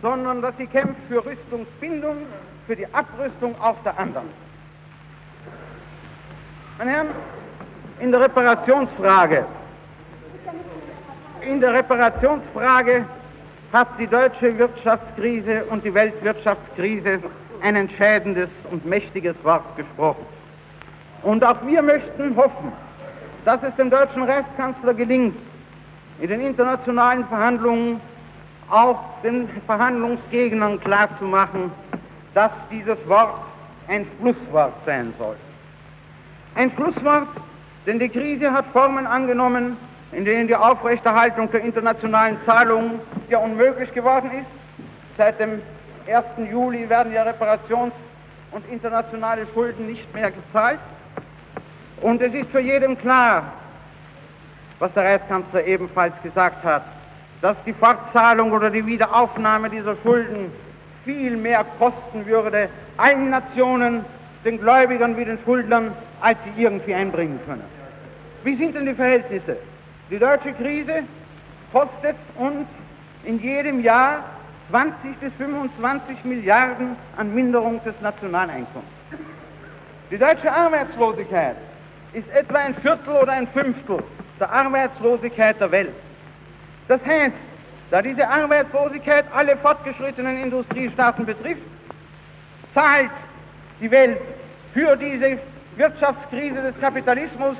sondern 0.00 0.40
dass 0.40 0.56
sie 0.56 0.66
kämpft 0.66 1.00
für 1.08 1.24
Rüstungsbindung, 1.24 2.26
für 2.66 2.76
die 2.76 2.86
Abrüstung 2.92 3.54
auch 3.60 3.76
der 3.84 3.98
anderen. 3.98 4.28
Meine 6.78 6.90
Herren, 6.90 7.08
in 8.00 8.10
der 8.10 8.20
Reparationsfrage, 8.20 9.46
in 11.40 11.60
der 11.60 11.72
Reparationsfrage 11.72 13.04
hat 13.72 13.88
die 13.98 14.06
deutsche 14.06 14.58
Wirtschaftskrise 14.58 15.64
und 15.66 15.84
die 15.84 15.94
Weltwirtschaftskrise 15.94 17.20
ein 17.62 17.76
entscheidendes 17.76 18.48
und 18.70 18.84
mächtiges 18.84 19.36
Wort 19.42 19.64
gesprochen. 19.76 20.26
Und 21.22 21.44
auch 21.44 21.64
wir 21.64 21.82
möchten 21.82 22.36
hoffen, 22.36 22.72
dass 23.44 23.62
es 23.62 23.74
dem 23.76 23.90
deutschen 23.90 24.24
Reichskanzler 24.24 24.94
gelingt, 24.94 25.36
in 26.20 26.28
den 26.28 26.40
internationalen 26.40 27.26
Verhandlungen 27.26 28.00
auch 28.70 28.98
den 29.22 29.48
Verhandlungsgegnern 29.66 30.80
klarzumachen, 30.80 31.70
dass 32.36 32.50
dieses 32.70 32.98
Wort 33.08 33.32
ein 33.88 34.06
Schlusswort 34.18 34.74
sein 34.84 35.14
soll. 35.18 35.36
Ein 36.54 36.70
Schlusswort, 36.72 37.28
denn 37.86 37.98
die 37.98 38.10
Krise 38.10 38.52
hat 38.52 38.66
Formen 38.74 39.06
angenommen, 39.06 39.78
in 40.12 40.26
denen 40.26 40.46
die 40.46 40.54
Aufrechterhaltung 40.54 41.50
der 41.50 41.62
internationalen 41.62 42.36
Zahlungen 42.44 43.00
ja 43.30 43.38
unmöglich 43.38 43.90
geworden 43.94 44.30
ist. 44.32 44.46
Seit 45.16 45.40
dem 45.40 45.62
1. 46.06 46.50
Juli 46.50 46.86
werden 46.90 47.10
ja 47.14 47.22
Reparations- 47.22 47.94
und 48.50 48.68
internationale 48.70 49.46
Schulden 49.54 49.86
nicht 49.86 50.14
mehr 50.14 50.30
gezahlt. 50.30 50.80
Und 52.02 52.20
es 52.20 52.34
ist 52.34 52.50
für 52.50 52.60
jedem 52.60 52.98
klar, 52.98 53.44
was 54.78 54.92
der 54.92 55.04
Reichskanzler 55.04 55.64
ebenfalls 55.64 56.12
gesagt 56.22 56.62
hat, 56.64 56.82
dass 57.40 57.56
die 57.64 57.72
Fortzahlung 57.72 58.52
oder 58.52 58.68
die 58.68 58.84
Wiederaufnahme 58.84 59.70
dieser 59.70 59.96
Schulden 60.02 60.52
viel 61.06 61.36
mehr 61.36 61.64
kosten 61.78 62.26
würde, 62.26 62.68
allen 62.98 63.30
Nationen, 63.30 64.04
den 64.44 64.60
Gläubigern 64.60 65.16
wie 65.16 65.24
den 65.24 65.38
Schuldnern, 65.44 65.92
als 66.20 66.36
sie 66.44 66.62
irgendwie 66.62 66.94
einbringen 66.94 67.40
können. 67.46 67.64
Wie 68.44 68.56
sind 68.56 68.74
denn 68.74 68.86
die 68.86 68.94
Verhältnisse? 68.94 69.56
Die 70.10 70.18
deutsche 70.18 70.52
Krise 70.52 71.04
kostet 71.72 72.16
uns 72.36 72.66
in 73.24 73.40
jedem 73.40 73.80
Jahr 73.80 74.24
20 74.70 75.16
bis 75.20 75.32
25 75.38 76.24
Milliarden 76.24 76.96
an 77.16 77.34
Minderung 77.34 77.82
des 77.84 77.94
Nationaleinkommens. 78.00 78.90
Die 80.10 80.18
deutsche 80.18 80.52
Arbeitslosigkeit 80.52 81.56
ist 82.12 82.28
etwa 82.32 82.58
ein 82.58 82.74
Viertel 82.76 83.14
oder 83.14 83.32
ein 83.32 83.46
Fünftel 83.48 83.98
der 84.40 84.52
Arbeitslosigkeit 84.52 85.60
der 85.60 85.70
Welt. 85.70 85.92
Das 86.88 87.04
heißt, 87.04 87.34
da 87.90 88.02
diese 88.02 88.28
Arbeitslosigkeit 88.28 89.24
alle 89.34 89.56
fortgeschrittenen 89.56 90.42
Industriestaaten 90.42 91.24
betrifft, 91.24 91.62
zahlt 92.74 93.10
die 93.80 93.90
Welt 93.90 94.18
für 94.74 94.96
diese 94.96 95.38
Wirtschaftskrise 95.76 96.62
des 96.62 96.80
Kapitalismus 96.80 97.56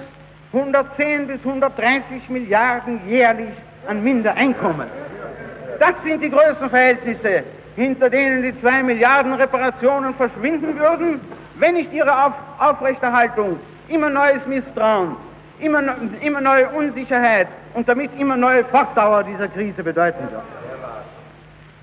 110 0.53 1.27
bis 1.27 1.39
130 1.45 2.29
Milliarden 2.29 3.01
jährlich 3.09 3.51
an 3.87 4.03
Mindereinkommen. 4.03 4.89
Das 5.79 5.93
sind 6.03 6.23
die 6.23 6.31
Größenverhältnisse, 6.31 7.43
hinter 7.77 8.11
denen 8.11 8.43
die 8.43 8.59
zwei 8.61 8.83
Milliarden 8.83 9.35
Reparationen 9.35 10.15
verschwinden 10.15 10.79
würden, 10.79 11.21
wenn 11.59 11.75
nicht 11.75 11.93
ihre 11.93 12.27
Auf 12.27 12.33
Aufrechterhaltung 12.59 13.59
immer 13.89 14.11
neues 14.11 14.45
Misstrauen, 14.47 15.17
immer, 15.61 15.83
immer 16.21 16.41
neue 16.41 16.69
Unsicherheit 16.71 17.49
und 17.77 17.87
damit 17.87 18.11
immer 18.19 18.39
neue 18.39 18.65
Fortdauer 18.65 19.23
dieser 19.25 19.49
Krise 19.49 19.83
bedeuten 19.83 20.31
wird. 20.31 20.43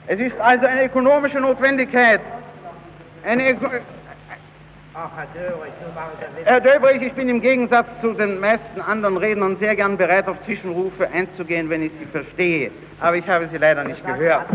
Es 0.07 0.19
ist 0.19 0.39
also 0.41 0.65
eine 0.65 0.85
ökonomische 0.85 1.39
Notwendigkeit, 1.39 2.19
eine, 3.23 3.55
Herr 6.45 6.61
Döbrich, 6.61 7.01
ich 7.03 7.13
bin 7.13 7.29
im 7.29 7.41
Gegensatz 7.41 7.87
zu 8.01 8.13
den 8.13 8.39
meisten 8.39 8.81
anderen 8.81 9.17
Rednern 9.17 9.57
sehr 9.57 9.75
gern 9.75 9.95
bereit, 9.95 10.27
auf 10.27 10.37
Zwischenrufe 10.45 11.07
einzugehen, 11.11 11.69
wenn 11.69 11.83
ich 11.83 11.91
sie 11.99 12.05
verstehe. 12.05 12.71
Aber 12.99 13.15
ich 13.15 13.27
habe 13.27 13.47
sie 13.51 13.57
leider 13.57 13.83
nicht 13.83 14.05
gehört. 14.05 14.45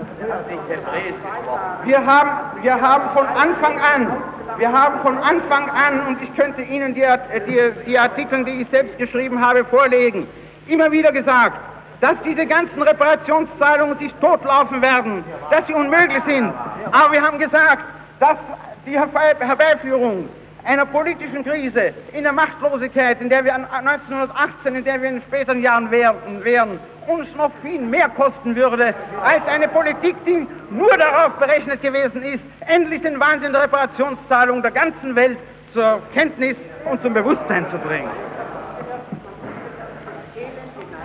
Wir 1.85 2.05
haben, 2.05 2.62
wir 2.62 2.81
haben 2.81 3.10
von 3.15 3.27
Anfang 3.27 3.81
an, 3.81 4.12
wir 4.59 4.73
haben 4.73 5.01
von 5.02 5.19
Anfang 5.19 5.70
an, 5.70 6.06
und 6.09 6.23
ich 6.23 6.35
könnte 6.36 6.62
Ihnen 6.62 6.94
die, 6.94 7.05
die, 7.47 7.60
die 7.86 7.98
Artikel, 7.98 8.44
die 8.44 8.62
ich 8.62 8.69
selbst 8.70 8.98
geschrieben 8.98 9.40
habe, 9.40 9.65
vorlegen, 9.65 10.27
immer 10.69 10.90
wieder 10.93 11.12
gesagt, 11.12 11.59
dass 12.01 12.15
diese 12.24 12.47
ganzen 12.47 12.81
Reparationszahlungen 12.81 13.99
sich 13.99 14.15
totlaufen 14.20 14.81
werden, 14.82 15.24
dass 15.51 15.66
sie 15.66 15.74
unmöglich 15.74 16.23
sind. 16.24 16.53
Aber 16.93 17.12
wir 17.12 17.23
haben 17.23 17.39
gesagt, 17.39 17.82
dass 18.20 18.39
die 18.86 18.99
Herbeiführung 18.99 20.28
einer 20.65 20.86
politischen 20.86 21.45
Krise 21.45 21.95
in 22.12 22.23
der 22.23 22.32
Machtlosigkeit, 22.32 23.20
in 23.20 23.28
der 23.28 23.45
wir 23.45 23.55
1918, 23.55 24.77
in 24.77 24.85
der 24.85 25.03
wir 25.03 25.09
in 25.09 25.23
späteren 25.23 25.62
Jahren 25.62 25.90
wären, 25.90 26.78
uns 27.07 27.35
noch 27.36 27.51
viel 27.62 27.81
mehr 27.81 28.09
kosten 28.11 28.55
würde, 28.55 28.95
als 29.24 29.47
eine 29.49 29.66
Politik, 29.66 30.15
die 30.27 30.47
nur 30.70 30.97
darauf 30.99 31.32
berechnet 31.35 31.81
gewesen 31.81 32.23
ist, 32.23 32.43
endlich 32.66 33.03
den 33.03 33.19
Wahnsinn 33.19 33.53
der 33.53 33.62
Reparationszahlung 33.62 34.62
der 34.62 34.73
ganzen 34.73 35.16
Welt 35.16 35.39
zur 35.73 36.01
Kenntnis 36.12 36.57
und 36.85 37.01
zum 37.03 37.15
Bewusstsein 37.15 37.66
zu 37.70 37.78
bringen. 37.78 38.11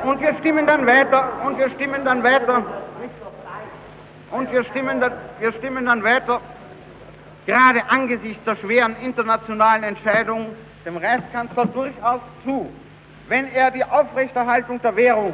Und 0.04 0.22
wir 0.22 0.34
stimmen 0.36 0.68
dann 0.68 0.86
weiter, 0.86 1.30
und 1.46 1.58
wir 1.58 1.70
stimmen 1.72 2.04
dann 2.04 2.24
weiter, 2.24 2.64
und 4.32 4.52
wir 4.52 4.64
stimmen 4.66 5.00
dann, 5.00 5.14
wir 5.40 5.52
stimmen 5.54 5.86
dann 5.86 6.04
weiter 6.04 6.42
gerade 7.46 7.84
angesichts 7.90 8.44
der 8.46 8.56
schweren 8.56 8.96
internationalen 9.02 9.84
Entscheidung 9.84 10.48
dem 10.86 10.98
Reichskanzler 10.98 11.66
durchaus 11.66 12.22
zu, 12.44 12.70
wenn 13.28 13.52
er 13.52 13.72
die 13.72 13.84
Aufrechterhaltung 13.84 14.82
der 14.82 14.96
Währung 14.96 15.34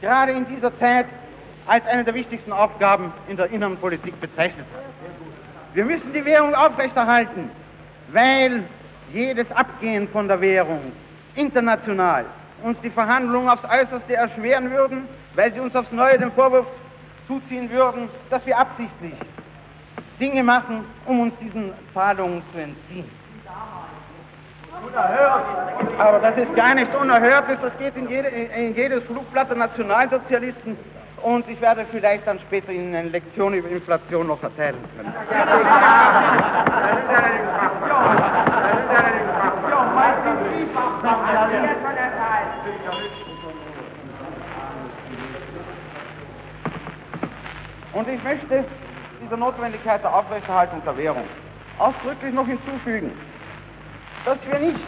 gerade 0.00 0.32
in 0.32 0.46
dieser 0.46 0.76
Zeit 0.78 1.06
als 1.66 1.86
eine 1.86 2.04
der 2.04 2.14
wichtigsten 2.14 2.52
Aufgaben 2.52 3.12
in 3.28 3.36
der 3.36 3.50
inneren 3.50 3.76
Politik 3.76 4.20
bezeichnet 4.20 4.66
hat. 4.74 4.82
Wir 5.74 5.84
müssen 5.84 6.12
die 6.12 6.24
Währung 6.24 6.54
aufrechterhalten, 6.54 7.50
weil 8.12 8.64
jedes 9.12 9.50
Abgehen 9.52 10.08
von 10.08 10.28
der 10.28 10.40
Währung 10.40 10.92
international 11.34 12.24
uns 12.62 12.80
die 12.80 12.90
Verhandlungen 12.90 13.48
aufs 13.48 13.64
Äußerste 13.64 14.14
erschweren 14.14 14.70
würden, 14.70 15.08
weil 15.34 15.52
sie 15.52 15.60
uns 15.60 15.74
aufs 15.74 15.92
Neue 15.92 16.18
den 16.18 16.32
Vorwurf 16.32 16.66
zuziehen 17.26 17.70
würden, 17.70 18.08
dass 18.30 18.44
wir 18.46 18.58
absichtlich 18.58 19.14
Dinge 20.20 20.42
machen, 20.42 20.84
um 21.06 21.20
uns 21.20 21.34
diesen 21.40 21.72
Zahlungen 21.94 22.42
zu 22.52 22.58
entziehen. 22.60 23.10
Aber 25.98 26.18
das 26.18 26.36
ist 26.36 26.54
gar 26.56 26.74
nichts 26.74 26.94
Unerhörtes, 26.94 27.58
das 27.62 27.76
geht 27.78 27.96
in, 27.96 28.08
jede, 28.08 28.28
in 28.28 28.74
jedes 28.74 29.04
Flugblatt 29.04 29.48
der 29.48 29.56
Nationalsozialisten 29.56 30.76
und 31.22 31.48
ich 31.48 31.60
werde 31.60 31.86
vielleicht 31.90 32.26
dann 32.26 32.38
später 32.40 32.72
Ihnen 32.72 32.94
eine 32.94 33.08
Lektion 33.08 33.54
über 33.54 33.68
Inflation 33.68 34.26
noch 34.26 34.42
erteilen 34.42 34.76
können. 34.96 35.14
Und 47.92 48.08
ich 48.08 48.24
möchte 48.24 48.64
dieser 49.22 49.36
Notwendigkeit 49.36 50.02
der 50.02 50.14
Aufrechterhaltung 50.14 50.82
der 50.84 50.96
Währung 50.96 51.24
ausdrücklich 51.78 52.32
noch 52.32 52.46
hinzufügen, 52.46 53.12
dass 54.24 54.38
wir 54.50 54.58
nicht 54.58 54.80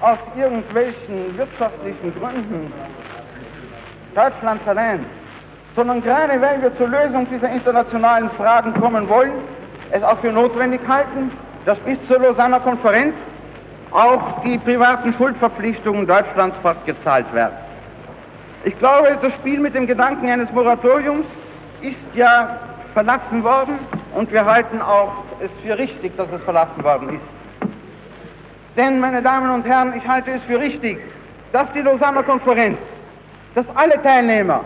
aus 0.00 0.18
irgendwelchen 0.36 1.36
wirtschaftlichen 1.36 2.14
Gründen 2.18 2.72
Deutschlands 4.14 4.66
allein, 4.66 5.04
sondern 5.76 6.02
gerade 6.02 6.40
weil 6.40 6.60
wir 6.62 6.76
zur 6.76 6.88
Lösung 6.88 7.26
dieser 7.30 7.48
internationalen 7.50 8.30
Fragen 8.30 8.74
kommen 8.74 9.08
wollen, 9.08 9.32
es 9.90 10.02
auch 10.02 10.18
für 10.18 10.32
notwendig 10.32 10.80
halten, 10.88 11.30
dass 11.66 11.78
bis 11.80 11.98
zur 12.08 12.18
Lausanner 12.18 12.60
Konferenz 12.60 13.14
auch 13.92 14.42
die 14.42 14.58
privaten 14.58 15.14
Schuldverpflichtungen 15.14 16.06
Deutschlands 16.06 16.56
fortgezahlt 16.62 17.32
werden. 17.34 17.54
Ich 18.64 18.78
glaube, 18.78 19.18
das 19.20 19.32
Spiel 19.34 19.58
mit 19.58 19.74
dem 19.74 19.86
Gedanken 19.86 20.28
eines 20.28 20.50
Moratoriums 20.52 21.26
ist 21.80 21.96
ja 22.14 22.58
verlassen 22.92 23.42
worden 23.42 23.78
und 24.14 24.30
wir 24.32 24.44
halten 24.44 24.82
auch 24.82 25.12
es 25.40 25.50
für 25.62 25.78
richtig, 25.78 26.16
dass 26.16 26.28
es 26.34 26.42
verlassen 26.42 26.82
worden 26.84 27.08
ist. 27.10 27.70
Denn, 28.76 29.00
meine 29.00 29.22
Damen 29.22 29.50
und 29.50 29.66
Herren, 29.66 29.94
ich 29.96 30.06
halte 30.06 30.32
es 30.32 30.42
für 30.42 30.58
richtig, 30.58 30.98
dass 31.52 31.72
die 31.72 31.80
Lausanner 31.80 32.22
Konferenz, 32.22 32.78
dass 33.54 33.66
alle 33.74 34.00
Teilnehmer 34.02 34.60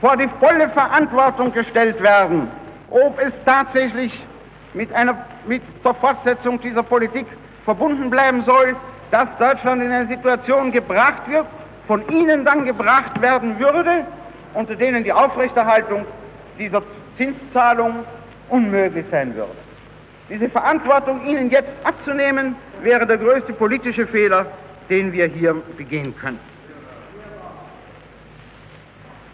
vor 0.00 0.16
die 0.16 0.28
volle 0.38 0.68
Verantwortung 0.70 1.52
gestellt 1.52 2.02
werden, 2.02 2.48
ob 2.90 3.20
es 3.20 3.32
tatsächlich 3.44 4.12
mit, 4.74 4.92
einer, 4.92 5.16
mit 5.46 5.62
der 5.84 5.94
Fortsetzung 5.94 6.60
dieser 6.60 6.82
Politik 6.82 7.26
verbunden 7.64 8.10
bleiben 8.10 8.44
soll, 8.44 8.76
dass 9.10 9.28
Deutschland 9.38 9.82
in 9.82 9.92
eine 9.92 10.06
Situation 10.06 10.72
gebracht 10.72 11.28
wird, 11.28 11.46
von 11.86 12.08
ihnen 12.08 12.44
dann 12.44 12.64
gebracht 12.64 13.20
werden 13.20 13.58
würde, 13.58 14.06
unter 14.54 14.76
denen 14.76 15.04
die 15.04 15.12
Aufrechterhaltung 15.12 16.04
dieser 16.58 16.82
Zinszahlung 17.16 18.04
unmöglich 18.48 19.06
sein 19.10 19.34
würde. 19.34 19.52
Diese 20.28 20.48
Verantwortung 20.48 21.26
ihnen 21.26 21.50
jetzt 21.50 21.70
abzunehmen, 21.84 22.54
wäre 22.82 23.06
der 23.06 23.18
größte 23.18 23.52
politische 23.52 24.06
Fehler, 24.06 24.46
den 24.88 25.12
wir 25.12 25.26
hier 25.26 25.54
begehen 25.76 26.14
können. 26.16 26.38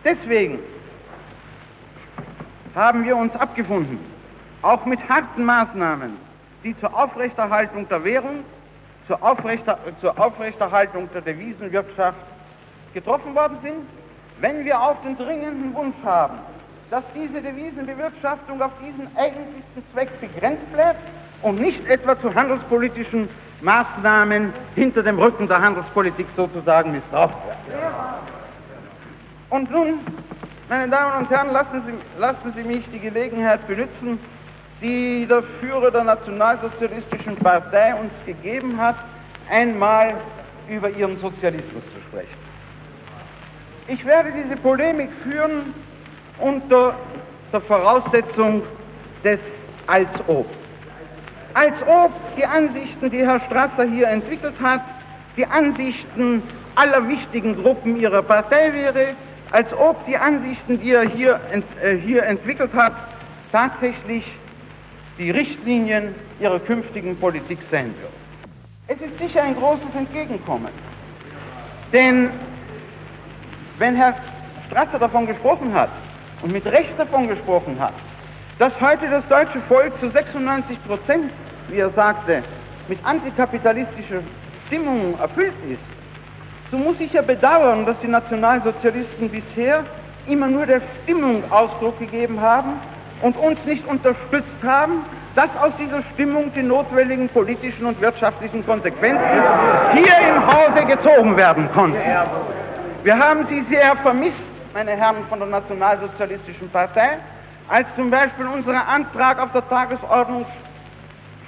Deswegen 0.07 0.61
haben 2.77 3.05
wir 3.05 3.17
uns 3.17 3.35
abgefunden, 3.35 3.99
auch 4.63 4.87
mit 4.87 5.01
harten 5.09 5.45
Maßnahmen, 5.45 6.17
die 6.63 6.79
zur 6.79 6.97
Aufrechterhaltung 6.97 7.89
der 7.89 8.05
Währung, 8.05 8.45
zur, 9.09 9.21
Aufrechter, 9.21 9.77
zur 10.01 10.17
Aufrechterhaltung 10.17 11.09
der 11.13 11.23
Devisenwirtschaft 11.23 12.19
getroffen 12.95 13.35
worden 13.35 13.57
sind, 13.65 13.85
wenn 14.41 14.65
wir 14.65 14.81
auch 14.81 14.95
den 15.03 15.17
dringenden 15.17 15.75
Wunsch 15.75 15.97
haben, 16.05 16.39
dass 16.89 17.03
diese 17.13 17.43
Devisenbewirtschaftung 17.43 18.63
auf 18.63 18.71
diesen 18.81 19.09
eigentlichsten 19.17 19.83
Zweck 19.93 20.21
begrenzt 20.21 20.73
bleibt 20.73 21.01
und 21.43 21.61
nicht 21.61 21.85
etwa 21.89 22.17
zu 22.21 22.33
handelspolitischen 22.33 23.29
Maßnahmen 23.61 24.53
hinter 24.77 25.03
dem 25.03 25.19
Rücken 25.19 25.49
der 25.49 25.61
Handelspolitik 25.61 26.29
sozusagen 26.37 26.93
missbraucht 26.93 27.35
wird. 27.45 28.36
Und 29.51 29.71
nun, 29.71 30.01
meine 30.69 30.89
Damen 30.89 31.23
und 31.25 31.31
Herren, 31.31 31.53
lassen 31.53 31.83
Sie, 31.87 32.21
lassen 32.21 32.53
Sie 32.57 32.63
mich 32.65 32.85
die 32.93 32.99
Gelegenheit 32.99 33.67
benutzen, 33.69 34.19
die 34.83 35.27
der 35.27 35.43
Führer 35.61 35.91
der 35.91 36.05
Nationalsozialistischen 36.05 37.37
Partei 37.37 37.95
uns 37.95 38.13
gegeben 38.27 38.79
hat, 38.79 38.97
einmal 39.51 40.15
über 40.69 40.91
ihren 40.91 41.21
Sozialismus 41.21 41.83
zu 41.95 42.01
sprechen. 42.09 42.37
Ich 43.87 44.05
werde 44.05 44.33
diese 44.33 44.57
Polemik 44.57 45.11
führen 45.23 45.73
unter 46.39 46.95
der 47.53 47.61
Voraussetzung 47.61 48.63
des 49.23 49.39
als 49.87 50.09
ob. 50.27 50.47
Als 51.55 51.75
ob 51.87 52.11
die 52.37 52.45
Ansichten, 52.45 53.11
die 53.11 53.25
Herr 53.25 53.41
Strasser 53.41 53.85
hier 53.85 54.09
entwickelt 54.09 54.57
hat, 54.61 54.81
die 55.37 55.47
Ansichten 55.47 56.43
aller 56.75 57.09
wichtigen 57.09 57.63
Gruppen 57.63 57.97
ihrer 57.97 58.23
Partei 58.23 58.73
wäre, 58.73 59.15
als 59.51 59.73
ob 59.73 60.05
die 60.07 60.17
Ansichten, 60.17 60.81
die 60.81 60.93
er 60.93 61.09
hier, 61.09 61.41
äh, 61.83 61.97
hier 61.97 62.25
entwickelt 62.25 62.73
hat, 62.75 62.93
tatsächlich 63.53 64.25
die 65.19 65.31
Richtlinien 65.31 66.15
ihrer 66.41 66.59
künftigen 66.59 67.17
Politik 67.17 67.59
sein 67.71 67.95
würden. 68.01 68.17
Es 68.89 69.01
ist 69.01 69.19
sicher 69.19 69.43
ein 69.43 69.57
großes 69.57 69.95
Entgegenkommen. 69.97 70.73
Denn 71.93 72.31
wenn 73.79 73.97
Herr 73.97 74.15
Strasser 74.69 74.99
davon 74.99 75.27
gesprochen 75.27 75.73
hat, 75.73 75.91
und 76.43 76.53
mit 76.53 76.67
Recht 76.67 76.99
davon 76.99 77.29
gesprochen 77.29 77.77
hat, 77.79 77.95
dass 78.59 78.73
heute 78.81 79.09
das 79.09 79.27
deutsche 79.29 79.61
Volk 79.63 79.99
zu 80.01 80.11
96 80.11 80.79
Prozent, 80.87 81.33
wie 81.69 81.79
er 81.79 81.91
sagte, 81.91 82.43
mit 82.89 82.99
antikapitalistischer 83.05 84.21
Stimmung 84.67 85.19
erfüllt 85.19 85.55
ist, 85.69 85.96
so 86.71 86.79
muss 86.79 86.97
ich 86.99 87.13
ja 87.13 87.23
bedauern, 87.23 87.87
dass 87.87 87.97
die 88.01 88.09
Nationalsozialisten 88.09 89.29
bisher 89.29 89.85
immer 90.27 90.49
nur 90.49 90.67
der 90.67 90.81
Stimmung 91.03 91.45
Ausdruck 91.51 91.99
gegeben 91.99 92.41
haben 92.41 92.73
und 93.23 93.37
uns 93.37 93.59
nicht 93.65 93.87
unterstützt 93.87 94.63
haben, 94.65 95.05
dass 95.35 95.51
aus 95.63 95.73
dieser 95.79 96.03
Stimmung 96.15 96.53
die 96.55 96.63
notwendigen 96.63 97.29
politischen 97.29 97.87
und 97.87 98.01
wirtschaftlichen 98.01 98.65
Konsequenzen 98.65 99.43
hier 99.93 100.29
im 100.29 100.47
Hause 100.47 100.85
gezogen 100.87 101.37
werden 101.37 101.69
konnten. 101.73 101.99
Wir 103.05 103.19
haben 103.19 103.47
sie 103.47 103.63
sehr 103.71 103.95
vermisst 103.97 104.35
meine 104.75 104.93
Herren 104.93 105.25
von 105.29 105.39
der 105.39 105.49
Nationalsozialistischen 105.49 106.69
Partei, 106.71 107.19
als 107.69 107.87
zum 107.97 108.11
Beispiel 108.11 108.47
unser 108.47 108.87
Antrag 108.87 109.41
auf 109.41 109.53
der 109.53 109.67
Tagesordnung 109.69 110.45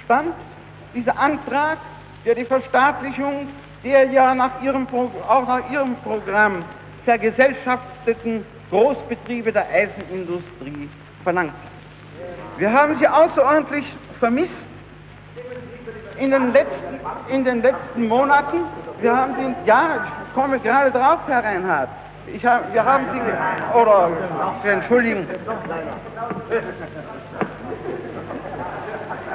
stand, 0.05 0.33
dieser 0.95 1.17
Antrag, 1.19 1.77
der 2.25 2.35
die 2.35 2.45
Verstaatlichung 2.45 3.47
der 3.83 4.05
ja 4.05 4.35
nach 4.35 4.61
ihrem, 4.61 4.87
auch 5.27 5.47
nach 5.47 5.69
ihrem 5.71 5.95
Programm 5.97 6.63
vergesellschafteten 7.05 8.45
Großbetriebe 8.69 9.51
der 9.51 9.65
Eisenindustrie 9.69 10.89
verlangt. 11.23 11.53
Wir 12.57 12.71
haben 12.71 12.95
sie 12.97 13.07
außerordentlich 13.07 13.85
vermisst 14.19 14.53
in 16.17 16.31
den 16.31 16.51
letzten, 16.51 16.99
in 17.29 17.45
den 17.45 17.61
letzten 17.61 18.07
Monaten. 18.07 18.57
Wir 18.99 19.15
haben 19.15 19.33
sie, 19.35 19.67
ja, 19.67 20.07
ich 20.27 20.33
komme 20.33 20.59
gerade 20.59 20.91
drauf, 20.91 21.19
Herr 21.27 21.43
Reinhardt. 21.43 21.89
Ich 22.27 22.45
hab, 22.45 22.71
wir 22.73 22.85
haben 22.85 23.05
Sie, 23.11 23.77
oder, 23.77 24.09
entschuldigen. 24.63 25.25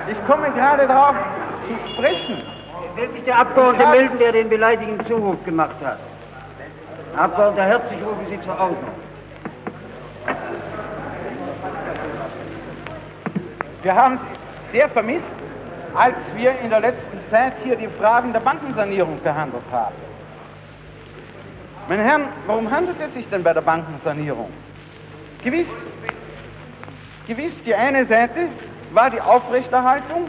Ich 0.06 0.26
komme 0.26 0.50
gerade 0.52 0.86
darauf 0.86 1.16
zu 1.66 1.92
sprechen. 1.92 2.53
Will 2.96 3.10
sich 3.10 3.24
der 3.24 3.38
Abgeordnete 3.38 3.90
melden, 3.90 4.18
der 4.18 4.32
den 4.32 4.48
beleidigenden 4.48 5.04
Zuruf 5.06 5.44
gemacht 5.44 5.74
hat? 5.84 5.98
Herr 7.14 7.24
Abgeordneter 7.24 7.66
Herzig, 7.66 7.98
rufen 8.04 8.26
Sie 8.30 8.40
zur 8.42 8.52
Ordnung. 8.52 8.94
Wir 13.82 13.94
haben 13.94 14.18
Sie 14.18 14.78
sehr 14.78 14.88
vermisst, 14.88 15.30
als 15.94 16.14
wir 16.36 16.58
in 16.60 16.70
der 16.70 16.80
letzten 16.80 17.18
Zeit 17.30 17.54
hier 17.64 17.76
die 17.76 17.88
Fragen 17.88 18.32
der 18.32 18.40
Bankensanierung 18.40 19.20
behandelt 19.22 19.62
haben. 19.72 19.94
Meine 21.88 22.02
Herren, 22.02 22.26
warum 22.46 22.70
handelt 22.70 22.96
es 23.00 23.12
sich 23.12 23.28
denn 23.28 23.42
bei 23.42 23.52
der 23.52 23.60
Bankensanierung? 23.60 24.50
Gewiss, 25.42 25.66
gewiss, 27.26 27.52
die 27.66 27.74
eine 27.74 28.06
Seite 28.06 28.46
war 28.92 29.10
die 29.10 29.20
Aufrechterhaltung 29.20 30.28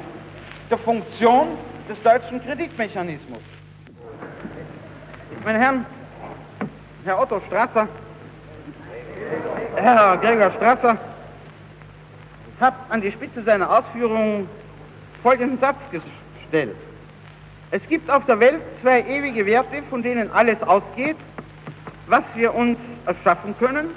der 0.70 0.78
Funktion 0.80 1.48
des 1.90 2.02
deutschen 2.03 2.44
Kreditmechanismus. 2.44 3.41
Meine 5.44 5.60
Herren, 5.60 5.86
Herr 7.03 7.20
Otto 7.20 7.41
Strasser, 7.48 7.88
Herr 9.76 10.18
Gregor 10.18 10.52
Strasser 10.52 10.98
hat 12.60 12.74
an 12.90 13.02
die 13.02 13.12
Spitze 13.12 13.44
seiner 13.44 13.70
Ausführungen 13.70 14.48
folgenden 15.22 15.60
Satz 15.60 15.78
gestellt. 15.91 16.76
Es 17.72 17.82
gibt 17.90 18.10
auf 18.10 18.26
der 18.26 18.40
Welt 18.40 18.62
zwei 18.82 19.02
ewige 19.02 19.45
Werte, 19.45 19.84
von 19.90 20.02
denen 20.02 20.32
alles 20.32 20.62
ausgeht, 20.64 21.18
was 22.07 22.24
wir 22.36 22.53
uns 22.53 22.78
erschaffen 23.06 23.56
können, 23.60 23.90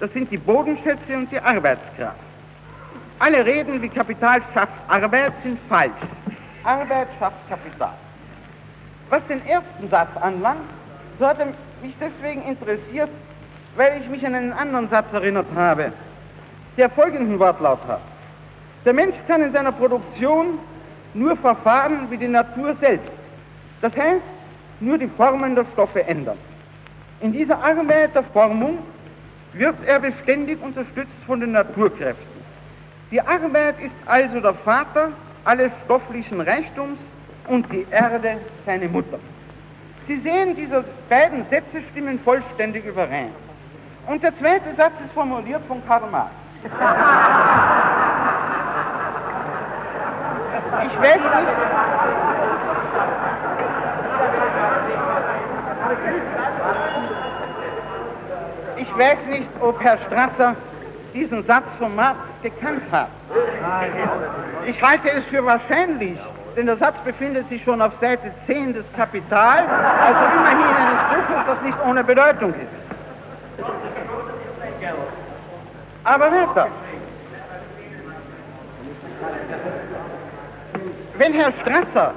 das 0.00 0.12
sind 0.12 0.30
die 0.30 0.38
Bodenschätze 0.38 1.16
und 1.16 1.30
die 1.32 1.40
Arbeitskraft. 1.40 2.18
Alle 3.18 3.44
Reden, 3.44 3.80
wie 3.80 3.88
Kapital 3.88 4.42
schafft 4.52 4.72
Arbeit, 4.88 5.32
sind 5.42 5.58
falsch. 5.68 5.92
Arbeit 6.64 7.08
schafft 7.18 7.48
Kapital. 7.48 7.94
Was 9.10 9.26
den 9.26 9.46
ersten 9.46 9.88
Satz 9.90 10.08
anlangt, 10.20 10.70
so 11.18 11.26
hat 11.26 11.38
er 11.38 11.46
mich 11.82 11.94
deswegen 12.00 12.42
interessiert, 12.42 13.10
weil 13.76 14.00
ich 14.00 14.08
mich 14.08 14.26
an 14.26 14.34
einen 14.34 14.52
anderen 14.52 14.88
Satz 14.88 15.12
erinnert 15.12 15.46
habe, 15.54 15.92
der 16.76 16.90
folgenden 16.90 17.38
Wortlaut 17.38 17.80
hat. 17.86 18.00
Der 18.84 18.92
Mensch 18.92 19.14
kann 19.28 19.42
in 19.42 19.52
seiner 19.52 19.72
Produktion 19.72 20.58
nur 21.14 21.36
verfahren 21.36 22.10
wie 22.10 22.16
die 22.16 22.28
Natur 22.28 22.74
selbst. 22.80 23.12
Das 23.80 23.94
heißt, 23.96 24.22
nur 24.80 24.98
die 24.98 25.06
Formen 25.06 25.54
der 25.54 25.64
Stoffe 25.72 26.04
ändern. 26.06 26.38
In 27.20 27.32
dieser 27.32 27.62
Arbeit 27.62 28.14
der 28.14 28.24
Formung 28.24 28.78
wird 29.52 29.76
er 29.86 30.00
beständig 30.00 30.60
unterstützt 30.62 31.12
von 31.26 31.40
den 31.40 31.52
Naturkräften. 31.52 32.34
Die 33.10 33.20
Arbeit 33.20 33.76
ist 33.80 33.94
also 34.06 34.40
der 34.40 34.54
Vater 34.54 35.10
alles 35.44 35.70
stofflichen 35.84 36.40
Reichtums 36.40 36.98
und 37.48 37.70
die 37.72 37.84
Erde 37.90 38.38
seine 38.64 38.88
Mutter. 38.88 39.18
Sie 40.06 40.20
sehen, 40.20 40.54
diese 40.56 40.84
beiden 41.08 41.44
Sätze 41.48 41.82
stimmen 41.90 42.20
vollständig 42.20 42.84
überein. 42.84 43.30
Und 44.06 44.22
der 44.22 44.36
zweite 44.38 44.72
Satz 44.76 44.92
ist 45.04 45.12
formuliert 45.14 45.62
von 45.66 45.84
Karl 45.86 46.02
Marx. 46.10 46.30
Ich 46.64 46.70
weiß 51.00 51.16
nicht, 51.16 51.28
Ich 58.76 58.98
weiß 58.98 59.18
nicht, 59.28 59.48
ob 59.60 59.80
Herr 59.82 59.98
Strasser 60.06 60.56
diesen 61.14 61.46
Satz 61.46 61.64
von 61.78 61.94
Marx 61.94 62.18
gekannt 62.42 62.82
hat. 62.90 63.08
Ich 64.66 64.82
halte 64.82 65.10
es 65.10 65.24
für 65.26 65.44
wahrscheinlich, 65.44 66.18
denn 66.56 66.66
der 66.66 66.76
Satz 66.76 66.96
befindet 67.04 67.48
sich 67.48 67.62
schon 67.62 67.80
auf 67.80 67.92
Seite 68.00 68.32
10 68.46 68.74
des 68.74 68.84
Kapital, 68.96 69.58
also 69.58 70.20
immerhin 70.36 70.76
eines 70.76 71.26
Buches, 71.26 71.46
das 71.46 71.62
nicht 71.62 71.78
ohne 71.86 72.04
Bedeutung 72.04 72.50
ist. 72.50 72.84
Aber 76.04 76.30
weiter. 76.30 76.68
Wenn 81.16 81.32
Herr 81.32 81.52
Strasser 81.60 82.12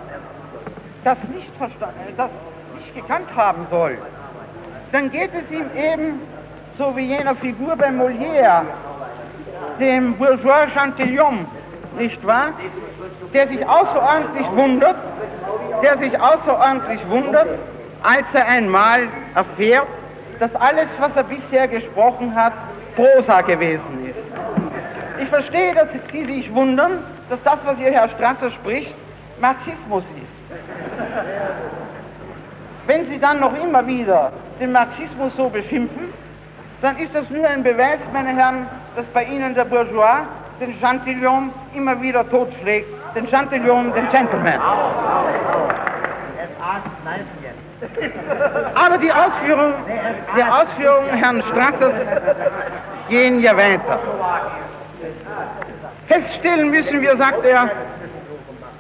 das 1.04 1.18
nicht, 1.34 1.56
verstanden, 1.58 2.14
das 2.18 2.32
nicht 2.76 2.96
gekannt 2.96 3.30
haben 3.36 3.68
soll, 3.70 3.98
dann 4.92 5.12
geht 5.12 5.30
es 5.34 5.52
ihm 5.52 5.66
eben 5.76 6.20
so 6.78 6.96
wie 6.96 7.06
jener 7.06 7.36
Figur 7.36 7.76
bei 7.76 7.90
Molière, 7.90 8.62
dem 9.80 10.14
Bourgeois 10.16 10.68
Chantillon, 10.74 11.46
nicht 11.98 12.26
wahr? 12.26 12.50
Der 13.34 13.48
sich 13.48 13.68
außerordentlich 13.68 14.48
wundert, 14.56 14.96
der 15.82 15.98
sich 15.98 16.20
außerordentlich 16.20 17.00
wundert, 17.10 17.48
als 18.04 18.26
er 18.34 18.48
einmal 18.48 19.08
erfährt, 19.36 19.88
dass 20.40 20.56
alles, 20.56 20.88
was 21.00 21.12
er 21.16 21.24
bisher 21.24 21.68
gesprochen 21.68 22.36
hat, 22.36 22.54
Prosa 22.96 23.42
gewesen 23.42 24.08
ist. 24.08 25.24
Ich 25.24 25.30
verstehe, 25.30 25.74
dass 25.74 25.90
Sie 25.92 26.26
sich 26.26 26.54
wundern, 26.54 27.00
dass 27.30 27.42
das, 27.44 27.58
was 27.66 27.78
hier 27.78 27.92
Herr 27.92 28.10
Strasser 28.10 28.52
spricht, 28.52 28.94
Marxismus 29.42 30.04
ist. 30.04 30.60
Wenn 32.86 33.06
Sie 33.08 33.20
dann 33.20 33.40
noch 33.40 33.56
immer 33.62 33.86
wieder 33.86 34.32
den 34.60 34.72
Marxismus 34.72 35.34
so 35.36 35.50
beschimpfen, 35.50 36.14
dann 36.82 36.98
ist 36.98 37.14
das 37.16 37.30
nur 37.30 37.48
ein 37.48 37.64
Beweis, 37.64 38.00
meine 38.14 38.30
Herren, 38.30 38.68
dass 38.96 39.06
bei 39.08 39.24
Ihnen 39.24 39.56
der 39.56 39.66
Bourgeois 39.66 40.26
den 40.60 40.80
Chantillon 40.80 41.52
immer 41.74 42.00
wieder 42.02 42.30
totschlägt, 42.30 42.88
den 43.16 43.28
Chantillon, 43.28 43.94
den 43.94 44.10
Gentleman. 44.10 44.60
Aber 48.76 48.98
die 48.98 49.12
Ausführungen, 49.12 49.74
die 50.36 50.44
Ausführungen 50.44 51.10
Herrn 51.10 51.44
Strassers 51.44 51.94
gehen 53.10 53.40
ja 53.40 53.56
weiter. 53.56 54.00
Feststellen 56.08 56.72
müssen 56.72 57.02
wir, 57.02 57.18
sagt 57.18 57.46
er, 57.46 57.70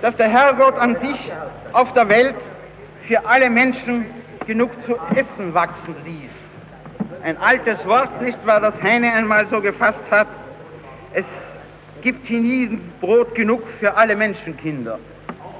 dass 0.02 0.16
der 0.16 0.30
Herrgott 0.30 0.78
an 0.80 0.96
sich 0.98 1.32
auf 1.74 1.94
der 1.94 2.10
Welt 2.10 2.36
für 3.08 3.26
alle 3.26 3.50
Menschen 3.50 4.06
genug 4.46 4.72
zu 4.86 4.96
essen 5.16 5.54
wachsen 5.54 5.96
ließ 6.06 6.37
ein 7.24 7.38
altes 7.38 7.86
Wort, 7.86 8.22
nicht 8.22 8.38
wahr, 8.46 8.60
das 8.60 8.82
Heine 8.82 9.12
einmal 9.14 9.48
so 9.50 9.62
gefasst 9.62 10.00
hat. 10.12 10.28
Es 11.14 11.26
gibt 12.02 12.28
hier 12.28 12.40
nie 12.40 12.80
Brot 13.02 13.36
genug 13.36 13.64
für 13.80 13.96
alle 13.96 14.16
Menschenkinder. 14.16 15.00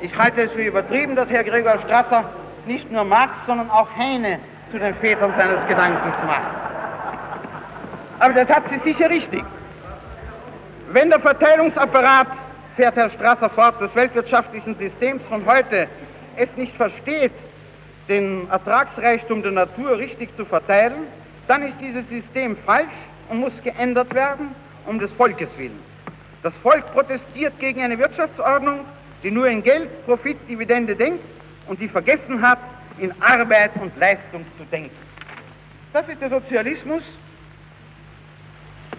Ich 0.02 0.16
halte 0.18 0.42
es 0.44 0.52
für 0.52 0.64
übertrieben, 0.64 1.16
dass 1.16 1.30
Herr 1.30 1.44
Gregor 1.44 1.80
Strasser 1.84 2.26
nicht 2.66 2.92
nur 2.92 3.04
Marx, 3.04 3.34
sondern 3.48 3.70
auch 3.70 3.88
Heine 3.98 4.40
zu 4.72 4.78
den 4.78 4.94
Vätern 4.96 5.34
seines 5.38 5.66
Gedankens 5.68 6.16
macht. 6.26 6.42
Aber 8.20 8.34
der 8.34 8.46
Satz 8.46 8.72
ist 8.72 8.84
sicher 8.84 9.10
richtig. 9.10 9.44
Wenn 10.92 11.10
der 11.10 11.20
Verteilungsapparat, 11.20 12.28
fährt 12.76 12.96
Herr 12.96 13.10
Strasser 13.10 13.50
fort, 13.50 13.82
des 13.82 13.94
weltwirtschaftlichen 13.96 14.76
Systems 14.76 15.22
von 15.30 15.46
heute 15.46 15.88
es 16.36 16.56
nicht 16.56 16.76
versteht, 16.76 17.32
den 18.08 18.48
Ertragsreichtum 18.50 19.42
der 19.42 19.52
Natur 19.52 19.98
richtig 19.98 20.36
zu 20.38 20.46
verteilen, 20.46 21.08
dann 21.48 21.64
ist 21.64 21.80
dieses 21.80 22.08
System 22.10 22.58
falsch 22.66 22.88
und 23.30 23.40
muss 23.40 23.54
geändert 23.64 24.14
werden 24.14 24.50
um 24.86 25.00
des 25.00 25.12
Volkes 25.14 25.50
willen. 25.58 25.80
Das 26.44 26.54
Volk 26.64 26.94
protestiert 26.94 27.60
gegen 27.60 27.82
eine 27.82 27.98
Wirtschaftsordnung, 27.98 28.82
die 29.24 29.32
nur 29.32 29.48
in 29.48 29.64
Geld, 29.64 30.06
Profit, 30.06 30.38
Dividende 30.48 30.96
denkt 30.96 31.24
und 31.68 31.80
die 31.80 31.88
vergessen 31.88 32.42
hat, 32.42 32.60
in 33.00 33.14
Arbeit 33.22 33.72
und 33.82 33.96
Leistung 33.98 34.46
zu 34.58 34.64
denken. 34.72 34.96
Das 35.94 36.08
ist 36.08 36.22
der 36.22 36.30
Sozialismus, 36.30 37.04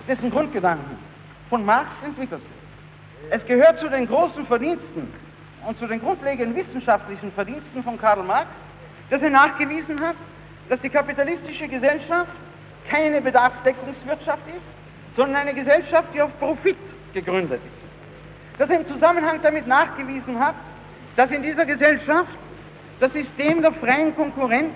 dessen 0.07 0.31
Grundgedanken 0.31 0.97
von 1.49 1.65
Marx 1.65 1.89
entwickelt 2.05 2.41
sind. 2.41 3.31
Es 3.31 3.47
gehört 3.47 3.79
zu 3.79 3.89
den 3.89 4.07
großen 4.07 4.47
Verdiensten 4.47 5.09
und 5.67 5.79
zu 5.79 5.87
den 5.87 6.01
grundlegenden 6.01 6.55
wissenschaftlichen 6.55 7.33
Verdiensten 7.33 7.83
von 7.83 7.99
Karl 7.99 8.23
Marx, 8.23 8.49
dass 9.11 9.23
er 9.23 9.31
nachgewiesen 9.31 10.01
hat, 10.01 10.17
dass 10.69 10.81
die 10.81 10.91
kapitalistische 10.91 11.69
Gesellschaft 11.69 12.31
keine 12.91 13.21
Bedarfsdeckungswirtschaft 13.21 14.43
ist, 14.49 15.17
sondern 15.17 15.43
eine 15.43 15.55
Gesellschaft, 15.55 16.09
die 16.15 16.23
auf 16.23 16.31
Profit 16.39 16.77
gegründet 17.13 17.61
ist. 17.65 18.59
Das 18.59 18.71
im 18.71 18.87
Zusammenhang 18.87 19.41
damit 19.43 19.67
nachgewiesen 19.67 20.39
hat, 20.39 20.55
dass 21.17 21.31
in 21.31 21.43
dieser 21.43 21.65
Gesellschaft 21.65 22.31
das 23.01 23.13
System 23.13 23.63
der 23.63 23.73
freien 23.73 24.15
Konkurrenz 24.15 24.75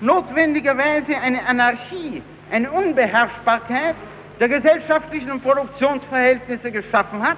notwendigerweise 0.00 1.16
eine 1.18 1.44
Anarchie, 1.46 2.22
eine 2.50 2.70
Unbeherrschbarkeit 2.70 3.94
der 4.40 4.48
gesellschaftlichen 4.48 5.30
und 5.30 5.42
Produktionsverhältnisse 5.42 6.70
geschaffen 6.70 7.22
hat 7.22 7.36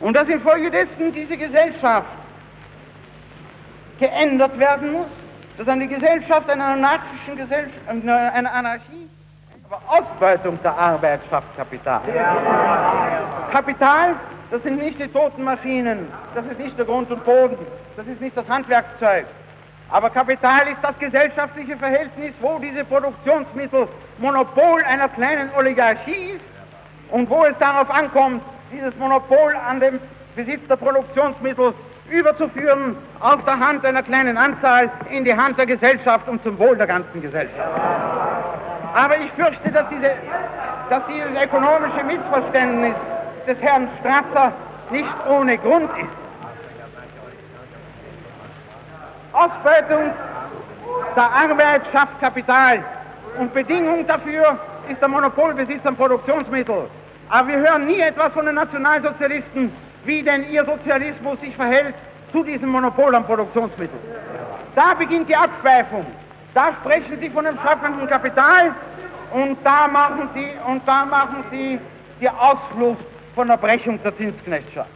und 0.00 0.14
dass 0.14 0.28
infolgedessen 0.28 1.12
diese 1.12 1.36
Gesellschaft 1.36 2.08
geändert 3.98 4.58
werden 4.58 4.92
muss, 4.92 5.06
dass 5.58 5.68
eine 5.68 5.86
Gesellschaft 5.88 6.48
einer 6.50 6.66
anarchischen 6.66 7.36
Gesellschaft, 7.36 7.88
einer 7.88 8.52
Anarchie, 8.52 9.08
aber 9.68 9.80
Ausbeutung 9.88 10.58
der 10.62 10.76
Arbeit 10.76 11.20
schafft 11.30 11.56
Kapital. 11.56 12.00
Kapital, 13.50 14.14
das 14.50 14.62
sind 14.62 14.78
nicht 14.78 15.00
die 15.00 15.08
toten 15.08 15.44
Maschinen, 15.44 16.12
das 16.34 16.44
ist 16.46 16.58
nicht 16.58 16.78
der 16.78 16.84
Grund 16.84 17.10
und 17.10 17.24
Boden, 17.24 17.58
das 17.96 18.06
ist 18.06 18.20
nicht 18.20 18.36
das 18.36 18.48
Handwerkszeug, 18.48 19.26
aber 19.90 20.10
Kapital 20.10 20.68
ist 20.68 20.78
das 20.82 20.98
gesellschaftliche 20.98 21.76
Verhältnis, 21.76 22.32
wo 22.40 22.58
diese 22.58 22.84
Produktionsmittel 22.84 23.88
Monopol 24.18 24.82
einer 24.84 25.08
kleinen 25.08 25.50
Oligarchie 25.56 26.32
ist 26.36 26.44
und 27.10 27.30
wo 27.30 27.44
es 27.44 27.56
darauf 27.58 27.90
ankommt, 27.90 28.42
dieses 28.72 28.96
Monopol 28.96 29.54
an 29.68 29.80
dem 29.80 30.00
Besitz 30.34 30.66
der 30.68 30.76
Produktionsmittel 30.76 31.72
überzuführen 32.10 32.96
aus 33.20 33.38
der 33.44 33.58
Hand 33.58 33.84
einer 33.84 34.02
kleinen 34.02 34.36
Anzahl 34.36 34.90
in 35.10 35.24
die 35.24 35.36
Hand 35.36 35.58
der 35.58 35.66
Gesellschaft 35.66 36.28
und 36.28 36.42
zum 36.42 36.58
Wohl 36.58 36.76
der 36.76 36.86
ganzen 36.86 37.20
Gesellschaft. 37.20 37.80
Aber 38.94 39.18
ich 39.18 39.30
fürchte, 39.32 39.70
dass, 39.70 39.88
diese, 39.88 40.12
dass 40.88 41.02
dieses 41.06 41.42
ökonomische 41.42 42.04
Missverständnis 42.04 42.94
des 43.46 43.60
Herrn 43.60 43.88
Strasser 44.00 44.52
nicht 44.90 45.14
ohne 45.28 45.58
Grund 45.58 45.90
ist. 45.98 46.26
Ausbeutung 49.32 50.12
der 51.14 51.24
Arbeit 51.24 51.82
schafft 51.92 52.20
Kapital 52.20 52.82
und 53.38 53.52
Bedingung 53.52 54.06
dafür 54.06 54.58
ist 54.88 55.00
der 55.00 55.08
Monopolbesitz 55.08 55.84
an 55.84 55.96
Produktionsmitteln. 55.96 56.86
Aber 57.28 57.48
wir 57.48 57.58
hören 57.58 57.86
nie 57.86 58.00
etwas 58.00 58.32
von 58.32 58.46
den 58.46 58.54
Nationalsozialisten, 58.54 59.72
wie 60.06 60.22
denn 60.22 60.48
ihr 60.50 60.64
Sozialismus 60.64 61.40
sich 61.40 61.54
verhält 61.56 61.94
zu 62.32 62.42
diesem 62.42 62.68
Monopol 62.68 63.14
an 63.14 63.24
Produktionsmitteln. 63.24 64.00
Da 64.74 64.94
beginnt 64.94 65.28
die 65.28 65.36
Abschweifung. 65.36 66.06
Da 66.54 66.72
sprechen 66.80 67.18
sie 67.20 67.30
von 67.30 67.44
dem 67.44 67.58
schaffenden 67.58 68.06
Kapital 68.06 68.74
und 69.32 69.58
da 69.64 69.88
machen 69.88 70.28
sie, 70.34 70.48
und 70.66 70.86
da 70.86 71.04
machen 71.04 71.44
sie 71.50 71.78
die 72.20 72.30
Ausflucht 72.30 73.04
von 73.34 73.48
der 73.48 73.56
Brechung 73.56 74.02
der 74.02 74.16
Zinsknechtschaft. 74.16 74.90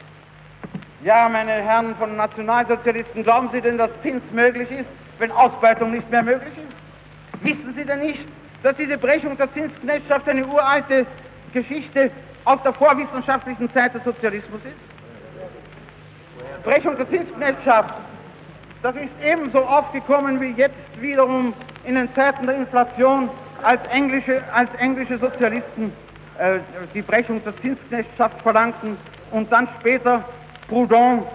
Ja, 1.02 1.28
meine 1.28 1.52
Herren 1.52 1.94
von 1.96 2.16
Nationalsozialisten, 2.16 3.22
glauben 3.22 3.48
Sie 3.52 3.60
denn, 3.60 3.78
dass 3.78 3.90
Zins 4.02 4.22
möglich 4.32 4.70
ist, 4.70 4.88
wenn 5.18 5.32
Ausbeutung 5.32 5.92
nicht 5.92 6.10
mehr 6.10 6.22
möglich 6.22 6.52
ist? 6.56 7.42
Wissen 7.42 7.74
Sie 7.74 7.84
denn 7.84 8.00
nicht, 8.00 8.26
dass 8.62 8.76
diese 8.76 8.98
Brechung 8.98 9.36
der 9.36 9.52
Zinsknechtschaft 9.52 10.28
eine 10.28 10.46
uralte 10.46 11.06
Geschichte 11.54 12.10
aus 12.44 12.62
der 12.62 12.74
vorwissenschaftlichen 12.74 13.72
Zeit 13.72 13.94
des 13.94 14.04
Sozialismus 14.04 14.60
ist? 14.64 14.89
Brechung 16.62 16.96
der 16.96 17.08
Zinsknechtschaft, 17.08 17.94
das 18.82 18.94
ist 18.94 19.12
ebenso 19.22 19.60
aufgekommen 19.60 20.40
wie 20.40 20.52
jetzt 20.52 21.00
wiederum 21.00 21.52
in 21.84 21.94
den 21.94 22.12
Zeiten 22.14 22.46
der 22.46 22.56
Inflation, 22.56 23.28
als 23.62 23.80
englische, 23.88 24.42
als 24.52 24.70
englische 24.78 25.18
Sozialisten 25.18 25.92
äh, 26.38 26.58
die 26.94 27.02
Brechung 27.02 27.42
der 27.44 27.56
Zinsknechtschaft 27.58 28.40
verlangten 28.42 28.96
und 29.30 29.52
dann 29.52 29.68
später 29.78 30.24
Proudhon 30.68 31.26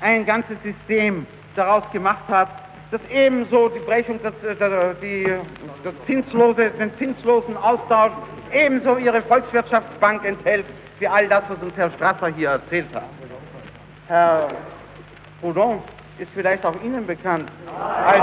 ein 0.00 0.26
ganzes 0.26 0.56
System 0.62 1.26
daraus 1.56 1.84
gemacht 1.92 2.24
hat, 2.28 2.48
das 2.90 3.00
ebenso 3.10 3.68
die 3.68 3.80
Brechung, 3.80 4.18
das, 4.22 4.32
der, 4.42 4.94
die, 4.94 5.26
das 5.84 5.94
zinslose, 6.06 6.70
den 6.70 6.90
zinslosen 6.98 7.56
Austausch 7.56 8.12
ebenso 8.52 8.96
ihre 8.96 9.20
Volkswirtschaftsbank 9.22 10.24
enthält, 10.24 10.64
wie 10.98 11.08
all 11.08 11.28
das, 11.28 11.42
was 11.48 11.58
uns 11.62 11.76
Herr 11.76 11.90
Strasser 11.90 12.28
hier 12.28 12.50
erzählt 12.50 12.86
hat. 12.94 13.04
Herr 14.08 14.48
Proudhon 15.40 15.82
ist 16.18 16.30
vielleicht 16.34 16.64
auch 16.64 16.74
Ihnen 16.82 17.06
bekannt 17.06 17.48
als, 18.06 18.22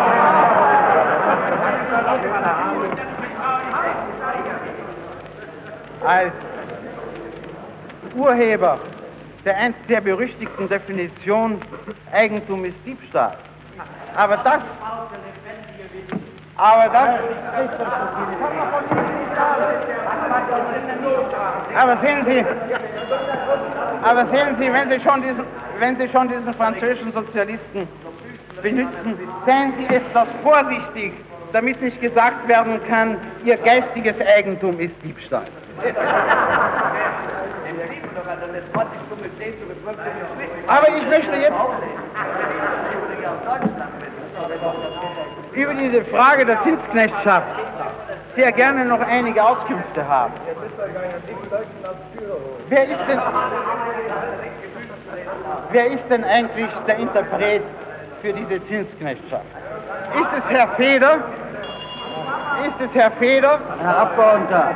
als 6.04 6.34
Urheber 8.16 8.80
der 9.46 9.58
einst 9.58 9.80
sehr 9.88 10.02
berüchtigten 10.02 10.68
Definition 10.68 11.62
Eigentum 12.12 12.66
ist 12.66 12.76
Diebstahl. 12.84 13.38
Aber 14.16 14.38
das, 14.38 14.62
aber 16.58 16.90
das, 16.90 17.20
aber 21.76 21.98
sehen 21.98 22.26
Sie, 22.26 22.46
aber 24.04 24.26
sehen 24.28 24.56
Sie, 24.58 24.74
wenn 24.74 24.90
Sie 24.90 25.00
schon 25.02 25.22
diesen, 25.22 25.44
wenn 25.80 25.98
Sie 25.98 26.08
schon 26.10 26.30
diesen 26.30 26.54
französischen 26.54 27.12
Sozialisten 27.14 27.88
benutzen, 28.62 29.20
seien 29.46 29.74
Sie 29.78 29.94
etwas 29.94 30.28
vorsichtig, 30.44 31.14
damit 31.52 31.82
nicht 31.82 32.00
gesagt 32.00 32.48
werden 32.48 32.80
kann, 32.88 33.18
Ihr 33.44 33.58
geistiges 33.58 34.16
Eigentum 34.36 34.80
ist 34.80 34.96
Diebstahl. 35.04 35.46
Aber 40.68 40.88
ich 40.90 41.08
möchte 41.08 41.36
jetzt 41.36 41.54
über 45.56 45.74
diese 45.74 46.04
Frage 46.06 46.46
der 46.46 46.62
Zinsknechtschaft 46.64 47.48
sehr 48.36 48.52
gerne 48.52 48.86
noch 48.86 49.00
einige 49.00 49.44
Auskünfte 49.44 50.06
haben. 50.08 50.34
Wer 52.70 52.84
ist 52.84 53.00
denn, 53.08 53.20
wer 55.72 55.88
ist 55.88 56.04
denn 56.10 56.24
eigentlich 56.24 56.70
der 56.88 56.98
Interpret 56.98 57.62
für 58.22 58.34
diese 58.34 58.66
Zinsknechtschaft? 58.66 59.46
Ist 60.14 60.44
es 60.44 60.50
Herr 60.50 60.68
Feder? 60.70 61.20
Ist 62.68 62.90
es 62.90 62.96
Herr 62.96 63.12
Feder? 63.12 63.60
Herr 63.82 63.98
Abgeordneter, 63.98 64.76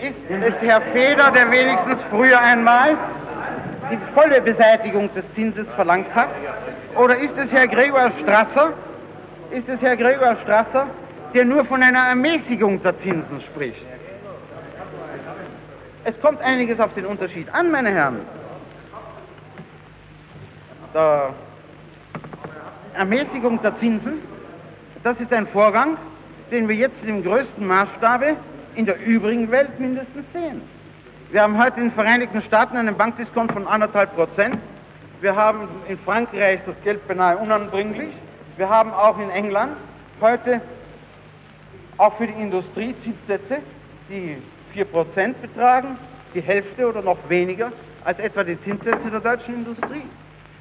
ist 0.00 0.14
es 0.30 0.54
Herr 0.62 0.80
Feder, 0.80 1.30
der 1.30 1.50
wenigstens 1.50 2.00
früher 2.10 2.38
einmal 2.40 2.96
die 3.90 3.98
volle 4.14 4.40
Beseitigung 4.42 5.12
des 5.14 5.24
Zinses 5.34 5.66
verlangt 5.74 6.14
hat? 6.14 6.28
Oder 6.96 7.16
ist 7.16 7.36
es 7.38 7.50
Herr 7.52 7.66
Gregor 7.68 8.10
Strasser? 8.20 8.72
Ist 9.50 9.66
es 9.66 9.80
Herr 9.80 9.96
Gregor 9.96 10.36
Strasser, 10.42 10.88
der 11.32 11.44
nur 11.46 11.64
von 11.64 11.82
einer 11.82 12.08
Ermäßigung 12.08 12.82
der 12.82 12.98
Zinsen 12.98 13.40
spricht? 13.40 13.84
Es 16.04 16.20
kommt 16.20 16.42
einiges 16.42 16.78
auf 16.80 16.92
den 16.94 17.06
Unterschied 17.06 17.52
an, 17.54 17.70
meine 17.70 17.90
Herren. 17.90 18.20
Der 20.92 21.30
Ermäßigung 22.94 23.60
der 23.62 23.78
Zinsen, 23.78 24.20
das 25.02 25.18
ist 25.18 25.32
ein 25.32 25.46
Vorgang, 25.46 25.96
den 26.50 26.68
wir 26.68 26.76
jetzt 26.76 27.02
im 27.04 27.22
größten 27.22 27.66
Maßstabe 27.66 28.36
in 28.74 28.84
der 28.84 29.00
übrigen 29.00 29.50
Welt 29.50 29.80
mindestens 29.80 30.26
sehen. 30.32 30.60
Wir 31.30 31.42
haben 31.42 31.62
heute 31.62 31.78
in 31.80 31.86
den 31.86 31.92
Vereinigten 31.92 32.42
Staaten 32.42 32.76
einen 32.76 32.96
Bankdiskont 32.96 33.52
von 33.52 33.66
anderthalb 33.66 34.14
Prozent. 34.14 34.58
Wir 35.20 35.34
haben 35.34 35.68
in 35.88 35.98
Frankreich 35.98 36.60
das 36.66 36.76
Geld 36.84 37.06
beinahe 37.08 37.38
unanbringlich. 37.38 38.10
Wir 38.58 38.68
haben 38.68 38.92
auch 38.92 39.16
in 39.20 39.30
England 39.30 39.76
heute 40.20 40.60
auch 41.96 42.16
für 42.16 42.26
die 42.26 42.42
Industrie 42.42 42.92
Zinssätze, 43.04 43.58
die 44.08 44.36
vier 44.72 44.84
Prozent 44.84 45.40
betragen, 45.40 45.96
die 46.34 46.40
Hälfte 46.40 46.88
oder 46.88 47.00
noch 47.00 47.18
weniger 47.28 47.70
als 48.04 48.18
etwa 48.18 48.42
die 48.42 48.60
Zinssätze 48.60 49.12
der 49.12 49.20
deutschen 49.20 49.54
Industrie. 49.54 50.02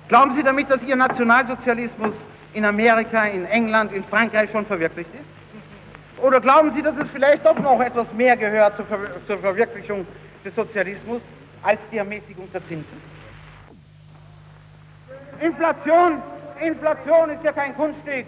Glauben 0.10 0.36
Sie 0.36 0.44
damit, 0.44 0.70
dass 0.70 0.80
Ihr 0.84 0.96
Nationalsozialismus 0.96 2.14
in 2.54 2.66
Amerika, 2.66 3.26
in 3.26 3.46
England, 3.48 3.92
in 3.92 4.04
Frankreich 4.04 4.52
schon 4.52 4.68
verwirklicht 4.68 5.10
ist? 5.16 6.24
Oder 6.24 6.40
glauben 6.40 6.72
Sie, 6.76 6.84
dass 6.84 6.96
es 6.98 7.10
vielleicht 7.12 7.44
doch 7.48 7.58
noch 7.58 7.82
etwas 7.82 8.14
mehr 8.14 8.38
gehört 8.38 8.76
zur, 8.76 8.86
Ver 8.86 9.00
zur 9.26 9.40
Verwirklichung 9.40 10.06
des 10.46 10.54
Sozialismus 10.54 11.22
als 11.64 11.80
die 11.92 11.98
Ermäßigung 11.98 12.48
der 12.54 12.62
Zinsen? 12.68 13.02
Inflation, 15.42 16.22
Inflation 16.62 17.30
ist 17.30 17.44
ja 17.44 17.52
kein 17.52 17.76
Kunststück. 17.76 18.26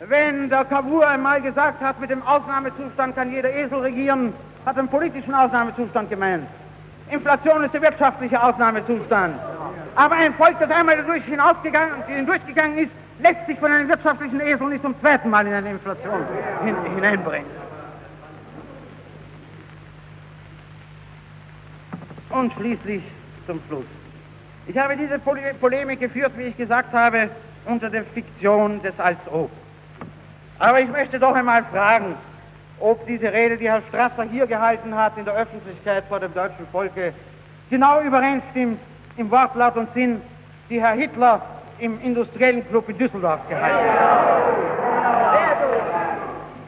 Wenn 0.00 0.50
der 0.50 0.64
Cavour 0.64 1.06
einmal 1.08 1.40
gesagt 1.40 1.80
hat, 1.80 2.00
mit 2.00 2.10
dem 2.10 2.22
Ausnahmezustand 2.26 3.16
kann 3.16 3.32
jeder 3.32 3.50
Esel 3.50 3.78
regieren, 3.78 4.32
hat 4.66 4.78
einen 4.78 4.88
politischen 4.88 5.34
Ausnahmezustand 5.34 6.10
gemeint. 6.10 6.46
Inflation 7.10 7.64
ist 7.64 7.72
der 7.72 7.82
wirtschaftliche 7.82 8.42
Ausnahmezustand. 8.42 9.36
Aber 9.94 10.14
ein 10.16 10.34
Volk, 10.34 10.58
das 10.58 10.70
einmal 10.70 10.96
hindurchgegangen 12.06 12.78
ist, 12.78 12.90
lässt 13.20 13.46
sich 13.46 13.58
von 13.58 13.72
einem 13.72 13.88
wirtschaftlichen 13.88 14.40
Esel 14.40 14.68
nicht 14.68 14.82
zum 14.82 14.94
zweiten 15.00 15.30
Mal 15.30 15.46
in 15.46 15.54
eine 15.54 15.70
Inflation 15.70 16.20
hin, 16.64 16.76
hineinbringen. 16.94 17.66
und 22.36 22.52
schließlich 22.54 23.02
zum 23.46 23.60
Schluss. 23.66 23.84
Ich 24.66 24.76
habe 24.76 24.96
diese 24.96 25.18
Polemik 25.18 26.00
geführt, 26.00 26.32
wie 26.36 26.44
ich 26.44 26.56
gesagt 26.56 26.92
habe, 26.92 27.30
unter 27.66 27.90
der 27.90 28.04
Fiktion 28.04 28.82
des 28.82 28.98
Als 28.98 29.18
ob. 29.30 29.50
Aber 30.58 30.80
ich 30.80 30.88
möchte 30.88 31.18
doch 31.18 31.34
einmal 31.34 31.64
fragen, 31.64 32.14
ob 32.80 33.06
diese 33.06 33.32
Rede, 33.32 33.56
die 33.56 33.68
Herr 33.68 33.82
Strasser 33.88 34.24
hier 34.24 34.46
gehalten 34.46 34.94
hat 34.94 35.16
in 35.16 35.24
der 35.24 35.34
Öffentlichkeit 35.34 36.04
vor 36.08 36.20
dem 36.20 36.32
deutschen 36.34 36.66
Volke, 36.72 37.12
genau 37.70 38.00
übereinstimmt 38.00 38.78
im 39.16 39.30
Wortlaut 39.30 39.76
und 39.76 39.92
Sinn, 39.94 40.20
die 40.68 40.80
Herr 40.80 40.92
Hitler 40.92 41.40
im 41.78 42.00
industriellen 42.02 42.66
Club 42.68 42.88
in 42.88 42.98
Düsseldorf 42.98 43.40
gehalten 43.48 44.00
hat. 44.00 44.16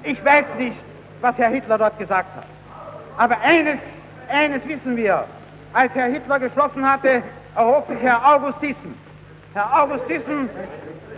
Ich 0.05 0.25
weiß 0.25 0.45
nicht, 0.59 0.77
was 1.21 1.37
Herr 1.37 1.51
Hitler 1.51 1.79
dort 1.79 1.99
gesagt 1.99 2.29
hat. 2.37 2.45
Aber 3.17 3.37
eines, 3.43 3.79
eines 4.29 4.67
wissen 4.67 4.97
wir. 4.97 5.25
Als 5.73 5.95
Herr 5.95 6.07
Hitler 6.07 6.39
geschlossen 6.39 6.89
hatte, 6.89 7.23
erhob 7.55 7.89
sich 7.89 8.01
Herr 8.01 8.35
August 8.35 8.61
Thyssen. 8.61 9.08
Herr 9.55 9.83
August 9.83 10.07
Thyssen, 10.07 10.49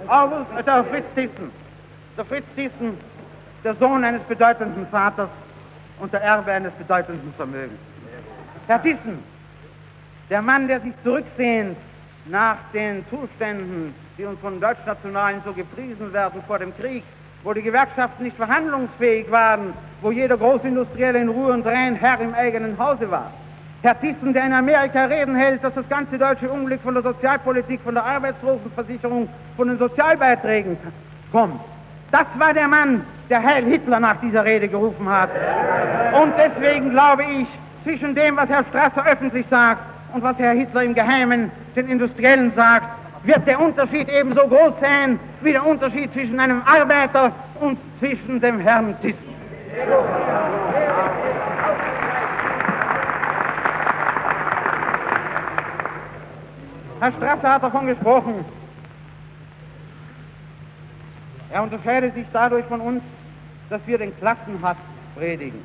August, 0.07 0.47
äh, 0.57 0.63
der 0.63 0.85
Fritz 0.85 1.07
Thyssen, 1.15 1.51
der 2.17 2.25
Fritz 2.25 2.45
Thyssen, 2.55 2.99
der 3.65 3.75
Sohn 3.75 4.05
eines 4.05 4.23
bedeutenden 4.23 4.87
Vaters 4.87 5.29
und 5.99 6.13
der 6.13 6.23
Erbe 6.23 6.53
eines 6.53 6.73
bedeutenden 6.75 7.35
Vermögens. 7.37 7.79
Herr 8.67 8.83
Thyssen, 8.83 9.23
der 10.31 10.43
Mann, 10.43 10.69
der 10.69 10.81
sich 10.81 10.93
zurücksehnt 11.03 11.77
nach 12.27 12.57
den 12.73 13.05
Zuständen, 13.11 13.95
die 14.17 14.25
uns 14.25 14.39
von 14.41 14.61
Deutschnationalen 14.61 15.43
so 15.45 15.53
gepriesen 15.53 16.13
werden 16.13 16.43
vor 16.47 16.59
dem 16.59 16.77
Krieg, 16.77 17.03
wo 17.43 17.53
die 17.53 17.63
Gewerkschaften 17.63 18.25
nicht 18.25 18.37
verhandlungsfähig 18.37 19.31
waren, 19.31 19.73
wo 20.03 20.11
jeder 20.11 20.37
Großindustrielle 20.37 21.19
in 21.19 21.29
Ruhe 21.29 21.53
und 21.53 21.67
Rein 21.67 21.97
Herr 21.97 22.21
im 22.21 22.35
eigenen 22.35 22.79
Hause 22.79 23.11
war. 23.11 23.33
Herr 23.83 23.99
Thyssen, 23.99 24.35
der 24.35 24.45
in 24.45 24.53
Amerika 24.53 25.07
Reden 25.07 25.35
hält, 25.35 25.65
dass 25.65 25.73
das 25.75 25.89
ganze 25.89 26.19
deutsche 26.19 26.51
Unglück 26.51 26.83
von 26.83 26.93
der 26.93 27.03
Sozialpolitik, 27.03 27.81
von 27.83 27.95
der 27.95 28.05
Arbeitslosenversicherung, 28.05 29.27
von 29.57 29.69
den 29.69 29.79
Sozialbeiträgen 29.79 30.77
kommt. 31.33 31.61
Das 32.11 32.27
war 32.39 32.53
der 32.53 32.69
Mann, 32.69 33.03
der 33.31 33.43
Heil 33.43 33.65
Hitler 33.65 34.01
nach 34.01 34.17
dieser 34.21 34.45
Rede 34.45 34.69
gerufen 34.69 35.09
hat. 35.09 35.31
Und 36.13 36.35
deswegen 36.37 36.91
glaube 36.91 37.23
ich, 37.23 37.47
zwischen 37.85 38.15
dem, 38.15 38.37
was 38.37 38.51
Herr 38.51 38.65
Strasser 38.65 39.07
öffentlich 39.07 39.47
sagt 39.49 39.81
und 40.13 40.23
was 40.23 40.37
Herr 40.39 40.53
Hitler 40.53 40.83
im 40.83 40.95
Geheimen 40.95 41.51
den 41.75 41.89
Industriellen 41.89 42.53
sagt, 42.55 42.87
wird 43.23 43.47
der 43.47 43.61
Unterschied 43.61 44.09
ebenso 44.09 44.47
groß 44.47 44.75
sein 44.81 45.19
wie 45.41 45.53
der 45.53 45.65
Unterschied 45.65 46.13
zwischen 46.13 46.39
einem 46.39 46.61
Arbeiter 46.67 47.33
und 47.61 47.79
zwischen 47.99 48.41
dem 48.41 48.61
Herrn 48.61 48.95
Thyssen. 49.01 49.31
Herr 57.01 57.13
Strasser 57.13 57.55
hat 57.55 57.63
davon 57.63 57.87
gesprochen. 57.87 58.45
Er 61.51 61.63
unterscheidet 61.63 62.15
sich 62.15 62.27
dadurch 62.33 62.67
von 62.67 62.81
uns, 62.81 63.03
dass 63.71 63.81
wir 63.87 63.97
den 63.99 64.17
Klassenhass 64.19 64.77
predigen. 65.17 65.61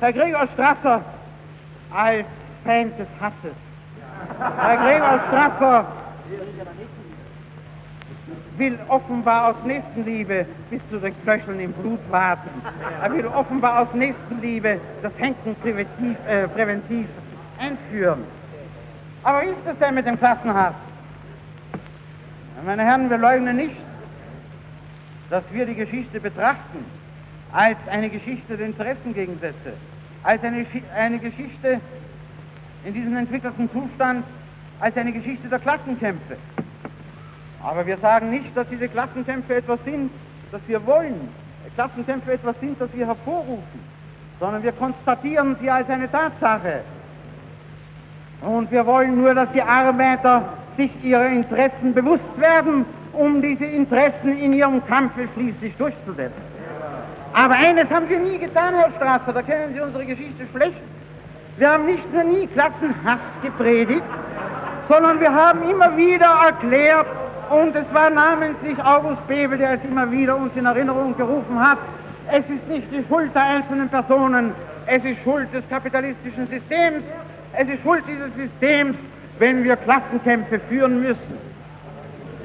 Herr 0.00 0.12
Gregor 0.12 0.48
Strasser 0.54 1.02
als 1.94 2.26
Feind 2.64 2.98
des 2.98 3.08
Hasses. 3.20 3.56
Herr 4.38 4.76
Gregor 4.78 5.20
Strasser 5.28 5.86
will 8.56 8.78
offenbar 8.88 9.50
aus 9.50 9.56
Nächstenliebe 9.66 10.46
bis 10.70 10.80
zu 10.90 10.98
den 10.98 11.14
Knöcheln 11.22 11.60
im 11.60 11.72
Blut 11.72 12.00
warten. 12.10 12.48
Er 13.02 13.12
will 13.12 13.26
offenbar 13.26 13.82
aus 13.82 13.88
Nächstenliebe 13.92 14.80
das 15.02 15.12
Henken 15.18 15.54
präventiv, 15.56 16.16
äh, 16.26 16.48
präventiv 16.48 17.06
einführen. 17.58 18.24
Aber 19.26 19.42
wie 19.42 19.48
ist 19.48 19.66
es 19.68 19.76
denn 19.80 19.92
mit 19.96 20.06
dem 20.06 20.16
Klassenhass? 20.16 20.74
Meine 22.64 22.84
Herren, 22.84 23.10
wir 23.10 23.18
leugnen 23.18 23.56
nicht, 23.56 23.74
dass 25.30 25.42
wir 25.50 25.66
die 25.66 25.74
Geschichte 25.74 26.20
betrachten 26.20 26.84
als 27.52 27.76
eine 27.90 28.08
Geschichte 28.08 28.56
der 28.56 28.66
Interessengegensätze, 28.66 29.72
als 30.22 30.44
eine, 30.44 30.64
eine 30.96 31.18
Geschichte 31.18 31.80
in 32.84 32.94
diesem 32.94 33.16
entwickelten 33.16 33.68
Zustand, 33.72 34.24
als 34.78 34.96
eine 34.96 35.10
Geschichte 35.10 35.48
der 35.48 35.58
Klassenkämpfe. 35.58 36.36
Aber 37.64 37.84
wir 37.84 37.96
sagen 37.96 38.30
nicht, 38.30 38.56
dass 38.56 38.68
diese 38.68 38.88
Klassenkämpfe 38.88 39.56
etwas 39.56 39.80
sind, 39.84 40.12
das 40.52 40.60
wir 40.68 40.86
wollen, 40.86 41.30
Klassenkämpfe 41.74 42.34
etwas 42.34 42.54
sind, 42.60 42.80
das 42.80 42.90
wir 42.94 43.08
hervorrufen, 43.08 43.80
sondern 44.38 44.62
wir 44.62 44.70
konstatieren 44.70 45.56
sie 45.60 45.68
als 45.68 45.90
eine 45.90 46.08
Tatsache. 46.08 46.82
Und 48.42 48.70
wir 48.70 48.86
wollen 48.86 49.20
nur, 49.20 49.34
dass 49.34 49.50
die 49.52 49.62
Arbeiter 49.62 50.42
sich 50.76 50.90
ihrer 51.02 51.26
Interessen 51.26 51.94
bewusst 51.94 52.38
werden, 52.38 52.84
um 53.12 53.40
diese 53.40 53.64
Interessen 53.64 54.38
in 54.38 54.52
ihrem 54.52 54.86
Kampfe 54.86 55.26
schließlich 55.34 55.74
durchzusetzen. 55.76 56.56
Aber 57.32 57.54
eines 57.54 57.90
haben 57.90 58.08
wir 58.08 58.18
nie 58.18 58.38
getan, 58.38 58.74
Herr 58.74 58.90
Strasser, 58.96 59.32
da 59.32 59.42
kennen 59.42 59.74
Sie 59.74 59.80
unsere 59.80 60.04
Geschichte 60.04 60.46
schlecht. 60.54 60.80
Wir 61.58 61.70
haben 61.70 61.86
nicht 61.86 62.12
nur 62.12 62.24
nie 62.24 62.46
Klassenhass 62.46 63.18
gepredigt, 63.42 64.02
sondern 64.88 65.20
wir 65.20 65.32
haben 65.32 65.68
immer 65.68 65.96
wieder 65.96 66.30
erklärt, 66.46 67.06
und 67.48 67.76
es 67.76 67.84
war 67.92 68.10
namentlich 68.10 68.76
August 68.84 69.26
Bebel, 69.28 69.58
der 69.58 69.74
es 69.74 69.84
immer 69.84 70.10
wieder 70.10 70.36
uns 70.36 70.50
in 70.56 70.66
Erinnerung 70.66 71.16
gerufen 71.16 71.60
hat, 71.60 71.78
es 72.32 72.44
ist 72.50 72.68
nicht 72.68 72.90
die 72.90 73.04
Schuld 73.08 73.34
der 73.34 73.42
einzelnen 73.42 73.88
Personen, 73.88 74.52
es 74.86 75.04
ist 75.04 75.22
Schuld 75.22 75.52
des 75.54 75.62
kapitalistischen 75.68 76.48
Systems, 76.48 77.04
es 77.58 77.68
ist 77.68 77.82
Schuld 77.82 78.04
dieses 78.06 78.34
Systems, 78.34 78.96
wenn 79.38 79.64
wir 79.64 79.76
Klassenkämpfe 79.76 80.60
führen 80.60 81.02
müssen. 81.02 81.38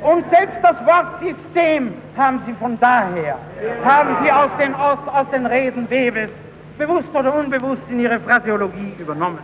Und 0.02 0.26
selbst 0.32 0.58
das 0.64 0.78
Wort 0.86 1.20
System 1.22 1.94
haben 2.18 2.42
Sie 2.46 2.54
von 2.54 2.80
daher, 2.80 3.38
haben 3.86 4.16
Sie 4.24 4.32
aus 4.32 4.50
den, 4.60 4.74
aus, 4.74 4.98
aus 5.08 5.30
den 5.32 5.46
Reden 5.46 5.90
Webels 5.90 6.32
bewusst 6.78 7.14
oder 7.14 7.34
unbewusst 7.36 7.84
in 7.90 8.00
Ihre 8.00 8.20
Phraseologie 8.20 8.96
übernommen. 8.98 9.40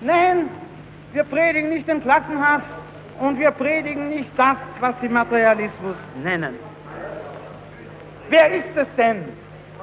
Nein, 0.00 0.48
wir 1.12 1.24
predigen 1.24 1.70
nicht 1.70 1.88
den 1.88 2.02
Klassenhass 2.02 2.62
und 3.18 3.40
wir 3.40 3.50
predigen 3.50 4.10
nicht 4.10 4.30
das, 4.36 4.56
was 4.78 4.94
Sie 5.00 5.08
Materialismus 5.08 5.96
nennen. 6.22 6.54
Wer 8.28 8.52
ist 8.52 8.76
es 8.76 8.86
denn, 8.96 9.24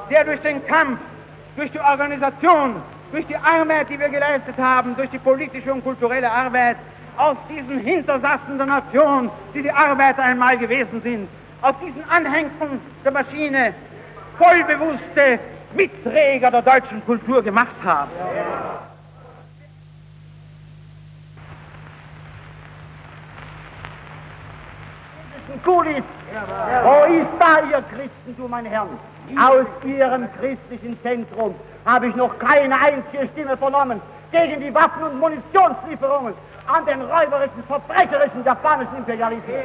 der 0.09 0.23
durch 0.23 0.39
den 0.41 0.65
Kampf, 0.67 0.99
durch 1.57 1.71
die 1.71 1.79
Organisation, 1.79 2.75
durch 3.11 3.25
die 3.27 3.37
Arbeit, 3.37 3.89
die 3.89 3.99
wir 3.99 4.09
geleistet 4.09 4.57
haben, 4.57 4.95
durch 4.95 5.09
die 5.09 5.19
politische 5.19 5.73
und 5.73 5.83
kulturelle 5.83 6.29
Arbeit, 6.29 6.77
aus 7.17 7.37
diesen 7.49 7.79
Hintersassen 7.79 8.57
der 8.57 8.65
Nation, 8.65 9.31
die 9.53 9.61
die 9.61 9.71
Arbeiter 9.71 10.23
einmal 10.23 10.57
gewesen 10.57 11.01
sind, 11.01 11.29
aus 11.61 11.75
diesen 11.85 12.03
Anhängseln 12.09 12.81
der 13.03 13.11
Maschine, 13.11 13.73
vollbewusste 14.37 15.39
Mitträger 15.73 16.51
der 16.51 16.61
deutschen 16.61 17.05
Kultur 17.05 17.41
gemacht 17.41 17.75
haben. 17.83 18.11
Wo 25.63 25.81
ist 25.81 27.27
da 27.39 27.59
Ihr 27.71 27.83
Christentum, 27.93 28.51
meine 28.51 28.69
Herren? 28.69 28.99
Aus 29.37 29.65
Ihrem 29.83 30.27
christlichen 30.39 31.01
Zentrum 31.01 31.55
habe 31.85 32.07
ich 32.07 32.15
noch 32.15 32.37
keine 32.39 32.75
einzige 32.79 33.27
Stimme 33.33 33.55
vernommen 33.57 34.01
gegen 34.31 34.59
die 34.59 34.73
Waffen- 34.73 35.03
und 35.03 35.19
Munitionslieferungen 35.19 36.33
an 36.67 36.85
den 36.85 37.01
räuberischen, 37.01 37.63
verbrecherischen 37.67 38.43
japanischen 38.43 38.97
Imperialismus. 38.97 39.55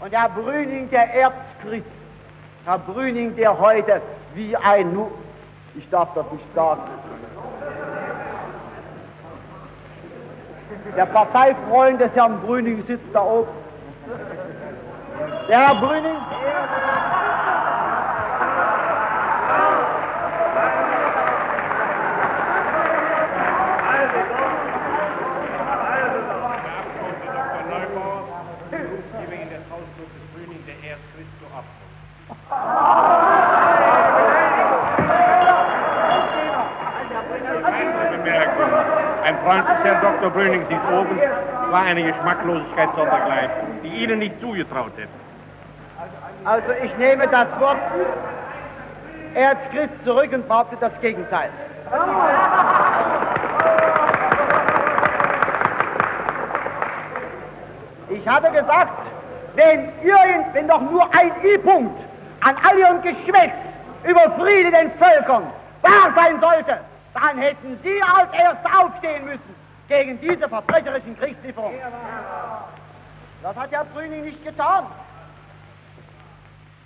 Und 0.00 0.12
Herr 0.12 0.28
Brüning, 0.28 0.90
der 0.90 1.14
Erzchrist, 1.14 1.86
Herr 2.64 2.78
Brüning, 2.78 3.34
der 3.36 3.58
heute 3.58 4.00
wie 4.34 4.56
ein, 4.56 4.92
nu 4.92 5.10
ich 5.74 5.88
darf 5.90 6.08
das 6.14 6.24
nicht 6.32 6.54
sagen, 6.54 6.82
der 10.96 11.06
Parteifreund 11.06 12.00
des 12.00 12.12
Herrn 12.14 12.40
Brüning 12.40 12.84
sitzt 12.86 13.06
da 13.12 13.22
oben. 13.22 13.48
Der 15.48 15.68
Herr 15.68 15.74
Brüning, 15.76 16.16
räumte 39.48 39.72
Herr 39.82 40.00
Dr. 40.00 40.30
Bröning 40.30 40.62
dies 40.68 40.78
oben, 40.92 41.18
war 41.70 41.82
eine 41.84 42.02
Geschmacklosigkeit 42.02 42.88
sondergleichen, 42.94 43.80
die 43.82 43.88
Ihnen 43.88 44.18
nicht 44.18 44.40
zugetraut 44.40 44.92
hätte. 44.96 45.08
Also 46.44 46.68
ich 46.82 46.96
nehme 46.98 47.26
das 47.28 47.48
Wort 47.58 47.78
Erzchrist 49.34 49.92
zurück 50.04 50.30
und 50.32 50.46
behaupte 50.46 50.76
das 50.80 50.92
Gegenteil. 51.00 51.50
Ich 58.10 58.28
habe 58.28 58.50
gesagt, 58.50 58.92
wenn 59.54 59.88
irgend, 60.02 60.54
wenn 60.54 60.68
doch 60.68 60.80
nur 60.80 61.04
ein 61.14 61.32
I-Punkt 61.42 61.98
an 62.40 62.56
all 62.68 62.78
ihrem 62.78 63.02
Geschwätz 63.02 63.52
über 64.04 64.30
Friede 64.38 64.70
den 64.70 64.90
Völkern 64.92 65.44
wahr 65.82 66.12
sein 66.14 66.40
sollte, 66.40 66.78
dann 67.20 67.38
hätten 67.38 67.78
Sie 67.82 68.02
als 68.02 68.32
Erste 68.32 68.68
aufstehen 68.78 69.24
müssen 69.24 69.54
gegen 69.88 70.20
diese 70.20 70.48
verbrecherischen 70.48 71.18
Kriegslieferungen. 71.18 71.80
Das 73.42 73.56
hat 73.56 73.70
Herr 73.70 73.84
Brüning 73.84 74.24
nicht 74.24 74.44
getan, 74.44 74.84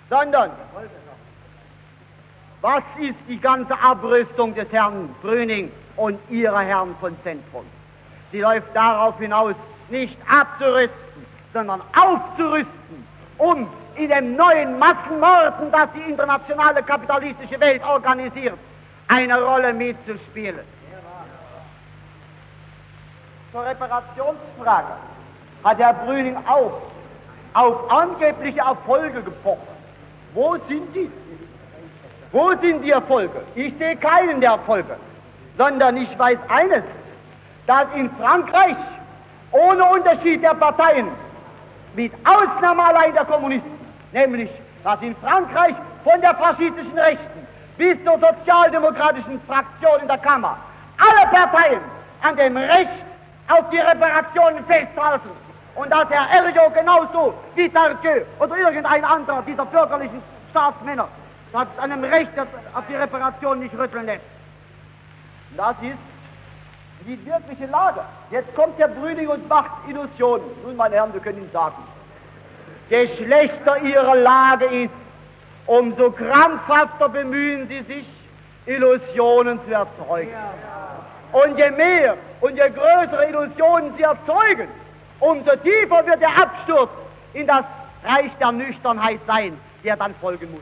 sondern 0.09 0.51
was 2.61 2.83
ist 2.99 3.17
die 3.27 3.39
ganze 3.39 3.77
Abrüstung 3.81 4.55
des 4.55 4.71
Herrn 4.71 5.13
Brüning 5.21 5.71
und 5.97 6.19
Ihrer 6.29 6.61
Herren 6.61 6.95
von 7.01 7.15
Zentrum? 7.23 7.65
Sie 8.31 8.39
läuft 8.39 8.73
darauf 8.73 9.17
hinaus, 9.19 9.55
nicht 9.89 10.17
abzurüsten, 10.29 11.25
sondern 11.53 11.81
aufzurüsten, 11.95 13.07
um 13.37 13.67
in 13.95 14.09
dem 14.09 14.35
neuen 14.35 14.79
Massenmorden, 14.79 15.71
das 15.71 15.87
die 15.95 16.09
internationale 16.09 16.81
kapitalistische 16.81 17.59
Welt 17.59 17.83
organisiert, 17.83 18.57
eine 19.07 19.41
Rolle 19.41 19.73
mitzuspielen. 19.73 20.59
Zur 23.51 23.65
Reparationsfrage 23.65 24.93
hat 25.63 25.77
Herr 25.77 25.93
Brüning 25.93 26.37
auch 26.47 26.81
auf 27.53 27.91
angebliche 27.91 28.61
Erfolge 28.61 29.21
gepocht. 29.21 29.67
Wo 30.33 30.57
sind 30.67 30.95
die? 30.95 31.11
Wo 32.31 32.49
sind 32.59 32.81
die 32.81 32.91
Erfolge? 32.91 33.43
Ich 33.53 33.73
sehe 33.77 33.95
keinen 33.95 34.41
der 34.41 34.51
Erfolge, 34.51 34.95
sondern 35.57 35.97
ich 35.97 36.17
weiß 36.17 36.39
eines, 36.47 36.83
dass 37.67 37.85
in 37.95 38.09
Frankreich 38.15 38.75
ohne 39.51 39.85
Unterschied 39.85 40.41
der 40.41 40.55
Parteien, 40.55 41.07
mit 41.95 42.11
Ausnahme 42.23 42.83
allein 42.83 43.13
der 43.13 43.25
Kommunisten, 43.25 43.71
nämlich 44.11 44.49
dass 44.83 44.99
in 45.01 45.15
Frankreich 45.17 45.75
von 46.03 46.19
der 46.21 46.33
faschistischen 46.35 46.97
Rechten 46.97 47.32
bis 47.77 47.97
zur 48.03 48.19
sozialdemokratischen 48.19 49.41
Fraktion 49.47 50.01
in 50.01 50.07
der 50.07 50.17
Kammer 50.17 50.57
alle 50.97 51.27
Parteien 51.29 51.81
an 52.21 52.35
dem 52.35 52.55
Recht 52.57 52.91
auf 53.47 53.69
die 53.71 53.79
Reparationen 53.79 54.63
festhalten 54.65 55.29
und 55.75 55.91
dass 55.91 56.09
Herr 56.09 56.29
Erjo 56.29 56.69
genauso 56.69 57.33
wie 57.55 57.69
Tardieu 57.69 58.21
oder 58.39 58.57
irgendein 58.57 59.03
anderer 59.03 59.41
dieser 59.41 59.65
bürgerlichen 59.65 60.21
Staatsmänner 60.51 61.07
das 61.51 61.67
an 61.77 61.89
dem 61.91 62.03
Recht 62.03 62.31
auf 62.73 62.83
die 62.89 62.95
Reparation 62.95 63.59
nicht 63.59 63.77
rütteln 63.77 64.05
lässt. 64.07 64.23
Das 65.55 65.75
ist 65.81 65.99
die 67.05 67.25
wirkliche 67.25 67.67
Lage. 67.67 68.01
Jetzt 68.31 68.55
kommt 68.55 68.79
der 68.79 68.87
Brüning 68.87 69.27
und 69.27 69.47
macht 69.47 69.71
Illusionen. 69.87 70.45
Nun, 70.63 70.75
meine 70.75 70.95
Herren, 70.95 71.13
wir 71.13 71.21
können 71.21 71.39
Ihnen 71.39 71.51
sagen, 71.51 71.75
je 72.89 73.07
schlechter 73.15 73.77
Ihre 73.81 74.17
Lage 74.19 74.65
ist, 74.65 74.93
umso 75.67 76.11
krampfhafter 76.11 77.09
bemühen 77.09 77.67
Sie 77.67 77.81
sich, 77.81 78.05
Illusionen 78.65 79.59
zu 79.65 79.71
erzeugen. 79.71 80.33
Und 81.31 81.57
je 81.57 81.71
mehr 81.71 82.15
und 82.41 82.55
je 82.55 82.69
größere 82.69 83.27
Illusionen 83.27 83.93
Sie 83.97 84.03
erzeugen, 84.03 84.67
umso 85.19 85.55
tiefer 85.57 86.05
wird 86.05 86.21
der 86.21 86.37
Absturz 86.37 86.91
in 87.33 87.47
das 87.47 87.65
Reich 88.03 88.31
der 88.39 88.51
Nüchternheit 88.51 89.19
sein, 89.25 89.57
der 89.83 89.95
dann 89.95 90.13
folgen 90.15 90.51
muss. 90.51 90.61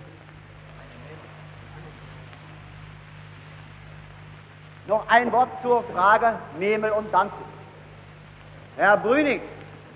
Noch 4.87 5.07
ein 5.09 5.31
Wort 5.31 5.49
zur 5.61 5.83
Frage 5.93 6.33
Memel 6.57 6.91
und 6.91 7.13
Danzig. 7.13 7.37
Herr 8.77 8.97
Brüning, 8.97 9.41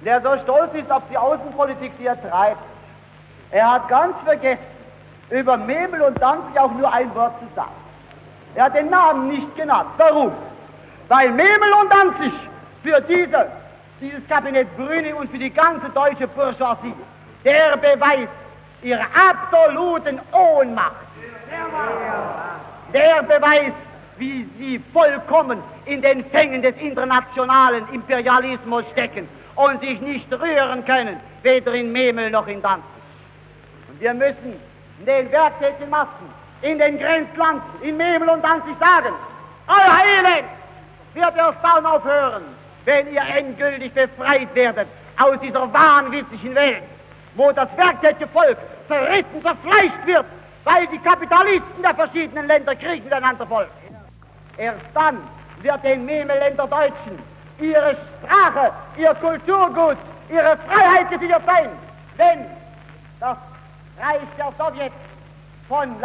der 0.04 0.22
so 0.22 0.38
stolz 0.38 0.74
ist 0.74 0.92
auf 0.92 1.04
die 1.10 1.18
Außenpolitik, 1.18 1.92
die 1.98 2.06
er 2.06 2.22
treibt, 2.22 2.62
er 3.52 3.72
hat 3.72 3.88
ganz 3.88 4.16
vergessen, 4.24 4.75
über 5.30 5.58
Memel 5.58 6.02
und 6.02 6.22
Danzig 6.22 6.60
auch 6.60 6.72
nur 6.72 6.92
ein 6.92 7.14
Wort 7.16 7.40
zu 7.40 7.46
sagen. 7.56 7.72
Er 8.56 8.66
hat 8.66 8.76
den 8.76 8.90
Namen 8.90 9.28
nicht 9.28 9.56
genannt. 9.56 9.90
Warum? 9.98 10.32
Weil 11.08 11.30
Memel 11.32 11.74
und 11.82 11.92
Danzig 11.92 12.34
für 12.84 13.02
diese, 13.02 13.48
dieses 14.00 14.28
Kabinett 14.28 14.76
Brüning 14.78 15.16
und 15.16 15.30
für 15.30 15.38
die 15.38 15.50
ganze 15.50 15.90
deutsche 15.90 16.28
Bourgeoisie 16.28 16.94
der 17.44 17.78
Beweis 17.78 18.30
ihrer 18.82 19.06
absoluten 19.30 20.20
Ohnmacht. 20.32 20.96
Der 22.94 23.24
Beweis 23.24 23.74
wie 24.18 24.48
sie 24.58 24.82
vollkommen 24.94 25.62
in 25.86 26.02
den 26.02 26.24
Fängen 26.26 26.62
des 26.62 26.76
internationalen 26.78 27.84
Imperialismus 27.92 28.86
stecken 28.92 29.28
und 29.56 29.82
sich 29.82 30.00
nicht 30.02 30.32
rühren 30.32 30.86
können, 30.86 31.18
weder 31.44 31.74
in 31.74 31.92
Memel 31.92 32.30
noch 32.30 32.48
in 32.48 32.62
Danzig. 32.62 32.86
Und 33.90 34.00
wir 34.00 34.14
müssen 34.14 34.60
den 35.00 35.32
werktätigen 35.32 35.90
Massen 35.90 36.34
in 36.62 36.80
den 36.80 36.98
Grenzlanden, 37.00 37.82
in 37.82 37.98
Memel 37.98 38.30
und 38.30 38.44
Danzig 38.44 38.76
sagen, 38.80 39.14
euer 39.68 40.20
Elend 40.20 40.48
wird 41.14 41.36
erst 41.36 41.60
dann 41.64 41.86
aufhören, 41.86 42.44
wenn 42.86 43.12
ihr 43.14 43.22
endgültig 43.22 43.94
befreit 43.94 44.54
werdet 44.54 44.88
aus 45.18 45.40
dieser 45.42 45.72
wahnwitzigen 45.74 46.56
Welt, 46.56 46.84
wo 47.36 47.52
das 47.52 47.70
werktätige 47.78 48.28
Volk 48.28 48.58
zerrissen, 48.88 49.42
zerfleischt 49.42 50.06
wird, 50.06 50.26
weil 50.64 50.88
die 50.88 51.00
Kapitalisten 51.00 51.82
der 51.82 51.96
verschiedenen 51.96 52.48
Länder 52.48 52.76
Krieg 52.76 53.04
miteinander 53.04 53.46
folgen. 53.46 53.72
Erst 54.58 54.86
dann 54.94 55.18
wird 55.62 55.84
den 55.84 56.06
Memeländer 56.06 56.68
Deutschen 56.68 57.20
ihre 57.60 57.96
Sprache, 57.96 58.72
ihr 58.98 59.14
Kulturgut, 59.16 59.98
ihre 60.30 60.58
Freiheit 60.68 61.10
gesichert 61.10 61.44
sein, 61.46 61.70
wenn 62.18 62.46
das 63.20 63.38
Reich 64.00 64.28
der 64.38 64.52
Sowjets 64.58 64.96
von 65.68 65.96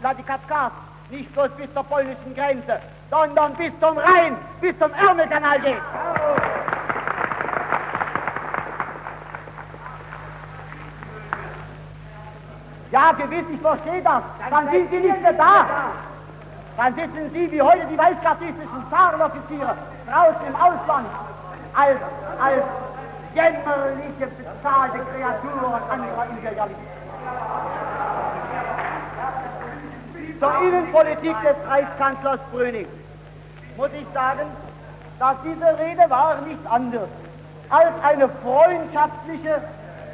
Vladikavkaz 0.00 0.72
nicht 1.10 1.32
bloß 1.34 1.50
bis 1.56 1.72
zur 1.72 1.84
polnischen 1.84 2.34
Grenze, 2.34 2.80
sondern 3.10 3.54
bis 3.54 3.72
zum 3.80 3.98
Rhein, 3.98 4.36
bis 4.60 4.78
zum 4.78 4.92
Ärmelkanal 4.94 5.60
geht. 5.60 5.80
Ja, 12.92 13.12
gewiss, 13.12 13.44
ich 13.52 13.60
verstehe 13.60 14.02
das. 14.02 14.22
Dann 14.48 14.70
sind 14.70 14.90
Sie 14.90 14.98
nicht 14.98 15.20
mehr 15.20 15.32
da. 15.32 15.66
Dann 16.76 16.94
sitzen 16.94 17.30
Sie 17.32 17.50
wie 17.50 17.62
heute 17.62 17.86
die 17.86 17.98
weißgardistischen 17.98 18.90
Zarenoffiziere 18.90 19.74
draußen 20.08 20.46
im 20.46 20.56
Ausland 20.56 21.08
als, 21.74 21.98
als 22.40 22.62
jämmerliche, 23.34 24.26
bezahlte 24.26 24.98
Kreaturen 24.98 25.82
anderer 25.90 26.26
Imperialisten. 26.30 26.95
Zur 30.38 30.62
Innenpolitik 30.62 31.34
des 31.42 31.56
Reichskanzlers 31.68 32.40
Brüning 32.52 32.86
muss 33.76 33.90
ich 33.98 34.06
sagen, 34.12 34.46
dass 35.18 35.36
diese 35.44 35.78
Rede 35.78 36.10
war 36.10 36.40
nichts 36.42 36.66
anderes 36.70 37.08
als 37.70 37.92
eine 38.02 38.28
freundschaftliche, 38.28 39.60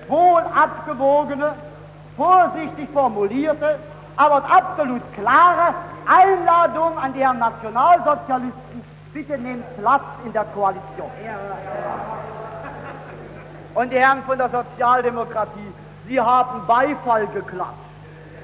wohl 0.09 0.43
abgewogene, 0.55 1.55
vorsichtig 2.17 2.89
formulierte, 2.93 3.79
aber 4.17 4.43
absolut 4.51 5.03
klare 5.15 5.75
Einladung 6.07 6.99
an 6.99 7.13
die 7.13 7.21
Herren 7.21 7.39
Nationalsozialisten, 7.39 8.85
bitte 9.13 9.39
nehmt 9.39 9.65
Platz 9.79 10.03
in 10.25 10.33
der 10.33 10.45
Koalition. 10.45 11.11
Und 13.75 13.91
die 13.91 13.99
Herren 13.99 14.23
von 14.25 14.39
der 14.39 14.51
Sozialdemokratie, 14.51 15.72
sie 16.13 16.21
haben 16.21 16.67
Beifall 16.67 17.27
geklatscht. 17.29 17.73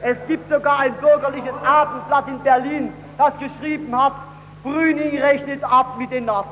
Es 0.01 0.17
gibt 0.27 0.51
sogar 0.51 0.79
ein 0.79 0.95
bürgerliches 0.95 1.53
Abendblatt 1.63 2.27
in 2.29 2.39
Berlin, 2.41 2.93
das 3.19 3.35
geschrieben 3.39 3.95
hat, 3.95 4.15
Brüning 4.63 5.19
rechnet 5.21 5.63
ab 5.65 5.99
mit 5.99 6.11
den 6.11 6.25
Nazis. 6.25 6.51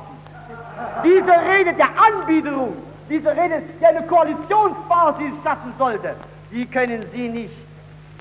Diese 1.02 1.32
Rede 1.32 1.72
der 1.72 1.88
Anbiederung, 1.96 2.76
diese 3.08 3.30
Rede, 3.30 3.62
die 3.80 3.86
eine 3.86 4.02
Koalitionsbasis 4.02 5.32
schaffen 5.42 5.72
sollte, 5.78 6.14
die 6.50 6.66
können 6.66 7.02
Sie 7.12 7.28
nicht 7.28 7.54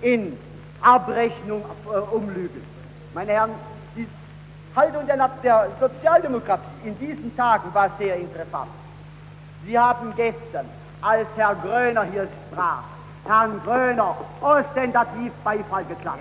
in 0.01 0.37
Abrechnung 0.81 1.63
äh, 1.91 1.97
umlügen. 2.15 2.61
Meine 3.13 3.31
Herren, 3.31 3.51
die 3.97 4.07
Haltung 4.75 5.05
der, 5.05 5.29
der 5.43 5.67
Sozialdemokratie 5.81 6.63
in 6.85 6.97
diesen 6.99 7.35
Tagen 7.35 7.73
war 7.73 7.89
sehr 7.97 8.15
interessant. 8.15 8.69
Sie 9.65 9.77
haben 9.77 10.13
gestern, 10.15 10.65
als 11.01 11.27
Herr 11.35 11.55
Gröner 11.55 12.03
hier 12.03 12.27
sprach, 12.51 12.83
Herrn 13.25 13.61
Gröner 13.63 14.15
ostentativ 14.41 15.31
Beifall 15.43 15.85
geklatscht. 15.85 16.19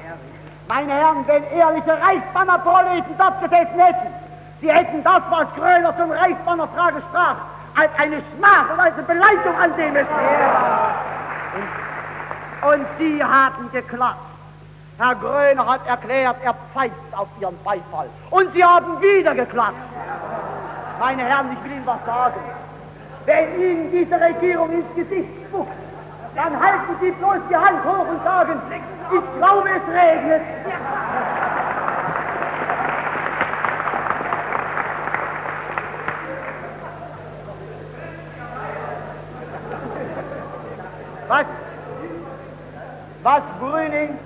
Meine 0.68 0.92
Herren, 0.92 1.26
wenn 1.26 1.44
ehrliche 1.44 1.92
Reichsbannerproleten 2.00 3.16
dort 3.18 3.42
gesessen 3.42 3.78
hätten, 3.78 4.14
sie 4.60 4.72
hätten 4.72 5.04
das, 5.04 5.22
was 5.30 5.46
Gröner 5.56 5.96
zum 5.96 6.10
Reichsbannerfrage 6.10 7.02
sprach, 7.10 7.36
als 7.76 7.90
eine 7.98 8.22
Schmach 8.36 8.70
und 8.72 8.80
als 8.80 8.94
eine 8.94 9.02
Beleidigung 9.02 9.56
ansehen 9.62 9.92
müssen. 9.92 10.08
Und, 12.62 12.72
und 12.72 12.86
sie 12.98 13.22
haben 13.22 13.70
geklatscht. 13.72 14.18
Herr 14.96 15.14
Gröner 15.16 15.66
hat 15.66 15.86
erklärt, 15.86 16.36
er 16.44 16.54
pfeift 16.72 16.94
auf 17.12 17.28
Ihren 17.40 17.58
Beifall. 17.64 18.08
Und 18.30 18.52
Sie 18.54 18.64
haben 18.64 19.00
wieder 19.00 19.34
geklatscht. 19.34 19.74
Meine 21.00 21.24
Herren, 21.24 21.48
ich 21.52 21.64
will 21.64 21.72
Ihnen 21.72 21.86
was 21.86 21.98
sagen. 22.06 22.40
Wenn 23.26 23.60
Ihnen 23.60 23.90
diese 23.90 24.20
Regierung 24.20 24.70
ins 24.72 24.94
Gesicht 24.94 25.28
spuckt, 25.48 25.72
dann 26.34 26.60
halten 26.60 26.96
Sie 27.00 27.10
bloß 27.12 27.38
die 27.48 27.56
Hand 27.56 27.84
hoch 27.84 28.08
und 28.08 28.22
sagen, 28.24 28.60
ich 28.70 29.38
glaube, 29.38 29.68
es 29.68 29.94
regnet. 29.94 30.42
Was, 41.28 41.46
was 43.22 43.42
Brüning 43.58 44.18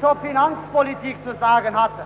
zur 0.00 0.16
Finanzpolitik 0.16 1.16
zu 1.24 1.34
sagen 1.34 1.76
hatte, 1.76 2.02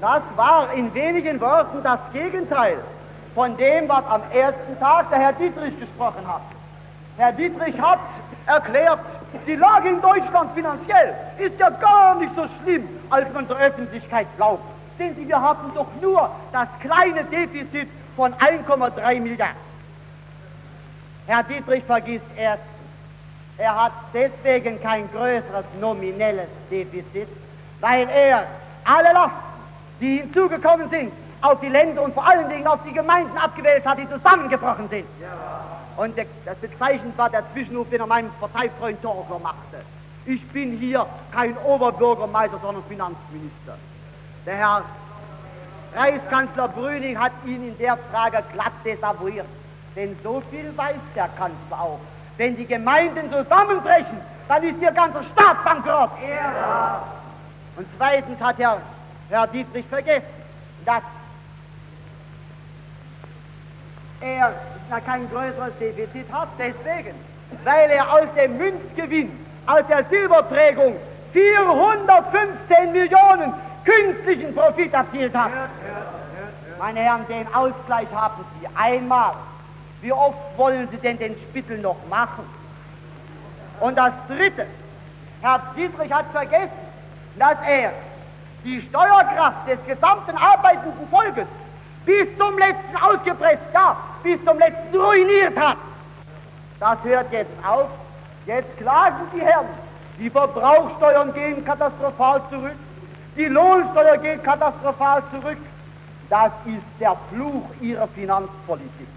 das 0.00 0.22
war 0.36 0.72
in 0.72 0.94
wenigen 0.94 1.40
Worten 1.40 1.82
das 1.82 2.00
Gegenteil 2.12 2.78
von 3.34 3.56
dem, 3.56 3.88
was 3.88 4.04
am 4.06 4.22
ersten 4.32 4.78
Tag 4.78 5.10
der 5.10 5.18
Herr 5.18 5.32
Dietrich 5.32 5.78
gesprochen 5.78 6.26
hat. 6.26 6.42
Herr 7.16 7.32
Dietrich 7.32 7.80
hat 7.80 7.98
erklärt, 8.46 9.00
die 9.46 9.56
Lage 9.56 9.90
in 9.90 10.00
Deutschland 10.00 10.52
finanziell 10.54 11.14
ist 11.38 11.58
ja 11.58 11.70
gar 11.70 12.14
nicht 12.14 12.34
so 12.34 12.46
schlimm, 12.62 12.88
als 13.10 13.32
man 13.32 13.46
der 13.48 13.56
Öffentlichkeit 13.58 14.26
glaubt. 14.36 14.64
Sehen 14.96 15.14
Sie, 15.16 15.28
wir 15.28 15.40
haben 15.40 15.72
doch 15.74 15.88
nur 16.00 16.30
das 16.52 16.68
kleine 16.80 17.24
Defizit 17.24 17.88
von 18.16 18.34
1,3 18.34 19.20
Milliarden. 19.20 19.56
Herr 21.26 21.42
Dietrich 21.42 21.84
vergisst 21.84 22.24
erst, 22.36 22.62
er 23.58 23.84
hat 23.84 23.92
deswegen 24.14 24.80
kein 24.80 25.10
größeres 25.10 25.64
nominelles 25.80 26.48
Defizit, 26.70 27.28
weil 27.80 28.08
er 28.08 28.46
alle 28.84 29.12
Lasten, 29.12 29.36
die 30.00 30.18
hinzugekommen 30.18 30.88
sind, 30.90 31.12
auf 31.40 31.60
die 31.60 31.68
Länder 31.68 32.02
und 32.02 32.14
vor 32.14 32.26
allen 32.26 32.48
Dingen 32.48 32.66
auf 32.66 32.80
die 32.86 32.92
Gemeinden 32.92 33.36
abgewählt 33.36 33.84
hat, 33.86 33.98
die 33.98 34.08
zusammengebrochen 34.08 34.88
sind. 34.88 35.06
Ja. 35.20 36.02
Und 36.02 36.16
das 36.16 36.56
bezeichnend 36.58 37.16
war 37.18 37.30
der 37.30 37.42
Zwischenruf, 37.52 37.88
den 37.90 38.00
er 38.00 38.06
meinem 38.06 38.30
Parteifreund 38.40 39.02
Torgler 39.02 39.38
machte. 39.40 39.82
Ich 40.26 40.46
bin 40.48 40.78
hier 40.78 41.06
kein 41.32 41.56
Oberbürgermeister, 41.58 42.58
sondern 42.62 42.84
Finanzminister. 42.84 43.76
Der 44.46 44.56
Herr 44.56 44.82
Reichskanzler 45.94 46.68
Brüning 46.68 47.18
hat 47.18 47.32
ihn 47.44 47.68
in 47.68 47.78
der 47.78 47.96
Frage 47.96 48.42
glatt 48.52 48.72
desavouiert. 48.84 49.46
Denn 49.96 50.16
so 50.22 50.42
viel 50.50 50.76
weiß 50.76 50.96
der 51.16 51.28
Kanzler 51.28 51.80
auch. 51.80 51.98
Wenn 52.36 52.56
die 52.56 52.66
Gemeinden 52.66 53.32
zusammenbrechen, 53.32 54.20
dann 54.46 54.62
ist 54.62 54.80
ihr 54.80 54.92
ganzer 54.92 55.24
Staat 55.32 55.64
bankrott. 55.64 56.10
Ja. 56.28 57.02
Und 57.76 57.86
zweitens 57.96 58.40
hat 58.40 58.58
Herr, 58.58 58.80
Herr 59.30 59.46
Dietrich 59.46 59.86
vergessen, 59.86 60.26
dass 60.84 61.02
er 64.20 64.52
kein 65.04 65.28
größeres 65.30 65.72
Defizit 65.78 66.26
hat, 66.32 66.48
deswegen, 66.58 67.14
weil 67.64 67.90
er 67.90 68.12
aus 68.12 68.28
dem 68.36 68.58
Münzgewinn, 68.58 69.46
aus 69.66 69.82
der 69.88 70.04
Silberprägung 70.04 70.96
415 71.32 72.92
Millionen 72.92 73.54
künstlichen 73.84 74.54
Profit 74.54 74.92
erzielt 74.92 75.34
hat. 75.36 75.50
Meine 76.78 77.00
Herren, 77.00 77.26
den 77.28 77.52
Ausgleich 77.54 78.08
haben 78.14 78.44
Sie 78.60 78.68
einmal. 78.74 79.32
Wie 80.00 80.12
oft 80.12 80.56
wollen 80.56 80.88
Sie 80.90 80.96
denn 80.96 81.18
den 81.18 81.34
Spittel 81.34 81.78
noch 81.78 81.96
machen? 82.08 82.44
Und 83.80 83.96
das 83.96 84.12
Dritte, 84.28 84.66
Herr 85.42 85.60
Dietrich 85.76 86.12
hat 86.12 86.26
vergessen, 86.32 86.70
dass 87.36 87.56
er 87.66 87.92
die 88.64 88.80
Steuerkraft 88.82 89.68
des 89.68 89.78
gesamten 89.86 90.36
arbeitenden 90.36 91.08
Volkes 91.10 91.46
bis 92.04 92.26
zum 92.38 92.58
letzten 92.58 92.96
ausgepresst, 92.96 93.62
ja, 93.74 93.96
bis 94.22 94.42
zum 94.44 94.58
letzten 94.58 94.96
ruiniert 94.96 95.58
hat. 95.58 95.76
Das 96.80 96.98
hört 97.04 97.32
jetzt 97.32 97.52
auf. 97.66 97.88
Jetzt 98.46 98.76
klagen 98.78 99.26
die 99.34 99.40
Herren. 99.40 99.66
Die 100.18 100.30
Verbrauchsteuern 100.30 101.32
gehen 101.34 101.64
katastrophal 101.64 102.40
zurück. 102.50 102.76
Die 103.36 103.44
Lohnsteuer 103.44 104.16
geht 104.16 104.42
katastrophal 104.42 105.22
zurück. 105.30 105.58
Das 106.30 106.50
ist 106.66 106.82
der 107.00 107.16
Fluch 107.30 107.64
ihrer 107.80 108.08
Finanzpolitik. 108.08 109.08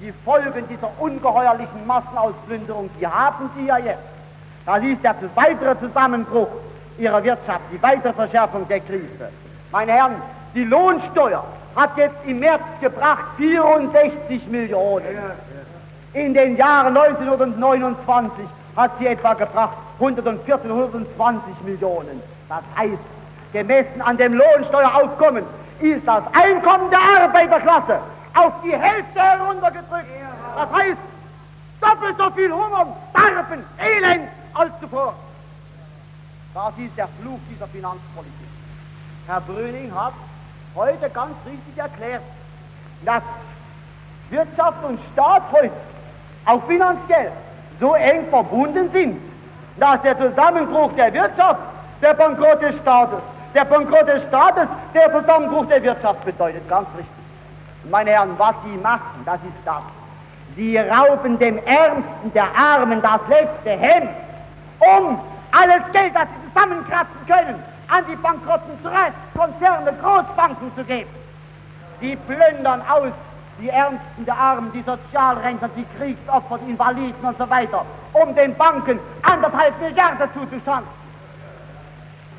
Die 0.00 0.12
Folgen 0.24 0.68
dieser 0.68 0.90
ungeheuerlichen 0.98 1.86
Massenausplünderung, 1.86 2.90
die 3.00 3.06
haben 3.06 3.50
sie 3.56 3.66
ja 3.66 3.78
jetzt. 3.78 4.02
Da 4.66 4.76
ist 4.76 5.02
der 5.02 5.14
weitere 5.34 5.78
Zusammenbruch 5.78 6.48
ihrer 6.98 7.22
Wirtschaft, 7.24 7.62
die 7.72 7.82
weitere 7.82 8.12
Verschärfung 8.12 8.66
der 8.68 8.80
Krise. 8.80 9.30
Meine 9.70 9.92
Herren, 9.92 10.22
die 10.54 10.64
Lohnsteuer 10.64 11.44
hat 11.74 11.96
jetzt 11.96 12.16
im 12.24 12.38
März 12.40 12.62
gebracht 12.80 13.24
64 13.36 14.46
Millionen. 14.48 15.18
In 16.12 16.34
den 16.34 16.56
Jahren 16.56 16.96
1929 16.96 18.44
hat 18.76 18.90
sie 18.98 19.06
etwa 19.06 19.34
gebracht 19.34 19.76
114, 19.98 20.70
120 20.70 21.54
Millionen. 21.64 22.22
Das 22.48 22.62
heißt, 22.76 22.98
gemessen 23.52 24.02
an 24.02 24.16
dem 24.16 24.34
Lohnsteueraufkommen 24.34 25.44
ist 25.80 26.06
das 26.06 26.22
Einkommen 26.32 26.90
der 26.90 27.00
Arbeiterklasse 27.22 28.00
auf 28.34 28.52
die 28.64 28.76
Hälfte 28.76 29.20
heruntergedrückt. 29.20 30.06
Das 30.56 30.72
heißt, 30.72 30.98
doppelt 31.80 32.16
so 32.18 32.30
viel 32.30 32.52
Hunger, 32.52 32.86
Darben, 33.12 33.64
Elend 33.78 34.28
als 34.54 34.72
zuvor. 34.80 35.14
Das 36.54 36.72
ist 36.78 36.96
der 36.96 37.08
Fluch 37.20 37.40
dieser 37.50 37.66
Finanzpolitik. 37.66 38.48
Herr 39.26 39.40
Brüning 39.40 39.92
hat 39.94 40.12
heute 40.74 41.10
ganz 41.10 41.34
richtig 41.46 41.76
erklärt, 41.76 42.22
dass 43.04 43.22
Wirtschaft 44.30 44.84
und 44.84 44.98
Staat 45.12 45.42
heute 45.52 45.70
auch 46.46 46.62
finanziell 46.64 47.30
so 47.80 47.94
eng 47.94 48.26
verbunden 48.30 48.90
sind, 48.92 49.20
dass 49.76 50.02
der 50.02 50.18
Zusammenbruch 50.18 50.92
der 50.96 51.12
Wirtschaft 51.12 51.60
der 52.00 52.14
Bankrott 52.14 52.62
des 52.62 52.76
Staates, 52.76 53.18
der 53.54 53.64
Bankrott 53.64 54.08
des 54.08 54.22
Staates 54.24 54.68
der 54.94 55.12
Zusammenbruch 55.12 55.66
der 55.66 55.82
Wirtschaft 55.82 56.24
bedeutet. 56.24 56.68
Ganz 56.68 56.88
richtig. 56.96 57.06
Meine 57.90 58.10
Herren, 58.10 58.34
was 58.38 58.54
Sie 58.64 58.76
machen, 58.78 59.22
das 59.24 59.36
ist 59.36 59.58
das. 59.64 59.82
Sie 60.56 60.76
rauben 60.76 61.38
dem 61.38 61.58
Ärmsten 61.64 62.32
der 62.34 62.46
Armen 62.56 63.00
das 63.00 63.20
letzte 63.28 63.70
Hemd, 63.70 64.10
um 64.78 65.18
alles 65.50 65.82
Geld, 65.92 66.14
das 66.14 66.24
Sie 66.24 66.52
zusammenkratzen 66.52 67.26
können, 67.26 67.62
an 67.92 68.04
die 68.08 68.16
bankrotten 68.16 68.78
Konzerne, 69.36 69.92
Großbanken 70.02 70.72
zu 70.74 70.84
geben. 70.84 71.10
Die 72.00 72.16
plündern 72.16 72.82
aus 72.88 73.12
die 73.60 73.68
Ärmsten 73.68 74.24
der 74.24 74.36
Armen, 74.36 74.72
die 74.72 74.82
Sozialrentner, 74.82 75.68
die 75.76 75.84
Kriegsopfer, 75.96 76.58
die 76.64 76.70
Invaliden 76.70 77.22
und 77.22 77.36
so 77.38 77.48
weiter, 77.48 77.84
um 78.14 78.34
den 78.34 78.54
Banken 78.56 78.98
anderthalb 79.22 79.78
Milliarden 79.80 80.28
zuzuschauen. 80.32 80.84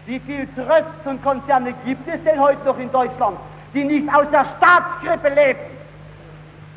Wie 0.06 0.20
viel 0.20 0.48
Trösts 0.56 1.06
und 1.06 1.24
Konzerne 1.24 1.74
gibt 1.86 2.08
es 2.08 2.22
denn 2.24 2.40
heute 2.40 2.66
noch 2.66 2.78
in 2.78 2.92
Deutschland, 2.92 3.38
die 3.74 3.84
nicht 3.84 4.14
aus 4.14 4.26
der 4.32 4.46
Staatskrippe 4.58 5.30
leben? 5.30 5.60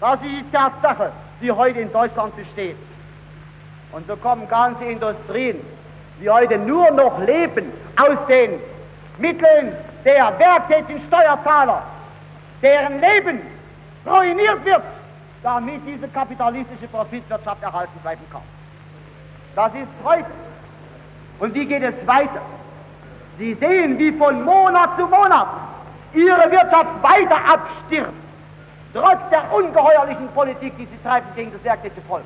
Das 0.01 0.15
ist 0.17 0.25
die 0.25 0.45
Tatsache, 0.53 1.11
die 1.41 1.51
heute 1.51 1.81
in 1.81 1.91
Deutschland 1.91 2.37
besteht. 2.37 2.77
Und 3.91 4.07
so 4.07 4.17
kommen 4.17 4.47
ganze 4.49 4.85
Industrien 4.85 5.57
die 6.20 6.31
heute 6.31 6.59
nur 6.59 6.91
noch 6.91 7.19
leben 7.20 7.73
aus 7.97 8.19
den 8.28 8.59
Mitteln 9.19 9.73
der 10.05 10.39
werktätigen 10.39 11.03
Steuerzahler, 11.09 11.83
deren 12.62 13.01
Leben 13.01 13.41
ruiniert 14.07 14.65
wird, 14.65 14.83
damit 15.43 15.81
diese 15.86 16.09
kapitalistische 16.09 16.86
Profitwirtschaft 16.89 17.62
erhalten 17.62 17.99
bleiben 18.03 18.25
kann. 18.31 18.43
Das 19.55 19.75
ist 19.75 19.89
heute. 20.05 20.27
Und 21.39 21.55
wie 21.55 21.67
geht 21.67 21.83
es 21.83 22.07
weiter? 22.07 22.41
Sie 23.39 23.55
sehen, 23.55 23.99
wie 23.99 24.12
von 24.12 24.43
Monat 24.45 24.97
zu 24.97 25.07
Monat 25.07 25.49
ihre 26.15 26.51
Wirtschaft 26.51 27.03
weiter 27.03 27.36
abstirbt, 27.36 28.12
trotz 28.95 29.28
der 29.31 29.53
ungeheuerlichen 29.53 30.28
Politik, 30.28 30.73
die 30.78 30.86
sie 30.86 31.03
treiben 31.03 31.27
gegen 31.35 31.53
das 31.53 31.62
werktätige 31.65 32.01
Volk. 32.09 32.25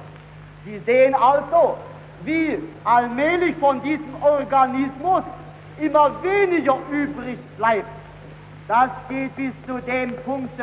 Sie 0.65 0.79
sehen 0.81 1.15
also, 1.15 1.77
wie 2.25 2.59
allmählich 2.85 3.57
von 3.57 3.83
diesem 3.83 4.15
Organismus 4.21 5.23
immer 5.81 6.11
weniger 6.23 6.77
übrig 6.91 7.39
bleibt. 7.57 7.89
Das 8.69 8.91
geht 9.09 9.35
bis 9.37 9.53
zu 9.67 9.79
dem 9.81 10.15
Punkt, 10.25 10.61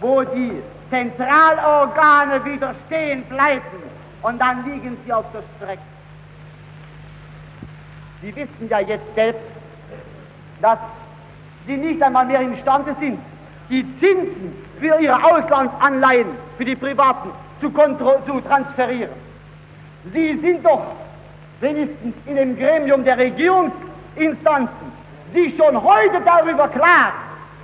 wo 0.00 0.22
die 0.22 0.62
Zentralorgane 0.90 2.44
wieder 2.44 2.74
stehen 2.86 3.22
bleiben 3.24 3.82
und 4.22 4.40
dann 4.40 4.64
liegen 4.64 4.96
sie 5.04 5.12
auf 5.12 5.24
der 5.32 5.42
Strecke. 5.56 5.82
Sie 8.22 8.34
wissen 8.34 8.68
ja 8.68 8.80
jetzt 8.80 9.14
selbst, 9.14 9.42
dass 10.60 10.78
sie 11.66 11.76
nicht 11.76 12.02
einmal 12.02 12.26
mehr 12.26 12.40
imstande 12.40 12.96
sind, 12.98 13.20
die 13.68 13.84
Zinsen 13.98 14.56
für 14.80 14.98
ihre 14.98 15.22
Auslandsanleihen, 15.24 16.28
für 16.56 16.64
die 16.64 16.76
Privaten, 16.76 17.30
zu, 17.60 17.70
zu 17.70 18.40
transferieren. 18.40 19.23
Sie 20.12 20.38
sind 20.38 20.64
doch 20.64 20.82
wenigstens 21.60 22.14
in 22.26 22.36
dem 22.36 22.58
Gremium 22.58 23.04
der 23.04 23.18
Regierungsinstanzen 23.18 24.92
sich 25.32 25.56
schon 25.56 25.82
heute 25.82 26.20
darüber 26.24 26.68
klar, 26.68 27.12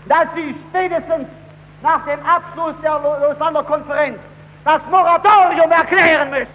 dass 0.07 0.27
sie 0.35 0.55
spätestens 0.69 1.29
nach 1.83 2.05
dem 2.05 2.19
Abschluss 2.27 2.75
der 2.83 2.99
Lausanner 2.99 3.63
Konferenz 3.63 4.19
das 4.65 4.81
Moratorium 4.91 5.71
erklären 5.71 6.31
müssen. 6.31 6.49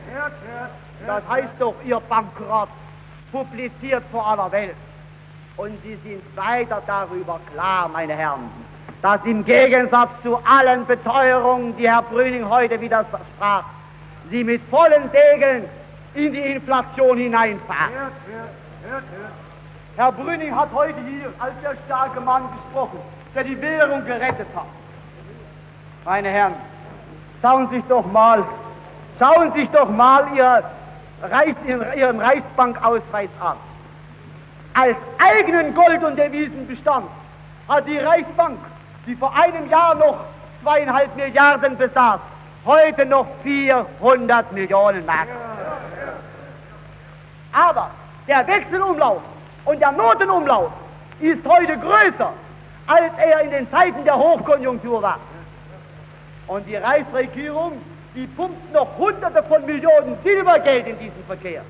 Das 1.08 1.24
heißt 1.30 1.54
doch, 1.60 1.76
Ihr 1.86 2.00
Bankrott 2.00 2.70
publiziert 3.32 4.04
vor 4.12 4.28
aller 4.28 4.52
Welt. 4.52 4.76
Und 5.58 5.82
Sie 5.84 5.98
sind 6.04 6.22
weiter 6.36 6.82
darüber 6.86 7.40
klar, 7.54 7.90
meine 7.92 8.14
Herren, 8.14 8.50
dass 9.02 9.24
im 9.26 9.46
Gegensatz 9.46 10.10
zu 10.22 10.38
allen 10.44 10.86
Beteuerungen, 10.86 11.78
die 11.78 11.90
Herr 11.90 12.02
Brüning 12.02 12.50
heute 12.50 12.82
wieder 12.82 13.06
sprach, 13.06 13.64
Sie 14.30 14.44
mit 14.44 14.62
vollen 14.70 15.10
Segeln 15.12 15.66
in 16.14 16.34
die 16.34 16.40
Inflation 16.40 17.18
hineinfahren. 17.18 17.92
Herr 19.96 20.12
Brüning 20.12 20.56
hat 20.56 20.70
heute 20.74 21.00
hier 21.08 21.32
als 21.40 21.54
der 21.62 21.76
starke 21.86 22.20
Mann 22.22 22.44
gesprochen, 22.54 23.00
der 23.34 23.44
die 23.44 23.62
Währung 23.62 24.06
gerettet 24.06 24.48
hat. 24.56 24.66
Meine 26.04 26.30
Herren, 26.30 26.54
schauen 27.42 27.70
Sie 27.70 27.78
sich 27.78 27.86
doch 27.86 28.06
mal, 28.12 28.44
schauen 29.20 29.54
Sie 29.54 29.62
sich 29.62 29.70
doch 29.70 29.90
mal 29.90 30.28
Ihr 30.36 30.64
Reichs, 31.24 31.58
Ihren 31.66 32.20
Reichsbankausweis 32.20 33.30
an. 33.40 33.56
Als 34.74 34.98
eigenen 35.18 35.74
Gold- 35.74 36.04
und 36.04 36.18
Devisenbestand 36.18 37.08
hat 37.68 37.88
die 37.88 37.98
Reichsbank, 37.98 38.60
die 39.08 39.16
vor 39.16 39.34
einem 39.36 39.70
Jahr 39.70 39.96
noch 39.96 40.18
zweieinhalb 40.62 41.16
Milliarden 41.16 41.78
besaß, 41.78 42.20
heute 42.66 43.06
noch 43.06 43.28
400 43.44 44.52
Millionen 44.52 45.06
Mark. 45.06 45.28
Aber 47.52 47.92
der 48.28 48.46
Wechselumlauf 48.48 49.22
und 49.66 49.80
der 49.80 49.92
Notenumlauf 49.92 50.72
ist 51.20 51.46
heute 51.46 51.78
größer, 51.78 52.34
als 52.88 53.12
er 53.18 53.42
in 53.42 53.52
den 53.52 53.72
Zeiten 53.72 54.04
der 54.04 54.18
Hochkonjunktur 54.18 55.02
war. 55.02 55.20
Und 56.48 56.68
die 56.68 56.76
Reichsregierung, 56.76 57.74
die 58.14 58.28
pumpt 58.28 58.74
noch 58.74 58.98
Hunderte 58.98 59.42
von 59.44 59.66
Millionen 59.66 60.18
Silbergeld 60.24 60.88
in 60.88 61.00
diesen 61.00 61.24
Verkehr. 61.26 61.62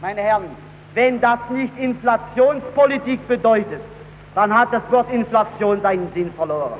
Meine 0.00 0.20
Herren, 0.20 0.50
wenn 0.94 1.20
das 1.20 1.38
nicht 1.50 1.76
Inflationspolitik 1.78 3.26
bedeutet, 3.28 3.80
dann 4.34 4.56
hat 4.56 4.72
das 4.72 4.82
Wort 4.90 5.10
Inflation 5.10 5.80
seinen 5.80 6.12
Sinn 6.12 6.32
verloren. 6.32 6.78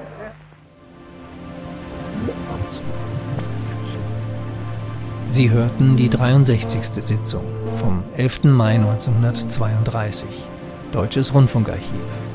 Sie 5.30 5.50
hörten 5.50 5.94
die 5.94 6.08
63. 6.08 7.04
Sitzung 7.04 7.44
vom 7.76 8.02
11. 8.16 8.44
Mai 8.44 8.76
1932, 8.76 10.26
Deutsches 10.90 11.34
Rundfunkarchiv. 11.34 12.27